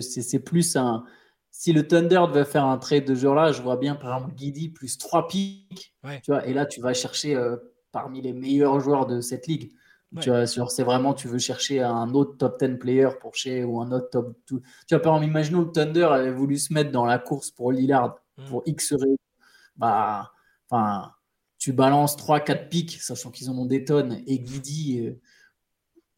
c'est 0.02 0.40
plus 0.40 0.76
un 0.78 1.06
si 1.52 1.74
le 1.74 1.88
Thunder 1.88 2.24
devait 2.34 2.46
faire 2.46 2.66
un 2.66 2.78
trade 2.78 3.06
de 3.06 3.16
ce 3.16 3.22
genre-là, 3.22 3.52
je 3.52 3.62
vois 3.62 3.78
bien 3.78 3.96
par 3.96 4.16
exemple 4.16 4.36
Guidi 4.36 4.70
plus 4.70 4.98
3 4.98 5.28
pics, 5.28 5.94
Ouais. 6.04 6.22
tu 6.24 6.32
vois, 6.32 6.46
et 6.48 6.54
là 6.54 6.66
tu 6.66 6.82
vas 6.82 6.94
chercher 6.94 7.36
euh, 7.36 7.58
parmi 7.92 8.22
les 8.22 8.34
meilleurs 8.34 8.80
joueurs 8.80 9.06
de 9.08 9.20
cette 9.22 9.48
ligue. 9.48 9.72
Ouais. 10.16 10.22
Tu 10.22 10.30
vois, 10.30 10.46
genre, 10.46 10.72
c'est 10.72 10.84
vraiment 10.84 11.14
tu 11.14 11.28
veux 11.28 11.38
chercher 11.38 11.82
un 11.84 12.14
autre 12.16 12.36
top 12.38 12.60
10 12.64 12.78
player 12.80 13.10
pour 13.22 13.36
chez 13.36 13.64
ou 13.64 13.80
un 13.82 13.92
autre 13.92 14.10
top 14.10 14.36
2. 14.50 14.62
Tu 14.88 14.96
vois, 14.96 15.02
par 15.02 15.14
exemple, 15.16 15.30
imaginons 15.32 15.62
le 15.62 15.72
Thunder 15.72 16.06
avait 16.06 16.32
voulu 16.32 16.58
se 16.58 16.74
mettre 16.74 16.92
dans 16.92 17.06
la 17.06 17.20
course 17.20 17.52
pour 17.52 17.72
Lillard 17.72 18.16
Mm. 18.38 18.46
pour 18.46 18.64
X. 18.66 18.94
Bah, 19.76 20.32
enfin, 20.70 21.12
tu 21.58 21.74
balances 21.74 22.16
3-4 22.18 22.70
pics, 22.70 22.94
sachant 23.02 23.32
qu'ils 23.32 23.50
en 23.50 23.58
ont 23.58 23.66
des 23.66 23.84
tonnes, 23.86 24.22
et 24.28 24.40
Guidi 24.40 25.06
euh, 25.06 25.20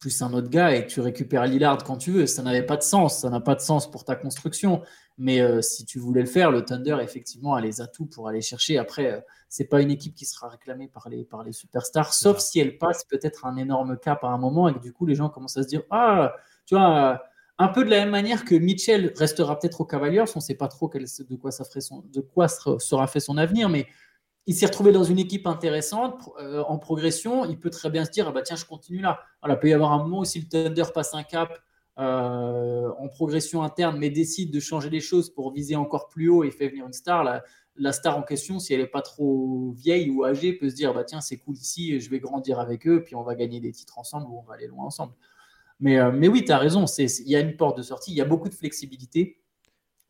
plus 0.02 0.20
un 0.22 0.32
autre 0.34 0.50
gars, 0.50 0.74
et 0.74 0.86
tu 0.86 1.00
récupères 1.00 1.46
Lillard 1.46 1.84
quand 1.84 1.96
tu 1.96 2.10
veux. 2.10 2.26
Ça 2.26 2.42
n'avait 2.42 2.64
pas 2.66 2.76
de 2.76 2.82
sens, 2.82 3.20
ça 3.20 3.30
n'a 3.30 3.40
pas 3.40 3.54
de 3.54 3.60
sens 3.60 3.90
pour 3.90 4.04
ta 4.04 4.16
construction. 4.16 4.82
Mais 5.18 5.40
euh, 5.40 5.62
si 5.62 5.84
tu 5.84 5.98
voulais 5.98 6.22
le 6.22 6.26
faire, 6.26 6.50
le 6.50 6.62
Thunder, 6.64 6.96
effectivement, 7.02 7.54
a 7.54 7.60
les 7.60 7.80
atouts 7.80 8.06
pour 8.06 8.28
aller 8.28 8.40
chercher. 8.40 8.78
Après, 8.78 9.12
euh, 9.12 9.20
c'est 9.48 9.66
pas 9.66 9.80
une 9.80 9.90
équipe 9.90 10.14
qui 10.14 10.24
sera 10.26 10.48
réclamée 10.48 10.88
par 10.88 11.08
les, 11.08 11.24
par 11.24 11.44
les 11.44 11.52
superstars, 11.52 12.12
sauf 12.14 12.38
si 12.40 12.58
elle 12.60 12.78
passe 12.78 13.04
peut-être 13.04 13.46
un 13.46 13.56
énorme 13.56 13.96
cap 13.98 14.24
à 14.24 14.28
un 14.28 14.38
moment, 14.38 14.68
et 14.68 14.74
que 14.74 14.80
du 14.80 14.92
coup, 14.92 15.06
les 15.06 15.14
gens 15.14 15.28
commencent 15.28 15.56
à 15.58 15.62
se 15.62 15.68
dire 15.68 15.82
Ah, 15.90 16.34
tu 16.66 16.74
vois. 16.74 17.22
un 17.58 17.68
peu 17.68 17.84
de 17.84 17.90
la 17.90 17.98
même 17.98 18.10
manière 18.10 18.44
que 18.44 18.54
Mitchell 18.54 19.12
restera 19.16 19.58
peut-être 19.58 19.80
aux 19.82 19.84
Cavaliers, 19.84 20.20
on 20.34 20.38
ne 20.38 20.40
sait 20.40 20.54
pas 20.56 20.68
trop 20.68 20.88
quel- 20.88 21.04
de 21.28 21.36
quoi, 21.36 21.50
ça 21.52 21.64
ferait 21.64 21.80
son, 21.82 22.02
de 22.12 22.20
quoi 22.20 22.48
sera, 22.48 22.78
sera 22.80 23.06
fait 23.06 23.20
son 23.20 23.36
avenir, 23.36 23.68
mais 23.68 23.86
il 24.46 24.54
s'est 24.54 24.66
retrouvé 24.66 24.92
dans 24.92 25.04
une 25.04 25.18
équipe 25.18 25.46
intéressante, 25.46 26.28
euh, 26.40 26.62
en 26.64 26.78
progression. 26.78 27.44
Il 27.44 27.58
peut 27.58 27.70
très 27.70 27.90
bien 27.90 28.04
se 28.04 28.10
dire 28.10 28.26
ah 28.28 28.32
bah 28.32 28.42
tiens, 28.42 28.56
je 28.56 28.64
continue 28.64 29.00
là. 29.00 29.20
Voilà, 29.40 29.54
il 29.54 29.60
peut 29.60 29.68
y 29.68 29.72
avoir 29.72 29.92
un 29.92 29.98
moment 29.98 30.20
où 30.20 30.24
si 30.24 30.40
le 30.40 30.46
Thunder 30.48 30.84
passe 30.92 31.14
un 31.14 31.22
cap 31.22 31.60
euh, 31.98 32.90
en 32.98 33.08
progression 33.08 33.62
interne, 33.62 33.98
mais 33.98 34.10
décide 34.10 34.52
de 34.52 34.60
changer 34.60 34.90
les 34.90 35.00
choses 35.00 35.30
pour 35.30 35.52
viser 35.52 35.76
encore 35.76 36.08
plus 36.08 36.28
haut 36.28 36.42
et 36.42 36.50
fait 36.50 36.68
venir 36.68 36.86
une 36.86 36.92
star, 36.92 37.42
la, 37.76 37.92
star 37.92 38.18
en 38.18 38.22
question, 38.22 38.58
si 38.58 38.74
elle 38.74 38.80
n'est 38.80 38.86
pas 38.86 39.02
trop 39.02 39.72
vieille 39.76 40.10
ou 40.10 40.24
âgée, 40.24 40.54
peut 40.54 40.70
se 40.70 40.74
dire 40.74 40.92
bah 40.92 41.04
tiens, 41.04 41.20
c'est 41.20 41.36
cool 41.36 41.54
ici, 41.54 42.00
je 42.00 42.10
vais 42.10 42.18
grandir 42.18 42.58
avec 42.58 42.86
eux, 42.88 43.02
puis 43.04 43.14
on 43.14 43.22
va 43.22 43.34
gagner 43.34 43.60
des 43.60 43.70
titres 43.72 43.98
ensemble 43.98 44.26
ou 44.28 44.38
on 44.38 44.42
va 44.42 44.54
aller 44.54 44.66
loin 44.66 44.84
ensemble. 44.86 45.12
Mais, 45.78 45.98
euh, 45.98 46.10
mais 46.12 46.28
oui, 46.28 46.44
tu 46.44 46.52
as 46.52 46.58
raison, 46.58 46.86
il 46.86 47.28
y 47.28 47.36
a 47.36 47.40
une 47.40 47.56
porte 47.56 47.76
de 47.76 47.82
sortie, 47.82 48.10
il 48.12 48.16
y 48.16 48.20
a 48.20 48.24
beaucoup 48.24 48.48
de 48.48 48.54
flexibilité 48.54 49.38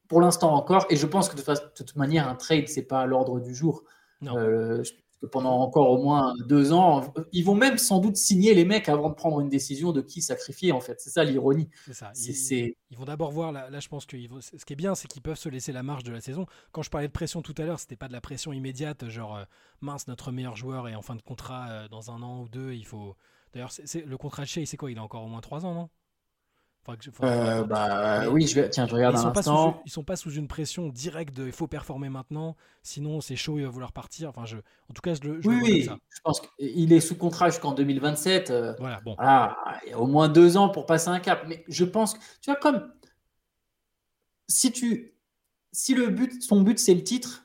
pour 0.08 0.20
l'instant 0.20 0.54
encore, 0.54 0.86
et 0.88 0.96
je 0.96 1.06
pense 1.06 1.28
que 1.28 1.36
de, 1.36 1.42
de 1.42 1.84
toute 1.84 1.96
manière, 1.96 2.28
un 2.28 2.34
trade, 2.34 2.68
c'est 2.68 2.82
pas 2.82 3.00
à 3.00 3.06
l'ordre 3.06 3.40
du 3.40 3.54
jour. 3.54 3.84
Non. 4.22 4.36
Euh, 4.36 4.82
je 4.82 4.92
pense 4.92 5.02
que 5.20 5.26
pendant 5.26 5.60
encore 5.60 5.90
au 5.90 6.02
moins 6.02 6.34
deux 6.48 6.72
ans, 6.72 7.12
ils 7.32 7.44
vont 7.44 7.54
même 7.54 7.78
sans 7.78 8.00
doute 8.00 8.16
signer 8.16 8.54
les 8.54 8.64
mecs 8.64 8.88
avant 8.88 9.08
de 9.10 9.14
prendre 9.14 9.40
une 9.40 9.48
décision 9.48 9.92
de 9.92 10.00
qui 10.00 10.20
sacrifier, 10.22 10.72
en 10.72 10.80
fait. 10.80 11.00
C'est 11.00 11.10
ça 11.10 11.22
l'ironie. 11.24 11.68
C'est 11.86 11.92
ça. 11.92 12.10
C'est- 12.14 12.76
Ils, 12.90 12.96
vont 12.96 13.04
d'abord 13.04 13.30
voir, 13.30 13.52
là, 13.52 13.68
là, 13.70 13.78
je 13.80 13.88
pense 13.88 14.04
que 14.06 14.16
ils 14.16 14.28
vont- 14.28 14.40
ce 14.40 14.64
qui 14.64 14.72
est 14.72 14.76
bien, 14.76 14.94
c'est 14.94 15.06
qu'ils 15.08 15.22
peuvent 15.22 15.38
se 15.38 15.48
laisser 15.48 15.72
la 15.72 15.82
marge 15.82 16.02
de 16.04 16.12
la 16.12 16.20
saison. 16.20 16.46
Quand 16.72 16.82
je 16.82 16.90
parlais 16.90 17.06
de 17.08 17.12
pression 17.12 17.42
tout 17.42 17.54
à 17.58 17.62
l'heure, 17.64 17.78
c'était 17.78 17.96
pas 17.96 18.08
de 18.08 18.12
la 18.12 18.20
pression 18.20 18.52
immédiate, 18.52 19.08
genre 19.08 19.36
euh, 19.36 19.44
mince, 19.80 20.08
notre 20.08 20.32
meilleur 20.32 20.56
joueur 20.56 20.88
est 20.88 20.94
en 20.94 21.02
fin 21.02 21.14
de 21.16 21.22
contrat 21.22 21.68
euh, 21.70 21.88
dans 21.88 22.10
un 22.10 22.22
an 22.22 22.40
ou 22.40 22.48
deux, 22.48 22.72
il 22.72 22.84
faut. 22.86 23.14
D'ailleurs, 23.52 23.70
c'est- 23.70 23.86
c'est- 23.86 24.04
le 24.06 24.16
contrat 24.16 24.42
de 24.42 24.48
Shea, 24.48 24.64
c'est 24.66 24.76
quoi? 24.76 24.90
Il 24.90 24.98
a 24.98 25.02
encore 25.02 25.22
au 25.24 25.28
moins 25.28 25.40
trois 25.40 25.64
ans, 25.66 25.74
non? 25.74 25.88
Que 26.84 26.94
je- 27.00 27.10
Euh, 27.22 27.62
bah, 27.64 28.28
oui, 28.30 28.46
je 28.48 28.56
vais... 28.56 28.68
tiens, 28.68 28.86
je 28.88 28.94
regarde 28.94 29.14
ils 29.14 29.18
un 29.18 29.22
sont, 29.22 29.30
pas 29.32 29.42
sous, 29.42 29.50
instant. 29.50 29.80
ils 29.86 29.90
sont 29.92 30.02
pas 30.02 30.16
sous 30.16 30.32
une 30.32 30.48
pression 30.48 30.88
directe 30.88 31.32
de 31.34 31.46
il 31.46 31.52
faut 31.52 31.68
performer 31.68 32.08
maintenant, 32.08 32.56
sinon 32.82 33.20
c'est 33.20 33.36
chaud, 33.36 33.58
il 33.58 33.62
va 33.64 33.70
vouloir 33.70 33.92
partir. 33.92 34.28
Enfin, 34.30 34.44
je, 34.46 34.56
en 34.56 34.92
tout 34.92 35.00
cas, 35.00 35.14
je 35.14 35.20
le, 35.20 35.40
je 35.40 35.48
le 35.48 35.54
Oui, 35.54 35.60
vois 35.60 35.68
comme 35.70 35.78
oui, 35.78 35.84
ça. 35.84 35.98
je 36.10 36.20
pense 36.24 36.40
qu'il 36.40 36.92
est 36.92 37.00
sous 37.00 37.16
contrat 37.16 37.50
jusqu'en 37.50 37.72
2027. 37.72 38.50
euh, 38.50 38.74
Voilà, 38.80 39.00
bon. 39.00 39.14
Voilà, 39.14 39.56
il 39.86 39.90
y 39.90 39.92
a 39.92 39.98
au 40.00 40.08
moins 40.08 40.28
deux 40.28 40.56
ans 40.56 40.70
pour 40.70 40.84
passer 40.86 41.08
un 41.08 41.20
cap. 41.20 41.44
Mais 41.46 41.64
je 41.68 41.84
pense 41.84 42.14
que, 42.14 42.18
tu 42.40 42.50
vois, 42.50 42.56
comme 42.56 42.92
si 44.48 44.72
tu, 44.72 45.14
si 45.72 45.94
le 45.94 46.08
but, 46.08 46.42
son 46.42 46.62
but 46.62 46.78
c'est 46.78 46.94
le 46.94 47.04
titre, 47.04 47.44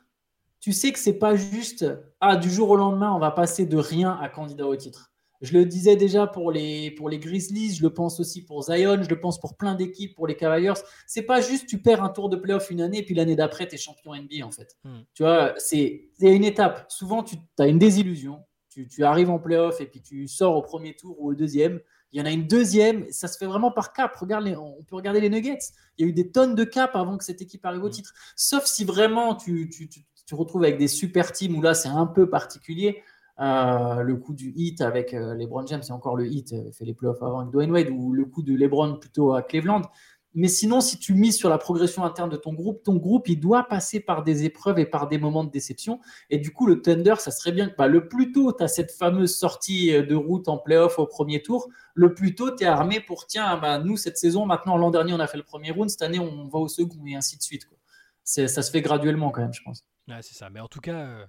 tu 0.59 0.73
sais 0.73 0.91
que 0.91 0.99
c'est 0.99 1.19
pas 1.19 1.35
juste, 1.35 1.85
ah, 2.19 2.35
du 2.35 2.49
jour 2.49 2.69
au 2.71 2.75
lendemain, 2.75 3.13
on 3.13 3.19
va 3.19 3.31
passer 3.31 3.65
de 3.65 3.77
rien 3.77 4.17
à 4.19 4.29
candidat 4.29 4.65
au 4.67 4.75
titre. 4.75 5.11
Je 5.41 5.53
le 5.53 5.65
disais 5.65 5.95
déjà 5.95 6.25
pour 6.27 6.51
les, 6.51 6.91
pour 6.91 7.09
les 7.09 7.19
Grizzlies, 7.19 7.75
je 7.75 7.83
le 7.83 7.93
pense 7.93 8.19
aussi 8.19 8.43
pour 8.43 8.63
Zion, 8.63 9.03
je 9.03 9.09
le 9.09 9.19
pense 9.19 9.39
pour 9.39 9.55
plein 9.55 9.75
d'équipes, 9.75 10.15
pour 10.15 10.25
les 10.27 10.35
Cavaliers. 10.35 10.73
C'est 11.05 11.21
pas 11.21 11.41
juste 11.41 11.67
tu 11.67 11.79
perds 11.81 12.03
un 12.03 12.09
tour 12.09 12.29
de 12.29 12.38
playoff 12.38 12.71
une 12.71 12.81
année, 12.81 13.03
puis 13.03 13.13
l'année 13.13 13.35
d'après, 13.35 13.67
tu 13.67 13.75
es 13.75 13.77
champion 13.77 14.13
NBA 14.15 14.45
en 14.45 14.51
fait. 14.51 14.75
Hmm. 14.83 15.01
Tu 15.13 15.23
vois, 15.23 15.53
c'est 15.57 16.09
c'est 16.19 16.35
une 16.35 16.43
étape. 16.43 16.85
Souvent, 16.89 17.21
tu 17.23 17.35
as 17.59 17.67
une 17.67 17.77
désillusion. 17.79 18.43
Tu, 18.69 18.88
tu 18.88 19.03
arrives 19.03 19.29
en 19.31 19.39
playoff 19.39 19.81
et 19.81 19.85
puis 19.88 20.01
tu 20.01 20.27
sors 20.27 20.55
au 20.55 20.61
premier 20.61 20.95
tour 20.95 21.15
ou 21.19 21.31
au 21.31 21.33
deuxième. 21.35 21.79
Il 22.11 22.19
y 22.19 22.21
en 22.21 22.25
a 22.25 22.31
une 22.31 22.47
deuxième, 22.47 23.05
ça 23.11 23.27
se 23.27 23.38
fait 23.38 23.45
vraiment 23.47 23.71
par 23.71 23.91
cap. 23.91 24.15
Regarde 24.15 24.45
les- 24.45 24.55
on 24.55 24.83
peut 24.83 24.95
regarder 24.95 25.19
les 25.19 25.29
Nuggets. 25.29 25.57
Il 25.97 26.03
y 26.03 26.05
a 26.05 26.09
eu 26.09 26.13
des 26.13 26.31
tonnes 26.31 26.53
de 26.55 26.63
caps 26.63 26.95
avant 26.95 27.17
que 27.17 27.23
cette 27.23 27.41
équipe 27.41 27.65
arrive 27.65 27.83
au 27.83 27.88
Mm. 27.88 27.91
titre. 27.91 28.13
Sauf 28.35 28.65
si 28.65 28.85
vraiment 28.85 29.35
tu, 29.35 29.67
tu, 29.69 29.89
tu, 29.89 30.01
tu 30.25 30.35
retrouves 30.35 30.63
avec 30.63 30.77
des 30.77 30.88
super 30.88 31.31
teams 31.31 31.55
où 31.55 31.61
là 31.61 31.73
c'est 31.73 31.89
un 31.89 32.05
peu 32.05 32.29
particulier. 32.29 33.01
Euh, 33.39 34.01
le 34.01 34.15
coup 34.15 34.33
du 34.33 34.51
hit 34.55 34.81
avec 34.81 35.13
euh, 35.13 35.35
LeBron 35.35 35.65
James, 35.67 35.83
c'est 35.83 35.93
encore 35.93 36.15
le 36.15 36.27
hit, 36.27 36.53
euh, 36.53 36.71
fait 36.71 36.85
les 36.85 36.95
playoffs 36.95 37.21
avant 37.21 37.39
avec 37.41 37.51
Dwayne 37.51 37.71
Wade, 37.71 37.89
ou 37.89 38.11
le 38.13 38.25
coup 38.25 38.41
de 38.41 38.55
LeBron 38.55 38.95
plutôt 38.95 39.33
à 39.33 39.43
Cleveland. 39.43 39.83
Mais 40.33 40.47
sinon, 40.47 40.81
si 40.81 40.99
tu 40.99 41.13
mises 41.13 41.38
sur 41.38 41.49
la 41.49 41.57
progression 41.57 42.03
interne 42.03 42.29
de 42.29 42.35
ton 42.35 42.53
groupe, 42.53 42.83
ton 42.83 42.95
groupe, 42.95 43.27
il 43.29 43.39
doit 43.39 43.63
passer 43.63 43.99
par 43.99 44.23
des 44.23 44.43
épreuves 44.43 44.77
et 44.77 44.85
par 44.85 45.07
des 45.07 45.17
moments 45.17 45.43
de 45.43 45.49
déception. 45.49 45.99
Et 46.29 46.38
du 46.38 46.51
coup, 46.51 46.67
le 46.67 46.81
Thunder, 46.81 47.15
ça 47.17 47.31
serait 47.31 47.51
bien 47.51 47.69
que 47.69 47.75
bah, 47.75 47.88
le 47.88 48.07
plus 48.07 48.31
tôt 48.31 48.53
tu 48.53 48.63
as 48.63 48.67
cette 48.67 48.91
fameuse 48.91 49.35
sortie 49.35 49.91
de 49.91 50.15
route 50.15 50.47
en 50.47 50.57
playoff 50.57 50.99
au 50.99 51.07
premier 51.07 51.41
tour, 51.41 51.69
le 51.95 52.13
plus 52.13 52.35
tôt 52.35 52.55
tu 52.55 52.63
es 52.63 52.67
armé 52.67 52.99
pour 52.99 53.25
tiens, 53.25 53.57
bah, 53.57 53.79
nous, 53.79 53.97
cette 53.97 54.17
saison, 54.17 54.45
maintenant, 54.45 54.77
l'an 54.77 54.91
dernier, 54.91 55.13
on 55.13 55.19
a 55.19 55.27
fait 55.27 55.38
le 55.38 55.43
premier 55.43 55.71
round, 55.71 55.89
cette 55.89 56.03
année, 56.03 56.19
on 56.19 56.47
va 56.47 56.59
au 56.59 56.67
second 56.67 57.03
et 57.07 57.15
ainsi 57.15 57.38
de 57.38 57.41
suite. 57.41 57.67
Ça 58.23 58.47
se 58.47 58.71
fait 58.71 58.81
graduellement 58.81 59.31
quand 59.31 59.41
même, 59.41 59.53
je 59.53 59.63
pense. 59.63 59.85
C'est 60.07 60.35
ça. 60.35 60.49
Mais 60.49 60.59
en 60.59 60.67
tout 60.67 60.81
cas, 60.81 61.27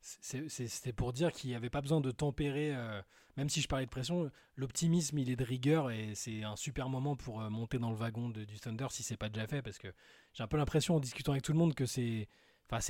c'était 0.00 0.92
pour 0.92 1.12
dire 1.12 1.32
qu'il 1.32 1.50
n'y 1.50 1.56
avait 1.56 1.70
pas 1.70 1.80
besoin 1.80 2.00
de 2.00 2.10
tempérer, 2.10 2.74
euh, 2.74 3.02
même 3.36 3.48
si 3.48 3.60
je 3.60 3.68
parlais 3.68 3.84
de 3.84 3.90
pression, 3.90 4.30
l'optimisme, 4.56 5.18
il 5.18 5.30
est 5.30 5.36
de 5.36 5.44
rigueur 5.44 5.90
et 5.90 6.14
c'est 6.14 6.42
un 6.42 6.56
super 6.56 6.88
moment 6.88 7.16
pour 7.16 7.42
euh, 7.42 7.50
monter 7.50 7.78
dans 7.78 7.90
le 7.90 7.96
wagon 7.96 8.30
du 8.30 8.58
Thunder 8.60 8.86
si 8.90 9.02
c'est 9.02 9.16
pas 9.16 9.28
déjà 9.28 9.46
fait 9.46 9.62
parce 9.62 9.78
que 9.78 9.88
j'ai 10.32 10.42
un 10.42 10.46
peu 10.46 10.56
l'impression 10.56 10.96
en 10.96 11.00
discutant 11.00 11.32
avec 11.32 11.44
tout 11.44 11.52
le 11.52 11.58
monde 11.58 11.74
que 11.74 11.86
c'est 11.86 12.28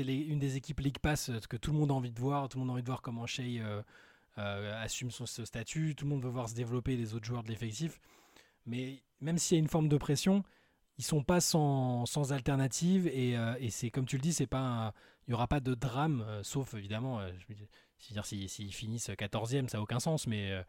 une 0.09 0.39
des 0.39 0.57
équipes 0.57 0.81
League 0.81 0.99
Pass 0.99 1.31
euh, 1.31 1.41
que 1.49 1.57
tout 1.57 1.73
le 1.73 1.79
monde 1.79 1.91
a 1.91 1.95
envie 1.95 2.13
de 2.13 2.21
voir, 2.21 2.49
tout 2.49 2.59
le 2.59 2.61
monde 2.61 2.71
a 2.71 2.73
envie 2.75 2.83
de 2.83 2.89
voir 2.89 3.03
comment 3.03 3.27
Shea 3.27 3.61
assume 4.37 5.11
son, 5.11 5.27
statut, 5.27 5.95
tout 5.95 6.05
le 6.05 6.11
monde 6.11 6.23
veut 6.23 6.31
voir 6.31 6.49
se 6.49 6.55
développer 6.55 6.97
les 6.97 7.15
autres 7.15 7.27
joueurs 7.27 7.43
de 7.43 7.49
l'effectif. 7.49 8.01
Mais 8.65 9.03
même 9.21 9.37
s'il 9.37 9.57
y 9.57 9.59
a 9.59 9.63
une 9.63 9.69
forme 9.69 9.89
de 9.89 9.99
pression, 9.99 10.45
ils 10.97 11.05
sont 11.05 11.23
pas 11.23 11.41
sans, 11.41 12.33
alternative 12.33 13.07
et, 13.09 13.37
c'est 13.71 13.91
comme 13.91 14.07
tu 14.07 14.17
le 14.17 14.23
dis, 14.23 14.33
c'est 14.33 14.47
pas 14.47 14.61
un- 14.61 14.93
n'y 15.31 15.35
aura 15.35 15.47
pas 15.47 15.61
de 15.61 15.75
drame, 15.75 16.25
euh, 16.27 16.43
sauf 16.43 16.75
évidemment, 16.75 17.21
euh, 17.21 17.31
s'ils 17.99 18.49
s'ils 18.49 18.75
finissent 18.75 19.11
14e, 19.11 19.69
ça 19.69 19.79
n'a 19.79 19.83
aucun 19.83 20.01
sens, 20.01 20.27
mais, 20.27 20.51
euh, 20.51 20.63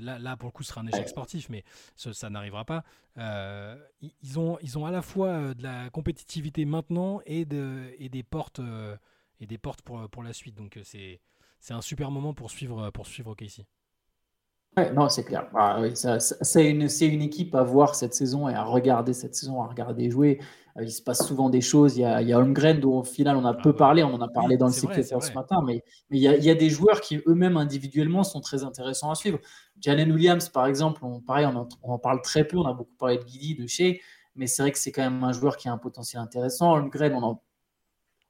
là, 0.00 0.36
pour 0.36 0.48
le 0.48 0.52
coup, 0.52 0.62
ce 0.62 0.70
sera 0.70 0.80
un 0.80 0.86
échec 0.86 1.08
sportif, 1.08 1.48
mais 1.48 1.64
ça 1.94 2.30
n'arrivera 2.30 2.64
pas. 2.64 2.84
Ils, 4.22 4.38
ont, 4.38 4.86
à 4.86 4.90
la 4.90 5.02
fois 5.02 5.54
de 5.54 5.62
la 5.62 5.90
compétitivité 5.90 6.64
maintenant 6.64 7.20
et, 7.26 7.44
de, 7.44 7.92
et 7.98 8.08
des 8.08 8.22
portes, 8.22 8.60
pour, 9.84 10.22
la 10.22 10.32
suite, 10.32 10.54
donc 10.54 10.78
c'est 10.84 11.20
un 11.70 11.80
super 11.80 12.10
moment 12.10 12.34
pour 12.34 12.50
suivre, 12.50 12.90
pour. 12.90 13.06
Ouais, 14.76 14.90
non, 14.92 15.10
c'est 15.10 15.24
clair. 15.24 15.48
Ah, 15.54 15.78
oui, 15.82 15.94
ça- 15.94 16.18
c'est 16.18 16.70
une, 16.70 16.82
équipe 17.22 17.54
à 17.54 17.62
voir 17.62 17.94
cette 17.94 18.14
saison 18.14 18.48
et 18.48 18.54
à 18.54 18.64
regarder 18.64 19.12
cette 19.12 19.34
saison, 19.34 19.62
à 19.62 19.66
regarder 19.66 20.10
jouer. 20.10 20.40
Euh, 20.78 20.84
il 20.84 20.90
se 20.90 21.02
passe 21.02 21.26
souvent 21.26 21.50
des 21.50 21.60
choses. 21.60 21.98
Il 21.98 22.00
y 22.00 22.04
a, 22.06 22.22
il 22.22 22.28
y 22.28 22.32
a 22.32 22.38
Holmgren 22.38 22.80
dont 22.80 23.00
au 23.00 23.04
final 23.04 23.36
on 23.36 23.44
a 23.44 23.52
peu 23.52 23.70
ouais. 23.70 23.76
parlé, 23.76 24.02
on 24.02 24.14
en 24.14 24.20
a 24.22 24.28
parlé 24.28 24.54
Oui, 24.54 24.58
dans 24.58 24.66
le 24.68 24.72
c'est 24.72 25.02
ce 25.02 25.34
matin, 25.34 25.62
mais, 25.66 25.84
mais 26.08 26.16
il, 26.16 26.22
y 26.22 26.28
a, 26.28 26.36
il 26.36 26.44
y 26.44 26.48
a 26.48 26.54
des 26.54 26.70
joueurs 26.70 27.02
qui 27.02 27.20
eux-mêmes 27.26 27.58
individuellement 27.58 28.22
sont 28.24 28.40
très 28.40 28.64
intéressants 28.64 29.10
à 29.10 29.14
suivre. 29.14 29.38
Jalen 29.78 30.10
Williams, 30.10 30.48
par 30.48 30.64
exemple, 30.66 31.04
on, 31.04 31.20
pareil, 31.20 31.44
on 31.44 31.54
en, 31.56 31.68
on 31.82 31.92
en 31.92 31.98
parle 31.98 32.22
très 32.22 32.44
peu. 32.46 32.56
On 32.56 32.64
a 32.66 32.72
beaucoup 32.72 32.94
parlé 32.98 33.18
de 33.18 33.24
Guidi, 33.24 33.54
de 33.56 33.66
Shea, 33.66 33.98
mais 34.36 34.46
c'est 34.46 34.62
vrai 34.62 34.72
que 34.72 34.78
c'est 34.78 34.92
quand 34.92 35.02
même 35.02 35.22
un 35.22 35.32
joueur 35.32 35.58
qui 35.58 35.68
a 35.68 35.72
un 35.72 35.78
potentiel 35.78 36.22
intéressant. 36.22 36.72
Holmgren, 36.72 37.12
on 37.14 37.22
en, 37.22 37.42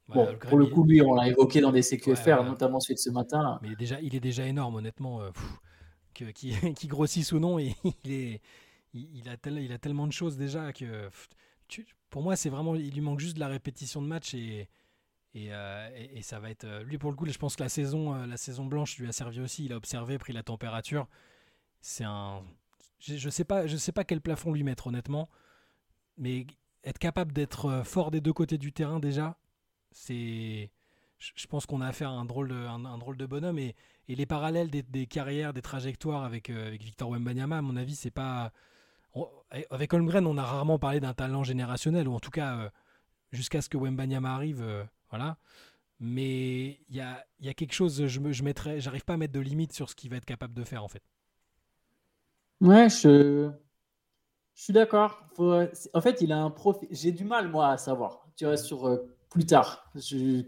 bon, 0.09 0.27
pour 0.49 0.59
le 0.59 0.67
coup, 0.67 0.83
lui, 0.83 1.01
on 1.03 1.15
l'a 1.15 1.29
évoqué 1.29 1.61
dans 1.61 1.71
des 1.71 1.83
CQFR, 1.83 2.27
Ouais, 2.27 2.33
ouais. 2.35 2.45
notamment 2.45 2.81
celui 2.81 2.95
de 2.95 2.99
ce 3.01 3.11
matin. 3.11 3.61
Mais 3.63 3.69
il 3.69 3.73
est 3.75 3.77
déjà, 3.77 4.01
il 4.01 4.17
est 4.17 4.21
déjà 4.21 4.45
énorme, 4.45 4.75
honnêtement. 4.75 5.21
euh, 5.23 5.31
que, 6.13 6.31
qui, 6.31 6.87
grossisse 6.89 7.33
ou 7.33 7.39
non, 7.39 7.59
il, 7.59 7.75
il 8.95 9.29
a 9.29 9.79
tellement 9.79 10.07
de 10.07 10.13
choses 10.13 10.37
déjà 10.37 10.73
que. 10.73 11.09
pour 12.11 12.23
moi, 12.23 12.37
c'est 12.37 12.51
vraiment. 12.51 12.75
Il 12.75 12.93
lui 12.95 13.01
manque 13.01 13.21
juste 13.21 13.35
de 13.35 13.41
la 13.41 13.49
répétition 13.49 14.03
de 14.03 14.07
match 14.07 14.35
et. 14.35 14.69
Et, 15.35 15.53
euh, 15.55 15.89
et- 15.97 16.19
et 16.19 16.23
ça 16.23 16.39
va 16.41 16.51
être. 16.51 16.65
euh, 16.65 16.83
Lui, 16.85 16.99
pour 16.99 17.11
le 17.11 17.17
coup, 17.17 17.27
je 17.27 17.39
pense 17.39 17.57
que 17.57 17.63
la 17.63 17.71
saison, 17.71 18.15
euh, 18.15 18.27
la 18.27 18.37
saison 18.37 18.67
blanche 18.67 18.99
lui 18.99 19.09
a 19.09 19.13
servi 19.13 19.41
aussi. 19.41 19.65
Il 19.65 19.73
a 19.73 19.77
observé, 19.77 20.19
pris 20.19 20.33
la 20.35 20.43
température. 20.43 21.09
C'est. 21.81 22.05
Je 23.01 23.17
je 23.17 23.31
sais 23.31 23.45
sais 23.79 23.93
pas 23.93 24.05
quel 24.05 24.21
plafond 24.21 24.53
lui 24.53 24.63
mettre, 24.63 24.89
honnêtement. 24.89 25.29
Mais 26.19 26.47
être 26.85 26.99
capable 26.99 27.33
d'être 27.33 27.83
fort 27.85 28.11
des 28.11 28.21
deux 28.21 28.33
côtés 28.33 28.59
du 28.59 28.73
terrain, 28.73 29.01
déjà, 29.01 29.39
c'est. 29.93 30.71
Je 31.37 31.47
pense 31.47 31.67
qu'on 31.67 31.81
a 31.81 31.87
affaire 31.87 32.11
à 32.11 32.15
un 32.15 32.25
drôle 32.25 32.49
de, 32.49 32.55
un, 32.55 32.99
drôle 32.99 33.17
de 33.17 33.27
bonhomme. 33.27 33.59
Et, 33.59 33.75
les 34.09 34.27
parallèles 34.27 34.69
des, 34.71 35.07
carrières, 35.07 35.53
des 35.55 35.63
trajectoires 35.63 36.25
avec, 36.25 36.51
euh, 36.51 36.67
avec 36.67 36.83
Victor 36.83 37.09
Wembanyama, 37.11 37.59
à 37.59 37.63
mon 37.63 37.77
avis, 37.77 37.95
c'est 37.95 38.11
pas. 38.11 38.53
on- 39.15 39.29
avec 39.71 39.93
Holmgren, 39.95 40.27
on 40.27 40.37
a 40.37 40.45
rarement 40.45 40.79
parlé 40.79 41.01
d'un 41.01 41.15
talent 41.15 41.45
générationnel, 41.45 42.09
ou 42.09 42.15
en 42.15 42.21
tout 42.21 42.31
cas, 42.31 42.57
euh, 42.59 42.71
jusqu'à 43.33 43.63
ce 43.63 43.69
que 43.69 43.79
Wembanyama 43.79 44.35
arrive, 44.35 44.63
euh, 44.63 44.85
voilà. 45.11 45.37
Mais 46.01 46.81
il 46.89 46.97
y 46.97 47.01
a, 47.01 47.55
quelque 47.55 47.73
chose, 47.73 48.07
je 48.07 48.21
me, 48.21 48.33
je 48.33 48.43
j'arrive 48.79 49.05
pas 49.05 49.15
à 49.15 49.17
mettre 49.17 49.33
de 49.33 49.41
limite 49.41 49.73
sur 49.73 49.89
ce 49.89 49.95
qu'il 49.95 50.11
va 50.11 50.17
être 50.17 50.25
capable 50.25 50.55
de 50.55 50.65
faire, 50.65 50.83
en 50.83 50.89
fait. 50.89 51.03
Ouais, 52.61 52.89
je, 52.91 53.51
suis 54.55 54.73
d'accord. 54.73 55.25
En 55.39 56.01
fait, 56.01 56.21
il 56.21 56.33
a 56.33 56.39
un 56.39 56.51
profil. 56.51 56.89
J'ai 56.91 57.13
du 57.13 57.25
mal, 57.25 57.49
moi, 57.49 57.69
à 57.71 57.79
savoir. 57.79 58.27
Tu 58.37 58.45
vois, 58.45 58.57
sur 58.57 58.87
plus 59.33 59.47
tard, 59.47 59.91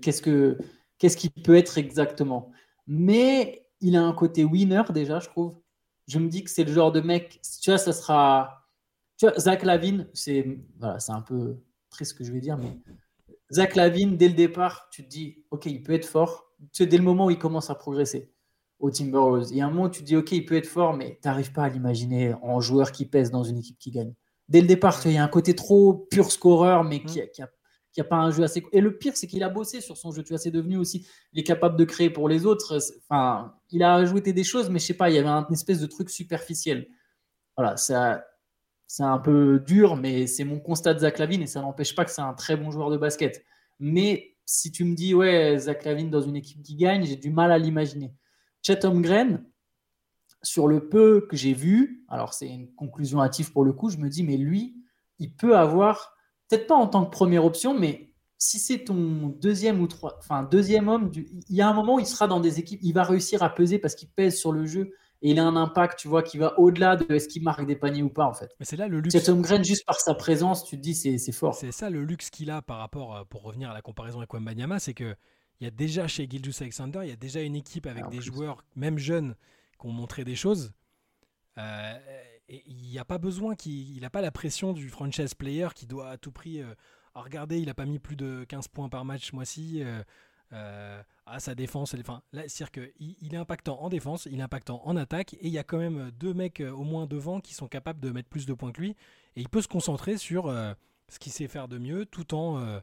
qu'est-ce 0.02 0.22
que 0.22 0.58
qu'est-ce 0.98 1.16
qu'il 1.16 1.30
peut 1.30 1.56
être 1.56 1.78
exactement? 1.78 2.50
Mais 2.86 3.66
il 3.80 3.96
a 3.96 4.02
un 4.02 4.12
côté 4.12 4.44
winner 4.44 4.82
déjà, 4.92 5.20
je 5.20 5.28
trouve. 5.28 5.58
Je 6.06 6.18
me 6.18 6.28
dis 6.28 6.44
que 6.44 6.50
c'est 6.50 6.64
le 6.64 6.72
genre 6.72 6.92
de 6.92 7.00
mec. 7.00 7.40
Tu 7.62 7.70
vois, 7.70 7.78
ça 7.78 7.92
sera. 7.92 8.66
Tu 9.18 9.26
vois, 9.26 9.38
Zach 9.38 9.62
Lavine, 9.62 10.08
c'est 10.12 10.60
voilà, 10.78 10.98
c'est 11.00 11.12
un 11.12 11.22
peu 11.22 11.62
triste 11.90 12.12
ce 12.12 12.18
que 12.18 12.24
je 12.24 12.32
vais 12.32 12.40
dire, 12.40 12.58
mais 12.58 12.78
Zach 13.52 13.76
Lavine, 13.76 14.16
dès 14.16 14.28
le 14.28 14.34
départ, 14.34 14.88
tu 14.90 15.04
te 15.04 15.08
dis, 15.08 15.44
ok, 15.50 15.66
il 15.66 15.82
peut 15.82 15.92
être 15.92 16.06
fort. 16.06 16.52
Tu 16.72 16.84
sais, 16.84 16.86
dès 16.86 16.96
le 16.96 17.04
moment 17.04 17.26
où 17.26 17.30
il 17.30 17.38
commence 17.38 17.70
à 17.70 17.74
progresser 17.74 18.32
au 18.80 18.90
Timberwolves. 18.90 19.48
Il 19.50 19.56
y 19.56 19.60
a 19.60 19.66
un 19.66 19.70
moment 19.70 19.84
où 19.84 19.90
tu 19.90 20.00
te 20.00 20.06
dis, 20.06 20.16
OK, 20.16 20.32
il 20.32 20.44
peut 20.44 20.56
être 20.56 20.66
fort, 20.66 20.94
mais 20.94 21.18
tu 21.22 21.28
n'arrives 21.28 21.52
pas 21.52 21.64
à 21.64 21.68
l'imaginer 21.68 22.34
en 22.42 22.60
joueur 22.60 22.92
qui 22.92 23.06
pèse 23.06 23.30
dans 23.30 23.44
une 23.44 23.58
équipe 23.58 23.78
qui 23.78 23.90
gagne. 23.90 24.12
Dès 24.48 24.60
le 24.60 24.66
départ, 24.66 25.00
il 25.06 25.12
y 25.12 25.16
a 25.16 25.24
un 25.24 25.28
côté 25.28 25.54
trop 25.54 25.94
pur 25.94 26.30
scoreur, 26.30 26.84
mais 26.84 27.02
qui 27.02 27.18
n'a 27.18 27.26
qui 27.26 27.42
a, 27.42 27.48
qui 27.94 28.00
a 28.00 28.04
pas 28.04 28.16
un 28.16 28.30
jeu 28.30 28.42
assez. 28.42 28.62
Et 28.72 28.80
le 28.80 28.98
pire, 28.98 29.16
c'est 29.16 29.26
qu'il 29.26 29.42
a 29.44 29.48
bossé 29.48 29.80
sur 29.80 29.96
son 29.96 30.10
jeu. 30.10 30.22
Tu 30.22 30.30
vois, 30.30 30.38
c'est 30.38 30.50
devenu 30.50 30.76
aussi. 30.76 31.06
Il 31.32 31.40
est 31.40 31.44
capable 31.44 31.76
de 31.76 31.84
créer 31.84 32.10
pour 32.10 32.28
les 32.28 32.44
autres. 32.44 32.78
Enfin, 33.08 33.54
il 33.70 33.82
a 33.82 33.94
ajouté 33.94 34.32
des 34.32 34.44
choses, 34.44 34.68
mais 34.68 34.80
je 34.80 34.86
sais 34.86 34.94
pas, 34.94 35.10
il 35.10 35.16
y 35.16 35.18
avait 35.18 35.28
un 35.28 35.46
espèce 35.50 35.80
de 35.80 35.86
truc 35.86 36.10
superficiel. 36.10 36.88
Voilà, 37.56 37.76
ça. 37.76 38.24
C'est 38.86 39.02
un 39.02 39.18
peu 39.18 39.60
dur, 39.66 39.96
mais 39.96 40.26
c'est 40.26 40.44
mon 40.44 40.60
constat 40.60 40.92
de 40.92 40.98
Zach 41.00 41.18
Lavine 41.18 41.40
et 41.40 41.46
ça 41.46 41.62
n'empêche 41.62 41.94
pas 41.96 42.04
que 42.04 42.10
c'est 42.10 42.20
un 42.20 42.34
très 42.34 42.54
bon 42.54 42.70
joueur 42.70 42.90
de 42.90 42.98
basket. 42.98 43.42
Mais 43.80 44.36
si 44.44 44.70
tu 44.70 44.84
me 44.84 44.94
dis, 44.94 45.14
ouais, 45.14 45.56
Zach 45.58 45.84
Lavine 45.84 46.10
dans 46.10 46.20
une 46.20 46.36
équipe 46.36 46.62
qui 46.62 46.76
gagne, 46.76 47.04
j'ai 47.04 47.16
du 47.16 47.30
mal 47.30 47.50
à 47.50 47.58
l'imaginer. 47.58 48.12
Chet 48.62 48.84
Holmgren, 48.84 49.44
sur 50.42 50.68
le 50.68 50.88
peu 50.88 51.26
que 51.28 51.36
j'ai 51.36 51.54
vu, 51.54 52.04
alors 52.08 52.34
c'est 52.34 52.46
une 52.46 52.72
conclusion 52.74 53.22
hâtive 53.22 53.52
pour 53.52 53.64
le 53.64 53.72
coup, 53.72 53.88
je 53.88 53.96
me 53.96 54.08
dis, 54.08 54.22
mais 54.22 54.36
lui, 54.36 54.76
il 55.18 55.34
peut 55.34 55.56
avoir, 55.56 56.13
peut-être 56.48 56.66
pas 56.66 56.74
en 56.76 56.86
tant 56.86 57.04
que 57.04 57.10
première 57.10 57.44
option, 57.44 57.78
mais 57.78 58.10
si 58.38 58.58
c'est 58.58 58.84
ton 58.84 59.28
deuxième 59.40 59.80
ou 59.80 59.86
trois, 59.86 60.16
enfin 60.18 60.42
deuxième 60.42 60.88
homme, 60.88 61.10
du- 61.10 61.26
il 61.48 61.56
y 61.56 61.62
a 61.62 61.68
un 61.68 61.72
moment 61.72 61.94
où 61.96 62.00
il 62.00 62.06
sera 62.06 62.26
dans 62.26 62.40
des 62.40 62.58
équipes, 62.58 62.80
il 62.82 62.92
va 62.92 63.02
réussir 63.04 63.42
à 63.42 63.54
peser 63.54 63.78
parce 63.78 63.94
qu'il 63.94 64.08
pèse 64.08 64.36
sur 64.38 64.52
le 64.52 64.66
jeu 64.66 64.92
et 65.22 65.30
il 65.30 65.38
a 65.38 65.44
un 65.46 65.56
impact, 65.56 65.98
tu 65.98 66.08
vois, 66.08 66.22
qui 66.22 66.36
va 66.36 66.58
au-delà 66.58 66.96
de 66.96 67.14
est-ce 67.14 67.28
qu'il 67.28 67.42
marque 67.42 67.64
des 67.66 67.76
paniers 67.76 68.02
ou 68.02 68.10
pas 68.10 68.26
en 68.26 68.34
fait. 68.34 68.50
Mais 68.60 68.66
c'est 68.66 68.76
là 68.76 68.88
le 68.88 69.00
luxe. 69.00 69.14
Chet 69.16 69.30
Holmgren, 69.30 69.64
juste 69.64 69.86
par 69.86 69.98
sa 69.98 70.14
présence, 70.14 70.64
tu 70.64 70.76
te 70.76 70.82
dis, 70.82 70.94
c'est 70.94 71.16
c'est 71.16 71.32
fort. 71.32 71.54
C'est 71.54 71.72
ça 71.72 71.88
le 71.88 72.04
luxe 72.04 72.28
qu'il 72.28 72.50
a 72.50 72.60
par 72.60 72.78
rapport, 72.78 73.16
euh, 73.16 73.24
pour 73.24 73.42
revenir 73.42 73.70
à 73.70 73.74
la 73.74 73.80
comparaison 73.80 74.18
avec 74.18 74.34
Wembanyama, 74.34 74.78
c'est 74.78 74.94
que 74.94 75.14
il 75.60 75.64
y 75.64 75.66
a 75.68 75.70
déjà 75.70 76.06
chez 76.08 76.26
Gilgeous 76.28 76.60
Alexander, 76.60 77.00
il 77.04 77.08
y 77.08 77.12
a 77.12 77.16
déjà 77.16 77.40
une 77.40 77.54
équipe 77.54 77.86
avec 77.86 78.02
Ah, 78.06 78.10
des 78.10 78.18
plus. 78.18 78.26
joueurs, 78.26 78.64
même 78.76 78.98
jeunes, 78.98 79.36
qui 79.80 79.86
ont 79.86 79.92
montré 79.92 80.24
des 80.24 80.34
choses. 80.34 80.72
Euh, 81.56 81.94
il 82.48 82.76
n'y 82.76 82.98
a 82.98 83.04
pas 83.04 83.18
besoin 83.18 83.54
qu'il 83.54 84.00
n'a 84.00 84.10
pas 84.10 84.20
la 84.20 84.30
pression 84.30 84.72
du 84.72 84.88
franchise 84.88 85.34
player 85.34 85.68
qui 85.74 85.86
doit 85.86 86.10
à 86.10 86.16
tout 86.18 86.32
prix. 86.32 86.60
euh, 86.62 86.74
Ah, 87.14 87.22
regardez, 87.22 87.58
il 87.60 87.66
n'a 87.66 87.74
pas 87.74 87.86
mis 87.86 87.98
plus 87.98 88.16
de 88.16 88.44
15 88.48 88.68
points 88.68 88.88
par 88.88 89.04
match 89.04 89.30
ce 89.30 89.34
mois-ci. 89.36 89.82
euh, 89.82 90.02
euh, 90.52 91.02
ah, 91.26 91.40
sa 91.40 91.54
défense, 91.54 91.94
enfin, 91.98 92.22
c'est-à-dire 92.32 92.70
qu'il 92.70 93.16
il 93.20 93.34
est 93.34 93.38
impactant 93.38 93.80
en 93.80 93.88
défense, 93.88 94.26
il 94.30 94.38
est 94.38 94.42
impactant 94.42 94.82
en 94.84 94.94
attaque, 94.96 95.34
et 95.34 95.46
il 95.46 95.52
y 95.52 95.58
a 95.58 95.64
quand 95.64 95.78
même 95.78 96.10
deux 96.12 96.34
mecs 96.34 96.60
euh, 96.60 96.70
au 96.70 96.84
moins 96.84 97.06
devant 97.06 97.40
qui 97.40 97.54
sont 97.54 97.66
capables 97.66 97.98
de 98.00 98.10
mettre 98.10 98.28
plus 98.28 98.46
de 98.46 98.52
points 98.54 98.70
que 98.70 98.80
lui, 98.80 98.90
et 99.36 99.40
il 99.40 99.48
peut 99.48 99.62
se 99.62 99.68
concentrer 99.68 100.16
sur 100.18 100.46
euh, 100.46 100.74
ce 101.08 101.18
qu'il 101.18 101.32
sait 101.32 101.48
faire 101.48 101.66
de 101.66 101.78
mieux, 101.78 102.06
tout 102.06 102.34
en 102.34 102.80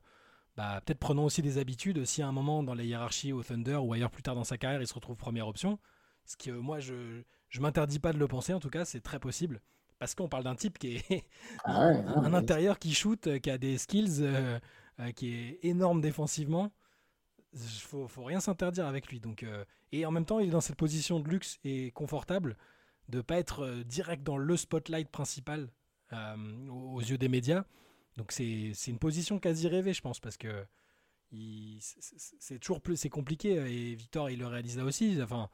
bah, 0.57 0.81
peut-être 0.85 0.99
prenant 0.99 1.25
aussi 1.25 1.41
des 1.41 1.57
habitudes. 1.59 2.03
Si 2.05 2.21
à 2.21 2.27
un 2.27 2.31
moment 2.31 2.63
dans 2.63 2.73
la 2.73 2.83
hiérarchie 2.83 3.31
au 3.31 3.43
Thunder 3.43 3.77
ou 3.77 3.93
ailleurs 3.93 4.11
plus 4.11 4.23
tard 4.23 4.35
dans 4.35 4.43
sa 4.43 4.57
carrière, 4.57 4.81
il 4.81 4.87
se 4.87 4.93
retrouve 4.93 5.15
première 5.15 5.47
option, 5.47 5.79
ce 6.25 6.35
qui, 6.37 6.51
euh, 6.51 6.59
moi, 6.61 6.79
je 6.79 7.23
je 7.51 7.59
m'interdis 7.61 7.99
pas 7.99 8.13
de 8.13 8.17
le 8.17 8.27
penser, 8.27 8.53
en 8.53 8.59
tout 8.59 8.69
cas, 8.71 8.85
c'est 8.85 9.01
très 9.01 9.19
possible. 9.19 9.61
Parce 9.99 10.15
qu'on 10.15 10.27
parle 10.27 10.45
d'un 10.45 10.55
type 10.55 10.79
qui 10.79 10.95
est 10.95 11.25
Ah 11.63 11.89
ouais, 11.89 12.03
un 12.15 12.29
mais- 12.29 12.37
intérieur 12.37 12.79
qui 12.79 12.93
shoot, 12.95 13.27
euh, 13.27 13.37
qui 13.37 13.51
a 13.51 13.59
des 13.59 13.77
skills, 13.77 14.21
euh, 14.21 14.59
euh, 14.99 15.11
qui 15.11 15.31
est 15.35 15.59
énorme 15.63 16.01
défensivement. 16.01 16.71
Il 17.53 17.59
faut, 17.59 18.07
faut 18.07 18.23
rien 18.23 18.39
s'interdire 18.39 18.87
avec 18.87 19.07
lui. 19.07 19.19
Donc, 19.19 19.43
euh, 19.43 19.63
et 19.91 20.05
en 20.05 20.11
même 20.11 20.25
temps, 20.25 20.39
il 20.39 20.47
est 20.47 20.51
dans 20.51 20.61
cette 20.61 20.77
position 20.77 21.19
de 21.19 21.29
luxe 21.29 21.59
et 21.63 21.91
confortable 21.91 22.57
de 23.09 23.21
pas 23.21 23.37
être 23.37 23.83
direct 23.83 24.23
dans 24.23 24.37
le 24.37 24.57
spotlight 24.57 25.09
principal 25.09 25.69
aux, 26.69 27.01
yeux 27.01 27.17
des 27.17 27.27
médias. 27.29 27.65
Donc 28.17 28.31
c'est 28.31 28.71
c'est 28.73 28.91
une 28.91 28.99
position 28.99 29.37
quasi 29.39 29.67
rêvée, 29.67 29.93
je 29.93 30.01
pense, 30.01 30.19
parce 30.19 30.37
que 30.37 30.65
c'est 31.79 32.59
toujours 32.59 32.81
plus 32.81 32.97
c'est 32.97 33.09
compliqué 33.09 33.53
et 33.53 33.95
Victor 33.95 34.29
il 34.29 34.39
le 34.39 34.47
réalise 34.47 34.77
là 34.77 34.85
aussi. 34.85 35.17
Enfin, 35.21 35.49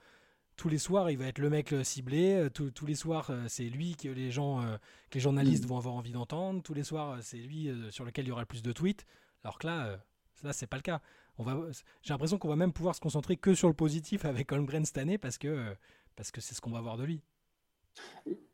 tous 0.58 0.70
les 0.70 0.78
soirs, 0.80 1.10
il 1.12 1.18
va 1.18 1.26
être 1.28 1.40
le 1.40 1.50
mec 1.50 1.72
euh, 1.74 1.84
ciblé. 1.84 2.34
euh, 2.34 2.50
tous- 2.50 2.72
tous 2.72 2.86
les 2.86 2.96
soirs, 2.96 3.30
euh, 3.30 3.46
c'est 3.48 3.66
lui 3.70 3.96
que 3.96 4.10
les 4.10 4.32
gens, 4.32 4.62
que 5.10 5.16
les 5.16 5.20
journalistes 5.22 5.66
vont 5.66 5.78
avoir 5.78 5.96
envie 5.96 6.12
d'entendre. 6.12 6.62
Tous 6.64 6.74
les 6.74 6.84
soirs, 6.84 7.18
c'est 7.22 7.38
lui 7.38 7.70
sur 7.92 8.04
lequel 8.06 8.26
il 8.26 8.30
y 8.30 8.32
aura 8.32 8.42
le 8.42 8.48
plus 8.48 8.62
de 8.64 8.72
tweets. 8.74 9.06
Alors 9.44 9.58
que 9.60 9.68
là, 9.68 9.98
là, 10.44 10.54
c'est 10.54 10.68
pas 10.68 10.78
le 10.78 10.82
cas. 10.84 11.02
On 11.38 11.44
va, 11.44 11.56
j'ai 12.02 12.14
l'impression 12.14 12.38
qu'on 12.40 12.48
va 12.50 12.56
même 12.56 12.74
pouvoir 12.74 12.96
se 12.96 13.00
concentrer 13.00 13.38
que 13.38 13.54
sur 13.54 13.68
le 13.68 13.74
positif 13.76 14.26
avec 14.26 14.52
Holmgren 14.52 14.84
cette 14.86 14.98
année 14.98 15.18
parce 15.18 15.38
que 15.38 15.76
parce 16.16 16.32
que 16.32 16.42
c'est 16.42 16.56
ce 16.56 16.62
qu'on 16.62 16.72
va 16.72 16.82
voir 16.82 16.98
de 16.98 17.04
lui. 17.06 17.22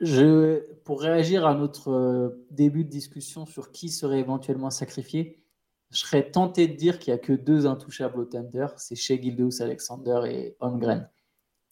Je, 0.02 0.60
pour 0.84 1.02
réagir 1.02 1.46
à 1.46 1.56
notre 1.56 2.38
début 2.52 2.84
de 2.84 2.90
discussion 2.90 3.46
sur 3.46 3.72
qui 3.72 3.90
serait 3.90 4.20
éventuellement 4.20 4.70
sacrifié, 4.70 5.44
je 5.92 6.00
serais 6.00 6.30
tenté 6.32 6.68
de 6.68 6.76
dire 6.76 7.00
qu'il 7.00 7.14
n'y 7.14 7.20
a 7.20 7.22
que 7.24 7.34
deux 7.34 7.66
intouchables 7.66 8.20
au 8.20 8.26
Thunder, 8.26 8.68
c'est 8.78 8.96
Shea 8.96 9.20
Gildeus 9.22 9.62
Alexander 9.62 10.22
et 10.30 10.56
Holmgren. 10.60 11.10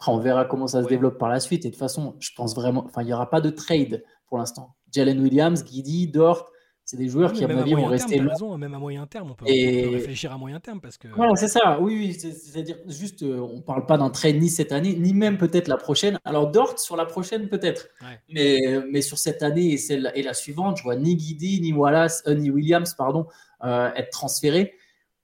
On 0.07 0.17
verra 0.19 0.45
comment 0.45 0.67
ça 0.67 0.79
se 0.79 0.85
Ouais. 0.85 0.91
développe 0.91 1.17
par 1.17 1.29
la 1.29 1.39
suite. 1.39 1.65
Et 1.65 1.69
de 1.69 1.73
toute 1.73 1.79
façon, 1.79 2.15
je 2.19 2.29
pense 2.35 2.55
vraiment, 2.55 2.85
enfin, 2.85 3.01
il 3.01 3.05
n'y 3.05 3.13
aura 3.13 3.29
pas 3.29 3.41
de 3.41 3.49
trade 3.49 4.03
pour 4.27 4.37
l'instant. 4.37 4.75
Jalen 4.91 5.19
Williams, 5.21 5.63
Guidi, 5.63 6.07
Dort, 6.07 6.49
c'est 6.83 6.97
des 6.97 7.07
joueurs 7.07 7.31
qui, 7.31 7.43
à 7.45 7.47
mon 7.47 7.57
avis, 7.59 7.73
vont 7.73 7.85
rester 7.85 8.17
là. 8.19 8.31
raison, 8.31 8.57
même 8.57 8.73
à 8.73 8.79
moyen 8.79 9.05
terme, 9.07 9.31
on 9.31 9.35
peut, 9.35 9.45
Et- 9.47 9.85
on 9.85 9.89
peut 9.89 9.95
réfléchir 9.95 10.33
à 10.33 10.37
moyen 10.37 10.59
terme 10.59 10.81
parce 10.81 10.97
que 10.97 11.07
Voilà, 11.09 11.35
c'est 11.35 11.47
ça. 11.47 11.79
Oui, 11.79 11.95
oui, 11.95 12.13
c'est- 12.19 12.31
c'est-à-dire 12.33 12.77
juste, 12.87 13.23
euh, 13.23 13.39
on 13.39 13.61
parle 13.61 13.85
pas 13.85 13.97
d'un 13.97 14.09
trade 14.09 14.35
ni 14.37 14.49
cette 14.49 14.71
année, 14.73 14.95
ni 14.95 15.13
même 15.13 15.37
peut-être 15.37 15.67
la 15.69 15.77
prochaine. 15.77 16.19
Alors 16.25 16.51
Dort 16.51 16.77
sur 16.79 16.97
la 16.97 17.05
prochaine 17.05 17.47
peut-être, 17.47 17.87
Ouais. 18.01 18.19
mais, 18.29 18.79
mais 18.91 19.01
sur 19.01 19.17
cette 19.19 19.43
année 19.43 19.71
et 19.71 19.77
celle 19.77 20.11
et 20.15 20.23
la 20.23 20.33
suivante, 20.33 20.77
je 20.77 20.83
vois 20.83 20.95
ni 20.97 21.15
Guidi, 21.15 21.61
ni 21.61 21.71
Wallace, 21.71 22.23
euh, 22.27 22.33
ni 22.33 22.49
Williams, 22.49 22.93
pardon, 22.95 23.27
euh, 23.63 23.89
être 23.95 24.09
transférés. 24.09 24.73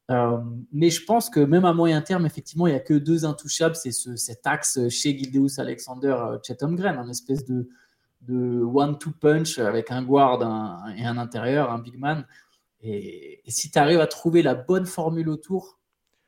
Euh, 0.10 0.38
mais 0.72 0.90
je 0.90 1.04
pense 1.04 1.30
que 1.30 1.40
même 1.42 1.66
à 1.66 1.74
moyen 1.74 2.02
terme, 2.02 2.26
effectivement, 2.26 2.66
il 2.68 2.72
n'y 2.72 2.78
a 2.78 2.82
que 2.82 2.94
deux 2.94 3.26
intouchables. 3.26 3.76
C'est 3.76 3.92
ce, 3.92 4.16
cet 4.16 4.48
axe 4.48 4.88
chez 4.90 5.18
Gildeus 5.18 5.60
Alexander, 5.60 6.16
euh, 6.18 6.38
Chet 6.46 6.64
Holmgren, 6.64 6.98
un 6.98 7.10
espèce 7.10 7.44
de, 7.44 7.68
de 8.22 8.62
one-two 8.62 9.12
punch 9.12 9.60
avec 9.60 9.92
un 9.92 10.04
guard 10.04 10.42
un- 10.42 10.96
et 10.96 11.06
un 11.06 11.18
intérieur, 11.18 11.72
un 11.72 11.80
big 11.80 11.98
man. 11.98 12.26
Et, 12.80 13.42
et 13.46 13.52
si 13.52 13.70
tu 13.70 13.78
arrives 13.80 14.00
à 14.00 14.08
trouver 14.08 14.42
la 14.42 14.56
bonne 14.56 14.86
formule 14.86 15.28
autour 15.30 15.78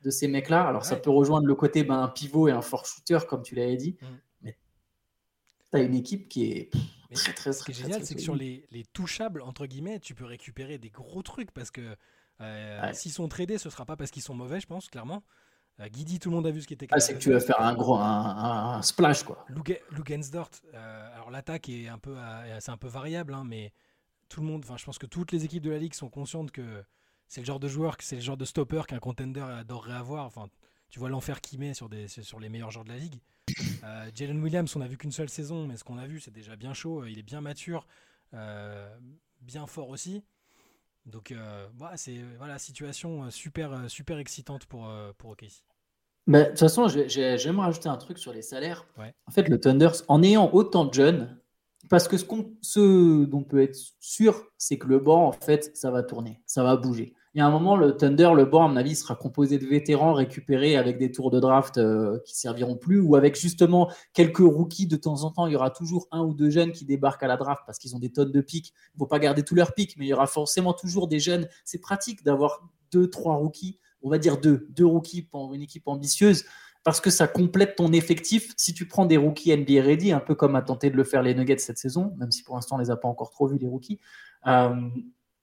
de 0.02 0.10
ces 0.10 0.28
mecs-là, 0.28 0.66
alors 0.66 0.84
ça 0.84 0.96
peut 0.96 1.10
rejoindre 1.10 1.46
le 1.46 1.54
côté 1.54 1.84
ben, 1.84 2.02
un 2.02 2.08
pivot 2.08 2.48
et 2.48 2.52
un 2.52 2.62
fort 2.62 2.84
shooter, 2.86 3.18
comme 3.28 3.42
tu 3.42 3.54
l'avais 3.54 3.76
dit. 3.76 3.96
Mm. 4.00 4.06
Mais 4.42 4.58
tu 5.70 5.76
as 5.76 5.80
une 5.80 5.94
équipe 5.94 6.28
qui 6.28 6.44
est 6.52 6.70
Mais 7.10 7.16
très, 7.16 7.32
très, 7.32 7.52
Ce 7.52 7.58
qui 7.58 7.64
très, 7.64 7.72
est 7.72 7.74
très, 7.74 7.82
génial, 7.82 7.98
très 8.00 8.06
c'est 8.06 8.14
que 8.14 8.20
sur 8.20 8.34
les, 8.34 8.66
les 8.70 8.84
touchables, 8.84 9.42
entre 9.42 9.66
guillemets, 9.66 10.00
tu 10.00 10.14
peux 10.14 10.24
récupérer 10.24 10.76
des 10.78 10.90
gros 10.90 11.22
trucs 11.22 11.50
parce 11.50 11.70
que 11.70 11.96
Ouais. 12.40 12.94
s'ils 12.94 13.12
sont 13.12 13.28
tradés, 13.28 13.58
ce 13.58 13.68
sera 13.70 13.84
pas 13.84 13.96
parce 13.96 14.10
qu'ils 14.10 14.22
sont 14.22 14.34
mauvais, 14.34 14.60
je 14.60 14.66
pense, 14.66 14.88
clairement. 14.88 15.22
Euh, 15.80 15.88
Guidi, 15.88 16.18
tout 16.18 16.30
le 16.30 16.36
monde 16.36 16.46
a 16.46 16.50
vu 16.50 16.60
ce 16.62 16.66
qui 16.66 16.74
était 16.74 16.86
Ah, 16.90 17.00
c'est 17.00 17.14
que 17.14 17.18
tu 17.18 17.30
vas 17.30 17.40
faire. 17.40 17.60
un 17.60 17.74
gros 17.74 17.96
un, 17.96 18.02
un- 18.02 18.74
un 18.78 18.82
splash, 18.82 19.22
quoi. 19.24 19.44
Luge- 19.48 19.80
Lugensdort, 19.90 20.50
euh, 20.74 21.14
alors 21.14 21.30
l'attaque 21.30 21.68
est 21.68 21.88
un 21.88 21.98
peu, 21.98 22.16
à- 22.18 22.60
c'est 22.60 22.70
un 22.70 22.76
peu 22.76 22.88
variable, 22.88 23.34
hein, 23.34 23.44
mais 23.46 23.72
tout 24.28 24.40
le 24.40 24.46
monde, 24.46 24.62
enfin, 24.64 24.76
je 24.76 24.84
pense 24.84 24.98
que 24.98 25.06
toutes 25.06 25.32
les 25.32 25.44
équipes 25.44 25.62
de 25.62 25.70
la 25.70 25.78
ligue 25.78 25.94
sont 25.94 26.08
conscientes 26.10 26.50
que 26.50 26.84
c'est 27.28 27.40
le 27.40 27.46
genre 27.46 27.60
de 27.60 27.68
joueur, 27.68 27.96
que 27.96 28.04
c'est 28.04 28.16
le 28.16 28.20
genre 28.22 28.36
de 28.36 28.44
stopper 28.44 28.82
qu'un 28.88 28.98
contender 28.98 29.40
adorerait 29.40 29.92
avoir. 29.94 30.26
Enfin, 30.26 30.48
tu 30.88 30.98
vois 30.98 31.08
l'enfer 31.08 31.40
qu'il 31.40 31.60
met 31.60 31.74
sur, 31.74 31.88
des, 31.88 32.08
sur 32.08 32.40
les 32.40 32.48
meilleurs 32.48 32.70
joueurs 32.70 32.84
de 32.84 32.90
la 32.90 32.98
ligue. 32.98 33.20
Euh, 33.84 34.10
Jalen 34.14 34.40
Williams, 34.42 34.74
on 34.76 34.80
a 34.80 34.86
vu 34.88 34.96
qu'une 34.96 35.12
seule 35.12 35.28
saison, 35.28 35.66
mais 35.66 35.76
ce 35.76 35.84
qu'on 35.84 35.98
a 35.98 36.06
vu, 36.06 36.20
c'est 36.20 36.30
déjà 36.32 36.56
bien 36.56 36.74
chaud. 36.74 37.04
Il 37.04 37.18
est 37.18 37.22
bien 37.22 37.40
mature, 37.40 37.86
euh, 38.34 38.88
bien 39.40 39.66
fort 39.66 39.88
aussi. 39.88 40.22
Donc, 41.10 41.32
euh, 41.32 41.66
voilà, 41.76 41.96
c'est 41.96 42.16
voilà, 42.38 42.58
situation 42.58 43.24
euh, 43.24 43.30
super, 43.30 43.72
euh, 43.72 43.88
super 43.88 44.18
excitante 44.18 44.66
pour, 44.66 44.90
pour 45.18 45.30
OKC. 45.30 45.62
Mais, 46.26 46.44
de 46.44 46.48
toute 46.50 46.58
façon, 46.60 46.88
j'ai- 46.88 47.08
j'ai- 47.08 47.38
j'aimerais 47.38 47.66
rajouter 47.66 47.88
un 47.88 47.96
truc 47.96 48.18
sur 48.18 48.32
les 48.32 48.42
salaires. 48.42 48.86
Ouais. 48.98 49.14
En 49.26 49.32
fait, 49.32 49.48
le 49.48 49.58
Thunder, 49.58 49.88
en 50.08 50.22
ayant 50.22 50.50
autant 50.52 50.84
de 50.84 50.94
jeunes, 50.94 51.40
parce 51.88 52.06
que 52.08 52.16
ce, 52.18 52.24
qu'on- 52.24 52.54
ce 52.60 53.24
dont 53.24 53.38
on 53.38 53.42
peut 53.44 53.62
être 53.62 53.78
sûr, 54.00 54.46
c'est 54.58 54.78
que 54.78 54.86
le 54.86 54.98
banc, 54.98 55.26
en 55.26 55.32
fait, 55.32 55.74
ça 55.76 55.90
va 55.90 56.02
tourner, 56.02 56.40
ça 56.46 56.62
va 56.62 56.76
bouger. 56.76 57.14
Il 57.34 57.38
y 57.38 57.40
a 57.40 57.46
un 57.46 57.50
moment, 57.50 57.76
le 57.76 57.96
Thunder, 57.96 58.32
le 58.34 58.44
banc, 58.44 58.64
à 58.64 58.68
mon 58.68 58.76
avis, 58.76 58.96
sera 58.96 59.14
composé 59.14 59.58
de 59.58 59.66
vétérans 59.66 60.14
récupérés 60.14 60.76
avec 60.76 60.98
des 60.98 61.12
tours 61.12 61.30
de 61.30 61.38
draft 61.38 61.78
euh, 61.78 62.18
qui 62.26 62.36
serviront 62.36 62.76
plus, 62.76 63.00
ou 63.00 63.14
avec 63.14 63.38
justement 63.38 63.88
quelques 64.12 64.38
rookies 64.38 64.88
de 64.88 64.96
temps 64.96 65.22
en 65.22 65.30
temps. 65.30 65.46
Il 65.46 65.52
y 65.52 65.56
aura 65.56 65.70
toujours 65.70 66.08
un 66.10 66.22
ou 66.22 66.34
deux 66.34 66.50
jeunes 66.50 66.72
qui 66.72 66.84
débarquent 66.84 67.22
à 67.22 67.28
la 67.28 67.36
draft 67.36 67.62
parce 67.66 67.78
qu'ils 67.78 67.94
ont 67.94 68.00
des 68.00 68.10
tonnes 68.10 68.32
de 68.32 68.40
pics. 68.40 68.72
Il 68.74 68.96
ne 68.96 68.98
faut 68.98 69.06
pas 69.06 69.20
garder 69.20 69.44
tous 69.44 69.54
leurs 69.54 69.74
pics, 69.74 69.96
mais 69.96 70.06
il 70.06 70.08
y 70.08 70.14
aura 70.14 70.26
forcément 70.26 70.72
toujours 70.72 71.06
des 71.06 71.20
jeunes. 71.20 71.48
C'est 71.64 71.80
pratique 71.80 72.24
d'avoir 72.24 72.68
deux, 72.90 73.08
trois 73.08 73.36
rookies 73.36 73.78
on 74.02 74.10
va 74.10 74.18
dire 74.18 74.38
deux, 74.38 74.66
deux 74.70 74.86
rookies 74.86 75.22
pour 75.22 75.54
une 75.54 75.62
équipe 75.62 75.86
ambitieuse, 75.86 76.44
parce 76.84 77.00
que 77.00 77.10
ça 77.10 77.28
complète 77.28 77.76
ton 77.76 77.92
effectif. 77.92 78.52
Si 78.56 78.72
tu 78.72 78.88
prends 78.88 79.04
des 79.04 79.16
rookies 79.16 79.56
NBA 79.56 79.82
ready, 79.82 80.12
un 80.12 80.20
peu 80.20 80.34
comme 80.34 80.56
a 80.56 80.62
tenté 80.62 80.90
de 80.90 80.96
le 80.96 81.04
faire 81.04 81.22
les 81.22 81.34
Nuggets 81.34 81.58
cette 81.58 81.78
saison, 81.78 82.14
même 82.18 82.30
si 82.30 82.42
pour 82.42 82.54
l'instant 82.54 82.76
on 82.76 82.78
les 82.78 82.90
a 82.90 82.96
pas 82.96 83.08
encore 83.08 83.30
trop 83.30 83.46
vus 83.46 83.58
les 83.58 83.68
rookies, 83.68 84.00
euh, 84.46 84.88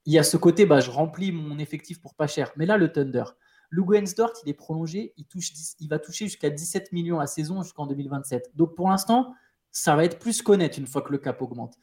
il 0.08 0.14
y 0.14 0.18
a 0.18 0.24
ce 0.24 0.38
côté, 0.38 0.66
bah, 0.66 0.80
je 0.80 0.90
remplis 0.90 1.32
mon 1.32 1.60
effectif 1.60 2.02
pour 2.02 2.16
pas 2.16 2.26
cher. 2.26 2.52
Mais 2.56 2.66
là, 2.66 2.78
le 2.78 2.92
Thunder, 2.92 3.26
Lou 3.70 3.86
Dort, 4.16 4.32
il 4.44 4.50
est 4.50 4.54
prolongé, 4.54 5.14
il, 5.18 5.26
touche, 5.26 5.54
10 5.54 5.76
il 5.82 5.90
va 5.90 6.00
toucher 6.00 6.26
jusqu'à 6.26 6.50
17 6.50 6.92
millions 6.94 7.20
la 7.20 7.28
saison 7.28 7.62
jusqu'en 7.62 7.86
2027. 7.86 8.52
Donc 8.56 8.76
pour 8.76 8.90
l'instant, 8.90 9.36
ça 9.72 9.96
va 9.96 10.06
être 10.06 10.18
plus 10.18 10.42
qu'honnête 10.42 10.78
une 10.78 10.88
fois 10.88 11.04
que 11.04 11.12
le 11.12 11.20
cap 11.20 11.42
augmente. 11.42 11.76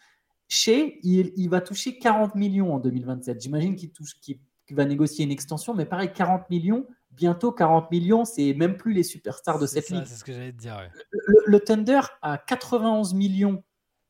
Chez, 0.49 0.99
il, 1.03 1.33
il 1.37 1.49
va 1.49 1.61
toucher 1.61 1.99
40 1.99 2.35
millions 2.35 2.75
en 2.75 2.81
2027. 2.81 3.41
J'imagine 3.41 3.77
qu'il 3.77 3.93
touche, 3.93 4.18
qu'il 4.20 4.41
qu'il 4.66 4.77
va 4.77 4.85
négocier 4.85 5.25
une 5.25 5.31
extension, 5.31 5.75
mais 5.75 5.85
pareil, 5.85 6.12
40 6.12 6.49
millions, 6.51 6.87
bientôt 7.11 7.53
40 7.53 7.91
millions, 7.91 8.25
c'est 8.25 8.55
même 8.55 8.77
plus 8.77 8.93
les 8.93 9.03
superstars 9.03 9.59
de 9.59 9.66
cette 9.66 9.87
ça, 9.87 9.95
ligue. 9.95 10.05
C'est 10.07 10.14
ce 10.14 10.25
que 10.25 10.33
j'allais 10.33 10.53
te 10.53 10.59
dire. 10.59 10.77
ouais. 10.77 10.91
Le, 11.11 11.35
le 11.47 11.61
Thunder 11.61 12.01
à 12.22 12.39
91 12.39 13.14
millions, 13.14 13.62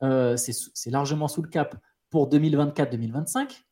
euh, 0.03 0.37
c'est 0.37 0.91
largement 0.91 1.27
sous 1.27 1.41
le 1.41 1.49
cap 1.49 1.75
pour 2.09 2.29
2024-2025. 2.29 3.64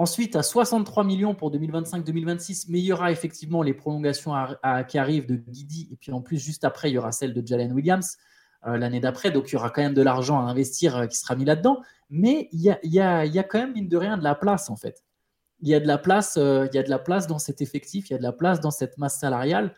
Ensuite, 0.00 0.34
à 0.34 0.42
63 0.42 1.04
millions 1.04 1.34
pour 1.34 1.52
2025-2026, 1.52 2.68
mais 2.70 2.78
il 2.78 2.86
y 2.86 2.92
aura 2.94 3.12
effectivement 3.12 3.62
les 3.62 3.74
prolongations 3.74 4.32
qui 4.88 4.96
arrivent 4.96 5.26
de 5.26 5.36
Guidi, 5.36 5.90
et 5.92 5.96
puis 5.96 6.10
en 6.10 6.22
plus, 6.22 6.38
juste 6.38 6.64
après, 6.64 6.90
il 6.90 6.94
y 6.94 6.98
aura 6.98 7.12
celle 7.12 7.34
de 7.34 7.46
Jalen 7.46 7.70
Williams 7.74 8.16
euh, 8.66 8.78
l'année 8.78 9.00
d'après, 9.00 9.30
donc 9.30 9.50
il 9.50 9.52
y 9.52 9.56
aura 9.56 9.68
quand 9.68 9.82
même 9.82 9.92
de 9.92 10.00
l'argent 10.00 10.38
à 10.38 10.50
investir 10.50 10.96
euh, 10.96 11.06
qui 11.06 11.18
sera 11.18 11.36
mis 11.36 11.44
là-dedans, 11.44 11.82
mais 12.08 12.48
il 12.50 12.62
y 12.62 12.70
a, 12.98 13.42
quand 13.42 13.58
même, 13.58 13.74
mine 13.74 13.88
de 13.90 13.96
rien, 13.98 14.16
de 14.16 14.24
la 14.24 14.34
place, 14.34 14.70
en 14.70 14.76
fait. 14.76 15.04
Il 15.60 15.68
y 15.68 15.74
a 15.74 15.80
de 15.80 15.86
la 15.86 15.98
place, 15.98 16.38
euh, 16.38 16.66
y 16.72 16.78
a 16.78 16.82
de 16.82 16.88
la 16.88 16.98
place 16.98 17.26
dans 17.26 17.38
cet 17.38 17.60
effectif, 17.60 18.08
il 18.08 18.14
y 18.14 18.16
a 18.16 18.18
de 18.18 18.22
la 18.22 18.32
place 18.32 18.60
dans 18.60 18.70
cette 18.70 18.96
masse 18.96 19.18
salariale. 19.18 19.74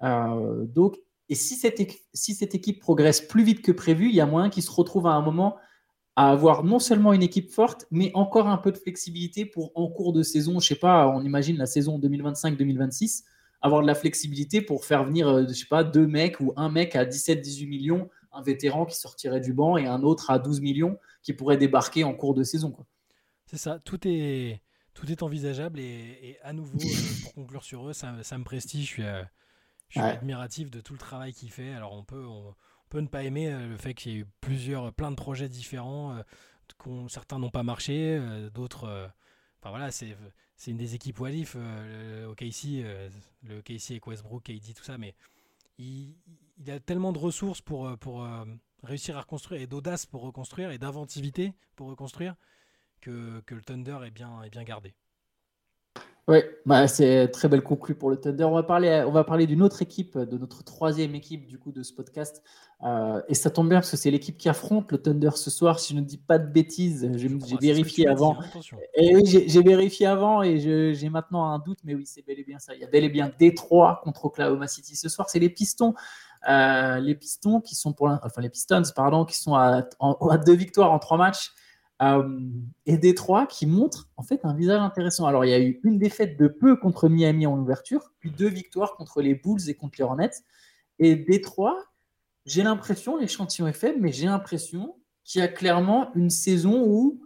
Donc, 0.00 0.96
et 1.28 1.34
si 1.34 1.54
cette, 1.54 1.80
équ- 1.80 2.00
si 2.14 2.34
cette 2.34 2.54
équipe 2.54 2.80
progresse 2.80 3.20
plus 3.20 3.44
vite 3.44 3.60
que 3.60 3.72
prévu, 3.72 4.08
il 4.08 4.14
y 4.14 4.22
a 4.22 4.26
moyen 4.26 4.48
qu'ils 4.48 4.62
se 4.62 4.70
retrouvent 4.70 5.08
à 5.08 5.12
un 5.12 5.20
moment 5.20 5.58
à 6.16 6.30
avoir 6.30 6.64
non 6.64 6.78
seulement 6.78 7.12
une 7.12 7.22
équipe 7.22 7.50
forte, 7.50 7.86
mais 7.90 8.10
encore 8.14 8.48
un 8.48 8.56
peu 8.56 8.72
de 8.72 8.78
flexibilité 8.78 9.44
pour 9.44 9.72
en 9.74 9.88
cours 9.88 10.12
de 10.12 10.22
saison, 10.22 10.60
je 10.60 10.68
sais 10.68 10.74
pas, 10.74 11.08
on 11.08 11.22
imagine 11.22 11.56
la 11.58 11.66
saison 11.66 11.98
2025-2026, 11.98 13.24
avoir 13.60 13.82
de 13.82 13.86
la 13.86 13.94
flexibilité 13.94 14.62
pour 14.62 14.84
faire 14.84 15.04
venir, 15.04 15.28
euh, 15.28 15.44
je 15.48 15.52
sais 15.54 15.66
pas, 15.66 15.84
deux 15.84 16.06
mecs 16.06 16.40
ou 16.40 16.52
un 16.56 16.70
mec 16.70 16.96
à 16.96 17.04
17-18 17.04 17.66
millions, 17.66 18.08
un 18.32 18.42
vétéran 18.42 18.86
qui 18.86 18.96
sortirait 18.96 19.40
du 19.40 19.52
banc 19.52 19.76
et 19.76 19.86
un 19.86 20.02
autre 20.02 20.30
à 20.30 20.38
12 20.38 20.60
millions 20.60 20.98
qui 21.22 21.32
pourrait 21.34 21.56
débarquer 21.58 22.04
en 22.04 22.14
cours 22.14 22.34
de 22.34 22.42
saison. 22.44 22.76
C'est 23.46 23.58
ça, 23.58 23.78
tout 23.80 24.00
est, 24.06 24.62
tout 24.94 25.10
est 25.10 25.22
envisageable 25.22 25.78
et, 25.80 26.18
et 26.22 26.40
à 26.42 26.52
nouveau, 26.52 26.96
euh, 26.96 27.16
pour 27.20 27.34
conclure 27.34 27.64
sur 27.64 27.88
eux, 27.88 27.92
ça, 27.92 28.22
ça 28.22 28.38
me 28.38 28.44
prestige. 28.44 28.86
Je 28.86 28.92
suis, 28.92 29.02
euh, 29.04 29.22
je 29.88 29.96
suis 29.98 30.04
Ouais. 30.04 30.12
admiratif 30.12 30.70
de 30.70 30.80
tout 30.80 30.92
le 30.94 30.98
travail 30.98 31.32
qu'il 31.34 31.50
fait. 31.52 31.72
Alors 31.72 31.92
on 31.94 32.04
peut, 32.04 32.24
on 32.26 32.54
peut 32.88 33.00
ne 33.00 33.08
pas 33.08 33.22
aimer 33.24 33.52
euh, 33.52 33.68
le 33.68 33.76
fait 33.76 33.94
qu'il 33.94 34.12
y 34.12 34.16
ait 34.16 34.18
eu 34.20 34.26
plusieurs, 34.40 34.92
plein 34.92 35.10
de 35.10 35.16
projets 35.16 35.48
différents, 35.48 36.16
euh, 36.16 37.08
certains 37.08 37.38
n'ont 37.38 37.50
pas 37.50 37.62
marché, 37.62 38.16
euh, 38.18 38.50
d'autres. 38.50 38.84
euh, 38.84 39.08
Enfin 39.60 39.70
voilà, 39.70 39.90
c'est 39.90 40.16
une 40.68 40.76
des 40.76 40.94
équipes 40.94 41.18
Walif 41.18 41.54
euh, 41.56 42.26
au 42.28 42.34
KC, 42.34 42.82
euh, 42.84 43.08
le 43.42 43.62
KC 43.62 43.92
avec 43.92 44.06
Westbrook, 44.06 44.44
KD, 44.44 44.74
tout 44.74 44.84
ça, 44.84 44.96
mais 44.96 45.14
il, 45.78 46.14
il 46.58 46.70
a 46.70 46.78
tellement 46.78 47.12
de 47.12 47.18
ressources 47.18 47.62
pour, 47.62 47.88
euh, 47.88 47.96
pour 47.96 48.22
euh, 48.22 48.44
réussir 48.84 49.16
à 49.16 49.22
reconstruire 49.22 49.60
et 49.60 49.66
d'audace 49.66 50.06
pour 50.06 50.22
reconstruire 50.22 50.70
et 50.70 50.78
d'inventivité 50.78 51.52
pour 51.74 51.88
reconstruire 51.88 52.36
que, 53.00 53.40
que 53.40 53.54
le 53.56 53.62
Thunder 53.62 53.98
est 54.06 54.10
bien, 54.12 54.42
est 54.42 54.50
bien 54.50 54.62
gardé. 54.62 54.94
Oui, 56.28 56.38
bah, 56.64 56.88
c'est 56.88 57.28
très 57.28 57.46
belle 57.48 57.62
conclue 57.62 57.94
pour 57.94 58.10
le 58.10 58.16
Thunder. 58.16 58.42
On 58.44 58.54
va 58.54 58.64
parler, 58.64 59.04
on 59.06 59.12
va 59.12 59.22
parler 59.22 59.46
d'une 59.46 59.62
autre 59.62 59.80
équipe, 59.80 60.18
de 60.18 60.36
notre 60.36 60.64
troisième 60.64 61.14
équipe 61.14 61.46
du 61.46 61.56
coup 61.56 61.70
de 61.70 61.84
ce 61.84 61.92
podcast. 61.92 62.42
Euh, 62.84 63.22
et 63.28 63.34
ça 63.34 63.48
tombe 63.48 63.68
bien 63.68 63.78
parce 63.78 63.92
que 63.92 63.96
c'est 63.96 64.10
l'équipe 64.10 64.36
qui 64.36 64.48
affronte 64.48 64.90
le 64.90 64.98
Thunder 64.98 65.30
ce 65.36 65.50
soir. 65.50 65.78
Si 65.78 65.94
je 65.94 66.00
ne 66.00 66.04
dis 66.04 66.18
pas 66.18 66.38
de 66.40 66.48
bêtises, 66.48 67.08
j'ai 67.16 67.28
vérifié 67.60 68.08
avant. 68.08 68.34
Et 68.94 69.14
oui, 69.14 69.44
j'ai 69.46 69.62
vérifié 69.62 70.06
avant 70.06 70.42
et 70.42 70.58
j'ai 70.94 71.08
maintenant 71.10 71.44
un 71.48 71.60
doute, 71.60 71.78
mais 71.84 71.94
oui, 71.94 72.06
c'est 72.06 72.26
bel 72.26 72.40
et 72.40 72.44
bien 72.44 72.58
ça. 72.58 72.74
Il 72.74 72.80
y 72.80 72.84
a 72.84 72.88
bel 72.88 73.04
et 73.04 73.08
bien 73.08 73.30
Détroit 73.38 74.00
contre 74.02 74.24
Oklahoma 74.24 74.66
City 74.66 74.96
ce 74.96 75.08
soir. 75.08 75.30
C'est 75.30 75.38
les 75.38 75.48
Pistons, 75.50 75.94
Euh, 76.48 76.98
les 76.98 77.14
Pistons 77.14 77.60
qui 77.60 77.74
sont 77.76 77.92
pour 77.92 78.08
enfin 78.08 78.40
les 78.40 78.50
Pistons, 78.50 78.82
pardon, 78.96 79.24
qui 79.24 79.36
sont 79.38 79.54
à, 79.54 79.84
en- 80.00 80.14
à 80.28 80.38
deux 80.38 80.54
victoires 80.54 80.92
en 80.92 80.98
trois 80.98 81.16
matchs. 81.18 81.52
Euh, 82.02 82.28
et 82.84 82.98
Détroit 82.98 83.46
qui 83.46 83.66
montre 83.66 84.10
en 84.18 84.22
fait 84.22 84.44
un 84.44 84.54
visage 84.54 84.80
intéressant. 84.80 85.26
Alors 85.26 85.44
il 85.44 85.50
y 85.50 85.54
a 85.54 85.60
eu 85.60 85.80
une 85.82 85.98
défaite 85.98 86.38
de 86.38 86.46
peu 86.46 86.76
contre 86.76 87.08
Miami 87.08 87.46
en 87.46 87.58
ouverture, 87.58 88.12
puis 88.18 88.30
deux 88.30 88.48
victoires 88.48 88.96
contre 88.96 89.22
les 89.22 89.34
Bulls 89.34 89.68
et 89.68 89.74
contre 89.74 89.94
les 89.98 90.04
Hornets. 90.04 90.42
Et 90.98 91.16
Détroit, 91.16 91.84
j'ai 92.44 92.62
l'impression, 92.62 93.16
l'échantillon 93.16 93.66
est 93.66 93.72
faible, 93.72 93.98
mais 94.00 94.12
j'ai 94.12 94.26
l'impression 94.26 94.96
qu'il 95.24 95.40
y 95.40 95.44
a 95.44 95.48
clairement 95.48 96.10
une 96.14 96.30
saison 96.30 96.84
où 96.86 97.20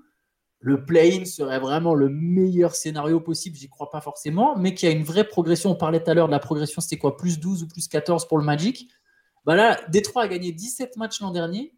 le 0.60 0.84
play-in 0.84 1.24
serait 1.24 1.58
vraiment 1.58 1.94
le 1.94 2.08
meilleur 2.08 2.74
scénario 2.74 3.18
possible, 3.20 3.56
j'y 3.56 3.68
crois 3.68 3.90
pas 3.90 4.00
forcément, 4.00 4.56
mais 4.56 4.74
qu'il 4.74 4.88
y 4.88 4.92
a 4.92 4.94
une 4.94 5.04
vraie 5.04 5.24
progression. 5.26 5.70
On 5.70 5.74
parlait 5.74 6.02
tout 6.02 6.10
à 6.10 6.14
l'heure 6.14 6.26
de 6.26 6.32
la 6.32 6.38
progression, 6.38 6.80
c'était 6.80 6.98
quoi 6.98 7.16
Plus 7.16 7.40
12 7.40 7.62
ou 7.62 7.68
plus 7.68 7.88
14 7.88 8.28
pour 8.28 8.38
le 8.38 8.44
Magic. 8.44 8.88
Bah 9.46 9.56
là, 9.56 9.80
Détroit 9.88 10.24
a 10.24 10.28
gagné 10.28 10.52
17 10.52 10.96
matchs 10.96 11.20
l'an 11.22 11.30
dernier. 11.30 11.74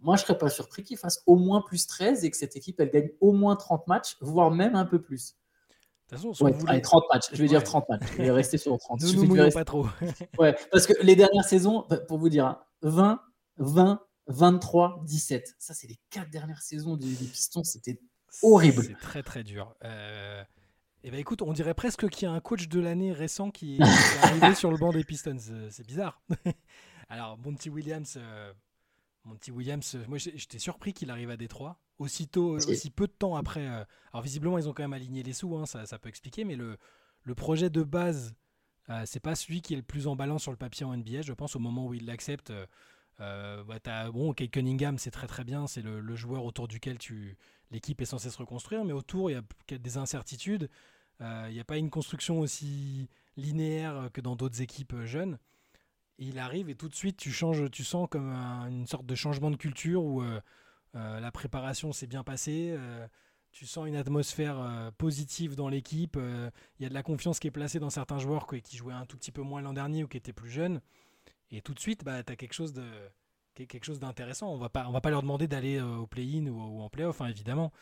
Moi, 0.00 0.16
je 0.16 0.22
serais 0.22 0.38
pas 0.38 0.48
surpris 0.48 0.82
qu'il 0.84 0.96
fasse 0.96 1.22
au 1.26 1.36
moins 1.36 1.60
plus 1.62 1.86
13 1.86 2.24
et 2.24 2.30
que 2.30 2.36
cette 2.36 2.56
équipe, 2.56 2.78
elle 2.80 2.90
gagne 2.90 3.10
au 3.20 3.32
moins 3.32 3.56
30 3.56 3.86
matchs, 3.88 4.16
voire 4.20 4.50
même 4.50 4.74
un 4.76 4.84
peu 4.84 5.00
plus. 5.02 5.34
De 6.10 6.16
toute 6.16 6.24
façon, 6.32 6.44
Ouais, 6.44 6.52
voulait- 6.52 6.70
allez, 6.72 6.82
30 6.82 7.04
matchs, 7.12 7.26
je 7.32 7.36
vais 7.36 7.42
Ouais. 7.42 7.48
dire 7.48 7.62
30 7.64 7.88
matchs. 7.88 8.02
Je 8.12 8.22
vais 8.22 8.30
rester 8.30 8.56
sur 8.58 8.78
30. 8.78 9.02
ne 9.02 9.08
Il 9.08 9.16
nous 9.16 9.26
mouillons 9.26 9.42
rester- 9.44 9.58
pas 9.60 9.64
trop. 9.64 9.86
Ouais, 10.38 10.56
parce 10.72 10.86
que 10.86 10.94
les 11.02 11.16
dernières 11.16 11.44
saisons, 11.44 11.84
bah, 11.90 11.98
pour 11.98 12.18
vous 12.18 12.28
dire, 12.28 12.46
hein, 12.46 12.62
20, 12.82 13.20
20, 13.58 14.00
23, 14.28 15.02
17. 15.04 15.54
Ça, 15.58 15.74
c'est 15.74 15.86
les 15.86 15.98
quatre 16.10 16.30
dernières 16.30 16.62
saisons 16.62 16.96
des 16.96 17.08
Pistons. 17.08 17.64
C'était 17.64 18.00
Horrible. 18.42 18.84
C'est 18.84 18.98
très 19.00 19.22
très 19.22 19.42
dur. 19.42 19.74
Euh, 19.84 20.42
et 21.02 21.10
ben 21.10 21.18
écoute, 21.18 21.40
on 21.42 21.52
dirait 21.54 21.72
presque 21.74 22.08
qu'il 22.10 22.28
y 22.28 22.30
a 22.30 22.34
un 22.34 22.40
coach 22.40 22.68
de 22.68 22.78
l'année 22.78 23.12
récent 23.12 23.50
qui 23.50 23.76
est, 23.76 23.78
qui 23.78 23.82
est 23.82 23.84
arrivé 24.52 24.54
sur 24.54 24.70
le 24.70 24.76
banc 24.78 24.92
des 24.92 25.02
Pistons. 25.02 25.36
Euh, 25.50 25.68
C'est 25.70 25.86
bizarre. 25.86 26.20
Alors, 27.08 27.38
Monty 27.38 27.70
Williams, 27.70 28.14
euh, 28.18 28.52
Monty 29.24 29.50
Williams, 29.50 29.94
euh, 29.96 30.04
moi 30.08 30.18
j'étais 30.18 30.58
surpris 30.58 30.92
qu'il 30.94 31.10
arrive 31.10 31.30
à 31.30 31.36
Détroit 31.36 31.80
aussitôt, 31.98 32.54
euh, 32.56 32.60
Si. 32.60 32.70
aussi 32.70 32.90
peu 32.90 33.06
de 33.06 33.12
temps 33.12 33.36
après. 33.36 33.66
euh, 33.68 33.84
alors 34.12 34.22
visiblement, 34.22 34.58
ils 34.58 34.68
ont 34.68 34.72
quand 34.72 34.82
même 34.84 34.92
aligné 34.92 35.22
les 35.22 35.32
sous, 35.32 35.56
hein, 35.56 35.66
ça, 35.66 35.86
ça 35.86 35.98
peut 35.98 36.08
expliquer, 36.08 36.44
mais 36.44 36.56
le, 36.56 36.78
le 37.24 37.34
projet 37.34 37.70
de 37.70 37.82
base, 37.82 38.34
euh, 38.90 39.02
c'est 39.06 39.20
pas 39.20 39.34
celui 39.34 39.60
qui 39.62 39.74
est 39.74 39.76
le 39.78 39.82
plus 39.82 40.06
emballant 40.06 40.38
sur 40.38 40.50
le 40.50 40.56
papier 40.56 40.86
en 40.86 40.94
NBA. 40.96 41.22
Je 41.22 41.32
pense 41.34 41.56
au 41.56 41.58
moment 41.58 41.86
où 41.86 41.94
il 41.94 42.06
l'accepte. 42.06 42.52
euh, 43.20 43.64
bah, 43.64 43.80
t'as- 43.80 44.10
bon, 44.10 44.32
Kate 44.32 44.50
Cunningham, 44.50 44.96
c'est 44.98 45.10
très 45.10 45.26
très 45.26 45.44
bien, 45.44 45.66
c'est 45.66 45.82
le, 45.82 46.00
le 46.00 46.16
joueur 46.16 46.44
autour 46.44 46.68
duquel 46.68 46.98
tu 46.98 47.36
l'équipe 47.70 48.00
est 48.00 48.04
censée 48.06 48.30
se 48.30 48.38
reconstruire, 48.38 48.84
mais 48.84 48.92
autour 48.92 49.30
il 49.30 49.34
y 49.34 49.74
a 49.74 49.78
des 49.78 49.96
incertitudes. 49.98 50.70
Euh, 51.20 51.46
Il 51.50 51.54
n'y 51.54 51.60
a 51.60 51.64
pas 51.64 51.78
une 51.78 51.90
construction 51.90 52.38
aussi 52.40 53.08
linéaire 53.36 54.08
que 54.12 54.20
dans 54.20 54.36
d'autres 54.36 54.62
équipes 54.62 54.92
euh, 54.94 55.04
il 56.18 56.38
arrive 56.38 56.68
et 56.68 56.74
tout 56.74 56.88
de 56.88 56.94
suite, 56.94 57.16
tu 57.16 57.30
changes, 57.30 57.70
tu 57.70 57.84
sens 57.84 58.08
comme 58.10 58.32
une 58.68 58.86
sorte 58.86 59.06
de 59.06 59.14
changement 59.14 59.50
de 59.50 59.56
culture 59.56 60.04
où 60.04 60.20
euh, 60.22 60.40
euh, 60.96 61.20
la 61.20 61.30
préparation 61.30 61.92
s'est 61.92 62.06
bien 62.06 62.24
passée. 62.24 62.74
Euh, 62.76 63.06
tu 63.52 63.66
sens 63.66 63.86
une 63.88 63.96
atmosphère 63.96 64.92
positive 64.98 65.54
dans 65.56 65.70
l'équipe. 65.70 66.18
Il 66.18 66.82
y 66.82 66.86
a 66.86 66.88
de 66.90 66.94
la 66.94 67.02
confiance 67.02 67.38
qui 67.38 67.46
est 67.46 67.50
placée 67.50 67.78
dans 67.78 67.88
certains 67.88 68.18
joueurs 68.18 68.46
qui 68.46 68.76
jouaient 68.76 68.92
un 68.92 69.06
tout 69.06 69.16
petit 69.16 69.32
peu 69.32 69.40
moins 69.40 69.62
l'an 69.62 69.72
dernier 69.72 70.04
ou 70.04 70.06
qui 70.06 70.18
étaient 70.18 70.34
plus 70.34 70.50
jeunes. 70.50 70.82
Et 71.50 71.62
tout 71.62 71.72
de 71.72 71.80
suite, 71.80 72.04
bah, 72.04 72.22
tu 72.22 72.30
as 72.30 72.36
quelque 72.36 72.52
chose 72.52 72.74
de 72.74 72.84
quelque 73.54 73.84
chose 73.84 74.00
d'intéressant. 74.00 74.52
On 74.52 74.58
va 74.58 74.68
pas 74.68 74.86
on 74.86 74.92
va 74.92 75.00
pas 75.00 75.08
leur 75.08 75.22
demander 75.22 75.48
d'aller 75.48 75.80
au 75.80 76.06
play-in 76.06 76.46
ou, 76.48 76.82
en 76.82 76.90
play-off, 76.90 77.22
hein, 77.22 77.28
évidemment, 77.28 77.72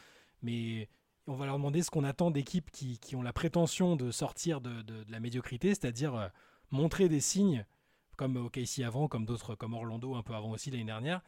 mais 0.41 0.89
on 1.27 1.35
va 1.35 1.47
leur 1.47 1.57
demander 1.57 1.83
ce 1.83 1.91
qu'on 1.91 2.05
attend 2.05 2.31
d'équipes 2.31 2.71
qui, 2.71 2.99
qui, 3.01 3.17
ont 3.17 3.23
la 3.23 3.33
prétention 3.33 3.97
de 3.97 4.13
sortir 4.13 4.61
de, 4.61 4.83
de 4.83 5.05
la 5.09 5.19
médiocrité, 5.19 5.71
c'est-à-dire 5.71 6.31
montrer 6.71 7.09
des 7.09 7.21
signes 7.21 7.67
comme 8.17 8.37
OKC 8.37 8.81
avant, 8.85 9.09
comme 9.09 9.25
d'autres, 9.25 9.55
comme 9.55 9.75
Orlando 9.75 10.15
un 10.15 10.23
peu 10.23 10.35
avant 10.35 10.51
aussi 10.51 10.71
l'année 10.71 10.85
dernière, 10.85 11.23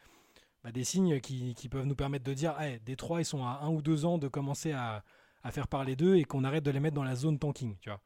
bah, 0.64 0.72
des 0.72 0.84
signes 0.84 1.20
qui, 1.20 1.54
peuvent 1.70 1.86
nous 1.86 1.94
permettre 1.94 2.24
de 2.24 2.34
dire, 2.34 2.60
hey, 2.60 2.80
Détroit, 2.80 3.20
ils 3.20 3.24
sont 3.24 3.44
à 3.44 3.60
un 3.62 3.68
ou 3.68 3.82
deux 3.82 4.04
ans 4.04 4.18
de 4.18 4.28
commencer 4.28 4.72
à, 4.72 5.02
faire 5.50 5.68
parler 5.68 5.96
d'eux 5.96 6.16
et 6.16 6.24
qu'on 6.24 6.44
arrête 6.44 6.64
de 6.64 6.70
les 6.70 6.80
mettre 6.80 6.94
dans 6.94 7.04
la 7.04 7.14
zone 7.14 7.38
tanking, 7.38 7.76
tu 7.80 7.88
vois. 7.90 8.00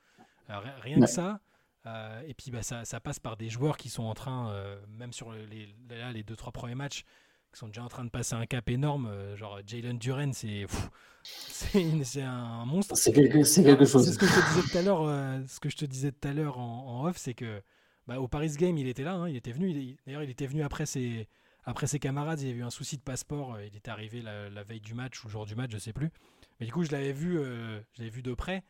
rien 0.80 1.00
que 1.00 1.06
ça. 1.06 1.40
Euh, 1.86 2.22
et 2.26 2.34
puis 2.34 2.50
bah, 2.50 2.62
ça, 2.62 3.00
passe 3.00 3.18
par 3.18 3.36
des 3.36 3.48
joueurs 3.48 3.76
qui 3.76 3.88
sont 3.88 4.04
en 4.04 4.14
train, 4.14 4.50
euh, 4.50 4.78
même 4.88 5.12
sur 5.12 5.32
les, 5.32 5.74
les 6.12 6.22
deux 6.22 6.36
trois 6.36 6.52
premiers 6.52 6.74
matchs, 6.74 7.04
qui 7.52 7.58
sont 7.58 7.66
déjà 7.66 7.82
en 7.82 7.88
train 7.88 8.04
de 8.04 8.10
passer 8.10 8.34
un 8.34 8.46
cap 8.46 8.68
énorme. 8.68 9.06
Euh, 9.06 9.36
genre 9.36 9.60
Jalen 9.66 9.98
Duren, 9.98 10.32
c'est 10.32 10.66
c'est 11.22 12.22
un 12.22 12.64
monstre. 12.64 12.96
C'est 12.96 13.12
quelque, 13.12 13.62
quelque, 13.62 13.84
chose. 13.84 14.04
C'est 14.04 14.12
ce 14.12 14.18
que 14.18 14.26
je 14.26 14.34
te 14.34 14.54
disais 14.54 14.70
tout 14.70 14.78
à 14.78 14.82
l'heure. 14.82 15.48
ce 15.48 15.60
que 15.60 15.68
je 15.68 15.76
te 15.76 15.84
disais 15.84 16.12
tout 16.12 16.28
à 16.28 16.32
l'heure 16.32 16.58
en, 16.58 17.06
off, 17.06 17.16
c'est 17.16 17.34
que 17.34 17.62
bah, 18.06 18.20
au 18.20 18.28
Paris 18.28 18.52
Game, 18.56 18.76
il 18.78 18.88
était 18.88 19.04
là, 19.04 19.14
hein, 19.14 19.28
il 19.28 19.36
était 19.36 19.52
venu. 19.52 19.96
D'ailleurs, 20.06 20.22
il 20.22 20.30
était 20.30 20.46
venu 20.46 20.62
après 20.62 20.86
ses, 20.86 21.28
après 21.64 21.86
ses 21.86 21.98
camarades. 21.98 22.40
Il 22.40 22.48
y 22.48 22.50
avait 22.50 22.60
eu 22.60 22.64
un 22.64 22.70
souci 22.70 22.96
de 22.96 23.02
passeport. 23.02 23.54
Euh, 23.54 23.66
il 23.66 23.76
était 23.76 23.90
arrivé 23.90 24.22
la, 24.22 24.64
veille 24.64 24.80
du 24.80 24.94
match 24.94 25.22
ou 25.22 25.28
le 25.28 25.32
jour 25.32 25.46
du 25.46 25.54
match, 25.54 25.70
je 25.70 25.78
sais 25.78 25.92
plus. 25.92 26.10
Mais 26.58 26.66
du 26.66 26.72
coup, 26.72 26.82
je 26.84 26.90
l'avais 26.90 27.12
vu, 27.12 27.38
euh, 27.38 27.80
vu 27.98 28.22
de 28.22 28.34
près. 28.34 28.64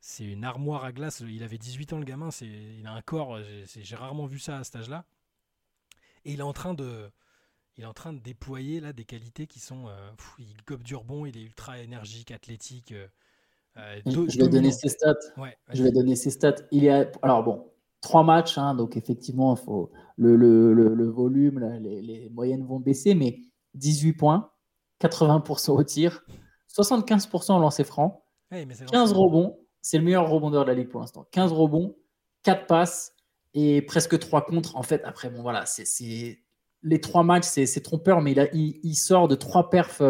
C'est 0.00 0.24
une 0.24 0.44
armoire 0.44 0.84
à 0.84 0.92
glace. 0.92 1.22
Il 1.26 1.42
avait 1.42 1.58
18 1.58 1.92
ans, 1.92 1.98
le 1.98 2.04
gamin. 2.04 2.30
C'est, 2.30 2.46
il 2.46 2.86
a 2.86 2.92
un 2.92 3.02
corps. 3.02 3.38
J'ai 3.66 3.96
rarement 3.96 4.26
vu 4.26 4.38
ça 4.38 4.58
à 4.58 4.64
cet 4.64 4.76
âge-là. 4.76 5.04
Et 6.24 6.32
il 6.32 6.40
est 6.40 6.42
en 6.42 6.52
train 6.52 6.74
de, 6.74 7.10
il 7.76 7.84
est 7.84 7.86
en 7.86 7.94
train 7.94 8.12
de 8.12 8.18
déployer 8.18 8.80
là 8.80 8.92
des 8.92 9.04
qualités 9.04 9.46
qui 9.46 9.60
sont. 9.60 9.88
Euh, 9.88 10.10
il 10.38 10.56
gobe 10.66 10.82
du 10.82 10.96
rebond. 10.96 11.26
Il 11.26 11.38
est 11.38 11.42
ultra 11.42 11.78
énergique, 11.78 12.32
athlétique. 12.32 12.92
je 13.76 14.38
vais 14.38 14.48
donner 14.48 14.72
ses 14.72 14.88
stats. 14.88 15.14
je 15.72 15.82
vais 15.82 15.92
donner 15.92 16.16
ses 16.16 16.30
stats. 16.30 16.56
Il 16.70 16.84
est 16.86 17.12
alors 17.22 17.42
bon, 17.42 17.70
trois 18.04 18.22
matchs, 18.22 18.58
hein, 18.58 18.74
donc 18.74 18.96
effectivement, 18.96 19.56
faut, 19.56 19.90
le, 20.16 20.36
le, 20.36 20.72
le, 20.72 21.08
volume, 21.08 21.58
les, 21.80 22.02
les, 22.02 22.30
moyennes 22.30 22.64
vont 22.64 22.78
baisser, 22.78 23.14
mais 23.14 23.40
18 23.74 24.12
points, 24.12 24.50
80% 25.00 25.70
au 25.70 25.82
tir, 25.82 26.22
75% 26.70 27.56
au 27.56 27.60
lancer 27.60 27.82
franc, 27.82 28.24
15 28.50 29.12
rebonds, 29.12 29.58
c'est 29.80 29.98
le 29.98 30.04
meilleur 30.04 30.28
rebondeur 30.28 30.64
de 30.64 30.68
la 30.70 30.74
ligue 30.74 30.90
pour 30.90 31.00
l'instant. 31.00 31.26
15 31.32 31.52
rebonds, 31.52 31.96
4 32.42 32.66
passes 32.66 33.14
et 33.54 33.82
presque 33.82 34.18
3 34.18 34.44
contre. 34.44 34.76
En 34.76 34.82
fait, 34.82 35.02
après, 35.04 35.30
bon, 35.30 35.42
voilà, 35.42 35.64
c'est 35.66 36.38
les 36.82 37.00
trois 37.00 37.22
matchs, 37.22 37.46
c'est 37.46 37.82
trompeur, 37.82 38.20
mais 38.20 38.32
il, 38.52 38.80
il, 38.82 38.94
sort 38.94 39.28
de 39.28 39.34
trois 39.34 39.70
perfs 39.70 40.02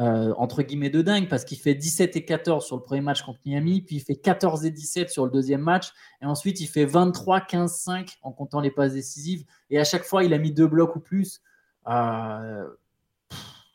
euh, 0.00 0.32
entre 0.38 0.62
guillemets 0.62 0.88
de 0.88 1.02
dingue 1.02 1.28
parce 1.28 1.44
qu'il 1.44 1.58
fait 1.58 1.74
17 1.74 2.16
et 2.16 2.24
14 2.24 2.64
sur 2.64 2.76
le 2.76 2.82
premier 2.82 3.02
match 3.02 3.20
contre 3.20 3.38
Miami, 3.44 3.82
puis 3.82 3.96
il 3.96 4.00
fait 4.00 4.16
14 4.16 4.64
et 4.64 4.70
17 4.70 5.10
sur 5.10 5.26
le 5.26 5.30
deuxième 5.30 5.60
match, 5.60 5.92
et 6.22 6.24
ensuite 6.24 6.58
il 6.62 6.68
fait 6.68 6.86
23, 6.86 7.42
15, 7.42 7.70
5 7.70 8.18
en 8.22 8.32
comptant 8.32 8.60
les 8.60 8.70
passes 8.70 8.94
décisives, 8.94 9.44
et 9.68 9.78
à 9.78 9.84
chaque 9.84 10.04
fois 10.04 10.24
il 10.24 10.32
a 10.32 10.38
mis 10.38 10.52
deux 10.52 10.66
blocs 10.66 10.96
ou 10.96 11.00
plus. 11.00 11.42
Euh, 11.86 12.66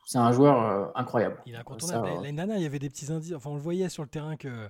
c'est 0.08 0.18
un 0.18 0.32
joueur 0.32 0.64
euh, 0.64 0.88
incroyable. 0.96 1.44
Il 1.46 1.54
est 1.54 1.58
incontournable. 1.58 2.08
L'année 2.24 2.34
dernière, 2.34 2.58
il 2.58 2.64
y 2.64 2.68
avait 2.68 2.80
des 2.80 2.90
petits 2.90 3.12
indices, 3.12 3.34
enfin 3.34 3.52
on 3.52 3.56
le 3.56 3.62
voyait 3.62 3.90
sur 3.90 4.02
le 4.02 4.10
terrain 4.10 4.36
que 4.36 4.68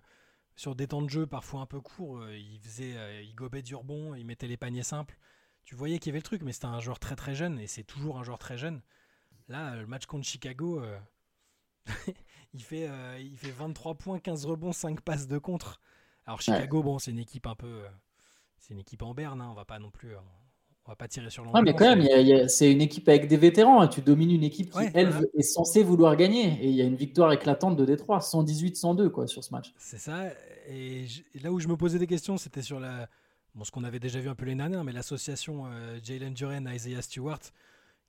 sur 0.57 0.75
des 0.75 0.87
temps 0.87 1.01
de 1.01 1.09
jeu 1.09 1.25
parfois 1.25 1.61
un 1.61 1.65
peu 1.65 1.79
courts, 1.79 2.21
il 2.31 2.59
faisait, 2.59 3.23
il 3.23 3.33
gobait 3.33 3.61
du 3.61 3.75
rebond, 3.75 4.13
il 4.13 4.25
mettait 4.25 4.47
les 4.47 4.57
paniers 4.57 4.83
simples. 4.83 5.17
Tu 5.63 5.75
voyais 5.75 5.99
qu'il 5.99 6.07
y 6.07 6.11
avait 6.11 6.19
le 6.19 6.23
truc, 6.23 6.41
mais 6.41 6.51
c'était 6.51 6.65
un 6.65 6.81
joueur 6.81 6.99
très 6.99 7.15
très 7.15 7.33
jeune 7.33 7.59
et 7.59 7.67
c'est 7.67 7.83
toujours 7.83 8.17
un 8.17 8.23
joueur 8.23 8.39
très 8.39 8.57
jeune. 8.57 8.81
Là, 9.47 9.75
le 9.75 9.85
match 9.87 10.05
contre 10.05 10.25
Chicago, 10.25 10.81
il, 12.53 12.63
fait, 12.63 12.87
euh, 12.87 13.19
il 13.19 13.37
fait 13.37 13.51
23 13.51 13.95
points, 13.95 14.19
15 14.19 14.45
rebonds, 14.45 14.71
5 14.71 15.01
passes 15.01 15.27
de 15.27 15.37
contre. 15.37 15.79
Alors 16.25 16.41
Chicago, 16.41 16.81
bon, 16.81 16.99
c'est 16.99 17.11
une 17.11 17.19
équipe 17.19 17.47
un 17.47 17.55
peu. 17.55 17.67
Euh, 17.67 17.87
c'est 18.57 18.73
une 18.73 18.79
équipe 18.79 19.03
en 19.03 19.13
berne, 19.13 19.41
hein, 19.41 19.49
on 19.51 19.53
va 19.53 19.65
pas 19.65 19.79
non 19.79 19.91
plus. 19.91 20.13
Euh, 20.13 20.19
on 20.87 20.91
va 20.91 20.95
pas 20.95 21.07
tirer 21.07 21.31
sur 21.31 21.43
l'ambiance. 21.43 21.61
Ouais, 21.61 21.71
mais 21.71 21.75
quand 21.75 21.95
même, 21.95 22.47
c'est 22.47 22.71
une 22.71 22.81
équipe 22.81 23.09
avec 23.09 23.27
des 23.27 23.37
vétérans. 23.37 23.81
Hein. 23.81 23.87
Tu 23.87 24.01
domines 24.01 24.29
une 24.29 24.43
équipe 24.43 24.69
qui, 24.69 24.77
elle, 24.93 25.27
est 25.35 25.41
censée 25.41 25.81
vouloir 25.81 26.15
gagner. 26.15 26.63
Et 26.63 26.67
il 26.67 26.75
y 26.75 26.81
a 26.81 26.85
une 26.85 26.95
victoire 26.95 27.31
éclatante 27.31 27.75
de 27.75 27.85
Détroit, 27.85 28.19
118-102 28.19 29.09
quoi, 29.09 29.25
sur 29.25 29.43
ce 29.43 29.51
match. 29.51 29.73
C'est 29.79 29.97
ça. 29.97 30.25
Et, 30.69 31.07
là 31.41 31.51
où 31.51 31.59
je 31.59 31.67
me 31.67 31.75
posais 31.75 31.97
des 31.97 32.05
questions, 32.05 32.37
c'était 32.37 32.61
sur 32.61 32.79
la, 32.79 33.09
bon, 33.55 33.63
ce 33.63 33.71
qu'on 33.71 33.83
avait 33.83 33.99
déjà 33.99 34.19
vu 34.19 34.29
un 34.29 34.35
peu 34.35 34.45
les 34.45 34.53
dernières, 34.53 34.83
mais 34.83 34.91
l'association 34.91 35.65
Jalen 36.03 36.35
Duren, 36.35 36.69
Isaiah 36.71 37.01
Stewart 37.01 37.41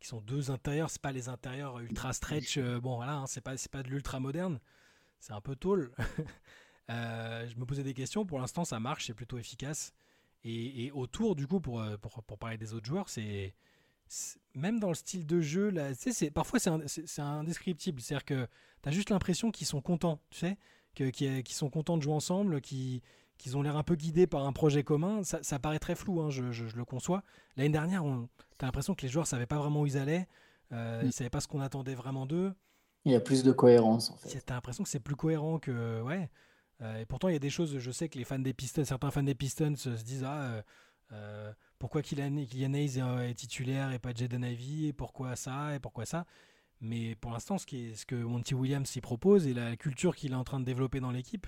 qui 0.00 0.08
sont 0.08 0.20
deux 0.20 0.50
intérieurs, 0.50 0.90
c'est 0.90 1.00
pas 1.00 1.12
les 1.12 1.28
intérieurs 1.28 1.78
ultra 1.78 2.12
stretch, 2.12 2.58
euh, 2.58 2.80
bon 2.80 2.96
voilà, 2.96 3.14
hein, 3.14 3.26
c'est 3.26 3.40
pas 3.40 3.54
pas 3.70 3.82
de 3.82 3.88
l'ultra 3.88 4.20
moderne, 4.20 4.60
c'est 5.20 5.32
un 5.32 5.40
peu 5.40 5.56
tall. 5.56 5.90
Euh, 6.88 7.48
je 7.48 7.56
me 7.56 7.66
posais 7.66 7.82
des 7.82 7.94
questions, 7.94 8.24
pour 8.24 8.38
l'instant 8.38 8.64
ça 8.64 8.78
marche, 8.78 9.08
c'est 9.08 9.12
plutôt 9.12 9.38
efficace. 9.38 9.92
Et, 10.44 10.92
autour 10.92 11.34
du 11.34 11.48
coup 11.48 11.58
pour, 11.58 11.80
euh, 11.80 11.96
pour, 11.96 12.22
pour, 12.22 12.38
parler 12.38 12.58
des 12.58 12.74
autres 12.74 12.86
joueurs, 12.86 13.08
c'est 13.08 13.56
même 14.54 14.78
dans 14.78 14.90
le 14.90 14.94
style 14.94 15.26
de 15.26 15.40
jeu 15.40 15.70
là, 15.70 15.90
parfois 16.32 16.60
c'est 16.60 17.20
indescriptible, 17.20 18.00
c'est-à-dire 18.00 18.24
que 18.24 18.46
tu 18.84 18.88
as 18.88 18.92
juste 18.92 19.10
l'impression 19.10 19.50
qu'ils 19.50 19.66
sont 19.66 19.80
contents, 19.80 20.20
tu 20.30 20.38
sais, 20.38 20.58
qu'ils 20.94 21.42
qui 21.42 21.54
sont 21.54 21.70
contents 21.70 21.96
de 21.96 22.02
jouer 22.04 22.14
ensemble, 22.14 22.60
qui 22.60 23.02
qu'ils 23.38 23.56
ont 23.56 23.62
l'air 23.62 23.76
un 23.76 23.82
peu 23.82 23.94
guidés 23.94 24.26
par 24.26 24.46
un 24.46 24.52
projet 24.52 24.82
commun, 24.82 25.22
ça, 25.22 25.58
paraît 25.58 25.78
très 25.78 25.94
flou, 25.94 26.20
hein, 26.20 26.30
je, 26.30 26.42
le 26.42 26.84
conçois. 26.84 27.22
L'année 27.56 27.70
dernière, 27.70 28.02
tu 28.02 28.64
as 28.64 28.66
l'impression 28.66 28.94
que 28.94 29.02
les 29.02 29.08
joueurs 29.08 29.24
ne 29.24 29.28
savaient 29.28 29.46
pas 29.46 29.58
vraiment 29.58 29.82
où 29.82 29.86
ils 29.86 29.98
allaient, 29.98 30.26
euh, 30.72 31.00
mm. 31.00 31.04
ils 31.04 31.06
ne 31.08 31.12
savaient 31.12 31.30
pas 31.30 31.40
ce 31.40 31.48
qu'on 31.48 31.60
attendait 31.60 31.94
vraiment 31.94 32.26
d'eux. 32.26 32.52
Il 33.04 33.12
y 33.12 33.14
a 33.14 33.20
plus 33.20 33.44
de 33.44 33.52
cohérence 33.52 34.10
en 34.10 34.16
fait. 34.16 34.28
Tu 34.28 34.52
as 34.52 34.54
l'impression 34.54 34.82
que 34.82 34.90
c'est 34.90 35.00
plus 35.00 35.14
cohérent 35.14 35.58
que. 35.58 36.02
Ouais. 36.02 36.28
Euh, 36.82 37.00
et 37.00 37.06
pourtant, 37.06 37.28
il 37.28 37.32
y 37.32 37.36
a 37.36 37.40
des 37.40 37.50
choses, 37.50 37.78
je 37.78 37.90
sais 37.90 38.08
que 38.08 38.18
les 38.18 38.24
fans 38.24 38.38
des 38.38 38.52
Pistons, 38.52 38.84
certains 38.84 39.10
fans 39.10 39.22
des 39.22 39.34
Pistons 39.34 39.76
se 39.76 39.90
disent 39.90 40.24
Ah, 40.24 40.62
euh, 41.12 41.52
pourquoi 41.78 42.02
Kylian, 42.02 42.44
Kylian 42.44 42.74
est, 42.74 43.34
titulaire 43.34 43.92
et 43.92 43.98
pas 43.98 44.12
Jaden 44.12 44.44
Ivy, 44.44 44.88
et 44.88 44.92
pourquoi 44.92 45.36
ça, 45.36 45.74
et 45.74 45.78
pourquoi 45.78 46.04
ça? 46.04 46.26
Mais 46.80 47.14
pour 47.14 47.30
l'instant, 47.30 47.58
ce, 47.58 47.66
ce 47.66 48.04
que 48.04 48.16
Monty 48.16 48.54
Williams 48.54 48.88
s'y 48.88 49.00
propose 49.00 49.46
et 49.46 49.54
la 49.54 49.76
culture 49.76 50.16
qu'il 50.16 50.32
est 50.32 50.36
en 50.36 50.44
train 50.44 50.60
de 50.60 50.64
développer 50.64 51.00
dans 51.00 51.12
l'équipe, 51.12 51.46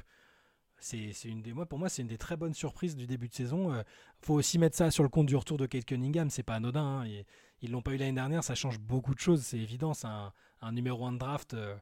c'est 0.81 1.12
une 1.24 1.43
des, 1.43 1.53
moi, 1.53 1.66
pour 1.66 1.79
moi, 1.79 1.89
c'est 1.89 2.03
une 2.03 2.09
des 2.09 2.18
très 2.18 2.37
bonnes 2.37 2.55
surprises 2.55 2.95
du 2.95 3.07
début 3.07 3.29
de 3.29 3.35
saison. 3.35 3.72
Il 3.72 3.79
euh, 3.79 3.83
faut 4.20 4.35
aussi 4.35 4.59
mettre 4.59 4.76
ça 4.76 4.91
sur 4.91 5.03
le 5.03 5.09
compte 5.09 5.26
du 5.26 5.37
retour 5.37 5.59
de 5.59 5.66
Kate 5.66 5.85
Cunningham. 5.85 6.31
C'est 6.31 6.43
pas 6.43 6.55
anodin. 6.55 7.03
Hein. 7.03 7.22
Ils 7.62 7.70
l'ont 7.70 7.83
pas 7.83 7.93
eu 7.93 7.97
l'année 7.97 8.12
dernière. 8.12 8.45
Ça 8.45 8.55
change 8.55 8.79
beaucoup 8.79 9.14
de 9.14 9.18
choses. 9.18 9.43
C'est 9.43 9.59
évident. 9.59 9.95
C'est 9.95 10.07
un, 10.07 10.72
numéro 10.72 11.05
1 11.05 11.12
de 11.12 11.18
draft. 11.18 11.55
Euh, 11.55 11.76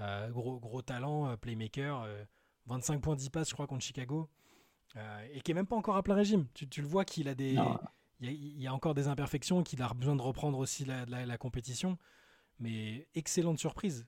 euh, 0.00 0.28
gros, 0.30 0.58
gros 0.60 0.82
talent, 0.82 1.36
playmaker. 1.38 2.06
25 2.66 3.00
points 3.00 3.16
10 3.16 3.30
passes, 3.30 3.48
je 3.48 3.54
crois, 3.54 3.66
contre 3.66 3.84
Chicago. 3.84 4.28
et 5.32 5.40
qui 5.40 5.50
est 5.50 5.54
même 5.54 5.66
pas 5.66 5.76
encore 5.76 5.96
à 5.96 6.02
plein 6.02 6.14
régime. 6.14 6.46
Tu, 6.54 6.82
le 6.82 6.88
vois 6.88 7.04
qu'il 7.04 7.28
a 7.28 7.34
des. 7.34 7.56
Il 8.20 8.62
y, 8.62 8.68
a, 8.68 8.74
encore 8.74 8.94
des 8.94 9.08
imperfections, 9.08 9.64
qu'il 9.64 9.82
a 9.82 9.88
besoin 9.94 10.14
de 10.14 10.22
reprendre 10.22 10.58
aussi 10.58 10.84
la, 10.84 11.04
la 11.06 11.38
compétition. 11.38 11.98
Mais 12.60 13.08
excellente 13.14 13.58
surprise. 13.58 14.06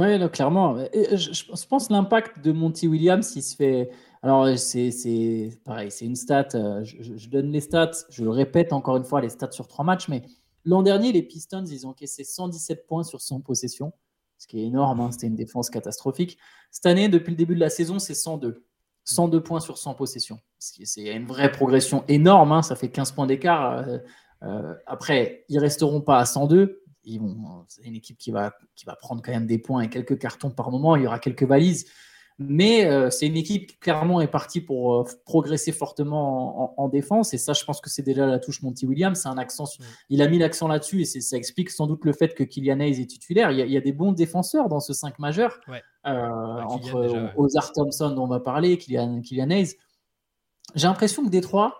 Oui, 0.00 0.30
clairement. 0.30 0.76
je, 0.76 1.66
pense 1.66 1.90
l'impact 1.90 2.44
de 2.44 2.52
Monty 2.52 2.86
Williams, 2.86 3.32
il 3.34 3.42
se 3.42 3.56
fait. 3.56 3.90
Alors, 4.22 4.56
c'est 4.56 5.50
pareil, 5.64 5.90
c'est 5.90 6.04
une 6.04 6.14
stat. 6.14 6.48
Euh, 6.54 6.84
je, 6.84 7.28
donne 7.28 7.50
les 7.50 7.60
stats, 7.60 7.90
je 8.08 8.22
le 8.22 8.30
répète 8.30 8.72
encore 8.72 8.96
une 8.96 9.04
fois, 9.04 9.20
les 9.20 9.28
stats 9.28 9.50
sur 9.50 9.66
trois 9.66 9.84
matchs. 9.84 10.06
Mais 10.08 10.22
l'an 10.64 10.82
dernier, 10.82 11.10
les 11.10 11.22
Pistons, 11.22 11.64
ils 11.64 11.84
ont 11.84 11.90
encaissé 11.90 12.22
117 12.22 12.86
points 12.86 13.02
sur 13.02 13.20
100 13.20 13.40
possessions, 13.40 13.92
ce 14.38 14.46
qui 14.46 14.60
est 14.60 14.66
énorme. 14.66 15.00
Hein, 15.00 15.10
c'était 15.10 15.26
une 15.26 15.34
défense 15.34 15.68
catastrophique. 15.68 16.38
Cette 16.70 16.86
année, 16.86 17.08
depuis 17.08 17.30
le 17.30 17.36
début 17.36 17.56
de 17.56 17.60
la 17.60 17.70
saison, 17.70 17.98
c'est 17.98 18.14
102. 18.14 18.64
102 19.02 19.42
points 19.42 19.60
sur 19.60 19.78
100 19.78 19.94
possessions. 19.94 20.38
C'est 20.58 21.06
une 21.06 21.26
vraie 21.26 21.50
progression 21.50 22.04
énorme. 22.06 22.52
Hein, 22.52 22.62
ça 22.62 22.76
fait 22.76 22.90
15 22.90 23.12
points 23.12 23.26
d'écart. 23.26 23.78
Euh, 23.78 23.98
euh, 24.44 24.74
après, 24.86 25.44
ils 25.48 25.58
resteront 25.58 26.02
pas 26.02 26.18
à 26.18 26.24
102 26.24 26.84
c'est 27.68 27.82
une 27.84 27.96
équipe 27.96 28.18
qui 28.18 28.30
va, 28.30 28.52
qui 28.74 28.84
va 28.84 28.96
prendre 28.96 29.22
quand 29.22 29.32
même 29.32 29.46
des 29.46 29.58
points 29.58 29.82
et 29.82 29.88
quelques 29.88 30.18
cartons 30.18 30.50
par 30.50 30.70
moment. 30.70 30.96
Il 30.96 31.04
y 31.04 31.06
aura 31.06 31.18
quelques 31.18 31.44
valises. 31.44 31.86
Mais 32.40 32.86
euh, 32.86 33.10
c'est 33.10 33.26
une 33.26 33.36
équipe 33.36 33.66
qui 33.66 33.76
clairement 33.78 34.20
est 34.20 34.28
partie 34.28 34.60
pour 34.60 34.94
euh, 34.94 35.04
progresser 35.24 35.72
fortement 35.72 36.80
en, 36.80 36.88
défense. 36.88 37.34
Et 37.34 37.38
ça, 37.38 37.52
je 37.52 37.64
pense 37.64 37.80
que 37.80 37.90
c'est 37.90 38.02
déjà 38.02 38.26
la 38.26 38.38
touche 38.38 38.62
Monty 38.62 38.86
Williams. 38.86 39.18
C'est 39.20 39.28
un 39.28 39.38
accent, 39.38 39.64
Il 40.08 40.22
a 40.22 40.28
mis 40.28 40.38
l'accent 40.38 40.68
là-dessus 40.68 41.02
et 41.02 41.04
ça 41.04 41.36
explique 41.36 41.70
sans 41.70 41.88
doute 41.88 42.04
le 42.04 42.12
fait 42.12 42.34
que 42.34 42.44
Kylian 42.44 42.78
Hayes 42.78 43.00
est 43.00 43.06
titulaire. 43.06 43.50
Il 43.50 43.58
y, 43.58 43.76
a, 43.76 43.80
des 43.80 43.92
bons 43.92 44.12
défenseurs 44.12 44.68
dans 44.68 44.78
ce 44.78 44.92
5 44.92 45.18
majeur. 45.18 45.58
Euh, 45.68 46.28
entre 46.62 47.32
Ozar 47.36 47.72
Thompson 47.72 48.10
dont 48.10 48.24
on 48.24 48.28
va 48.28 48.38
parler, 48.38 48.78
Kylian, 48.78 49.20
Kylian 49.20 49.50
Hayes. 49.50 49.74
J'ai 50.76 50.86
l'impression 50.86 51.24
que 51.24 51.30
Détroit, 51.30 51.76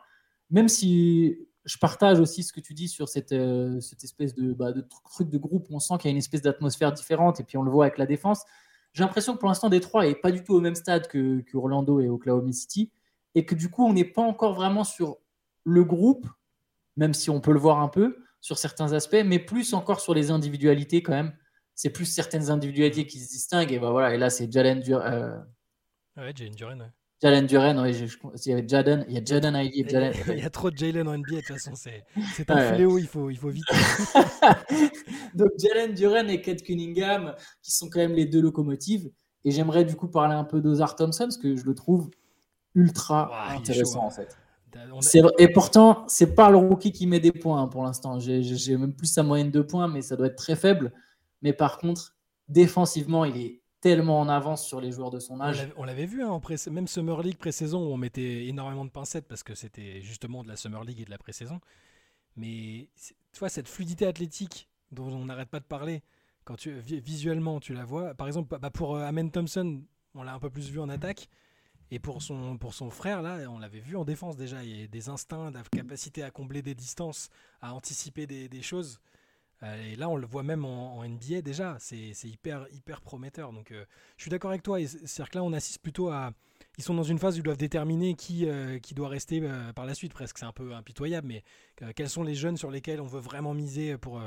même 0.50 0.68
si 0.68 1.47
je 1.68 1.76
partage 1.76 2.18
aussi 2.18 2.42
ce 2.42 2.52
que 2.52 2.60
tu 2.60 2.72
dis 2.72 2.88
sur 2.88 3.08
cette, 3.10 3.32
euh, 3.32 3.78
espèce 4.02 4.34
de, 4.34 4.54
bah, 4.54 4.72
de 4.72 4.80
truc 4.80 5.28
de 5.28 5.36
groupe 5.36 5.66
on 5.70 5.78
sent 5.78 5.94
qu'il 5.98 6.06
y 6.06 6.08
a 6.08 6.12
une 6.12 6.16
espèce 6.16 6.40
d'atmosphère 6.40 6.92
différente 6.92 7.40
et 7.40 7.44
puis 7.44 7.58
on 7.58 7.62
le 7.62 7.70
voit 7.70 7.84
avec 7.84 7.98
la 7.98 8.06
défense. 8.06 8.44
J'ai 8.94 9.02
l'impression 9.02 9.34
que 9.34 9.38
pour 9.38 9.48
l'instant, 9.48 9.68
Détroit 9.68 10.06
n'est 10.06 10.14
pas 10.14 10.32
du 10.32 10.42
tout 10.42 10.54
au 10.54 10.60
même 10.60 10.74
stade 10.74 11.08
que, 11.08 11.44
Orlando 11.52 12.00
et 12.00 12.08
Oklahoma 12.08 12.52
City 12.52 12.90
et 13.34 13.44
que 13.44 13.54
du 13.54 13.68
coup, 13.68 13.84
on 13.84 13.92
n'est 13.92 14.06
pas 14.06 14.22
encore 14.22 14.54
vraiment 14.54 14.82
sur 14.82 15.18
le 15.64 15.84
groupe, 15.84 16.26
même 16.96 17.12
si 17.12 17.28
on 17.28 17.40
peut 17.40 17.52
le 17.52 17.58
voir 17.58 17.80
un 17.80 17.88
peu 17.88 18.16
sur 18.40 18.56
certains 18.56 18.94
aspects, 18.94 19.22
mais 19.26 19.38
plus 19.38 19.74
encore 19.74 20.00
sur 20.00 20.14
les 20.14 20.30
individualités 20.30 21.02
quand 21.02 21.12
même. 21.12 21.36
C'est 21.74 21.90
plus 21.90 22.06
certaines 22.06 22.50
individualités 22.50 23.06
qui 23.06 23.20
se 23.20 23.28
distinguent 23.28 23.72
et, 23.72 23.78
bah, 23.78 23.90
voilà, 23.90 24.14
et 24.14 24.18
là, 24.18 24.30
c'est 24.30 24.50
Jalen 24.50 24.80
Dur. 24.80 25.02
Euh... 25.04 25.36
Ouais, 26.16 26.32
Jalen 26.34 26.54
Duren, 26.54 26.80
ouais. 26.80 26.90
Jalen 27.20 27.46
Duren, 27.46 27.80
oui, 27.80 27.96
il 28.46 28.52
y 28.52 28.54
a 28.54 28.66
Jaden, 28.66 29.04
il 29.08 29.14
y 29.14 29.18
a 29.18 29.24
Jaden. 29.24 29.54
Jalen... 29.88 30.12
il 30.28 30.38
y 30.38 30.42
a 30.42 30.50
trop 30.50 30.70
de 30.70 30.76
Jalen 30.76 31.08
en 31.08 31.18
NBA, 31.18 31.28
de 31.28 31.36
toute 31.36 31.46
façon, 31.46 31.72
c'est 31.74 32.50
un 32.50 32.54
ouais, 32.54 32.74
fléau, 32.74 32.98
il 32.98 33.08
faut, 33.08 33.28
il 33.28 33.36
faut 33.36 33.48
vite. 33.48 33.64
Donc 35.34 35.50
Jalen 35.58 35.94
Duren 35.94 36.30
et 36.30 36.40
Kate 36.40 36.62
Cunningham, 36.62 37.34
qui 37.62 37.72
sont 37.72 37.90
quand 37.90 37.98
même 37.98 38.12
les 38.14 38.26
deux 38.26 38.40
locomotives. 38.40 39.10
Et 39.44 39.50
j'aimerais 39.50 39.84
du 39.84 39.96
coup 39.96 40.08
parler 40.08 40.34
un 40.34 40.44
peu 40.44 40.60
d'Ozar 40.60 40.94
Thompson, 40.94 41.24
parce 41.24 41.38
que 41.38 41.56
je 41.56 41.64
le 41.64 41.74
trouve 41.74 42.10
ultra 42.74 43.28
wow, 43.28 43.56
intéressant 43.56 44.00
chaud, 44.00 44.06
en 44.06 44.10
fait. 44.10 44.36
Et 45.38 45.48
pourtant, 45.48 46.04
c'est 46.08 46.34
pas 46.34 46.50
le 46.50 46.56
rookie 46.56 46.92
qui 46.92 47.06
met 47.06 47.20
des 47.20 47.32
points 47.32 47.62
hein, 47.62 47.68
pour 47.68 47.82
l'instant. 47.82 48.18
J'ai 48.20 48.76
même 48.76 48.94
plus 48.94 49.06
sa 49.06 49.22
moyenne 49.22 49.50
de 49.50 49.60
points, 49.60 49.88
mais 49.88 50.02
ça 50.02 50.16
doit 50.16 50.26
être 50.26 50.36
très 50.36 50.56
faible. 50.56 50.92
Mais 51.42 51.52
par 51.52 51.78
contre, 51.78 52.14
défensivement, 52.48 53.24
il 53.24 53.36
est 53.36 53.62
tellement 53.80 54.20
en 54.20 54.28
avance 54.28 54.66
sur 54.66 54.80
les 54.80 54.92
joueurs 54.92 55.10
de 55.10 55.20
son 55.20 55.40
âge. 55.40 55.68
On 55.76 55.84
l'avait 55.84 56.06
vu, 56.06 56.22
hein, 56.22 56.30
en 56.30 56.42
même 56.70 56.88
Summer 56.88 57.22
League 57.22 57.38
pré-saison, 57.38 57.88
où 57.88 57.92
on 57.92 57.96
mettait 57.96 58.46
énormément 58.46 58.84
de 58.84 58.90
pincettes 58.90 59.28
parce 59.28 59.42
que 59.42 59.54
c'était 59.54 60.02
justement 60.02 60.42
de 60.42 60.48
la 60.48 60.56
Summer 60.56 60.82
League 60.84 61.00
et 61.00 61.04
de 61.04 61.10
la 61.10 61.18
pré-saison. 61.18 61.60
Mais 62.36 62.88
tu 63.32 63.38
vois, 63.38 63.48
cette 63.48 63.68
fluidité 63.68 64.06
athlétique 64.06 64.68
dont 64.90 65.08
on 65.08 65.24
n'arrête 65.26 65.48
pas 65.48 65.60
de 65.60 65.64
parler, 65.64 66.02
quand 66.44 66.56
tu, 66.56 66.72
visuellement 66.72 67.60
tu 67.60 67.74
la 67.74 67.84
vois, 67.84 68.14
par 68.14 68.26
exemple, 68.26 68.58
bah 68.58 68.70
pour 68.70 68.96
euh, 68.96 69.02
Amen 69.02 69.30
Thompson, 69.30 69.82
on 70.14 70.22
l'a 70.22 70.32
un 70.34 70.38
peu 70.38 70.50
plus 70.50 70.70
vu 70.70 70.80
en 70.80 70.88
attaque. 70.88 71.28
Et 71.90 71.98
pour 71.98 72.20
son, 72.20 72.58
pour 72.58 72.74
son 72.74 72.90
frère, 72.90 73.22
là, 73.22 73.38
on 73.48 73.58
l'avait 73.58 73.80
vu 73.80 73.96
en 73.96 74.04
défense 74.04 74.36
déjà. 74.36 74.62
Il 74.62 74.80
y 74.80 74.84
a 74.84 74.86
des 74.86 75.08
instincts, 75.08 75.50
la 75.50 75.62
capacité 75.62 76.22
à 76.22 76.30
combler 76.30 76.60
des 76.60 76.74
distances, 76.74 77.30
à 77.62 77.72
anticiper 77.72 78.26
des, 78.26 78.48
des 78.48 78.60
choses. 78.60 79.00
Euh, 79.62 79.92
et 79.92 79.96
là, 79.96 80.08
on 80.08 80.16
le 80.16 80.26
voit 80.26 80.42
même 80.42 80.64
en, 80.64 81.04
NBA 81.04 81.42
déjà, 81.42 81.76
c'est 81.80 82.12
hyper, 82.24 82.66
prometteur. 83.02 83.52
Donc, 83.52 83.72
euh, 83.72 83.84
je 84.16 84.22
suis 84.22 84.30
d'accord 84.30 84.50
avec 84.50 84.62
toi. 84.62 84.78
C'est-à-dire 84.86 85.30
que 85.30 85.38
là, 85.38 85.44
on 85.44 85.52
assiste 85.52 85.80
plutôt 85.80 86.10
à. 86.10 86.32
Ils 86.76 86.84
sont 86.84 86.94
dans 86.94 87.02
une 87.02 87.18
phase 87.18 87.36
où 87.36 87.38
ils 87.38 87.44
doivent 87.44 87.56
déterminer 87.56 88.14
qui, 88.14 88.48
euh, 88.48 88.78
doit 88.94 89.08
rester 89.08 89.42
par 89.74 89.84
la 89.84 89.94
suite, 89.94 90.12
presque. 90.12 90.38
C'est 90.38 90.44
un 90.44 90.52
peu 90.52 90.74
impitoyable, 90.74 91.26
mais 91.26 91.44
quels 91.94 92.08
sont 92.08 92.22
les 92.22 92.34
jeunes 92.34 92.56
sur 92.56 92.70
lesquels 92.70 93.00
on 93.00 93.06
veut 93.06 93.20
vraiment 93.20 93.54
miser 93.54 93.98
pour, 93.98 94.20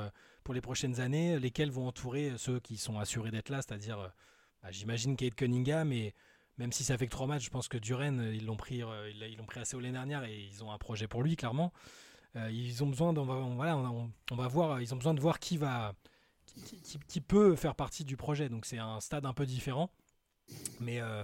les 0.54 0.62
prochaaines 0.62 1.00
années? 1.00 1.40
Lesquels 1.40 1.72
vont 1.72 1.88
entourer 1.88 2.34
ceux 2.38 2.60
qui 2.60 2.78
sont 2.78 3.00
assurés 3.00 3.32
d'être 3.32 3.50
là? 3.50 3.62
C'est-à-dire, 3.62 4.12
bah, 4.64 4.72
j'imagine 4.72 5.16
Kate 5.16 5.36
Cunningham, 5.36 5.94
et 5.94 6.14
même 6.58 6.74
si 6.74 6.84
ça 6.84 6.98
fait 6.98 7.06
que 7.06 7.12
trois 7.12 7.28
matchs, 7.28 7.46
je 7.46 7.50
pense 7.50 7.70
que 7.70 7.78
Duren, 7.78 8.32
ils 8.34 8.46
l'ont 8.46 8.58
pris, 8.58 8.82
ils 8.82 9.38
l'ont 9.38 9.46
pris 9.46 9.62
assez 9.62 9.78
haut 9.78 9.80
l'année 9.80 9.94
dernière 9.94 10.26
et 10.26 10.38
ils 10.38 10.62
ont 10.64 10.72
un 10.72 10.78
projet 10.78 11.08
pour 11.08 11.24
lui, 11.24 11.38
clairement. 11.38 11.72
Euh, 12.36 12.50
ils 12.50 12.84
ont 12.84 12.88
besoin, 12.88 13.16
on 13.16 13.56
voilà, 13.56 13.78
on, 13.78 14.36
va 14.36 14.48
voir, 14.48 14.82
ils 14.82 14.94
ont 14.94 14.98
besoin 14.98 15.14
de 15.14 15.20
voir 15.20 15.40
qui 15.40 15.58
va, 15.58 15.94
qui, 17.08 17.22
peut 17.22 17.56
faire 17.56 17.76
partie 17.76 18.06
du 18.06 18.16
projet. 18.16 18.48
Donc 18.48 18.66
c'est 18.66 18.78
un 18.78 19.00
stade 19.02 19.26
un 19.26 19.34
peu 19.34 19.46
différent, 19.46 19.90
mais 20.80 21.02
euh, 21.02 21.24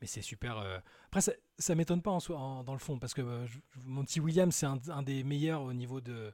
mais 0.00 0.06
c'est 0.06 0.22
super. 0.22 0.58
Euh... 0.58 0.78
Après, 1.06 1.20
ça, 1.20 1.32
ça 1.58 1.74
m'étonne 1.74 2.00
pas 2.00 2.12
en, 2.12 2.20
en, 2.30 2.64
dans 2.64 2.72
le 2.72 2.78
fond, 2.78 2.98
parce 2.98 3.12
que 3.12 3.20
euh, 3.20 3.46
Monty 3.84 4.20
Williams, 4.20 4.54
c'est 4.54 4.66
un, 4.66 5.02
des 5.02 5.22
meilleurs 5.22 5.62
au 5.62 5.72
niveau 5.74 6.00
de, 6.00 6.32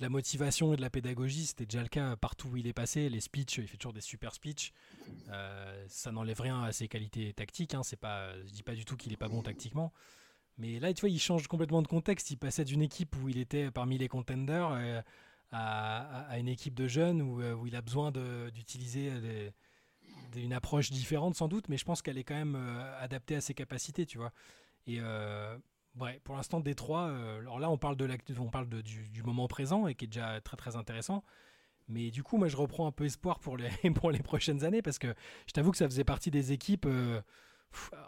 la 0.00 0.08
motivation 0.08 0.72
et 0.72 0.76
de 0.76 0.80
la 0.80 0.90
pédagogie. 0.90 1.46
C'était 1.46 1.66
déjà 1.66 1.82
le 1.82 1.88
cas 1.88 2.16
partout 2.16 2.48
où 2.48 2.56
il 2.56 2.66
est 2.66 2.72
passé. 2.72 3.08
Les 3.10 3.20
speeches, 3.20 3.58
il 3.58 3.68
fait 3.68 3.76
toujours 3.76 3.92
des 3.92 4.00
super 4.00 4.34
speeches. 4.34 4.72
Ça 5.86 6.10
n'enlève 6.10 6.40
rien 6.40 6.64
à 6.64 6.72
ses 6.72 6.88
qualités 6.88 7.32
tactiques. 7.32 7.74
Hein. 7.74 7.84
C'est 7.84 8.00
pas, 8.00 8.36
je 8.42 8.50
dis 8.50 8.64
pas 8.64 8.74
du 8.74 8.84
tout 8.84 8.96
qu'il 8.96 9.12
est 9.12 9.18
pas 9.18 9.28
bon 9.28 9.42
tactiquement. 9.42 9.92
Mais 10.58 10.78
là, 10.80 10.92
tu 10.92 11.00
vois, 11.00 11.10
il 11.10 11.18
change 11.18 11.46
complètement 11.48 11.82
de 11.82 11.88
contexte. 11.88 12.30
Il 12.30 12.36
passait 12.36 12.64
d'une 12.64 12.82
équipe 12.82 13.16
où 13.22 13.28
il 13.28 13.38
était 13.38 13.70
parmi 13.70 13.98
les 13.98 14.08
contenders 14.08 14.70
euh, 14.72 15.00
à, 15.52 16.22
à, 16.30 16.38
une 16.38 16.48
équipe 16.48 16.74
de 16.74 16.88
jeunes 16.88 17.22
où, 17.22 17.40
euh, 17.40 17.54
où 17.54 17.66
il 17.66 17.76
a 17.76 17.82
besoin 17.82 18.10
d'utiliser 18.10 19.12
une 20.34 20.52
approche 20.52 20.90
différente 20.90 21.34
sans 21.36 21.48
doute, 21.48 21.68
mais 21.68 21.76
je 21.76 21.84
pense 21.84 22.02
qu'elle 22.02 22.18
est 22.18 22.24
quand 22.24 22.34
même 22.34 22.56
euh, 22.56 23.02
adaptée 23.02 23.36
à 23.36 23.40
ses 23.40 23.54
capacités, 23.54 24.06
tu 24.06 24.18
vois. 24.18 24.32
Et 24.86 24.96
euh, 25.00 25.56
pour 26.24 26.34
l'instant, 26.34 26.60
Détroit, 26.60 27.10
alors 27.38 27.60
là, 27.60 27.70
on 27.70 27.76
parle, 27.76 27.96
de 27.96 28.08
on 28.38 28.48
parle 28.48 28.68
du, 28.82 29.10
du, 29.10 29.22
moment 29.22 29.46
présent 29.46 29.86
et 29.86 29.94
qui 29.94 30.06
est 30.06 30.08
déjà 30.08 30.40
très 30.40 30.56
très 30.56 30.74
intéressant. 30.74 31.22
Mais 31.86 32.10
du 32.10 32.22
coup, 32.22 32.38
moi, 32.38 32.48
je 32.48 32.56
reprends 32.56 32.86
un 32.86 32.92
peu 32.92 33.04
espoir 33.04 33.38
pour 33.38 33.58
les, 33.58 33.68
pour 33.94 34.10
les 34.10 34.20
prochaines 34.20 34.64
années 34.64 34.80
parce 34.80 34.98
que 34.98 35.14
je 35.46 35.52
t'avoue 35.52 35.70
que 35.70 35.76
ça 35.76 35.86
faisait 35.86 36.04
partie 36.04 36.30
des 36.30 36.52
équipes 36.52 36.88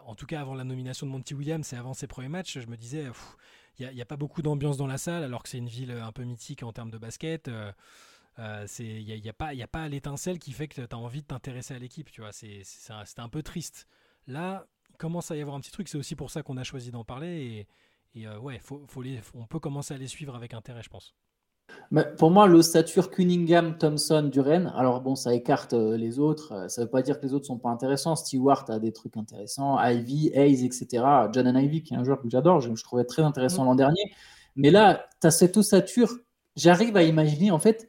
en 0.07 0.15
tout 0.15 0.27
cas 0.27 0.41
avant 0.41 0.55
la 0.55 0.65
nomination 0.65 1.07
de 1.07 1.12
Monty 1.12 1.35
Williams 1.35 1.73
et 1.73 1.77
avant 1.77 1.95
ses 1.95 2.07
premiers 2.07 2.29
matchs, 2.29 2.59
je 2.59 2.67
me 2.67 2.77
disais, 2.77 3.07
il 3.79 3.91
n'y 3.91 4.01
a, 4.01 4.07
pas 4.07 4.17
beaucoup 4.17 4.43
d'ambiance 4.43 4.77
dans 4.77 4.87
la 4.87 4.99
salle, 4.99 5.25
alors 5.25 5.43
que 5.43 5.49
c'est 5.49 5.59
une 5.59 5.69
ville 5.69 5.91
un 5.91 6.12
peu 6.12 6.23
mythique 6.23 6.62
en 6.62 6.73
termes 6.73 6.91
de 6.91 6.99
basket. 6.99 7.49
Euh, 7.49 7.73
euh, 8.39 8.67
il 8.79 9.05
n'y 9.05 9.12
a, 9.12 9.17
y 9.53 9.62
a, 9.62 9.67
pas, 9.67 9.89
l'étincelle 9.89 10.39
qui 10.39 10.53
fait 10.53 10.69
que 10.69 10.81
tu 10.83 10.95
as 10.95 10.99
envie 10.99 11.23
de 11.23 11.27
t'intéresser 11.27 11.75
à 11.75 11.79
l'équipe. 11.79 12.11
tu 12.11 12.21
vois 12.21 12.33
C'était 12.33 12.62
un, 12.91 13.25
un, 13.25 13.29
peu 13.29 13.43
triste. 13.43 13.89
Là, 14.27 14.67
il 14.91 14.97
commence 14.97 15.31
à 15.31 15.37
y 15.37 15.41
avoir 15.41 15.57
un 15.57 15.61
petit 15.61 15.73
truc. 15.73 15.89
C'est 15.89 15.99
aussi 15.99 16.15
pour 16.15 16.31
ça 16.31 16.43
qu'on 16.43 16.57
a 16.57 16.65
choisi 16.65 16.91
d'en 16.91 17.05
parler. 17.05 17.67
Et, 18.15 18.27
euh, 18.27 18.39
ouais, 18.39 18.59
faut, 18.61 18.87
on 19.35 19.47
peut 19.47 19.61
commencer 19.61 19.95
à 19.95 19.99
les 19.99 20.07
suivre 20.07 20.35
avec 20.37 20.55
intérêt, 20.55 20.83
je 20.83 20.91
pense. 20.91 21.15
Mais 21.91 22.05
pour 22.19 22.31
moi, 22.31 22.47
l'ossature 22.47 23.11
Cunningham, 23.11 23.79
Thompson, 23.79 24.29
Duren, 24.33 24.73
alors 24.77 25.01
bon, 25.01 25.15
ça 25.15 25.35
écarte 25.35 25.75
euh, 25.75 25.97
les 25.97 26.19
autres. 26.19 26.69
Ça 26.69 26.81
ne 26.81 26.87
veut 26.87 26.91
pas 26.91 27.03
dire 27.03 27.21
que 27.21 27.27
les 27.27 27.35
autres 27.35 27.47
sont 27.47 27.59
pas 27.59 27.71
intéressants. 27.71 28.17
Stewart 28.17 28.65
a 28.69 28.79
des 28.79 28.93
trucs 28.93 29.17
intéressants, 29.17 29.79
Ivy, 29.81 30.31
Hayes, 30.35 30.65
etc. 30.65 31.05
John 31.33 31.47
Ivy, 31.57 31.83
qui 31.83 31.95
est 31.95 31.97
un 31.97 32.05
joueur 32.05 32.21
que 32.21 32.29
j'adore, 32.29 32.61
je, 32.61 32.75
je, 32.75 32.83
trouvais 32.83 33.05
très 33.05 33.23
intéressant 33.23 33.62
mmh. 33.62 33.67
l'an 33.67 33.75
dernier. 33.75 34.12
Mais 34.57 34.71
là, 34.71 35.07
tu 35.21 35.27
as 35.27 35.31
cette 35.31 35.57
ossature. 35.57 36.11
J'arrive 36.57 36.97
à 36.97 37.03
imaginer, 37.03 37.51
en 37.51 37.59
fait, 37.59 37.89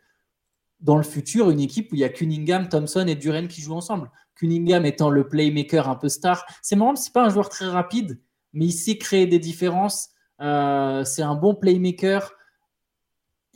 dans 0.81 0.97
le 0.97 1.03
futur, 1.03 1.49
une 1.49 1.59
équipe 1.59 1.91
où 1.91 1.95
il 1.95 2.01
y 2.01 2.03
a 2.03 2.09
Cunningham, 2.09 2.69
Thompson 2.69 3.05
et 3.07 3.15
Duren 3.15 3.47
qui 3.47 3.61
jouent 3.61 3.75
ensemble. 3.75 4.11
Cunningham 4.35 4.85
étant 4.85 5.09
le 5.09 5.27
playmaker 5.27 5.89
un 5.89 5.95
peu 5.95 6.09
star. 6.09 6.45
C'est 6.61 6.75
marrant, 6.75 6.95
c'est 6.95 7.13
pas 7.13 7.25
un 7.25 7.29
joueur 7.29 7.49
très 7.49 7.67
rapide, 7.67 8.19
mais 8.53 8.65
il 8.65 8.71
sait 8.71 8.97
créer 8.97 9.27
des 9.27 9.39
différences. 9.39 10.09
Euh, 10.41 11.03
c'est 11.05 11.21
un 11.21 11.35
bon 11.35 11.55
playmaker 11.55 12.34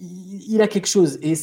il, 0.02 0.62
a 0.62 0.68
quelque 0.68 0.88
chose. 0.88 1.20
Et 1.22 1.34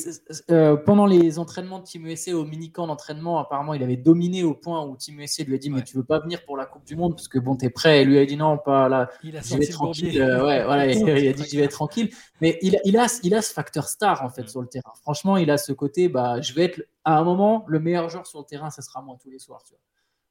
euh, 0.50 0.76
pendant 0.76 1.04
les 1.04 1.38
entraînements 1.38 1.78
de 1.78 1.84
Team 1.84 2.06
USA 2.06 2.34
au 2.34 2.44
mini-camp 2.44 2.86
d'entraînement, 2.86 3.38
apparemment, 3.38 3.74
il 3.74 3.82
avait 3.82 3.96
dominé 3.96 4.44
au 4.44 4.54
point 4.54 4.84
où 4.84 4.96
Team 4.96 5.20
USA 5.20 5.44
lui 5.44 5.54
a 5.54 5.58
dit 5.58 5.70
ouais. 5.70 5.76
Mais 5.76 5.82
tu 5.82 5.96
veux 5.96 6.04
pas 6.04 6.20
venir 6.20 6.44
pour 6.44 6.56
la 6.56 6.64
Coupe 6.64 6.84
du 6.84 6.96
Monde? 6.96 7.14
Parce 7.14 7.28
que 7.28 7.38
bon, 7.38 7.56
t'es 7.56 7.68
prêt. 7.68 8.02
Et 8.02 8.04
lui 8.04 8.18
a 8.18 8.24
dit 8.24 8.36
Non, 8.36 8.56
pas 8.56 8.88
là. 8.88 9.10
Il 9.22 9.36
a 9.36 9.40
vais 9.40 9.66
tranquille. 9.66 10.20
Euh, 10.20 10.46
ouais, 10.46 10.64
voilà, 10.64 10.86
il, 10.92 10.98
il, 11.00 11.28
a 11.28 11.32
dit 11.32 11.44
Je 11.50 11.58
vais 11.58 11.68
tranquille. 11.68 12.10
Mais 12.40 12.58
il, 12.62 12.78
il, 12.84 12.96
a, 12.96 13.06
il 13.22 13.34
a 13.34 13.42
ce 13.42 13.52
facteur 13.52 13.88
star 13.88 14.24
en 14.24 14.30
fait 14.30 14.44
mm. 14.44 14.48
sur 14.48 14.62
le 14.62 14.68
terrain. 14.68 14.92
Franchement, 15.02 15.36
il 15.36 15.50
a 15.50 15.58
ce 15.58 15.72
côté 15.72 16.08
bah, 16.08 16.40
Je 16.40 16.54
vais 16.54 16.64
être 16.64 16.80
à 17.04 17.18
un 17.18 17.24
moment 17.24 17.64
le 17.68 17.78
meilleur 17.78 18.08
joueur 18.08 18.26
sur 18.26 18.38
le 18.38 18.46
terrain, 18.46 18.70
ce 18.70 18.80
sera 18.80 19.02
moi 19.02 19.16
tous 19.22 19.30
les 19.30 19.38
soirs. 19.38 19.62
Tu 19.64 19.74
vois. 19.74 19.80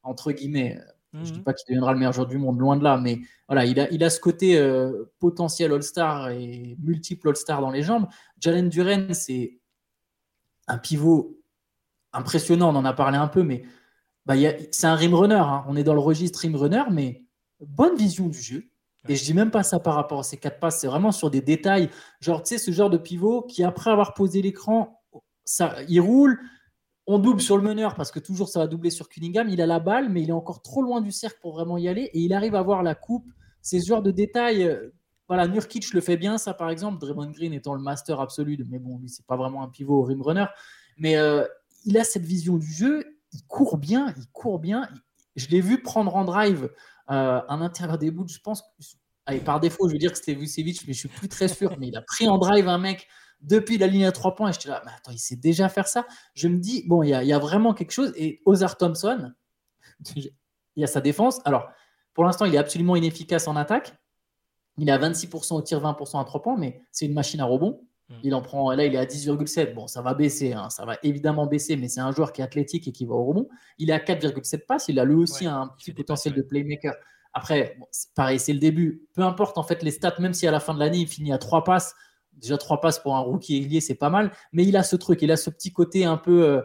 Entre 0.02 0.32
guillemets. 0.32 0.78
Je 1.24 1.30
ne 1.30 1.36
dis 1.36 1.42
pas 1.42 1.52
qu'il 1.52 1.66
deviendra 1.68 1.92
le 1.92 1.98
meilleur 1.98 2.12
joueur 2.12 2.26
du 2.26 2.38
monde, 2.38 2.58
loin 2.58 2.76
de 2.76 2.84
là, 2.84 2.98
mais 2.98 3.20
voilà, 3.48 3.64
il 3.64 3.78
a, 3.80 3.90
il 3.90 4.02
a 4.04 4.10
ce 4.10 4.20
côté 4.20 4.58
euh, 4.58 5.04
potentiel 5.18 5.72
All-Star 5.72 6.30
et 6.30 6.76
multiple 6.80 7.28
All-Star 7.28 7.60
dans 7.60 7.70
les 7.70 7.82
jambes. 7.82 8.06
Jalen 8.40 8.68
Duren, 8.68 9.14
c'est 9.14 9.58
un 10.68 10.78
pivot 10.78 11.38
impressionnant, 12.12 12.74
on 12.74 12.78
en 12.78 12.84
a 12.84 12.92
parlé 12.92 13.16
un 13.16 13.28
peu, 13.28 13.42
mais 13.42 13.62
bah, 14.24 14.34
c'est 14.70 14.86
un 14.86 14.94
rim 14.94 15.14
runner. 15.14 15.34
Hein. 15.36 15.64
On 15.68 15.76
est 15.76 15.84
dans 15.84 15.94
le 15.94 16.00
registre 16.00 16.40
rim 16.40 16.56
runner, 16.56 16.84
mais 16.90 17.22
bonne 17.60 17.96
vision 17.96 18.28
du 18.28 18.40
jeu. 18.40 18.64
Et 19.08 19.14
je 19.14 19.24
dis 19.24 19.34
même 19.34 19.52
pas 19.52 19.62
ça 19.62 19.78
par 19.78 19.94
rapport 19.94 20.20
à 20.20 20.22
ces 20.24 20.36
quatre 20.36 20.58
passes, 20.58 20.80
c'est 20.80 20.88
vraiment 20.88 21.12
sur 21.12 21.30
des 21.30 21.40
détails. 21.40 21.90
Genre, 22.20 22.42
tu 22.42 22.54
sais, 22.54 22.58
ce 22.58 22.72
genre 22.72 22.90
de 22.90 22.98
pivot 22.98 23.42
qui, 23.42 23.62
après 23.62 23.90
avoir 23.90 24.14
posé 24.14 24.42
l'écran, 24.42 25.00
ça, 25.44 25.76
il 25.88 26.00
roule, 26.00 26.40
on 27.06 27.18
double 27.18 27.40
sur 27.40 27.56
le 27.56 27.62
meneur 27.62 27.94
parce 27.94 28.10
que 28.10 28.18
toujours 28.18 28.48
ça 28.48 28.58
va 28.58 28.66
doubler 28.66 28.90
sur 28.90 29.08
Cunningham. 29.08 29.48
Il 29.48 29.60
a 29.60 29.66
la 29.66 29.78
balle, 29.78 30.08
mais 30.08 30.22
il 30.22 30.30
est 30.30 30.34
encore 30.34 30.62
trop 30.62 30.82
loin 30.82 31.00
du 31.00 31.12
cercle 31.12 31.38
pour 31.40 31.54
vraiment 31.54 31.78
y 31.78 31.88
aller. 31.88 32.10
Et 32.12 32.20
il 32.20 32.32
arrive 32.32 32.54
à 32.54 32.62
voir 32.62 32.82
la 32.82 32.94
coupe. 32.94 33.26
Ces 33.62 33.80
genres 33.80 34.02
de 34.02 34.10
détails. 34.10 34.64
Euh, 34.64 34.90
voilà, 35.28 35.48
Nurkic 35.48 35.92
le 35.92 36.00
fait 36.00 36.16
bien, 36.16 36.38
ça 36.38 36.54
par 36.54 36.70
exemple. 36.70 36.98
Draymond 36.98 37.30
Green 37.30 37.52
étant 37.52 37.74
le 37.74 37.80
master 37.80 38.20
absolu, 38.20 38.56
de, 38.56 38.64
mais 38.68 38.78
bon, 38.78 38.98
lui, 38.98 39.08
c'est 39.08 39.26
pas 39.26 39.36
vraiment 39.36 39.62
un 39.62 39.68
pivot 39.68 40.02
rim 40.02 40.22
runner. 40.22 40.46
Mais 40.98 41.16
euh, 41.16 41.44
il 41.84 41.96
a 41.98 42.04
cette 42.04 42.24
vision 42.24 42.56
du 42.56 42.72
jeu. 42.72 43.04
Il 43.32 43.42
court 43.46 43.78
bien, 43.78 44.12
il 44.16 44.26
court 44.32 44.58
bien. 44.58 44.88
Je 45.36 45.48
l'ai 45.48 45.60
vu 45.60 45.82
prendre 45.82 46.14
en 46.16 46.24
drive 46.24 46.70
euh, 47.10 47.40
un 47.48 47.60
intérieur 47.60 47.98
des 47.98 48.10
bouts. 48.10 48.26
Je 48.28 48.38
pense, 48.38 48.64
par 49.44 49.60
défaut, 49.60 49.88
je 49.88 49.92
veux 49.94 49.98
dire 49.98 50.12
que 50.12 50.18
c'était 50.18 50.34
Vucevic, 50.34 50.86
mais 50.86 50.92
je 50.92 51.00
suis 51.00 51.08
plus 51.08 51.28
très 51.28 51.48
sûr. 51.48 51.76
mais 51.78 51.88
il 51.88 51.96
a 51.96 52.02
pris 52.02 52.28
en 52.28 52.38
drive 52.38 52.68
un 52.68 52.78
mec 52.78 53.06
depuis 53.40 53.78
la 53.78 53.86
ligne 53.86 54.06
à 54.06 54.12
trois 54.12 54.34
points. 54.34 54.50
Et 54.50 54.52
j'étais 54.52 54.68
là, 54.68 54.82
mais 54.84 54.92
attends, 54.96 55.12
il 55.12 55.18
sait 55.18 55.36
déjà 55.36 55.68
faire 55.68 55.88
ça. 55.88 56.06
Je 56.34 56.48
me 56.48 56.58
dis, 56.58 56.84
bon, 56.86 57.02
il 57.02 57.10
y 57.10 57.14
a, 57.14 57.22
y 57.22 57.32
a, 57.32 57.38
vraiment 57.38 57.74
quelque 57.74 57.92
chose. 57.92 58.12
Et 58.16 58.40
Ozar 58.44 58.76
Thompson, 58.76 59.32
il 60.16 60.32
y 60.76 60.84
a 60.84 60.86
sa 60.86 61.00
défense. 61.00 61.40
Alors, 61.44 61.68
pour 62.14 62.24
l'instant, 62.24 62.44
il 62.44 62.54
est 62.54 62.58
absolument 62.58 62.96
inefficace 62.96 63.46
en 63.48 63.56
attaque. 63.56 63.94
Il 64.78 64.88
est 64.88 64.92
à 64.92 64.98
26% 64.98 65.54
au 65.54 65.62
tir, 65.62 65.80
20% 65.80 66.20
à 66.20 66.24
3 66.24 66.42
points, 66.42 66.56
mais 66.56 66.82
c'est 66.92 67.06
une 67.06 67.14
machine 67.14 67.40
à 67.40 67.44
rebond. 67.44 67.80
Mm. 68.08 68.14
Il 68.24 68.34
en 68.34 68.42
prend, 68.42 68.70
là, 68.72 68.84
il 68.84 68.94
est 68.94 68.98
à 68.98 69.04
10,7. 69.04 69.74
Bon, 69.74 69.86
ça 69.86 70.02
va 70.02 70.14
baisser, 70.14 70.52
hein, 70.52 70.70
ça 70.70 70.84
va 70.84 70.98
évidemment 71.02 71.46
baisser, 71.46 71.76
mais 71.76 71.88
c'est 71.88 72.00
un 72.00 72.12
joueur 72.12 72.32
qui 72.32 72.40
est 72.40 72.44
athlétique 72.44 72.86
et 72.88 72.92
qui 72.92 73.04
va 73.04 73.14
au 73.14 73.24
rebond. 73.24 73.48
Il 73.78 73.90
est 73.90 73.94
à 73.94 73.98
4,7 73.98 74.66
passes. 74.66 74.88
Il 74.88 74.98
a 74.98 75.04
lui 75.04 75.14
aussi 75.14 75.46
Ouais, 75.46 75.52
un 75.52 75.68
petit 75.68 75.92
potentiel 75.92 76.34
passes, 76.34 76.42
de 76.42 76.48
playmaker. 76.48 76.94
Après, 77.32 77.76
bon, 77.78 77.86
pareil, 78.14 78.38
c'est 78.38 78.52
le 78.52 78.58
début. 78.58 79.02
Peu 79.12 79.22
importe 79.22 79.58
en 79.58 79.62
fait 79.62 79.82
les 79.82 79.90
stats, 79.90 80.14
même 80.18 80.32
si 80.32 80.46
à 80.46 80.50
la 80.50 80.60
fin 80.60 80.72
de 80.72 80.78
l'année 80.78 80.98
il 80.98 81.08
finit 81.08 81.32
à 81.32 81.38
3 81.38 81.64
passes, 81.64 81.94
déjà 82.36 82.58
3 82.58 82.80
passes 82.80 82.98
pour 82.98 83.16
un 83.16 83.20
rookie 83.20 83.56
ailier, 83.56 83.80
c'est 83.80 83.94
pas 83.94 84.10
mal. 84.10 84.32
Mais 84.52 84.64
il 84.64 84.76
a 84.76 84.82
ce 84.82 84.96
truc, 84.96 85.22
il 85.22 85.30
a 85.32 85.36
ce 85.36 85.50
petit 85.50 85.72
côté 85.72 86.04
un 86.04 86.16
peu. 86.16 86.44
euh, 86.44 86.62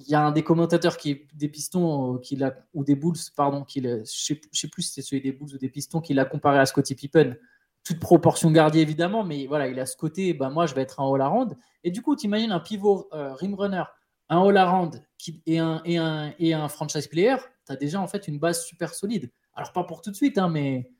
il 0.00 0.08
y 0.08 0.14
a 0.14 0.22
un 0.22 0.32
des 0.32 0.42
commentateurs 0.42 0.96
qui 0.96 1.26
des 1.34 1.48
pistons 1.48 2.14
euh, 2.14 2.18
qui 2.18 2.36
l'a 2.36 2.54
ou 2.72 2.84
des 2.84 2.96
Bulls 2.96 3.18
pardon 3.36 3.64
qui 3.64 3.82
je 3.82 4.02
je 4.04 4.34
sais 4.60 4.68
plus 4.68 4.82
si 4.82 4.92
c'est 4.92 5.02
celui 5.02 5.20
des 5.20 5.32
Bulls 5.32 5.54
ou 5.54 5.58
des 5.58 5.68
pistons 5.68 6.00
qui 6.00 6.14
l'a 6.14 6.24
comparé 6.24 6.58
à 6.58 6.66
Scottie 6.66 6.94
Pippen 6.94 7.36
toute 7.84 8.00
proportion 8.00 8.50
gardée 8.50 8.80
évidemment 8.80 9.24
mais 9.24 9.46
voilà 9.46 9.68
il 9.68 9.78
a 9.78 9.86
ce 9.86 9.96
côté 9.96 10.32
bah 10.32 10.48
moi 10.48 10.66
je 10.66 10.74
vais 10.74 10.82
être 10.82 11.00
un 11.00 11.14
all 11.14 11.20
around 11.20 11.56
et 11.84 11.90
du 11.90 12.02
coup 12.02 12.16
tu 12.16 12.26
imagines 12.26 12.52
un 12.52 12.60
pivot 12.60 13.08
euh, 13.12 13.34
rim 13.34 13.54
runner 13.54 13.84
un 14.28 14.40
all 14.42 14.56
around 14.56 15.04
qui 15.18 15.42
et 15.46 15.58
un 15.58 15.82
un 15.86 16.32
et 16.38 16.54
un 16.54 16.68
franchise 16.68 17.06
player 17.06 17.36
tu 17.66 17.72
as 17.72 17.76
déjà 17.76 18.00
en 18.00 18.06
fait 18.06 18.26
une 18.26 18.38
base 18.38 18.64
super 18.64 18.94
solide 18.94 19.30
alors 19.54 19.72
pas 19.72 19.84
pour 19.84 20.00
tout 20.00 20.10
de 20.10 20.16
suite 20.16 20.38
hein, 20.38 20.48
mais 20.48 20.90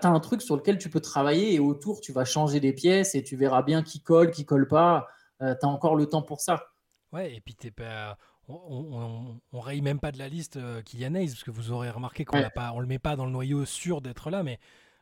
tu 0.00 0.06
as, 0.06 0.10
un 0.10 0.20
truc 0.20 0.42
sur 0.42 0.56
lequel 0.56 0.78
tu 0.78 0.88
peux 0.90 1.00
travailler 1.00 1.54
et 1.54 1.58
autour 1.60 2.00
tu 2.00 2.12
vas 2.12 2.24
changer 2.24 2.60
des 2.60 2.72
pièces 2.72 3.14
et 3.14 3.22
tu 3.22 3.36
verras 3.36 3.62
bien 3.62 3.82
qui 3.82 4.00
colle 4.02 4.30
qui 4.30 4.44
colle 4.44 4.66
pas 4.68 5.06
tu 5.40 5.44
as 5.46 5.66
encore 5.68 5.94
le 5.96 6.06
temps 6.06 6.22
pour 6.22 6.40
ça 6.40 6.66
Ouais, 7.12 7.34
et 7.34 7.40
puis 7.40 7.54
t'es 7.54 7.70
pas. 7.70 8.16
On, 8.48 9.40
on, 9.52 9.60
raye 9.60 9.80
même 9.80 10.00
pas 10.00 10.10
de 10.12 10.18
la 10.18 10.28
liste 10.28 10.56
euh, 10.56 10.82
Kylian 10.82 11.14
Hayes, 11.14 11.28
parce 11.28 11.44
que 11.44 11.50
vous 11.50 11.70
aurez 11.70 11.88
remarqué 11.90 12.24
qu'on 12.24 12.36
Ouais. 12.38 12.50
pas, 12.50 12.72
on 12.72 12.80
le 12.80 12.86
met 12.86 12.98
pas 12.98 13.16
dans 13.16 13.24
le 13.24 13.30
noyau 13.30 13.64
sûr 13.64 14.00
d'être 14.02 14.30
là, 14.30 14.42
mais 14.42 14.58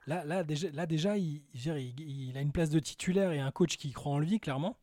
là, 0.07 0.25
là 0.25 0.45
déjà, 0.45 0.69
là 0.73 0.87
déjà 0.87 1.17
il, 1.17 1.43
il- 1.55 2.29
il 2.29 2.37
a 2.37 2.41
une 2.41 2.53
place 2.53 2.71
de 2.71 2.79
titulaire 2.79 3.33
et 3.33 3.41
un 3.41 3.51
coach 3.51 3.77
qui 3.79 3.91
croit 3.93 4.13
en 4.13 4.19
lui, 4.19 4.39
clairement. 4.41 4.77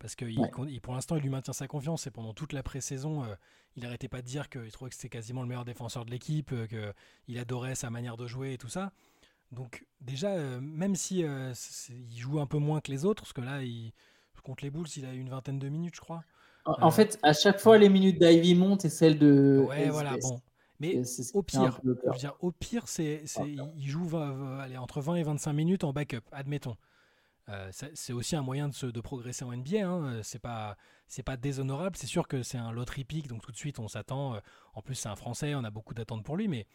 Parce 0.00 0.16
que 0.16 0.24
il- 0.24 0.38
Ouais. 0.40 0.50
il- 0.68 0.80
pour 0.80 0.94
l'instant, 0.94 1.16
il 1.16 1.22
lui 1.22 1.28
maintient 1.28 1.52
sa 1.52 1.68
confiance 1.68 2.06
et 2.06 2.10
pendant 2.10 2.32
toute 2.34 2.52
la 2.52 2.62
pré-saison, 2.62 3.24
euh, 3.24 3.34
il 3.76 3.84
arrêtait 3.86 4.08
pas 4.08 4.22
de 4.22 4.26
dire 4.26 4.48
qu'il 4.48 4.72
trouvait 4.72 4.88
que 4.90 4.96
c'était 4.96 5.08
quasiment 5.10 5.42
le 5.42 5.48
meilleur 5.48 5.64
défenseur 5.64 6.04
de 6.04 6.10
l'équipe, 6.10 6.50
euh, 6.52 6.66
qu'il 6.66 7.38
adorait 7.38 7.74
sa 7.76 7.90
manière 7.90 8.16
de 8.16 8.26
jouer 8.26 8.54
et 8.54 8.58
tout 8.58 8.68
ça. 8.68 8.92
Donc 9.52 9.84
déjà, 10.00 10.30
euh, 10.30 10.60
même 10.60 10.94
si 10.94 11.24
euh, 11.24 11.52
il 11.90 12.18
joue 12.18 12.40
un 12.40 12.46
peu 12.46 12.58
moins 12.58 12.80
que 12.80 12.90
les 12.90 13.04
autres, 13.04 13.22
parce 13.22 13.32
que 13.32 13.40
là, 13.40 13.62
il, 13.62 13.92
contre 14.44 14.64
les 14.64 14.70
Bulls, 14.70 14.86
il 14.96 15.04
a 15.04 15.12
une 15.12 15.28
vingtaine 15.28 15.58
de 15.58 15.68
minutes, 15.68 15.96
je 15.96 16.00
crois. 16.00 16.24
En, 16.64 16.72
Euh, 16.72 16.76
en 16.80 16.90
fait, 16.90 17.18
à 17.22 17.32
chaque 17.32 17.60
fois, 17.60 17.76
les 17.78 17.88
minutes 17.88 18.18
d'Ivy 18.18 18.54
montent 18.54 18.84
et 18.84 18.88
celles 18.88 19.18
de. 19.18 19.64
Ouais, 19.68 19.90
voilà, 19.90 20.16
bon. 20.18 20.40
Mais 20.78 21.02
au 21.34 21.42
pire, 21.42 21.78
je 21.84 21.88
veux 21.90 22.16
dire, 22.16 22.34
au 22.40 22.52
pire, 22.52 22.88
c'est, 22.88 23.22
c'est- 23.26 23.54
il 23.76 23.86
joue 23.86 24.06
20, 24.06 24.60
allez, 24.60 24.78
entre 24.78 25.02
20 25.02 25.16
et 25.16 25.22
25 25.22 25.52
minutes 25.52 25.84
en 25.84 25.92
backup, 25.92 26.22
admettons. 26.32 26.76
C'est 27.92 28.12
aussi 28.12 28.36
un 28.36 28.42
moyen 28.42 28.68
de, 28.68 28.74
se, 28.74 28.86
de 28.86 29.00
progresser 29.00 29.44
en 29.44 29.52
NBA. 29.52 29.84
Hein. 29.86 30.22
C'est 30.22 30.38
pas, 30.38 30.76
c'est 31.08 31.24
pas 31.24 31.36
déshonorable. 31.36 31.96
C'est 31.96 32.06
sûr 32.06 32.28
que 32.28 32.42
c'est 32.44 32.58
un 32.58 32.70
lottery 32.70 33.04
pick, 33.04 33.26
donc 33.26 33.42
tout 33.42 33.50
de 33.50 33.56
suite 33.56 33.78
on 33.80 33.88
s'attend. 33.88 34.40
en 34.74 34.82
plus, 34.82 34.94
c'est 34.94 35.08
un 35.08 35.16
Français, 35.16 35.54
on 35.56 35.64
a 35.64 35.70
beaucoup 35.70 35.92
d'attentes 35.92 36.22
pour 36.24 36.36
lui, 36.36 36.46
mais 36.48 36.66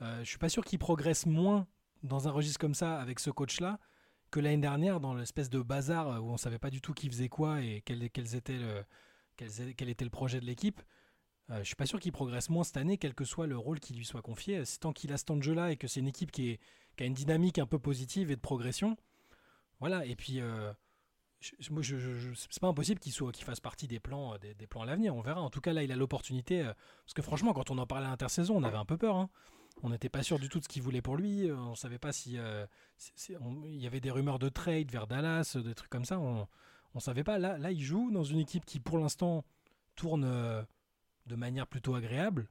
je 0.00 0.24
suis 0.24 0.38
pas 0.38 0.48
sûr 0.48 0.64
qu'il 0.64 0.78
progresse 0.80 1.26
moins 1.26 1.66
dans 2.04 2.28
un 2.28 2.30
registre 2.30 2.60
comme 2.60 2.74
ça 2.74 3.00
avec 3.00 3.18
ce 3.18 3.30
coach-là 3.30 3.80
que 4.30 4.40
l'année 4.40 4.58
dernière 4.58 5.00
dans 5.00 5.14
l'espèce 5.14 5.50
de 5.50 5.60
bazar 5.60 6.08
euh, 6.08 6.18
où 6.18 6.30
on 6.30 6.36
savait 6.36 6.58
pas 6.58 6.70
du 6.70 6.80
tout 6.80 6.92
qui 6.92 7.08
faisait 7.08 7.28
quoi 7.28 7.60
et 7.60 7.82
quel, 7.84 8.02
étaient 8.02 8.58
le, 8.58 8.84
quel 9.36 9.88
était 9.88 10.04
le 10.04 10.10
projet 10.10 10.40
de 10.40 10.44
l'équipe. 10.44 10.80
Euh, 11.50 11.58
je 11.58 11.64
suis 11.64 11.76
pas 11.76 11.86
sûr 11.86 12.00
qu'il 12.00 12.12
progresse 12.12 12.48
moins 12.48 12.64
cette 12.64 12.76
année, 12.76 12.96
quel 12.96 13.14
que 13.14 13.24
soit 13.24 13.46
le 13.46 13.58
rôle 13.58 13.80
qui 13.80 13.94
lui 13.94 14.04
soit 14.04 14.22
confié. 14.22 14.64
C'est 14.64 14.78
tant 14.78 14.92
qu'il 14.92 15.12
a 15.12 15.18
ce 15.18 15.24
temps 15.24 15.36
de 15.36 15.42
jeu-là 15.42 15.72
et 15.72 15.76
que 15.76 15.86
c'est 15.86 16.00
une 16.00 16.08
équipe 16.08 16.30
qui, 16.30 16.58
a 16.98 17.04
une 17.04 17.14
dynamique 17.14 17.58
un 17.58 17.66
peu 17.66 17.78
positive 17.78 18.30
et 18.30 18.36
de 18.36 18.40
progression. 18.40 18.96
Voilà. 19.80 20.06
Et 20.06 20.16
puis, 20.16 20.40
euh, 20.40 20.72
je, 21.40 22.32
c'est 22.34 22.60
pas 22.60 22.68
impossible 22.68 23.00
qu'il 23.00 23.12
soit, 23.12 23.36
fasse 23.36 23.60
partie 23.60 23.86
des 23.86 24.00
plans, 24.00 24.34
euh, 24.34 24.38
des, 24.38 24.66
plans 24.66 24.82
à 24.82 24.86
l'avenir. 24.86 25.14
On 25.14 25.20
verra. 25.20 25.42
En 25.42 25.50
tout 25.50 25.60
cas, 25.60 25.72
là, 25.72 25.82
il 25.82 25.92
a 25.92 25.96
l'opportunité. 25.96 26.62
euh, 26.62 26.72
parce 27.04 27.14
que 27.14 27.22
franchement, 27.22 27.52
quand 27.52 27.70
on 27.70 27.78
en 27.78 27.86
parlait 27.86 28.06
à 28.06 28.10
l'intersaison, 28.10 28.56
on 28.56 28.62
avait 28.62 28.78
un 28.78 28.84
peu 28.84 28.96
peur. 28.96 29.16
hein. 29.16 29.28
On 29.82 29.90
n'était 29.90 30.08
pas 30.08 30.22
sûr 30.22 30.38
du 30.38 30.48
tout 30.48 30.58
de 30.60 30.64
ce 30.64 30.68
qu'il 30.68 30.82
voulait 30.82 31.02
pour 31.02 31.16
lui. 31.16 31.48
euh, 31.50 31.56
On 31.56 31.74
savait 31.74 31.98
pas 31.98 32.12
si, 32.12 32.38
euh, 32.38 32.66
il 33.28 33.76
y 33.82 33.86
avait 33.86 34.00
des 34.00 34.10
rumeurs 34.10 34.38
de 34.38 34.48
trade 34.48 34.90
vers 34.90 35.06
Dallas, 35.06 35.54
euh, 35.56 35.62
des 35.62 35.74
trucs 35.74 35.90
comme 35.90 36.04
ça. 36.06 36.18
On, 36.18 36.48
on 36.94 37.00
savait 37.00 37.24
pas. 37.24 37.38
Là, 37.38 37.58
là, 37.58 37.70
il 37.70 37.82
joue 37.82 38.10
dans 38.10 38.24
une 38.24 38.38
équipe 38.38 38.64
qui, 38.64 38.80
pour 38.80 38.98
l'instant, 38.98 39.44
tourne. 39.96 40.24
de 41.26 41.36
manière 41.36 41.66
plutôt 41.66 41.94
agréable. 41.94 42.48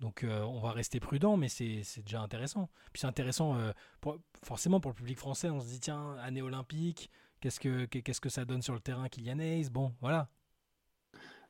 Donc 0.00 0.24
on 0.24 0.60
va 0.60 0.70
rester 0.72 1.00
prudent, 1.00 1.36
mais 1.36 1.48
c'est 1.48 1.82
déjà 2.04 2.20
intéressant. 2.22 2.68
Puis 2.92 3.00
c'est 3.00 3.06
intéressant, 3.08 3.58
forcément 4.44 4.80
pour 4.80 4.90
le 4.92 4.94
public 4.94 5.18
français, 5.18 5.50
on 5.50 5.60
se 5.60 5.66
dit 5.66 5.80
tiens, 5.80 6.16
année 6.18 6.40
olympique, 6.40 7.10
qu'est-ce 7.40 8.20
que 8.20 8.28
ça 8.28 8.44
donne 8.44 8.62
sur 8.62 8.74
le 8.74 8.80
terrain 8.80 9.08
Kylian 9.08 9.40
Hayes? 9.40 9.70
Bon, 9.70 9.92
voilà. 10.00 10.28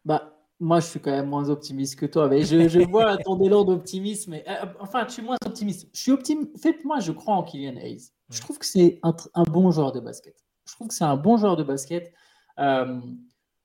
Bah, 0.05 0.38
moi, 0.61 0.81
je 0.81 0.87
suis 0.87 1.01
quand 1.01 1.11
même 1.11 1.29
moins 1.29 1.49
optimiste 1.51 1.97
que 1.97 2.07
toi. 2.07 2.29
Mais 2.29 2.43
je, 2.43 2.69
je 2.69 2.81
vois 2.81 3.17
ton 3.25 3.41
élan 3.41 3.65
d'optimisme. 3.65 4.35
euh, 4.35 4.67
enfin, 4.81 5.05
je 5.07 5.13
suis 5.13 5.23
moins 5.23 5.37
optimiste. 5.45 5.89
Je 5.93 6.01
suis 6.01 6.13
optimiste. 6.13 6.51
En 6.55 6.59
fait, 6.59 6.85
moi, 6.85 7.01
je 7.01 7.13
crois 7.13 7.35
en 7.35 7.43
Kylian 7.43 7.77
Hayes. 7.77 8.11
Je 8.31 8.41
trouve 8.41 8.59
que 8.59 8.67
c'est 8.67 9.01
un 9.03 9.43
bon 9.45 9.71
joueur 9.71 9.93
de 9.93 10.01
basket. 10.01 10.37
Je 10.67 10.75
trouve 10.75 10.89
que 10.89 10.95
c'est 10.95 11.05
un 11.05 11.17
bon 11.17 11.37
joueur 11.39 11.57
de 11.57 11.63
basket. 11.63 12.13
Euh, 12.59 13.01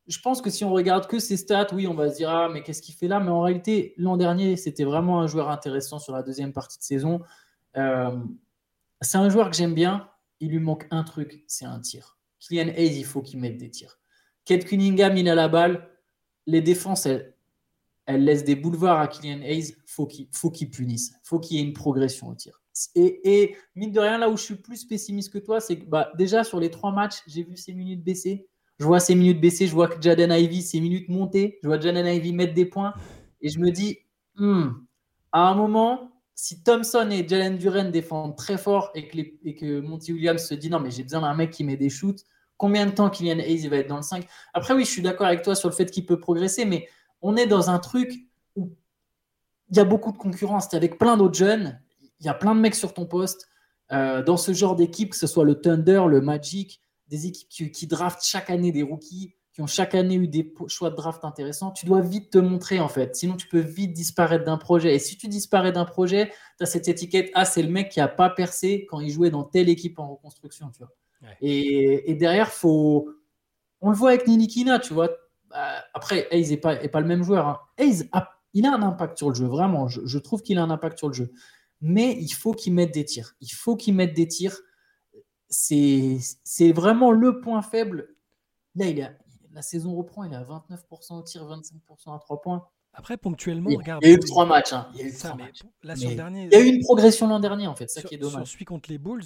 je 0.07 0.19
pense 0.19 0.41
que 0.41 0.49
si 0.49 0.63
on 0.63 0.71
regarde 0.71 1.07
que 1.07 1.19
ses 1.19 1.37
stats, 1.37 1.67
oui, 1.73 1.87
on 1.87 1.93
va 1.93 2.09
se 2.09 2.17
dire 2.17 2.29
ah 2.29 2.49
mais 2.49 2.61
qu'est-ce 2.61 2.81
qu'il 2.81 2.95
fait 2.95 3.07
là? 3.07 3.19
Mais 3.19 3.29
en 3.29 3.41
réalité, 3.41 3.93
l'an 3.97 4.17
dernier, 4.17 4.55
c'était 4.57 4.83
vraiment 4.83 5.21
un 5.21 5.27
joueur 5.27 5.49
intéressant 5.49 5.99
sur 5.99 6.13
la 6.13 6.23
deuxième 6.23 6.53
partie 6.53 6.77
de 6.77 6.83
saison. 6.83 7.21
Euh, 7.77 8.11
c'est 9.01 9.17
un 9.17 9.29
joueur 9.29 9.49
que 9.49 9.55
j'aime 9.55 9.73
bien. 9.73 10.09
Il 10.39 10.49
lui 10.49 10.59
manque 10.59 10.87
un 10.91 11.03
truc, 11.03 11.43
c'est 11.47 11.65
un 11.65 11.79
tir. 11.79 12.17
Kylian 12.39 12.69
Hayes, 12.75 12.99
il 12.99 13.05
faut 13.05 13.21
qu'il 13.21 13.39
mette 13.39 13.57
des 13.57 13.69
tirs. 13.69 13.99
Kate 14.45 14.65
Cunningham, 14.65 15.15
il 15.15 15.29
a 15.29 15.35
la 15.35 15.47
balle. 15.47 15.89
Les 16.47 16.61
défenses, 16.61 17.05
elles, 17.05 17.33
laissent 18.07 18.43
des 18.43 18.55
boulevards 18.55 18.99
à 18.99 19.07
Kylian 19.07 19.41
Hayes. 19.41 19.75
Faut 19.85 20.05
qu'il 20.05 20.27
faut 20.31 20.49
qu'il 20.51 20.69
punisse. 20.69 21.13
Faut 21.23 21.39
qu'il 21.39 21.57
y 21.57 21.59
ait 21.59 21.63
une 21.63 21.73
progression 21.73 22.29
au 22.29 22.35
tir. 22.35 22.61
Et, 22.95 23.41
et 23.43 23.55
mine 23.75 23.91
de 23.91 23.99
rien, 23.99 24.17
là 24.17 24.29
où 24.29 24.37
je 24.37 24.43
suis 24.43 24.55
plus 24.55 24.83
pessimiste 24.85 25.31
que 25.31 25.37
toi, 25.37 25.59
c'est 25.59 25.77
que 25.79 25.85
bah, 25.85 26.11
déjà 26.17 26.43
sur 26.43 26.59
les 26.59 26.71
trois 26.71 26.91
matchs, 26.91 27.21
j'ai 27.27 27.43
vu 27.43 27.55
ses 27.55 27.73
minutes 27.73 28.03
baisser. 28.03 28.47
Je 28.79 28.85
vois 28.85 28.99
ses 28.99 29.15
minutes 29.15 29.39
baisser, 29.39 29.67
je 29.67 29.73
vois 29.73 29.87
que 29.87 30.01
Jaden 30.01 30.31
Ivy, 30.31 30.61
ses 30.63 30.81
minutes 30.81 31.07
monter, 31.07 31.59
je 31.61 31.67
vois 31.67 31.79
Jaden 31.79 32.07
Ivy 32.07 32.33
mettre 32.33 32.53
des 32.53 32.65
points. 32.65 32.93
Et 33.41 33.49
je 33.49 33.59
me 33.59 33.69
dis, 33.69 33.99
hmm, 34.35 34.69
à 35.31 35.47
un 35.49 35.53
moment, 35.53 36.13
si 36.35 36.63
Thompson 36.63 37.09
et 37.11 37.27
Jalen 37.27 37.57
Duren 37.57 37.91
défendent 37.91 38.35
très 38.35 38.57
fort 38.57 38.91
et 38.95 39.07
que, 39.07 39.19
et 39.43 39.55
que 39.55 39.79
Monty 39.81 40.13
Williams 40.13 40.43
se 40.43 40.55
dit 40.55 40.69
non, 40.69 40.79
mais 40.79 40.91
j'ai 40.91 41.03
besoin 41.03 41.21
d'un 41.21 41.35
mec 41.35 41.51
qui 41.51 41.63
met 41.63 41.77
des 41.77 41.89
shoots, 41.89 42.25
combien 42.63 42.85
de 42.85 42.91
temps 42.91 43.09
Kylian 43.09 43.39
Hayes 43.39 43.67
va 43.67 43.75
être 43.75 43.89
dans 43.89 43.97
le 43.97 44.03
5 44.03 44.25
Après, 44.53 44.73
oui, 44.73 44.85
je 44.85 44.89
suis 44.89 45.01
d'accord 45.01 45.27
avec 45.27 45.41
toi 45.41 45.53
sur 45.53 45.67
le 45.67 45.75
fait 45.75 45.91
qu'il 45.91 46.05
peut 46.05 46.17
progresser, 46.17 46.63
mais 46.63 46.87
on 47.21 47.35
est 47.35 47.45
dans 47.45 47.69
un 47.69 47.77
truc 47.77 48.13
où 48.55 48.73
il 49.69 49.75
y 49.75 49.81
a 49.81 49.83
beaucoup 49.83 50.13
de 50.13 50.17
concurrence. 50.17 50.69
Tu 50.69 50.77
avec 50.77 50.97
plein 50.97 51.17
d'autres 51.17 51.37
jeunes, 51.37 51.81
il 52.21 52.25
y 52.25 52.29
a 52.29 52.33
plein 52.33 52.55
de 52.55 52.61
mecs 52.61 52.75
sur 52.75 52.93
ton 52.93 53.05
poste. 53.05 53.49
Euh, 53.91 54.23
dans 54.23 54.37
ce 54.37 54.53
genre 54.53 54.77
d'équipe, 54.77 55.09
que 55.09 55.17
ce 55.17 55.27
soit 55.27 55.43
le 55.43 55.59
Thunder, 55.59 56.05
le 56.07 56.21
Magic, 56.21 56.79
des 57.09 57.27
équipes 57.27 57.49
qui, 57.49 57.69
qui 57.69 57.85
draftent 57.85 58.23
chaque 58.23 58.49
année 58.49 58.71
des 58.71 58.81
rookies, 58.81 59.35
qui 59.51 59.59
ont 59.59 59.67
chaque 59.67 59.93
année 59.93 60.15
eu 60.15 60.29
des 60.29 60.53
choix 60.67 60.89
de 60.89 60.95
draft 60.95 61.25
intéressants, 61.25 61.71
tu 61.71 61.85
dois 61.85 61.99
vite 61.99 62.29
te 62.29 62.37
montrer 62.37 62.79
en 62.79 62.87
fait. 62.87 63.13
Sinon, 63.13 63.35
tu 63.35 63.49
peux 63.49 63.59
vite 63.59 63.91
disparaître 63.91 64.45
d'un 64.45 64.57
projet. 64.57 64.95
Et 64.95 64.99
si 64.99 65.17
tu 65.17 65.27
disparais 65.27 65.73
d'un 65.73 65.83
projet, 65.83 66.31
tu 66.57 66.63
as 66.63 66.65
cette 66.65 66.87
étiquette 66.87 67.29
Ah, 67.33 67.43
c'est 67.43 67.61
le 67.61 67.69
mec 67.69 67.89
qui 67.89 67.99
n'a 67.99 68.07
pas 68.07 68.29
percé 68.29 68.87
quand 68.89 69.01
il 69.01 69.11
jouait 69.11 69.31
dans 69.31 69.43
telle 69.43 69.67
équipe 69.67 69.99
en 69.99 70.13
reconstruction. 70.13 70.71
Tu 70.71 70.77
vois. 70.77 70.93
Ouais. 71.23 71.37
Et, 71.41 72.11
et 72.11 72.15
derrière, 72.15 72.49
faut... 72.51 73.09
on 73.81 73.89
le 73.89 73.95
voit 73.95 74.09
avec 74.11 74.27
Nilikina, 74.27 74.77
tu 74.79 74.93
vois. 74.93 75.09
Bah, 75.49 75.83
après, 75.93 76.27
Hayes 76.31 76.49
n'est 76.49 76.57
pas, 76.57 76.81
est 76.83 76.89
pas 76.89 76.99
le 77.01 77.07
même 77.07 77.23
joueur. 77.23 77.47
hein. 77.47 77.59
Hayes, 77.77 78.07
a- 78.11 78.29
il 78.53 78.65
a 78.65 78.73
un 78.73 78.81
impact 78.83 79.17
sur 79.17 79.29
le 79.29 79.35
jeu, 79.35 79.45
vraiment. 79.47 79.87
Je, 79.87 80.01
je 80.05 80.17
trouve 80.19 80.41
qu'il 80.43 80.57
a 80.59 80.63
un 80.63 80.69
impact 80.69 80.97
sur 80.99 81.07
le 81.07 81.13
jeu. 81.13 81.31
Mais 81.81 82.15
il 82.19 82.29
faut 82.29 82.51
qu'il 82.53 82.73
mette 82.73 82.93
des 82.93 83.03
tirs. 83.05 83.33
Il 83.41 83.49
faut 83.49 83.75
qu'il 83.75 83.93
mette 83.95 84.13
des 84.13 84.27
tirs. 84.27 84.57
C'est 85.49 86.71
vraiment 86.73 87.11
le 87.11 87.39
point 87.41 87.61
faible. 87.61 88.15
Là, 88.75 88.87
il 88.87 89.01
à- 89.01 89.13
la 89.53 89.61
saison 89.61 89.95
reprend, 89.95 90.23
il 90.23 90.33
est 90.33 90.35
à 90.35 90.43
29% 90.43 91.19
au 91.19 91.21
tir, 91.21 91.45
25% 91.45 92.15
à 92.15 92.19
3 92.19 92.41
points. 92.41 92.67
Après 92.95 93.17
ponctuellement, 93.17 93.69
Il, 93.69 93.77
regarde. 93.77 94.03
il 94.03 94.09
y 94.09 94.11
a 94.11 94.15
eu 94.15 94.19
trois 94.19 94.45
matchs. 94.45 94.73
hein. 94.73 94.87
Il 94.93 94.99
y 94.99 95.03
a 95.03 95.07
eu 95.07 95.11
Ça, 95.11 95.29
trois 95.29 95.43
matchs. 95.45 95.61
là 95.83 95.95
sur 95.95 96.09
dernier, 96.15 96.45
Il 96.45 96.53
y 96.53 96.55
a 96.55 96.59
eu 96.59 96.67
une 96.73 96.81
progression 96.83 97.27
l'an 97.27 97.39
dernier, 97.39 97.67
en 97.67 97.75
fait. 97.75 97.89
Ça 97.89 98.01
sur, 98.01 98.09
qui 98.09 98.15
est 98.15 98.19
sur 98.19 98.31
dommage. 98.31 98.51
celui 98.51 98.65
contre 98.65 98.89
les 98.91 98.97
Bulls. 98.97 99.23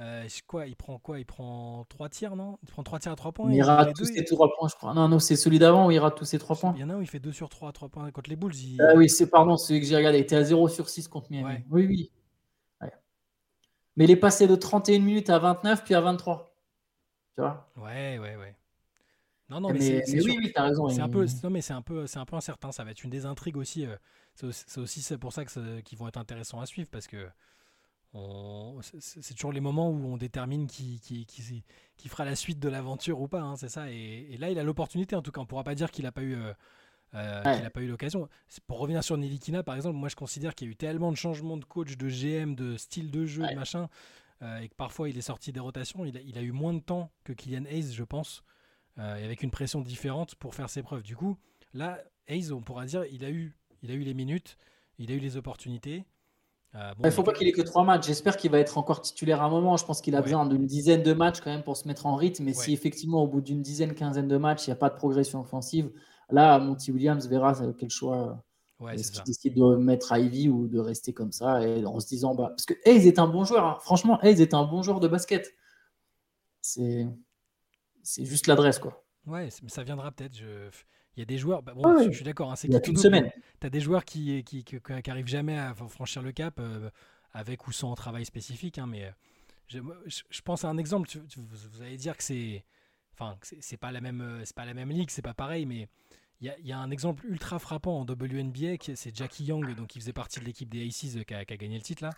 Euh, 0.00 0.26
quoi, 0.46 0.66
il 0.66 0.76
prend 0.76 0.98
quoi? 0.98 1.18
Il 1.18 1.24
prend 1.24 1.84
3 1.88 2.08
tirs, 2.08 2.36
non? 2.36 2.58
Il 2.62 2.68
prend 2.70 2.82
3 2.82 2.98
tirs 2.98 3.12
à 3.12 3.16
3 3.16 3.32
points. 3.32 3.52
Il 3.52 3.62
deux, 3.62 3.92
tous 3.94 4.04
ses 4.06 4.24
3 4.24 4.52
points, 4.56 4.68
je 4.68 4.74
crois. 4.74 4.92
Non, 4.94 5.08
non, 5.08 5.18
c'est 5.18 5.36
celui 5.36 5.58
d'avant 5.58 5.86
où 5.86 5.90
il 5.90 5.98
rate 5.98 6.16
tous 6.16 6.24
ses 6.24 6.38
3 6.38 6.56
points. 6.56 6.72
Il 6.76 6.80
y 6.80 6.84
en 6.84 6.90
a 6.90 6.94
un 6.94 6.98
où 6.98 7.02
il 7.02 7.06
fait 7.08 7.20
2 7.20 7.32
sur 7.32 7.48
3 7.48 7.68
à 7.68 7.72
3 7.72 7.88
points 7.88 8.10
contre 8.10 8.30
les 8.30 8.36
Bulls. 8.36 8.54
il- 8.54 8.80
Ah 8.80 8.94
oui, 8.96 9.08
c'est 9.08 9.30
pardon, 9.30 9.56
celui 9.56 9.80
que 9.80 9.86
j'ai 9.86 9.96
regardé. 9.96 10.18
Il 10.18 10.22
était 10.22 10.36
à 10.36 10.44
0 10.44 10.68
sur 10.68 10.88
6 10.88 11.06
contre 11.08 11.30
Miami. 11.30 11.44
Ouais. 11.46 11.64
Oui, 11.70 11.86
oui. 11.86 12.10
Ouais. 12.80 12.92
Mais 13.96 14.04
il 14.04 14.10
est 14.10 14.16
passé 14.16 14.46
de 14.46 14.56
31 14.56 15.00
minutes 15.00 15.30
à 15.30 15.38
29 15.38 15.84
puis 15.84 15.94
à 15.94 16.00
23. 16.00 16.54
Tu 17.36 17.40
vois? 17.42 17.70
Ouais, 17.76 18.18
ouais, 18.18 18.36
ouais. 18.36 18.56
Non, 19.50 19.60
non, 19.60 19.68
mais, 19.70 19.78
mais, 19.78 20.06
c'est- 20.06 20.24
oui, 20.24 20.36
oui, 20.38 20.52
t'as 20.54 20.62
raison. 20.62 20.88
C'est 20.88 21.02
un 21.02 21.08
peu, 21.08 21.26
non 21.42 21.50
mais 21.50 21.60
c'est 21.60 21.74
un 21.74 21.82
peu, 21.82 22.06
c'est 22.06 22.18
un 22.18 22.24
peu 22.24 22.34
incertain. 22.36 22.72
Ça 22.72 22.82
va 22.82 22.90
être 22.92 23.04
une 23.04 23.10
des 23.10 23.26
intrigues 23.26 23.56
aussi. 23.58 23.86
euh, 23.86 23.96
C'est 24.34 24.46
aussi, 24.46 24.64
c'est 24.66 24.80
aussi 24.80 25.02
c'est 25.02 25.18
pour 25.18 25.32
ça 25.32 25.44
que 25.44 25.80
qu'ils 25.80 25.98
vont 25.98 26.08
être 26.08 26.16
intéressants 26.16 26.60
à 26.60 26.66
suivre 26.66 26.88
parce 26.90 27.06
que 27.06 27.28
c'est- 28.82 29.34
toujours 29.34 29.52
les 29.52 29.60
moments 29.60 29.90
où 29.90 30.04
on 30.06 30.16
détermine 30.16 30.66
qui, 30.66 31.00
qui, 31.00 31.26
qui, 31.26 31.64
qui 31.96 32.08
fera 32.08 32.24
la 32.24 32.36
suite 32.36 32.58
de 32.60 32.68
l'aventure 32.68 33.20
ou 33.20 33.28
pas, 33.28 33.40
hein, 33.40 33.56
c'est 33.56 33.68
ça. 33.68 33.90
Et, 33.90 34.28
et 34.30 34.36
là, 34.36 34.50
il 34.50 34.58
a 34.58 34.62
l'opportunité, 34.62 35.16
en 35.16 35.22
tout 35.22 35.32
cas, 35.32 35.40
on 35.40 35.46
pourra 35.46 35.64
pas 35.64 35.74
dire 35.74 35.90
qu'il 35.90 36.04
n'a 36.04 36.12
pas 36.12 36.22
eu, 36.22 36.34
euh, 36.36 36.52
euh, 37.14 37.42
Ouais. 37.44 37.56
qu'il 37.56 37.66
a 37.66 37.70
pas 37.70 37.80
eu 37.82 37.88
l'occasion. 37.88 38.28
Pour 38.66 38.78
revenir 38.78 39.02
sur 39.04 39.16
Nilikina, 39.16 39.62
par 39.62 39.74
exemple, 39.76 39.96
moi 39.96 40.08
je 40.08 40.16
considère 40.16 40.54
qu'il 40.54 40.68
y 40.68 40.70
a 40.70 40.72
eu 40.72 40.76
tellement 40.76 41.10
de 41.12 41.16
changements 41.16 41.56
de 41.56 41.64
coach, 41.64 41.96
de 41.96 42.08
GM, 42.08 42.54
de 42.54 42.76
style 42.76 43.10
de 43.10 43.24
jeu, 43.26 43.42
Ouais. 43.42 43.50
de 43.50 43.58
machin, 43.58 43.88
euh, 44.42 44.58
et 44.60 44.68
que 44.68 44.74
parfois 44.74 45.08
il 45.08 45.16
est 45.18 45.22
sorti 45.22 45.52
des 45.52 45.60
rotations. 45.60 46.04
Il 46.04 46.16
a, 46.16 46.20
il 46.20 46.38
a 46.38 46.42
eu 46.42 46.52
moins 46.52 46.74
de 46.74 46.80
temps 46.80 47.10
que 47.24 47.32
Kylian 47.32 47.64
Hayes, 47.66 47.92
je 47.92 48.04
pense, 48.04 48.42
euh, 48.98 49.16
et 49.16 49.24
avec 49.24 49.42
une 49.42 49.50
pression 49.50 49.80
différente 49.80 50.34
pour 50.36 50.54
faire 50.54 50.70
ses 50.70 50.82
preuves. 50.82 51.02
Du 51.02 51.16
coup, 51.16 51.36
là, 51.72 51.98
Hayes, 52.28 52.52
on 52.52 52.60
pourra 52.60 52.84
dire, 52.86 53.04
il 53.12 53.24
a 53.24 53.30
eu, 53.30 53.54
il 53.82 53.90
a 53.90 53.94
eu 53.94 54.00
les 54.02 54.14
minutes, 54.14 54.56
il 54.98 55.10
a 55.10 55.14
eu 55.14 55.18
les 55.20 55.36
opportunités. 55.36 56.04
Euh, 56.74 56.90
bon, 56.94 57.02
Il 57.02 57.06
ne 57.06 57.10
faut 57.10 57.22
pas 57.22 57.32
qu'il 57.32 57.46
ait 57.46 57.52
que 57.52 57.62
trois 57.62 57.84
matchs. 57.84 58.06
J'espère 58.06 58.36
qu'il 58.36 58.50
va 58.50 58.58
être 58.58 58.78
encore 58.78 59.00
titulaire 59.00 59.42
à 59.42 59.44
un 59.46 59.50
moment. 59.50 59.76
Je 59.76 59.84
pense 59.84 60.00
qu'il 60.00 60.14
a 60.14 60.18
Ouais. 60.18 60.24
besoin 60.24 60.44
d'une 60.46 60.66
dizaine 60.66 61.02
de 61.02 61.12
matchs 61.12 61.40
quand 61.40 61.50
même 61.50 61.62
pour 61.62 61.76
se 61.76 61.86
mettre 61.86 62.06
en 62.06 62.16
rythme. 62.16 62.44
Mais 62.44 62.52
si 62.52 62.72
effectivement, 62.72 63.22
au 63.22 63.28
bout 63.28 63.40
d'une 63.40 63.62
dizaine, 63.62 63.94
quinzaine 63.94 64.26
de 64.28 64.36
matchs, 64.36 64.66
il 64.66 64.70
n'y 64.70 64.74
a 64.74 64.76
pas 64.76 64.90
de 64.90 64.96
progression 64.96 65.40
offensive, 65.40 65.90
là, 66.30 66.58
Monty 66.58 66.90
Williams 66.90 67.28
verra 67.28 67.60
euh, 67.62 67.72
quel 67.78 67.90
choix. 67.90 68.42
Ouais, 68.80 68.94
Est-ce 68.96 69.04
c'est 69.04 69.12
qu'il 69.12 69.24
décide 69.24 69.54
de 69.54 69.76
mettre 69.76 70.12
Ivy 70.18 70.48
ou 70.48 70.66
de 70.66 70.80
rester 70.80 71.12
comme 71.12 71.30
ça 71.30 71.62
et 71.64 71.86
en 71.86 72.00
se 72.00 72.08
disant 72.08 72.34
bah 72.34 72.48
parce 72.48 72.66
que 72.66 72.74
Hayes 72.84 73.06
est 73.06 73.20
un 73.20 73.28
bon 73.28 73.44
joueur 73.44 73.64
hein. 73.64 73.78
franchement 73.80 74.20
Hayes 74.20 74.42
est 74.42 74.52
un 74.52 74.64
bon 74.64 74.82
joueur 74.82 74.98
de 74.98 75.06
basket 75.06 75.54
c'est 76.60 77.06
c'est 78.02 78.24
juste 78.24 78.48
l'adresse 78.48 78.80
quoi 78.80 79.04
Ouais, 79.26 79.48
mais 79.62 79.68
ça 79.70 79.84
viendra 79.84 80.10
peut-être. 80.10 80.34
Je... 80.36 80.68
Il 81.16 81.20
y 81.20 81.22
a 81.22 81.26
des 81.26 81.38
joueurs, 81.38 81.62
bah, 81.62 81.74
bon, 81.74 81.82
je 82.10 82.16
suis 82.16 82.24
d'accord, 82.24 82.50
hein, 82.50 82.56
c'est 82.56 82.66
il 82.68 82.72
y 82.72 82.76
a 82.76 82.80
qui 82.80 82.92
semaine 83.02 83.30
Tu 83.60 83.66
as 83.66 83.70
des 83.70 83.80
joueurs 83.80 84.04
qui, 84.04 84.42
qui, 84.44 84.64
qui, 84.64 84.76
qui 84.80 85.10
arrivent 85.10 85.26
jamais 85.28 85.56
à 85.58 85.74
franchir 85.74 86.22
le 86.22 86.32
cap 86.32 86.58
euh, 86.58 86.90
avec 87.32 87.66
ou 87.68 87.72
sans 87.72 87.94
travail 87.94 88.24
spécifique, 88.24 88.78
hein, 88.78 88.86
mais 88.86 89.04
euh, 89.04 89.10
je, 89.68 89.78
je- 90.30 90.40
pense 90.42 90.64
à 90.64 90.68
un 90.68 90.76
exemple. 90.76 91.08
tu- 91.08 91.24
tu- 91.26 91.40
vous, 91.40 91.82
allez 91.82 91.96
dire 91.96 92.16
que 92.16 92.22
c'est, 92.24 92.64
enfin, 93.12 93.38
c'est 93.60 93.76
pas 93.76 93.92
la 93.92 94.00
même, 94.00 94.20
euh, 94.20 94.44
c'est 94.44 94.56
pas 94.56 94.64
la 94.64 94.74
même 94.74 94.90
ligue, 94.90 95.10
c'est 95.10 95.22
pas 95.22 95.34
pareil, 95.34 95.66
mais 95.66 95.88
il 96.40 96.52
y 96.62 96.68
y 96.68 96.72
a 96.72 96.78
un 96.78 96.90
exemple 96.90 97.24
ultra 97.26 97.58
frappant 97.60 98.00
en 98.00 98.04
WNBA, 98.04 98.76
c'est 98.96 99.16
Jackie 99.16 99.44
Young, 99.44 99.74
donc 99.76 99.86
qui 99.88 100.00
faisait 100.00 100.12
partie 100.12 100.40
de 100.40 100.44
l'équipe 100.44 100.68
des 100.68 100.86
Aces 100.86 101.16
qui 101.26 101.34
a, 101.34 101.44
qui 101.44 101.54
a 101.54 101.56
gagné 101.56 101.76
le 101.76 101.82
titre 101.84 102.02
là. 102.02 102.10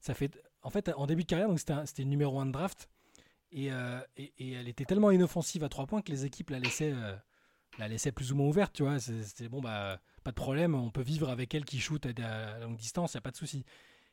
Ça 0.00 0.12
fait, 0.12 0.38
en 0.62 0.68
fait, 0.68 0.90
en 0.96 1.06
début 1.06 1.22
de 1.22 1.28
carrière, 1.28 1.48
donc 1.48 1.58
c'était 1.60 2.04
numéro 2.04 2.38
1 2.38 2.46
de 2.46 2.52
draft. 2.52 2.90
Et, 3.52 3.72
euh, 3.72 4.00
et, 4.18 4.32
et 4.38 4.52
elle 4.52 4.68
était 4.68 4.84
tellement 4.84 5.10
inoffensive 5.12 5.64
à 5.64 5.68
trois 5.70 5.86
points 5.86 6.02
que 6.02 6.10
les 6.10 6.26
équipes 6.26 6.50
la 6.50 6.58
laissaient, 6.58 6.92
euh, 6.92 7.14
la 7.78 7.88
laissaient 7.88 8.12
plus 8.12 8.32
ou 8.32 8.36
moins 8.36 8.46
ouverte, 8.46 8.72
tu 8.72 8.82
vois. 8.82 8.98
C'était 8.98 9.48
bon, 9.48 9.60
bah, 9.60 10.00
pas 10.22 10.30
de 10.30 10.36
problème, 10.36 10.74
on 10.74 10.90
peut 10.90 11.02
vivre 11.02 11.28
avec 11.28 11.54
elle 11.54 11.64
qui 11.64 11.80
shoot 11.80 12.06
à, 12.06 12.58
longue 12.60 12.76
distance, 12.76 13.14
il 13.14 13.16
n'y 13.16 13.18
a 13.18 13.22
pas 13.22 13.30
de 13.30 13.36
souci. 13.36 13.64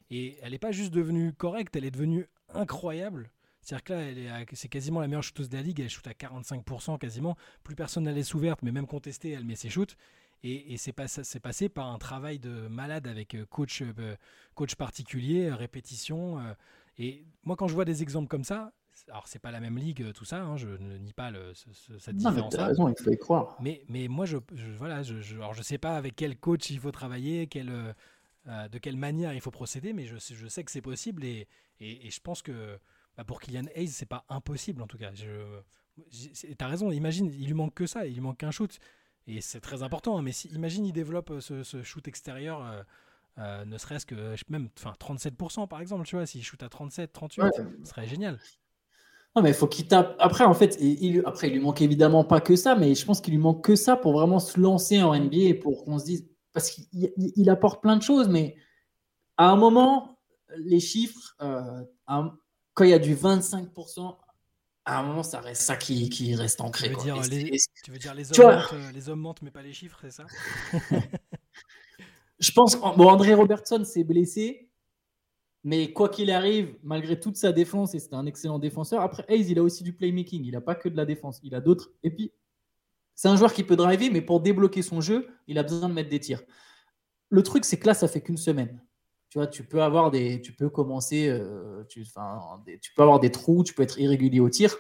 Et 0.10 0.38
elle 0.42 0.52
n'est 0.52 0.60
pas 0.60 0.72
juste 0.72 0.94
devenue 0.94 1.34
correcte, 1.34 1.76
elle 1.76 1.86
est 1.86 1.92
devenue 1.92 2.28
incroyable. 2.50 3.32
C'est-à-dire 3.62 3.84
que 3.84 3.94
là, 3.94 4.00
elle 4.02 4.18
est 4.18 4.46
c'est 4.54 4.68
quasiment 4.68 5.00
la 5.00 5.08
meilleure 5.08 5.24
shooteuse 5.24 5.50
de 5.50 5.56
la 5.56 5.64
ligue, 5.64 5.80
elle 5.80 5.90
shoot 5.90 6.06
à 6.08 6.12
45% 6.12 6.98
quasiment. 6.98 7.38
Plus 7.64 7.76
personne 7.76 8.04
n'a 8.04 8.12
laisse 8.12 8.34
ouverte, 8.34 8.62
mais 8.64 8.72
même 8.72 8.88
contestée, 8.88 9.32
elle 9.32 9.46
met 9.46 9.56
ses 9.56 9.70
shoots. 9.70 9.96
Et, 10.44 10.78
c'est 10.78 10.92
passé 10.92 11.70
par 11.70 11.88
un 11.88 12.00
travail 12.00 12.40
de 12.40 12.68
malade 12.68 13.08
avec 13.08 13.36
euh, 13.36 13.46
coach, 13.46 13.84
euh, 13.84 14.16
coach 14.56 14.74
particulier, 14.74 15.50
euh, 15.50 15.56
répétition. 15.56 16.40
et 16.98 17.24
moi, 17.44 17.56
quand 17.56 17.68
je 17.68 17.76
vois 17.76 17.86
des 17.86 18.02
exemples 18.02 18.28
comme 18.28 18.44
ça, 18.44 18.74
alors 19.10 19.28
c'est 19.28 19.40
pas 19.40 19.52
la 19.52 19.60
même 19.60 19.78
ligue, 19.78 20.02
euh, 20.04 20.12
tout 20.14 20.26
ça, 20.26 20.42
hein, 20.42 20.58
je 20.58 20.68
ne 20.68 20.98
nie 20.98 21.14
pas 21.14 21.32
le- 21.32 21.54
ce- 21.54 21.72
ce- 21.74 21.98
cette 22.00 22.16
non 22.16 22.30
mais 22.30 22.30
différence. 22.32 22.54
t'as 22.54 22.66
raison 22.68 22.88
il 22.90 22.96
faut 23.04 23.12
y 23.12 23.18
croire 23.18 23.58
Mais, 23.62 23.84
mais 23.90 24.08
moi, 24.08 24.26
je, 24.26 24.38
je- 24.54 24.72
voilà, 24.72 25.04
je, 25.04 25.22
je, 25.22 25.36
alors 25.36 25.54
je 25.54 25.62
sais 25.64 25.78
pas 25.78 25.96
avec 25.98 26.16
quel 26.16 26.38
coach 26.38 26.70
il 26.70 26.80
faut 26.80 26.92
travailler, 26.92 27.48
quel, 27.48 27.70
euh, 27.70 27.94
euh, 28.48 28.68
de 28.70 28.78
quelle 28.78 28.98
manière 28.98 29.34
il 29.34 29.42
faut 29.42 29.52
procéder, 29.52 29.94
mais 29.94 30.06
je, 30.06 30.18
sais- 30.18 30.36
je 30.36 30.48
sais 30.48 30.64
que 30.64 30.72
c'est 30.72 30.82
possible 30.82 31.24
et, 31.24 31.48
et, 31.80 32.08
et 32.08 32.12
je 32.12 32.20
pense 32.22 32.42
que 32.42 32.80
bah, 33.18 33.24
pour 33.24 33.40
Kylian 33.42 33.66
Hayes, 33.76 33.88
c'est 33.90 34.06
pas 34.06 34.26
impossible 34.30 34.82
en 34.82 34.88
tout 34.88 34.98
cas. 34.98 35.12
Tu 35.12 35.28
as 36.60 36.68
raison, 36.68 36.92
imagine, 36.92 37.28
il 37.34 37.46
lui 37.48 37.54
manque 37.54 37.74
que 37.74 37.86
ça, 37.86 38.06
il 38.06 38.14
lui 38.14 38.22
manque 38.22 38.38
qu'un 38.38 38.52
shoot. 38.52 38.78
Et 39.28 39.40
c'est 39.42 39.62
très 39.62 39.84
important, 39.84 40.18
hein, 40.18 40.22
mais 40.24 40.32
si, 40.32 40.48
imagine, 40.50 40.86
il 40.86 40.94
développe 40.94 41.32
ce, 41.42 41.64
ce 41.64 41.84
shoot 41.84 42.08
extérieur, 42.08 42.66
euh, 42.66 42.82
euh, 43.38 43.66
ne 43.66 43.78
serait-ce 43.78 44.06
que 44.06 44.36
même 44.50 44.70
enfin, 44.78 44.94
37% 45.00 45.68
par 45.68 45.80
exemple, 45.80 46.06
tu 46.06 46.16
vois, 46.16 46.26
s'il 46.26 46.44
shoot 46.44 46.62
à 46.64 46.70
37, 46.70 47.14
38, 47.14 47.42
Ouais. 47.44 47.50
ce 47.84 47.90
serait 47.90 48.08
génial. 48.08 48.40
Non 49.36 49.42
mais 49.42 49.50
il 49.52 49.56
faut 49.56 49.68
qu'il 49.68 49.88
tape. 49.88 50.16
Après 50.20 50.44
en 50.44 50.54
fait 50.54 50.78
il, 50.82 51.24
après 51.26 51.48
il 51.48 51.54
lui 51.54 51.60
manque 51.60 51.82
évidemment 51.82 52.24
pas 52.24 52.42
que 52.42 52.56
ça 52.56 52.76
mais 52.76 52.96
je 52.96 53.06
pense 53.06 53.22
qu'il 53.22 53.34
lui 53.34 53.40
manque 53.40 53.64
que 53.64 53.76
ça 53.76 53.96
pour 53.96 54.14
vraiment 54.14 54.40
se 54.40 54.60
lancer 54.60 55.02
en 55.02 55.14
NBA 55.14 55.38
et 55.38 55.54
pour 55.54 55.86
qu'on 55.86 56.00
se 56.00 56.06
dise 56.06 56.28
parce 56.54 56.70
qu'il 56.70 56.86
il- 56.94 57.14
il 57.36 57.50
apporte 57.50 57.82
plein 57.82 57.96
de 57.96 58.02
choses 58.04 58.28
mais 58.28 58.56
à 59.38 59.50
un 59.50 59.56
moment 59.56 60.20
les 60.58 60.80
chiffres 60.82 61.36
euh, 61.42 61.82
quand 62.74 62.84
il 62.84 62.90
y 62.90 62.94
a 62.94 63.00
du 63.00 63.16
25% 63.16 64.18
à 64.86 65.00
un 65.00 65.04
moment 65.04 65.24
ça 65.24 65.40
reste 65.40 65.62
ça 65.62 65.78
qui, 65.78 66.10
qui 66.10 66.36
reste 66.36 66.58
Tu 66.58 66.64
ancré 66.66 66.90
veux, 66.90 66.96
quoi. 66.96 67.04
dire, 67.04 67.16
les, 67.30 67.58
tu 67.84 67.92
veux 67.92 68.00
dire 68.00 68.14
les 68.16 68.34
Tu 68.34 68.42
hommes, 68.42 68.48
vois- 68.48 68.56
mentent, 68.58 68.94
les 68.94 69.10
hommes 69.10 69.20
mentent, 69.22 69.42
mais 69.44 69.52
pas 69.52 69.62
les 69.62 69.74
chiffres, 69.74 70.00
c'est 70.02 70.12
ça? 70.12 70.26
Je 72.40 72.52
pense 72.52 72.76
bon, 72.76 73.08
André 73.08 73.34
Robertson 73.36 73.84
s'est 73.86 74.04
blessé, 74.04 74.71
mais 75.64 75.94
quoi 75.94 76.10
qu'il 76.10 76.32
arrive, 76.32 76.76
malgré 76.84 77.20
toute 77.20 77.38
sa 77.38 77.52
défense, 77.52 77.94
et 77.94 78.00
c'était 78.00 78.16
un 78.16 78.26
excellent 78.26 78.58
défenseur, 78.58 79.02
après 79.02 79.26
Hayes, 79.28 79.46
il 79.50 79.60
a 79.60 79.64
aussi 79.64 79.84
du 79.84 79.94
playmaking, 79.94 80.44
il 80.44 80.52
n'a 80.52 80.62
pas 80.62 80.76
que 80.76 80.90
de 80.90 80.98
la 80.98 81.06
défense, 81.06 81.40
il 81.44 81.54
a 81.54 81.62
d'autres. 81.62 81.92
Et 82.04 82.10
puis, 82.10 82.34
c'est 83.14 83.28
un 83.28 83.36
joueur 83.36 83.54
qui 83.54 83.64
peut 83.64 83.76
driver, 83.76 84.10
mais 84.12 84.22
pour 84.22 84.40
débloquer 84.40 84.82
son 84.82 85.02
jeu, 85.02 85.28
il 85.48 85.60
a 85.60 85.64
besoin 85.64 85.88
de 85.88 85.94
mettre 85.94 86.10
des 86.10 86.20
tirs. 86.20 86.42
Le 87.30 87.44
truc, 87.44 87.64
c'est 87.66 87.78
que 87.78 87.86
là, 87.88 87.94
ça 87.94 88.08
fait 88.08 88.22
qu'une 88.22 88.38
semaine. 88.38 88.82
Tu 89.30 89.38
vois, 89.38 89.48
tu 89.48 89.64
peux 89.64 89.84
avoir 89.84 90.10
des, 90.10 90.42
tu 90.42 90.52
peux 90.52 90.70
commencer, 90.70 91.30
euh, 91.30 91.84
tu, 91.88 92.04
tu 92.04 92.94
peux 92.94 93.02
avoir 93.02 93.20
des 93.20 93.32
trous, 93.32 93.64
tu 93.64 93.74
peux 93.74 93.84
être 93.84 94.00
irrégulier 94.00 94.40
au 94.40 94.50
tir. 94.50 94.76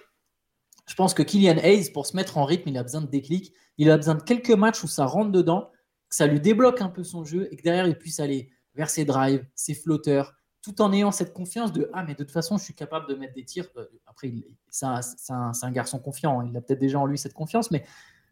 Je 0.88 0.95
pense 0.95 1.13
que 1.13 1.23
Kylian 1.23 1.57
Hayes, 1.57 1.91
pour 1.91 2.07
se 2.07 2.15
mettre 2.15 2.38
en 2.38 2.43
rythme, 2.43 2.69
il 2.69 2.77
a 2.77 2.84
besoin 2.84 3.01
de 3.01 3.07
déclic. 3.07 3.53
Il 3.77 3.89
a 3.91 3.97
besoin 3.97 4.15
de 4.15 4.23
quelques 4.23 4.49
matchs 4.49 4.84
où 4.84 4.88
ça 4.88 5.05
rentre 5.05 5.32
dedans, 5.32 5.69
que 6.09 6.15
ça 6.15 6.25
lui 6.25 6.41
débloque 6.41 6.82
un 6.82 6.89
peu 6.89 7.03
son 7.03 7.23
jeu 7.23 7.47
et 7.51 7.55
que 7.55 7.61
derrière, 7.61 7.88
il 7.88 7.97
puisse 7.97 8.19
aller 8.19 8.51
vers 8.73 8.89
ses 8.89 9.05
drives, 9.05 9.45
ses 9.55 9.73
flotteurs, 9.73 10.34
tout 10.62 10.82
en 10.82 10.91
ayant 10.93 11.12
cette 11.12 11.34
confiance 11.34 11.72
de 11.74 11.89
Ah, 11.93 12.03
mais 12.03 12.14
de 12.14 12.20
toute 12.24 12.32
façon, 12.32 12.57
je 12.57 12.64
suis 12.64 12.74
capable 12.76 13.07
de 13.07 13.16
mettre 13.16 13.34
des 13.34 13.43
tirs. 13.45 13.68
Euh, 13.78 13.86
Après, 14.05 14.32
c'est 14.70 14.86
un, 14.86 14.99
un- 15.30 15.51
un 15.62 15.72
garçon 15.72 15.99
confiant. 15.99 16.39
hein. 16.41 16.47
Il 16.49 16.55
a 16.57 16.62
peut-être 16.62 16.80
déjà 16.80 16.99
en 16.99 17.05
lui 17.05 17.18
cette 17.18 17.34
confiance, 17.34 17.72
mais 17.72 17.84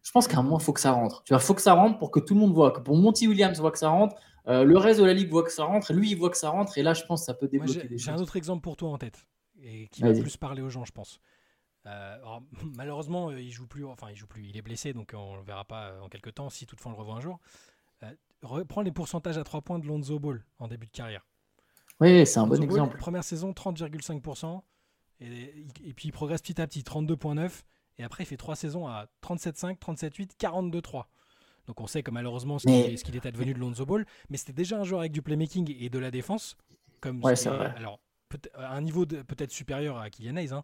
je 0.03 0.11
pense 0.11 0.27
qu'à 0.27 0.37
un 0.37 0.43
moment, 0.43 0.59
il 0.59 0.63
faut 0.63 0.73
que 0.73 0.79
ça 0.79 0.91
rentre. 0.91 1.23
Tu 1.23 1.33
vois, 1.33 1.39
faut 1.39 1.53
que 1.55 1.61
ça 1.61 1.73
rentre 1.73 1.97
pour 1.99 2.11
que 2.11 2.19
tout 2.19 2.33
le 2.35 2.39
monde 2.39 2.53
voit, 2.53 2.71
que 2.71 2.79
pour 2.79 2.95
Monty 2.97 3.27
Williams 3.27 3.59
voit 3.59 3.71
que 3.71 3.79
ça 3.79 3.89
rentre, 3.89 4.15
euh, 4.47 4.63
le 4.63 4.77
reste 4.77 4.99
de 4.99 5.05
la 5.05 5.13
ligue 5.13 5.29
voit 5.29 5.43
que 5.43 5.51
ça 5.51 5.63
rentre, 5.65 5.91
lui, 5.93 6.11
il 6.11 6.15
voit 6.17 6.29
que 6.29 6.37
ça 6.37 6.49
rentre, 6.49 6.77
et 6.77 6.83
là, 6.83 6.93
je 6.93 7.03
pense 7.03 7.21
que 7.21 7.25
ça 7.25 7.33
peut 7.33 7.47
débloquer 7.47 7.87
des 7.87 7.97
j'ai 7.97 8.09
un 8.09 8.13
choses. 8.13 8.21
autre 8.23 8.35
exemple 8.37 8.61
pour 8.61 8.77
toi 8.77 8.89
en 8.89 8.97
tête 8.97 9.27
et 9.61 9.87
qui 9.89 10.01
va 10.01 10.13
plus 10.13 10.37
parler 10.37 10.61
aux 10.61 10.69
gens, 10.69 10.85
je 10.85 10.91
pense. 10.93 11.19
Euh, 11.85 12.15
alors, 12.17 12.41
malheureusement, 12.75 13.31
il 13.31 13.51
joue 13.51 13.67
plus. 13.67 13.85
Enfin, 13.85 14.07
il 14.09 14.15
joue 14.15 14.27
plus. 14.27 14.47
Il 14.47 14.55
est 14.57 14.61
blessé, 14.61 14.93
donc 14.93 15.13
on 15.15 15.35
le 15.37 15.43
verra 15.43 15.65
pas 15.65 15.99
en 16.01 16.09
quelques 16.09 16.33
temps. 16.35 16.49
Si 16.49 16.65
toutefois 16.65 16.91
on 16.91 16.95
le 16.95 16.99
revoit 16.99 17.15
un 17.15 17.21
jour. 17.21 17.39
Euh, 18.03 18.11
reprends 18.41 18.81
les 18.81 18.91
pourcentages 18.91 19.37
à 19.37 19.43
3 19.43 19.61
points 19.61 19.79
de 19.79 19.85
Lonzo 19.85 20.19
Ball 20.19 20.45
en 20.59 20.67
début 20.69 20.87
de 20.87 20.91
carrière. 20.91 21.25
Oui, 21.99 22.25
c'est 22.25 22.39
un 22.39 22.47
bon 22.47 22.61
exemple. 22.61 22.97
Première 22.97 23.23
saison, 23.23 23.51
30,5%. 23.51 24.61
Et, 25.21 25.65
et 25.85 25.93
puis 25.93 26.07
il 26.07 26.11
progresse 26.11 26.41
petit 26.41 26.61
à 26.61 26.67
petit, 26.67 26.81
32,9%. 26.81 27.63
Et 27.97 28.03
après, 28.03 28.23
il 28.23 28.27
fait 28.27 28.37
3 28.37 28.55
saisons 28.55 28.87
à 28.87 29.07
37,5%, 29.21 29.77
37,8%, 29.77 30.27
42,3. 30.39 31.05
Donc 31.67 31.81
on 31.81 31.87
sait 31.87 32.01
que 32.01 32.09
malheureusement 32.11 32.57
ce 32.57 32.65
qu'il 32.65 33.03
qu'il 33.03 33.15
est 33.15 33.25
advenu 33.25 33.53
de 33.53 33.59
Lonzo 33.59 33.85
Ball. 33.85 34.05
Mais 34.29 34.37
c'était 34.37 34.53
déjà 34.53 34.79
un 34.79 34.83
joueur 34.83 35.01
avec 35.01 35.11
du 35.11 35.21
playmaking 35.21 35.75
et 35.79 35.89
de 35.89 35.99
la 35.99 36.09
défense. 36.09 36.55
Comme 37.01 37.23
Ouais, 37.23 37.35
ce 37.35 37.43
c'est 37.43 37.49
vrai. 37.49 37.73
Alors, 37.75 37.99
à 38.55 38.73
un 38.75 38.81
niveau 38.81 39.05
peut-être 39.05 39.51
supérieur 39.51 39.97
à 39.97 40.09
Kylian 40.09 40.37
Hayes. 40.37 40.53
hein. 40.53 40.63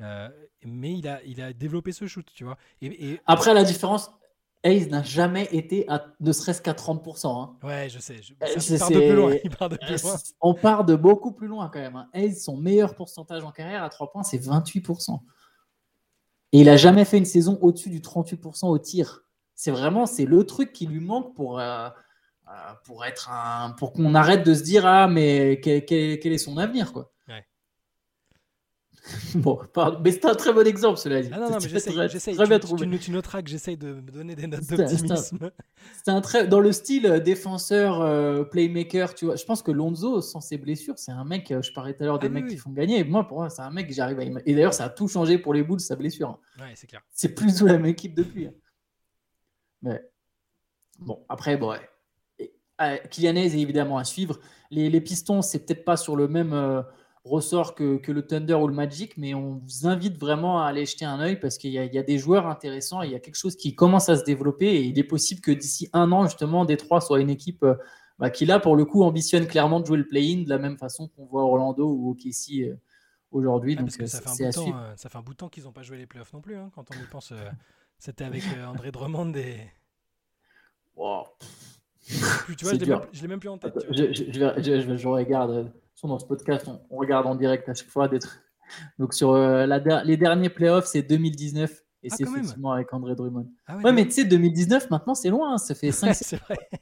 Euh, 0.00 0.28
mais 0.64 0.96
il 0.96 1.08
a, 1.08 1.22
il 1.24 1.42
a 1.42 1.52
développé 1.52 1.90
ce 1.92 2.06
shoot, 2.06 2.24
tu 2.32 2.44
vois. 2.44 2.56
Et, 2.80 2.86
et- 3.14 3.20
Après, 3.26 3.52
la 3.52 3.64
différence, 3.64 4.10
Hayes 4.64 4.88
n'a 4.88 5.02
jamais 5.02 5.48
été 5.52 5.88
à 5.88 6.06
ne 6.20 6.32
serait-ce 6.32 6.60
qu'à 6.60 6.72
30%. 6.74 7.40
hein. 7.42 7.56
ouais, 7.66 7.88
je 7.88 7.98
sais. 8.00 8.20
je- 8.22 8.32
Euh, 8.42 8.58
ça, 8.58 8.74
il 8.74 8.78
part 8.78 8.90
de 8.90 8.98
plus 8.98 9.14
loin. 9.14 9.30
c'est- 9.32 9.40
Il 9.44 9.50
part 9.56 9.68
de 9.68 9.76
plus 9.76 9.96
loin. 10.02 10.16
On 10.40 10.54
part 10.54 10.84
de 10.84 10.96
beaucoup 10.96 11.32
plus 11.32 11.46
loin 11.46 11.70
quand 11.72 11.78
même. 11.80 11.96
hein. 11.96 12.08
Hayes, 12.12 12.34
son 12.34 12.56
meilleur 12.56 12.94
pourcentage 12.94 13.44
en 13.44 13.52
carrière 13.52 13.82
à 13.84 13.88
3 13.88 14.10
points, 14.10 14.22
c'est 14.24 14.38
28%. 14.38 15.20
Et 16.52 16.60
il 16.60 16.64
n'a 16.64 16.76
jamais 16.76 17.04
fait 17.04 17.18
une 17.18 17.24
saison 17.24 17.58
au-dessus 17.60 17.90
du 17.90 18.00
38% 18.00 18.68
au 18.68 18.78
tir. 18.78 19.22
C'est 19.54 19.70
vraiment 19.70 20.06
c'est 20.06 20.24
le 20.24 20.44
truc 20.44 20.72
qui 20.72 20.86
lui 20.86 21.00
manque 21.00 21.34
pour, 21.36 21.58
euh, 21.60 21.88
euh, 22.48 22.50
pour, 22.84 23.04
être 23.04 23.30
un, 23.30 23.70
pour 23.78 23.92
qu'on 23.92 24.14
arrête 24.14 24.44
de 24.44 24.54
se 24.54 24.62
dire 24.62 24.86
Ah, 24.86 25.06
mais 25.08 25.60
quel, 25.62 25.84
quel- 25.84 26.18
quel 26.18 26.32
est 26.32 26.38
son 26.38 26.56
avenir 26.56 26.92
quoi. 26.92 27.12
Bon, 29.34 29.58
pardon. 29.72 30.00
mais 30.04 30.10
c'est 30.12 30.26
un 30.26 30.34
très 30.34 30.52
bon 30.52 30.66
exemple, 30.66 30.98
cela 30.98 31.22
dit. 31.22 31.30
Ah 31.32 31.38
non, 31.38 31.50
non, 31.50 31.58
mais 31.62 31.68
j'essaye. 31.68 31.94
Tu, 32.08 32.98
tu- 32.98 33.10
noteras 33.10 33.42
que 33.42 33.48
j'essaye 33.50 33.76
de 33.76 33.94
me 33.94 34.10
donner 34.10 34.34
des 34.34 34.46
notes 34.46 34.66
d'optimisme. 34.68 35.50
C'est 36.04 36.10
un 36.10 36.20
très 36.20 36.46
dans 36.46 36.60
le 36.60 36.72
style 36.72 37.06
euh, 37.06 37.18
défenseur 37.20 38.00
euh, 38.00 38.44
playmaker, 38.44 39.14
tu 39.14 39.24
vois. 39.26 39.36
Je 39.36 39.44
pense 39.44 39.62
que 39.62 39.70
Lonzo, 39.70 40.20
sans 40.20 40.40
ses 40.40 40.58
blessures, 40.58 40.94
c'est 40.98 41.12
un 41.12 41.24
mec. 41.24 41.50
euh, 41.50 41.62
je 41.62 41.72
parlais 41.72 41.94
tout 41.94 42.02
à 42.02 42.06
l'heure 42.06 42.18
des 42.18 42.26
Ah 42.26 42.30
oui, 42.30 42.34
mecs 42.34 42.44
oui. 42.44 42.50
qui 42.50 42.56
font 42.56 42.70
gagner. 42.70 43.04
Moi, 43.04 43.26
pour 43.26 43.38
moi, 43.38 43.50
c'est 43.50 43.62
un 43.62 43.70
mec 43.70 43.88
que 43.88 43.94
j'arrive 43.94 44.18
à. 44.20 44.24
Et 44.44 44.54
d'ailleurs, 44.54 44.74
ça 44.74 44.84
a 44.84 44.88
tout 44.90 45.08
changé 45.08 45.38
pour 45.38 45.54
les 45.54 45.62
Bulls 45.62 45.80
sa 45.80 45.96
blessure. 45.96 46.28
hein. 46.28 46.38
Ouais, 46.64 46.72
c'est 46.74 46.86
clair. 46.86 47.02
C'est 47.12 47.34
plus 47.34 47.62
la 47.62 47.72
même 47.74 47.86
équipe 47.86 48.14
depuis. 48.14 48.46
hein. 48.48 48.52
Mais 49.82 50.02
bon, 50.98 51.24
après, 51.28 51.56
bon, 51.56 51.70
ouais. 51.70 51.88
Kylian 53.10 53.34
est 53.36 53.54
évidemment 53.54 53.98
à 53.98 54.04
suivre. 54.04 54.38
Les, 54.70 54.88
les 54.90 55.00
Pistons, 55.00 55.42
c'est 55.42 55.64
peut-être 55.66 55.84
pas 55.84 55.96
sur 55.96 56.14
le 56.14 56.28
même 56.28 56.52
euh, 56.52 56.82
ressort 57.28 57.74
que, 57.74 57.96
que 57.98 58.10
le 58.12 58.26
Thunder 58.26 58.54
ou 58.54 58.66
le 58.68 58.74
Magic, 58.74 59.16
mais 59.16 59.34
on 59.34 59.56
vous 59.64 59.86
invite 59.86 60.18
vraiment 60.18 60.62
à 60.62 60.66
aller 60.66 60.86
jeter 60.86 61.04
un 61.04 61.20
œil 61.20 61.38
parce 61.38 61.58
qu'il 61.58 61.70
y, 61.70 61.78
a- 61.78 61.84
il 61.84 61.94
y 61.94 61.98
a 61.98 62.02
des 62.02 62.18
joueurs 62.18 62.46
intéressants, 62.46 63.02
et 63.02 63.06
il 63.06 63.12
y 63.12 63.14
a 63.14 63.20
quelque 63.20 63.36
chose 63.36 63.56
qui 63.56 63.74
commence 63.74 64.08
à 64.08 64.16
se 64.16 64.24
développer 64.24 64.66
et 64.66 64.82
il 64.82 64.98
est 64.98 65.04
possible 65.04 65.40
que 65.40 65.50
d'ici 65.52 65.88
un 65.92 66.10
an, 66.12 66.24
justement, 66.26 66.64
Détroit 66.64 67.00
soit 67.00 67.20
une 67.20 67.30
équipe 67.30 67.62
euh, 67.62 67.74
bah, 68.18 68.30
qui, 68.30 68.46
là, 68.46 68.58
pour 68.60 68.74
le 68.76 68.84
coup, 68.84 69.02
ambitionne 69.04 69.46
clairement 69.46 69.80
de 69.80 69.86
jouer 69.86 69.98
le 69.98 70.06
play-in 70.08 70.42
de 70.42 70.48
la 70.48 70.58
même 70.58 70.76
façon 70.78 71.08
qu'on 71.08 71.26
voit 71.26 71.44
Orlando 71.44 71.86
ou 71.88 72.10
OKC 72.10 72.62
euh, 72.64 72.74
aujourd'hui. 73.30 73.76
Ah, 73.78 73.82
Donc, 73.82 73.90
euh, 74.00 74.06
ça 74.06 74.20
fait, 74.20 74.28
un 74.28 74.32
c'est 74.32 74.42
bout 74.44 74.48
à 74.48 74.50
de 74.50 74.54
temps, 74.56 74.62
suivre. 74.62 74.78
euh, 74.80 74.96
ça 74.96 75.08
fait 75.08 75.18
un 75.18 75.22
bout 75.22 75.32
de 75.32 75.36
temps 75.38 75.48
qu'ils 75.48 75.64
n'ont 75.64 75.72
pas 75.72 75.82
joué 75.82 75.98
les 75.98 76.06
playoffs 76.06 76.32
non 76.32 76.40
plus, 76.40 76.56
hein, 76.56 76.70
quand 76.74 76.84
on 76.90 76.94
y 76.94 77.06
pense. 77.10 77.32
euh, 77.32 77.48
C'était 77.98 78.24
avec 78.24 78.42
euh, 78.56 78.64
André 78.66 78.90
Drummond 78.90 79.32
et. 79.34 79.70
Wow. 80.96 81.26
Tu 82.56 82.64
vois, 82.64 82.72
je 82.74 82.78
je 83.12 83.22
l'ai 83.22 83.28
même 83.28 83.38
plus 83.40 83.48
en 83.50 83.58
tête. 83.58 83.74
Je, 83.90 84.12
je, 84.12 84.32
je, 84.32 84.40
vais- 84.40 84.62
je- 84.62 84.80
je- 84.80 84.96
je 84.96 85.08
regarde, 85.08 85.70
dans 86.06 86.20
ce 86.20 86.26
podcast, 86.26 86.68
on, 86.68 86.80
on 86.90 86.96
regarde 86.98 87.26
en 87.26 87.34
direct 87.34 87.68
à 87.68 87.74
chaque 87.74 87.88
fois 87.88 88.06
des 88.06 88.20
trucs. 88.20 88.40
Donc 89.00 89.14
sur 89.14 89.30
euh, 89.32 89.66
la 89.66 89.80
der- 89.80 90.04
les 90.04 90.16
derniers 90.16 90.50
playoffs, 90.50 90.86
c'est 90.86 91.02
2019 91.02 91.82
et 92.04 92.08
Ah, 92.12 92.14
c'est 92.16 92.22
effectivement 92.22 92.70
avec 92.72 92.92
André 92.94 93.16
Drummond. 93.16 93.50
Ah 93.66 93.78
Ouais, 93.78 93.92
mais 93.92 94.04
tu 94.04 94.12
sais, 94.12 94.24
2019, 94.24 94.90
maintenant, 94.90 95.14
c'est 95.16 95.30
loin. 95.30 95.54
hein, 95.54 95.58
ça 95.58 95.74
fait 95.74 95.90
cinq 95.90 96.14
c'est 96.14 96.36
vrai. 96.36 96.56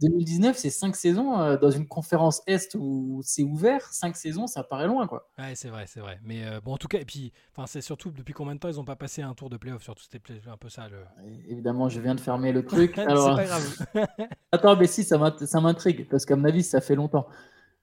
2019, 0.00 0.56
c'est 0.56 0.70
5 0.70 0.96
saisons 0.96 1.38
euh, 1.38 1.58
dans 1.58 1.70
une 1.70 1.86
conférence 1.86 2.40
Est 2.46 2.74
où 2.74 3.20
c'est 3.22 3.42
ouvert. 3.42 3.82
5 3.92 4.16
saisons, 4.16 4.46
ça 4.46 4.62
paraît 4.64 4.86
loin, 4.86 5.06
quoi. 5.06 5.28
Ouais, 5.38 5.54
c'est 5.54 5.68
vrai, 5.68 5.84
c'est 5.86 6.00
vrai. 6.00 6.18
Mais 6.24 6.46
euh, 6.46 6.58
bon, 6.62 6.72
en 6.72 6.76
tout 6.78 6.88
cas, 6.88 6.98
et 7.00 7.04
puis, 7.04 7.34
enfin, 7.52 7.66
c'est 7.66 7.82
surtout 7.82 8.10
depuis 8.10 8.32
combien 8.32 8.54
de 8.54 8.60
temps 8.60 8.70
ils 8.70 8.76
n'ont 8.76 8.84
pas 8.86 8.96
passé 8.96 9.20
un 9.20 9.34
tour 9.34 9.50
de 9.50 9.58
playoff. 9.58 9.82
Surtout, 9.82 10.02
c'était 10.02 10.22
un 10.50 10.56
peu 10.56 10.70
ça 10.70 10.88
le. 10.88 11.04
Évidemment, 11.48 11.90
je 11.90 12.00
viens 12.00 12.14
de 12.14 12.20
fermer 12.20 12.50
le 12.52 12.64
truc. 12.64 12.92
c'est 12.96 13.02
Alors, 13.02 13.36
pas 13.36 13.44
grave. 13.44 13.86
attends, 14.52 14.74
mais 14.76 14.86
si, 14.86 15.04
ça 15.04 15.18
m'intrigue 15.60 16.08
parce 16.08 16.24
qu'à 16.24 16.36
mon 16.36 16.44
avis, 16.44 16.62
ça 16.62 16.80
fait 16.80 16.94
longtemps. 16.94 17.26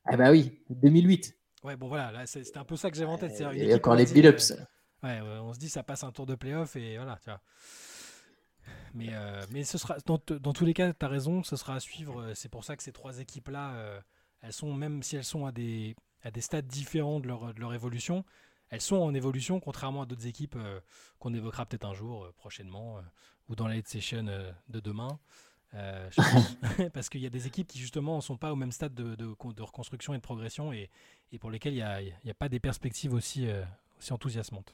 Ah 0.05 0.17
bah 0.17 0.31
oui, 0.31 0.59
2008. 0.69 1.37
Ouais, 1.63 1.75
bon 1.75 1.87
voilà, 1.87 2.11
là, 2.11 2.25
c'est- 2.25 2.43
c'était 2.43 2.57
un 2.57 2.65
peu 2.65 2.75
ça 2.75 2.89
que 2.89 2.97
j'avais 2.97 3.11
en 3.11 3.17
tête. 3.17 3.39
une 3.39 3.59
Et 3.59 3.61
équipe 3.63 3.75
encore 3.75 3.95
les 3.95 4.05
build-ups. 4.05 4.51
euh, 4.51 4.55
Ouais, 5.03 5.19
on 5.39 5.53
se 5.53 5.59
dit 5.59 5.69
ça 5.69 5.83
passe 5.83 6.03
un 6.03 6.11
tour 6.11 6.25
de 6.25 6.35
playoff 6.35 6.75
et 6.75 6.97
voilà, 6.97 7.17
tu 7.23 7.29
vois. 7.29 7.41
Mais, 8.93 9.09
euh, 9.13 9.41
mais 9.51 9.63
ce 9.63 9.77
sera, 9.77 9.97
dans, 10.05 10.19
dans 10.39 10.53
tous 10.53 10.65
les 10.65 10.73
cas, 10.73 10.93
tu 10.93 11.05
as 11.05 11.09
raison, 11.09 11.43
ce 11.43 11.55
sera 11.55 11.75
à 11.75 11.79
suivre. 11.79 12.21
euh, 12.21 12.33
C'est 12.35 12.49
pour 12.49 12.63
ça 12.63 12.75
que 12.75 12.83
ces 12.83 12.91
trois 12.91 13.19
équipes-là, 13.19 13.73
euh, 13.75 14.01
elles 14.41 14.53
sont, 14.53 14.73
même 14.73 15.01
si 15.03 15.15
elles 15.15 15.23
sont 15.23 15.45
à 15.45 15.51
des, 15.51 15.95
à 16.23 16.31
des 16.31 16.41
stades 16.41 16.67
différents 16.67 17.19
de 17.19 17.27
leur, 17.27 17.53
de 17.53 17.59
leur 17.59 17.73
évolution, 17.73 18.25
elles 18.69 18.81
sont 18.81 18.97
en 18.97 19.13
évolution, 19.13 19.59
contrairement 19.59 20.03
à 20.03 20.05
d'autres 20.05 20.27
équipes 20.27 20.57
qu'on 21.19 21.33
évoquera 21.33 21.65
peut-être 21.65 21.85
un 21.85 21.93
jour, 21.93 22.31
prochainement, 22.37 23.01
ou 23.49 23.55
dans 23.55 23.67
la 23.67 23.81
session 23.83 24.23
de 24.23 24.79
demain. 24.79 25.19
Euh, 25.73 26.09
parce 26.93 27.09
qu'il 27.09 27.21
y 27.21 27.25
a 27.25 27.29
des 27.29 27.47
équipes 27.47 27.67
qui 27.67 27.79
justement 27.79 28.17
ne 28.17 28.21
sont 28.21 28.37
pas 28.37 28.51
au 28.51 28.55
même 28.55 28.71
stade 28.71 28.93
de, 28.93 29.15
de, 29.15 29.33
de 29.55 29.61
reconstruction 29.61 30.13
et 30.13 30.17
de 30.17 30.21
progression 30.21 30.73
et, 30.73 30.89
et 31.31 31.39
pour 31.39 31.49
lesquelles 31.49 31.73
il 31.73 32.13
n'y 32.25 32.31
a, 32.31 32.33
pas 32.33 32.49
des 32.49 32.59
perspectives 32.59 33.13
aussi, 33.13 33.47
euh, 33.47 33.63
aussi 33.97 34.11
enthousiasmantes. 34.11 34.73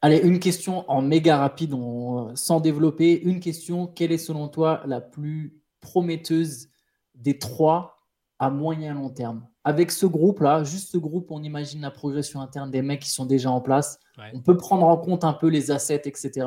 Allez, 0.00 0.18
une 0.18 0.38
question 0.38 0.90
en 0.90 1.02
méga 1.02 1.38
rapide, 1.38 1.74
on- 1.74 2.34
sans 2.36 2.60
développer. 2.60 3.20
Une 3.20 3.40
question, 3.40 3.86
quelle 3.86 4.12
est 4.12 4.18
selon 4.18 4.48
toi 4.48 4.82
la 4.86 5.00
plus 5.00 5.60
prometteuse 5.80 6.68
des 7.14 7.38
trois 7.38 7.98
à 8.38 8.50
moyen 8.50 8.94
long 8.94 9.10
terme? 9.10 9.46
Avec 9.62 9.90
ce 9.90 10.06
groupe-là, 10.06 10.64
juste 10.64 10.90
ce 10.90 10.98
groupe, 10.98 11.30
on 11.30 11.42
imagine 11.42 11.80
la 11.80 11.90
progression 11.90 12.40
interne 12.40 12.70
des 12.70 12.82
mecs 12.82 13.00
qui 13.00 13.10
sont 13.10 13.24
déjà 13.26 13.50
en 13.50 13.60
place. 13.60 13.98
Ouais. 14.18 14.30
On 14.34 14.40
peut 14.40 14.56
prendre 14.56 14.86
en 14.86 14.96
compte 14.96 15.24
un 15.24 15.32
peu 15.32 15.48
les 15.48 15.70
assets, 15.70 16.02
etc. 16.04 16.46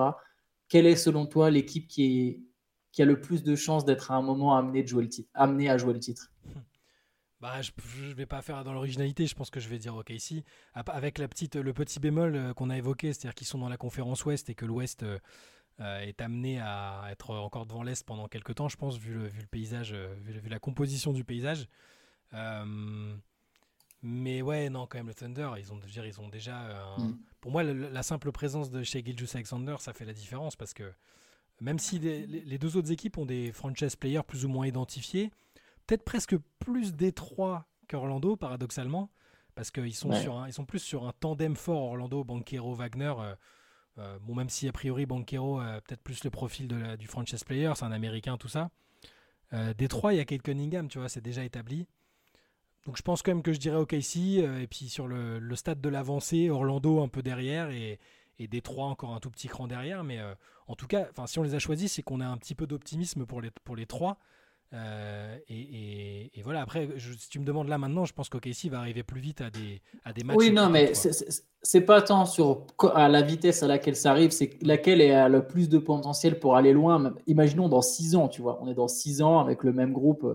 Quelle 0.69 0.85
est 0.85 0.95
selon 0.95 1.25
toi 1.25 1.49
l'équipe 1.49 1.87
qui, 1.87 2.27
est, 2.27 2.39
qui 2.98 3.03
a 3.03 3.06
le 3.06 3.22
plus 3.22 3.44
de 3.44 3.56
chances 3.56 3.86
d'être 3.86 4.10
à 4.10 4.15
un 4.15 4.24
moment 4.24 4.57
amenée, 4.57 4.82
de 4.82 4.88
jouer 4.88 5.03
le 5.03 5.10
titre, 5.10 5.30
amenée 5.36 5.69
à 5.69 5.78
jouer 5.78 5.94
le 5.94 5.99
titre 5.99 6.32
Bah, 7.41 7.61
je 7.61 7.69
ne 8.07 8.14
vais 8.15 8.26
pas 8.26 8.41
faire 8.41 8.64
dans 8.64 8.74
l'originalité, 8.74 9.28
je 9.28 9.36
pense 9.36 9.52
que 9.52 9.60
je 9.60 9.69
vais 9.69 9.78
dire 9.78 9.95
OKC. 9.95 10.44
Ap- 10.74 10.90
Avec 10.90 11.19
la 11.19 11.28
petite, 11.28 11.56
le 11.57 11.72
petit 11.74 11.99
bémol 11.99 12.36
euh, 12.36 12.53
qu'on 12.56 12.72
a 12.72 12.78
évoqué, 12.80 13.14
c'est-à-dire 13.14 13.36
qu'ils 13.36 13.45
sont 13.45 13.60
dans 13.60 13.69
la 13.69 13.78
conférence 13.78 14.26
Ouest 14.26 14.49
et 14.49 14.56
que 14.56 14.65
l'Ouest 14.65 15.03
euh, 15.03 15.19
euh, 15.80 15.99
est 15.99 16.19
amené 16.22 16.60
à 16.60 17.03
être 17.11 17.30
encore 17.36 17.68
devant 17.68 17.84
l'Est 17.84 18.03
pendant 18.03 18.28
quelques 18.28 18.56
temps, 18.56 18.68
je 18.69 18.78
pense, 18.78 18.98
vu 18.98 19.14
le, 19.14 19.28
vu 19.28 19.41
le 19.41 19.45
paysage, 19.48 19.94
vu, 19.94 20.49
la 20.49 20.57
composition 20.57 21.14
du 21.14 21.24
paysage. 21.24 21.68
Euh, 22.34 23.15
mais 24.02 24.41
ouais, 24.41 24.72
non, 24.72 24.88
quand 24.88 24.98
même, 24.98 25.06
le 25.07 25.14
Thunder, 25.14 25.52
ils 25.60 25.72
ont, 25.72 25.78
dire, 25.78 26.07
ils 26.07 26.19
ont 26.19 26.30
déjà. 26.30 26.57
un- 26.57 26.98
Mm. 27.10 27.18
Pour 27.41 27.52
moi, 27.52 27.61
la 27.61 28.02
simple 28.02 28.32
présence 28.32 28.72
de 28.72 28.82
chez 28.82 29.03
Gilgeous 29.06 29.36
Alexander, 29.36 29.76
ça 29.78 29.94
fait 29.94 30.06
la 30.06 30.14
différence 30.14 30.56
parce 30.56 30.74
que 30.74 30.91
même 31.61 31.79
si 31.79 31.99
les, 31.99 32.57
deux 32.57 32.77
autres 32.77 32.91
équipes 32.91 33.17
ont 33.17 33.25
des 33.25 33.51
franchise 33.51 33.95
players 33.95 34.21
plus 34.27 34.45
ou 34.45 34.49
moins 34.49 34.67
identifiés, 34.67 35.31
peut-être 35.85 36.03
presque 36.03 36.35
plus 36.59 36.93
détroits 36.93 37.65
qu'Orlando, 37.88 38.35
paradoxalement, 38.35 39.09
parce 39.55 39.71
qu'ils 39.71 39.95
sont, 39.95 40.09
Ouais. 40.11 40.21
sur 40.21 40.38
un- 40.38 40.47
ils 40.47 40.53
sont 40.53 40.65
plus 40.65 40.79
sur 40.79 41.07
un 41.07 41.13
tandem 41.19 41.55
fort, 41.55 41.81
Orlando, 41.84 42.23
Banquero, 42.23 42.73
Wagner. 42.73 43.13
euh, 43.19 43.35
euh, 43.97 44.19
bon, 44.21 44.35
même 44.35 44.49
si 44.49 44.67
a 44.67 44.71
priori 44.71 45.05
Banquero 45.07 45.59
a 45.59 45.81
peut-être 45.81 46.01
plus 46.03 46.23
le 46.23 46.29
profil 46.29 46.67
de 46.67 46.75
la- 46.75 46.97
du 46.97 47.07
franchise 47.07 47.43
player, 47.43 47.71
c'est 47.75 47.85
un 47.85 47.91
américain, 47.91 48.38
tout 48.38 48.47
ça. 48.49 48.69
Euh, 49.53 49.73
Détroit, 49.73 50.13
il 50.13 50.17
y 50.17 50.19
a 50.19 50.25
Kate 50.25 50.41
Cunningham, 50.43 50.88
tu 50.88 50.99
vois, 50.99 51.09
c'est 51.09 51.21
déjà 51.21 51.43
établi. 51.43 51.88
Donc 52.85 52.95
je 52.97 53.01
pense 53.01 53.21
quand 53.23 53.31
même 53.31 53.41
que 53.43 53.51
je 53.53 53.59
dirais 53.59 53.77
OKC, 53.77 54.39
euh, 54.43 54.59
et 54.61 54.67
puis 54.67 54.88
sur 54.89 55.07
le, 55.07 55.39
le 55.39 55.55
stade 55.55 55.81
de 55.81 55.89
l'avancée, 55.89 56.49
Orlando 56.49 57.01
un 57.01 57.07
peu 57.07 57.23
derrière, 57.23 57.69
et, 57.71 57.99
et 58.39 58.47
Détroit 58.47 58.85
encore 58.88 59.14
un 59.14 59.19
tout 59.19 59.30
petit 59.31 59.47
cran 59.47 59.68
derrière. 59.68 60.03
Mais 60.03 60.19
euh, 60.19 60.34
en 60.68 60.76
tout 60.76 60.88
cas, 60.88 61.07
si 61.26 61.39
on 61.39 61.43
les 61.43 61.55
a 61.55 61.59
choisis, 61.59 61.93
c'est 61.93 62.01
qu'on 62.01 62.22
a 62.22 62.26
un 62.27 62.38
petit 62.38 62.55
peu 62.55 62.68
d'optimisme 62.68 63.26
pour 63.26 63.41
les, 63.41 63.51
pour 63.64 63.76
les 63.76 63.85
trois. 63.85 64.18
Euh, 64.73 65.38
et, 65.47 65.59
et- 65.61 66.39
et 66.39 66.41
voilà, 66.41 66.61
après, 66.61 66.89
je- 66.97 67.14
si 67.14 67.30
tu 67.30 67.39
me 67.39 67.45
demandes 67.45 67.69
là 67.69 67.77
maintenant, 67.77 68.03
je 68.03 68.14
pense 68.14 68.27
qu'OKC 68.27 68.68
va 68.69 68.80
arriver 68.80 69.01
plus 69.01 69.22
vite 69.22 69.39
à 69.39 69.49
des, 69.49 69.81
à 70.03 70.11
des 70.11 70.26
matchs. 70.26 70.35
Oui, 70.38 70.51
non, 70.51 70.69
mais 70.69 70.93
c'est- 70.93 71.81
pas 71.81 72.01
tant 72.01 72.26
sur 72.26 72.65
à 72.93 73.07
la 73.07 73.22
vitesse 73.22 73.64
à 73.64 73.68
laquelle 73.68 73.95
ça 73.95 74.11
arrive, 74.11 74.31
c'est 74.31 74.61
laquelle 74.61 74.99
est 74.99 75.11
a 75.14 75.30
le 75.30 75.47
plus 75.47 75.69
de 75.69 75.77
potentiel 75.77 76.38
pour 76.39 76.57
aller 76.57 76.73
loin. 76.73 77.14
Imaginons 77.27 77.69
dans 77.69 77.81
six 77.81 78.15
ans, 78.18 78.27
tu 78.27 78.41
vois, 78.41 78.59
on 78.61 78.68
est 78.69 78.73
dans 78.73 78.89
six 78.89 79.22
ans 79.22 79.39
avec 79.39 79.64
le 79.64 79.72
même 79.72 79.93
groupe. 79.93 80.26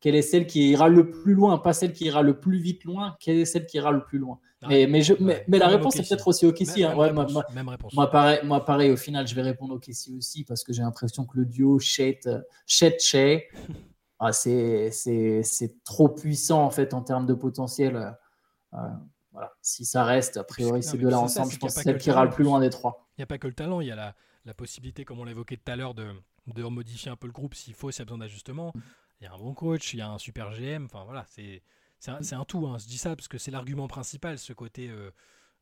Quelle 0.00 0.14
est 0.14 0.22
celle 0.22 0.46
qui 0.46 0.70
ira 0.70 0.88
le 0.88 1.10
plus 1.10 1.34
loin, 1.34 1.58
pas 1.58 1.72
celle 1.72 1.92
qui 1.92 2.06
ira 2.06 2.22
le 2.22 2.38
plus 2.40 2.58
vite 2.58 2.84
loin, 2.84 3.16
quelle 3.20 3.36
est 3.38 3.44
celle 3.44 3.66
qui 3.66 3.76
ira 3.76 3.90
le 3.92 4.02
plus 4.02 4.18
loin 4.18 4.38
Ah, 4.62 4.68
mais, 4.68 4.86
mais, 4.86 5.02
je, 5.02 5.12
ouais. 5.12 5.18
mais, 5.20 5.44
mais 5.46 5.58
la 5.58 5.66
Même 5.68 5.76
réponse 5.76 5.96
est 5.96 6.08
peut-être 6.08 6.26
aussi 6.28 6.46
au 6.46 6.52
Kessie. 6.52 6.80
Même, 6.82 6.92
hein. 6.92 6.96
Ouais, 6.96 7.06
même 7.12 7.14
moi, 7.32 7.44
réponse, 7.72 7.92
moi- 7.94 8.10
pareil, 8.10 8.38
moi, 8.44 8.64
pareil, 8.64 8.90
au 8.90 8.96
final, 8.96 9.26
je 9.26 9.34
vais 9.34 9.42
répondre 9.42 9.74
au 9.74 9.78
Kessie 9.78 10.14
aussi 10.16 10.44
parce 10.44 10.64
que 10.64 10.72
j'ai 10.72 10.82
l'impression 10.82 11.26
que 11.26 11.36
le 11.38 11.44
duo 11.44 11.78
Chet, 11.78 12.20
Chet, 12.66 12.96
Shea, 12.98 13.40
ah, 14.18 14.32
c'est 14.32 14.90
c'est- 14.90 15.42
c'est 15.42 15.82
trop 15.84 16.08
puissant 16.08 16.64
en 16.64 16.70
fait 16.70 16.94
en 16.94 17.02
termes 17.02 17.26
de 17.26 17.34
potentiel. 17.34 18.16
Euh, 18.74 18.78
voilà. 19.32 19.52
Si 19.60 19.84
ça 19.84 20.04
reste, 20.04 20.36
a 20.38 20.44
priori, 20.44 20.82
ces 20.82 20.96
deux-là 20.98 21.10
c'est 21.26 21.34
ça, 21.34 21.40
ensemble, 21.42 21.46
c'est 21.50 21.54
je 21.54 21.60
pense 21.60 21.72
que 21.74 21.78
que 21.80 21.82
celle 21.84 21.92
le 21.94 21.98
qui 21.98 22.08
ira 22.08 22.24
le 22.24 22.30
plus 22.30 22.44
loin 22.44 22.58
des 22.60 22.70
trois. 22.70 23.06
Il 23.16 23.20
n'y 23.20 23.24
a 23.24 23.26
pas 23.26 23.38
que 23.38 23.46
le 23.46 23.54
talent, 23.54 23.80
il 23.80 23.88
y 23.88 23.90
a 23.92 23.96
la, 23.96 24.14
la 24.46 24.54
possibilité, 24.54 25.04
comme 25.04 25.20
on 25.20 25.24
l'a 25.24 25.30
évoqué 25.30 25.56
tout 25.56 25.70
à 25.70 25.76
l'heure, 25.76 25.94
de, 25.94 26.06
de 26.46 26.62
modifier 26.64 27.10
un 27.10 27.16
peu 27.16 27.26
le 27.26 27.32
groupe 27.32 27.54
s'il 27.54 27.74
faut, 27.74 27.90
s'il 27.90 28.00
y 28.00 28.02
a 28.02 28.04
besoin 28.06 28.18
d'ajustement. 28.18 28.72
Il 29.20 29.24
y 29.24 29.26
a 29.26 29.34
un 29.34 29.38
bon 29.38 29.54
coach, 29.54 29.94
il 29.94 29.98
y 29.98 30.02
a 30.02 30.10
un 30.10 30.18
super 30.18 30.50
GM, 30.52 30.86
enfin 30.86 31.04
voilà, 31.04 31.24
c'est 31.28 31.62
un, 32.06 32.20
un 32.32 32.44
tout. 32.44 32.66
hein. 32.66 32.78
Je 32.78 32.86
dis 32.86 32.98
ça 32.98 33.14
parce 33.14 33.28
que 33.28 33.38
c'est 33.38 33.50
l'argument 33.50 33.86
principal, 33.88 34.38
ce 34.38 34.52
côté 34.52 34.88
euh, 34.88 35.10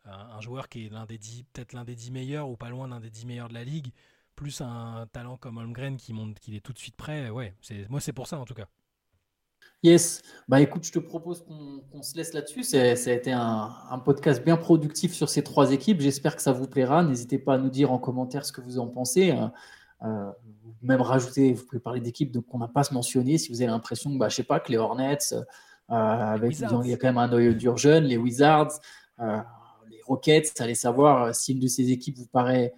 un, 0.04 0.40
joueur 0.40 0.68
qui 0.68 0.86
est 0.86 0.88
l'un 0.90 1.06
des 1.06 1.18
peut-être 1.52 1.72
l'un 1.72 1.84
des 1.84 1.96
dix 1.96 2.10
meilleurs 2.10 2.48
ou 2.48 2.56
pas 2.56 2.70
loin 2.70 2.88
d'un 2.88 3.00
des 3.00 3.10
dix 3.10 3.26
meilleurs 3.26 3.48
de 3.48 3.54
la 3.54 3.64
ligue, 3.64 3.92
plus 4.36 4.60
un 4.60 5.08
talent 5.12 5.36
comme 5.36 5.58
Holmgren 5.58 5.96
qui 5.96 6.12
montre 6.12 6.40
qu'il 6.40 6.54
est 6.54 6.60
tout 6.60 6.72
de 6.72 6.78
suite 6.78 6.96
prêt. 6.96 7.30
Ouais, 7.30 7.54
moi 7.88 8.00
c'est 8.00 8.12
pour 8.12 8.26
ça 8.26 8.38
en 8.38 8.44
tout 8.44 8.54
cas. 8.54 8.68
Yes. 9.84 10.22
Bah 10.48 10.60
écoute, 10.60 10.84
je 10.84 10.90
te 10.90 10.98
propose 10.98 11.44
qu'on 11.44 12.02
se 12.02 12.16
laisse 12.16 12.32
là-dessus. 12.32 12.64
Ça 12.64 12.78
a 12.80 13.12
été 13.12 13.30
un, 13.30 14.02
podcast 14.04 14.44
bien 14.44 14.56
productif 14.56 15.12
sur 15.12 15.28
ces 15.28 15.44
trois 15.44 15.70
équipes. 15.72 16.00
J'espère 16.00 16.34
que 16.34 16.42
ça 16.42 16.52
vous 16.52 16.66
plaira. 16.66 17.04
N'hésitez 17.04 17.38
pas 17.38 17.54
à 17.54 17.58
nous 17.58 17.70
dire 17.70 17.92
en 17.92 17.98
commentaire 17.98 18.44
ce 18.44 18.50
que 18.50 18.60
vous 18.60 18.80
en 18.80 18.88
pensez. 18.88 19.30
Euh, 19.30 19.46
euh, 20.02 20.30
même 20.82 21.00
rajouter, 21.00 21.52
vous 21.52 21.64
pouvez 21.64 21.80
parler 21.80 22.00
d'équipes 22.00 22.36
qu'on 22.46 22.58
n'a 22.58 22.68
pas 22.68 22.82
mentionné. 22.92 23.38
Si 23.38 23.50
vous 23.50 23.60
avez 23.62 23.70
l'impression 23.70 24.12
que, 24.12 24.18
bah, 24.18 24.28
je 24.28 24.36
sais 24.36 24.44
pas, 24.44 24.60
que 24.60 24.70
les 24.70 24.78
Hornets, 24.78 25.18
euh, 25.32 25.42
avec, 25.90 26.50
Wizards. 26.50 26.68
disons, 26.68 26.82
il 26.82 26.90
y 26.90 26.94
a 26.94 26.96
quand 26.96 27.08
même 27.08 27.18
un 27.18 27.28
noyau 27.28 27.54
dur 27.54 27.76
jeune, 27.76 28.04
les 28.04 28.16
Wizards, 28.16 28.78
euh, 29.20 29.38
les 29.90 30.00
Rockets, 30.06 30.60
allez 30.60 30.74
savoir 30.74 31.24
euh, 31.24 31.32
si 31.32 31.52
une 31.52 31.60
de 31.60 31.66
ces 31.66 31.90
équipes 31.90 32.18
vous 32.18 32.26
paraît 32.26 32.74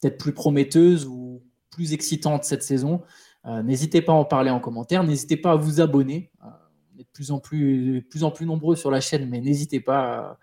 peut-être 0.00 0.18
plus 0.18 0.32
prometteuse 0.32 1.06
ou 1.06 1.42
plus 1.70 1.92
excitante 1.92 2.44
cette 2.44 2.62
saison. 2.62 3.02
Euh, 3.46 3.62
N'hésitez 3.62 4.02
pas 4.02 4.12
à 4.12 4.16
en 4.16 4.24
parler 4.24 4.50
en 4.50 4.60
commentaire. 4.60 5.02
N'hésitez 5.04 5.36
pas 5.36 5.52
à 5.52 5.56
vous 5.56 5.80
abonner. 5.80 6.30
On 6.42 6.98
est 7.00 7.04
de 7.04 7.08
plus 7.12 7.30
en 7.32 7.40
plus, 7.40 8.00
de 8.00 8.00
plus 8.00 8.24
en 8.24 8.30
plus 8.30 8.46
nombreux 8.46 8.76
sur 8.76 8.90
la 8.90 9.00
chaîne, 9.00 9.28
mais 9.28 9.40
n'hésitez 9.40 9.80
pas. 9.80 10.38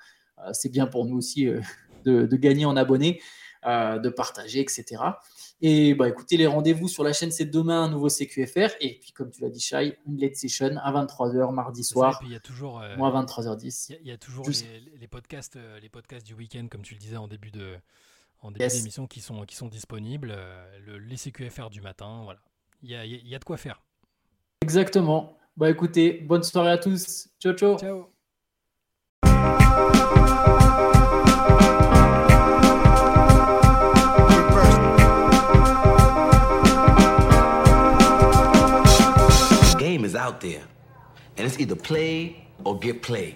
c'est 0.51 0.69
bien 0.69 0.87
pour 0.87 1.05
nous 1.05 1.15
aussi 1.17 1.45
de, 2.03 2.25
de 2.25 2.35
gagner 2.35 2.65
en 2.65 2.75
abonnés, 2.75 3.21
de 3.65 4.09
partager, 4.09 4.59
etc. 4.59 5.01
Et 5.63 5.93
bah, 5.93 6.09
écoutez, 6.09 6.37
les 6.37 6.47
rendez-vous 6.47 6.87
sur 6.87 7.03
la 7.03 7.13
chaîne, 7.13 7.29
c'est 7.31 7.45
demain 7.45 7.83
un 7.83 7.89
nouveau 7.89 8.09
CQFR. 8.09 8.69
Et 8.79 8.97
puis, 8.99 9.11
comme 9.11 9.29
tu 9.29 9.41
l'as 9.41 9.49
dit, 9.49 9.59
Shai, 9.59 9.97
une 10.07 10.19
late 10.19 10.35
session 10.35 10.75
à 10.83 10.91
23h 10.91 11.51
mardi 11.53 11.83
C'est 11.83 11.93
ça, 11.93 11.99
et 11.99 11.99
soir, 11.99 12.19
puis 12.19 12.29
il 12.29 12.33
y 12.33 12.35
a 12.35 12.39
toujours. 12.39 12.79
euh, 12.81 12.95
moi 12.97 13.09
à 13.09 13.11
23h10. 13.23 13.87
Il 13.89 13.93
y 13.93 13.95
a- 13.95 13.99
il 14.01 14.07
y, 14.07 14.11
a 14.11 14.17
toujours 14.17 14.49
les, 14.49 14.79
les 14.99 15.07
podcasts, 15.07 15.55
euh, 15.57 15.79
les 15.79 15.89
podcasts 15.89 16.25
du 16.25 16.33
week-end, 16.33 16.67
comme 16.69 16.81
tu 16.81 16.95
le 16.95 16.99
disais 16.99 17.17
en 17.17 17.27
début 17.27 17.51
de 17.51 17.75
en 18.43 18.49
début 18.49 18.63
Yes. 18.63 18.73
d'émission, 18.77 19.05
qui 19.05 19.21
sont, 19.21 19.45
qui 19.45 19.55
sont 19.55 19.67
disponibles. 19.67 20.33
euh, 20.35 20.79
le, 20.87 20.97
les 20.97 21.15
CQFR 21.15 21.69
du 21.69 21.79
matin, 21.81 22.21
voilà. 22.23 22.39
Il 22.81 22.89
y 22.89 22.95
a, 22.95 23.05
il 23.05 23.11
y 23.11 23.15
a- 23.15 23.19
il 23.19 23.27
y 23.27 23.35
a 23.35 23.39
de 23.39 23.43
quoi 23.43 23.57
faire. 23.57 23.83
Exactement. 24.63 25.37
Bah 25.57 25.69
écoutez, 25.69 26.13
bonne 26.21 26.41
soirée 26.43 26.71
à 26.71 26.77
tous. 26.79 27.29
Ciao, 27.39 27.53
ciao. 27.53 27.77
Ciao. 27.77 28.20
Out 40.31 40.39
there, 40.39 40.63
and 41.35 41.45
it's 41.45 41.59
either 41.59 41.75
play 41.75 42.47
or 42.63 42.79
get 42.79 43.01
played. 43.01 43.35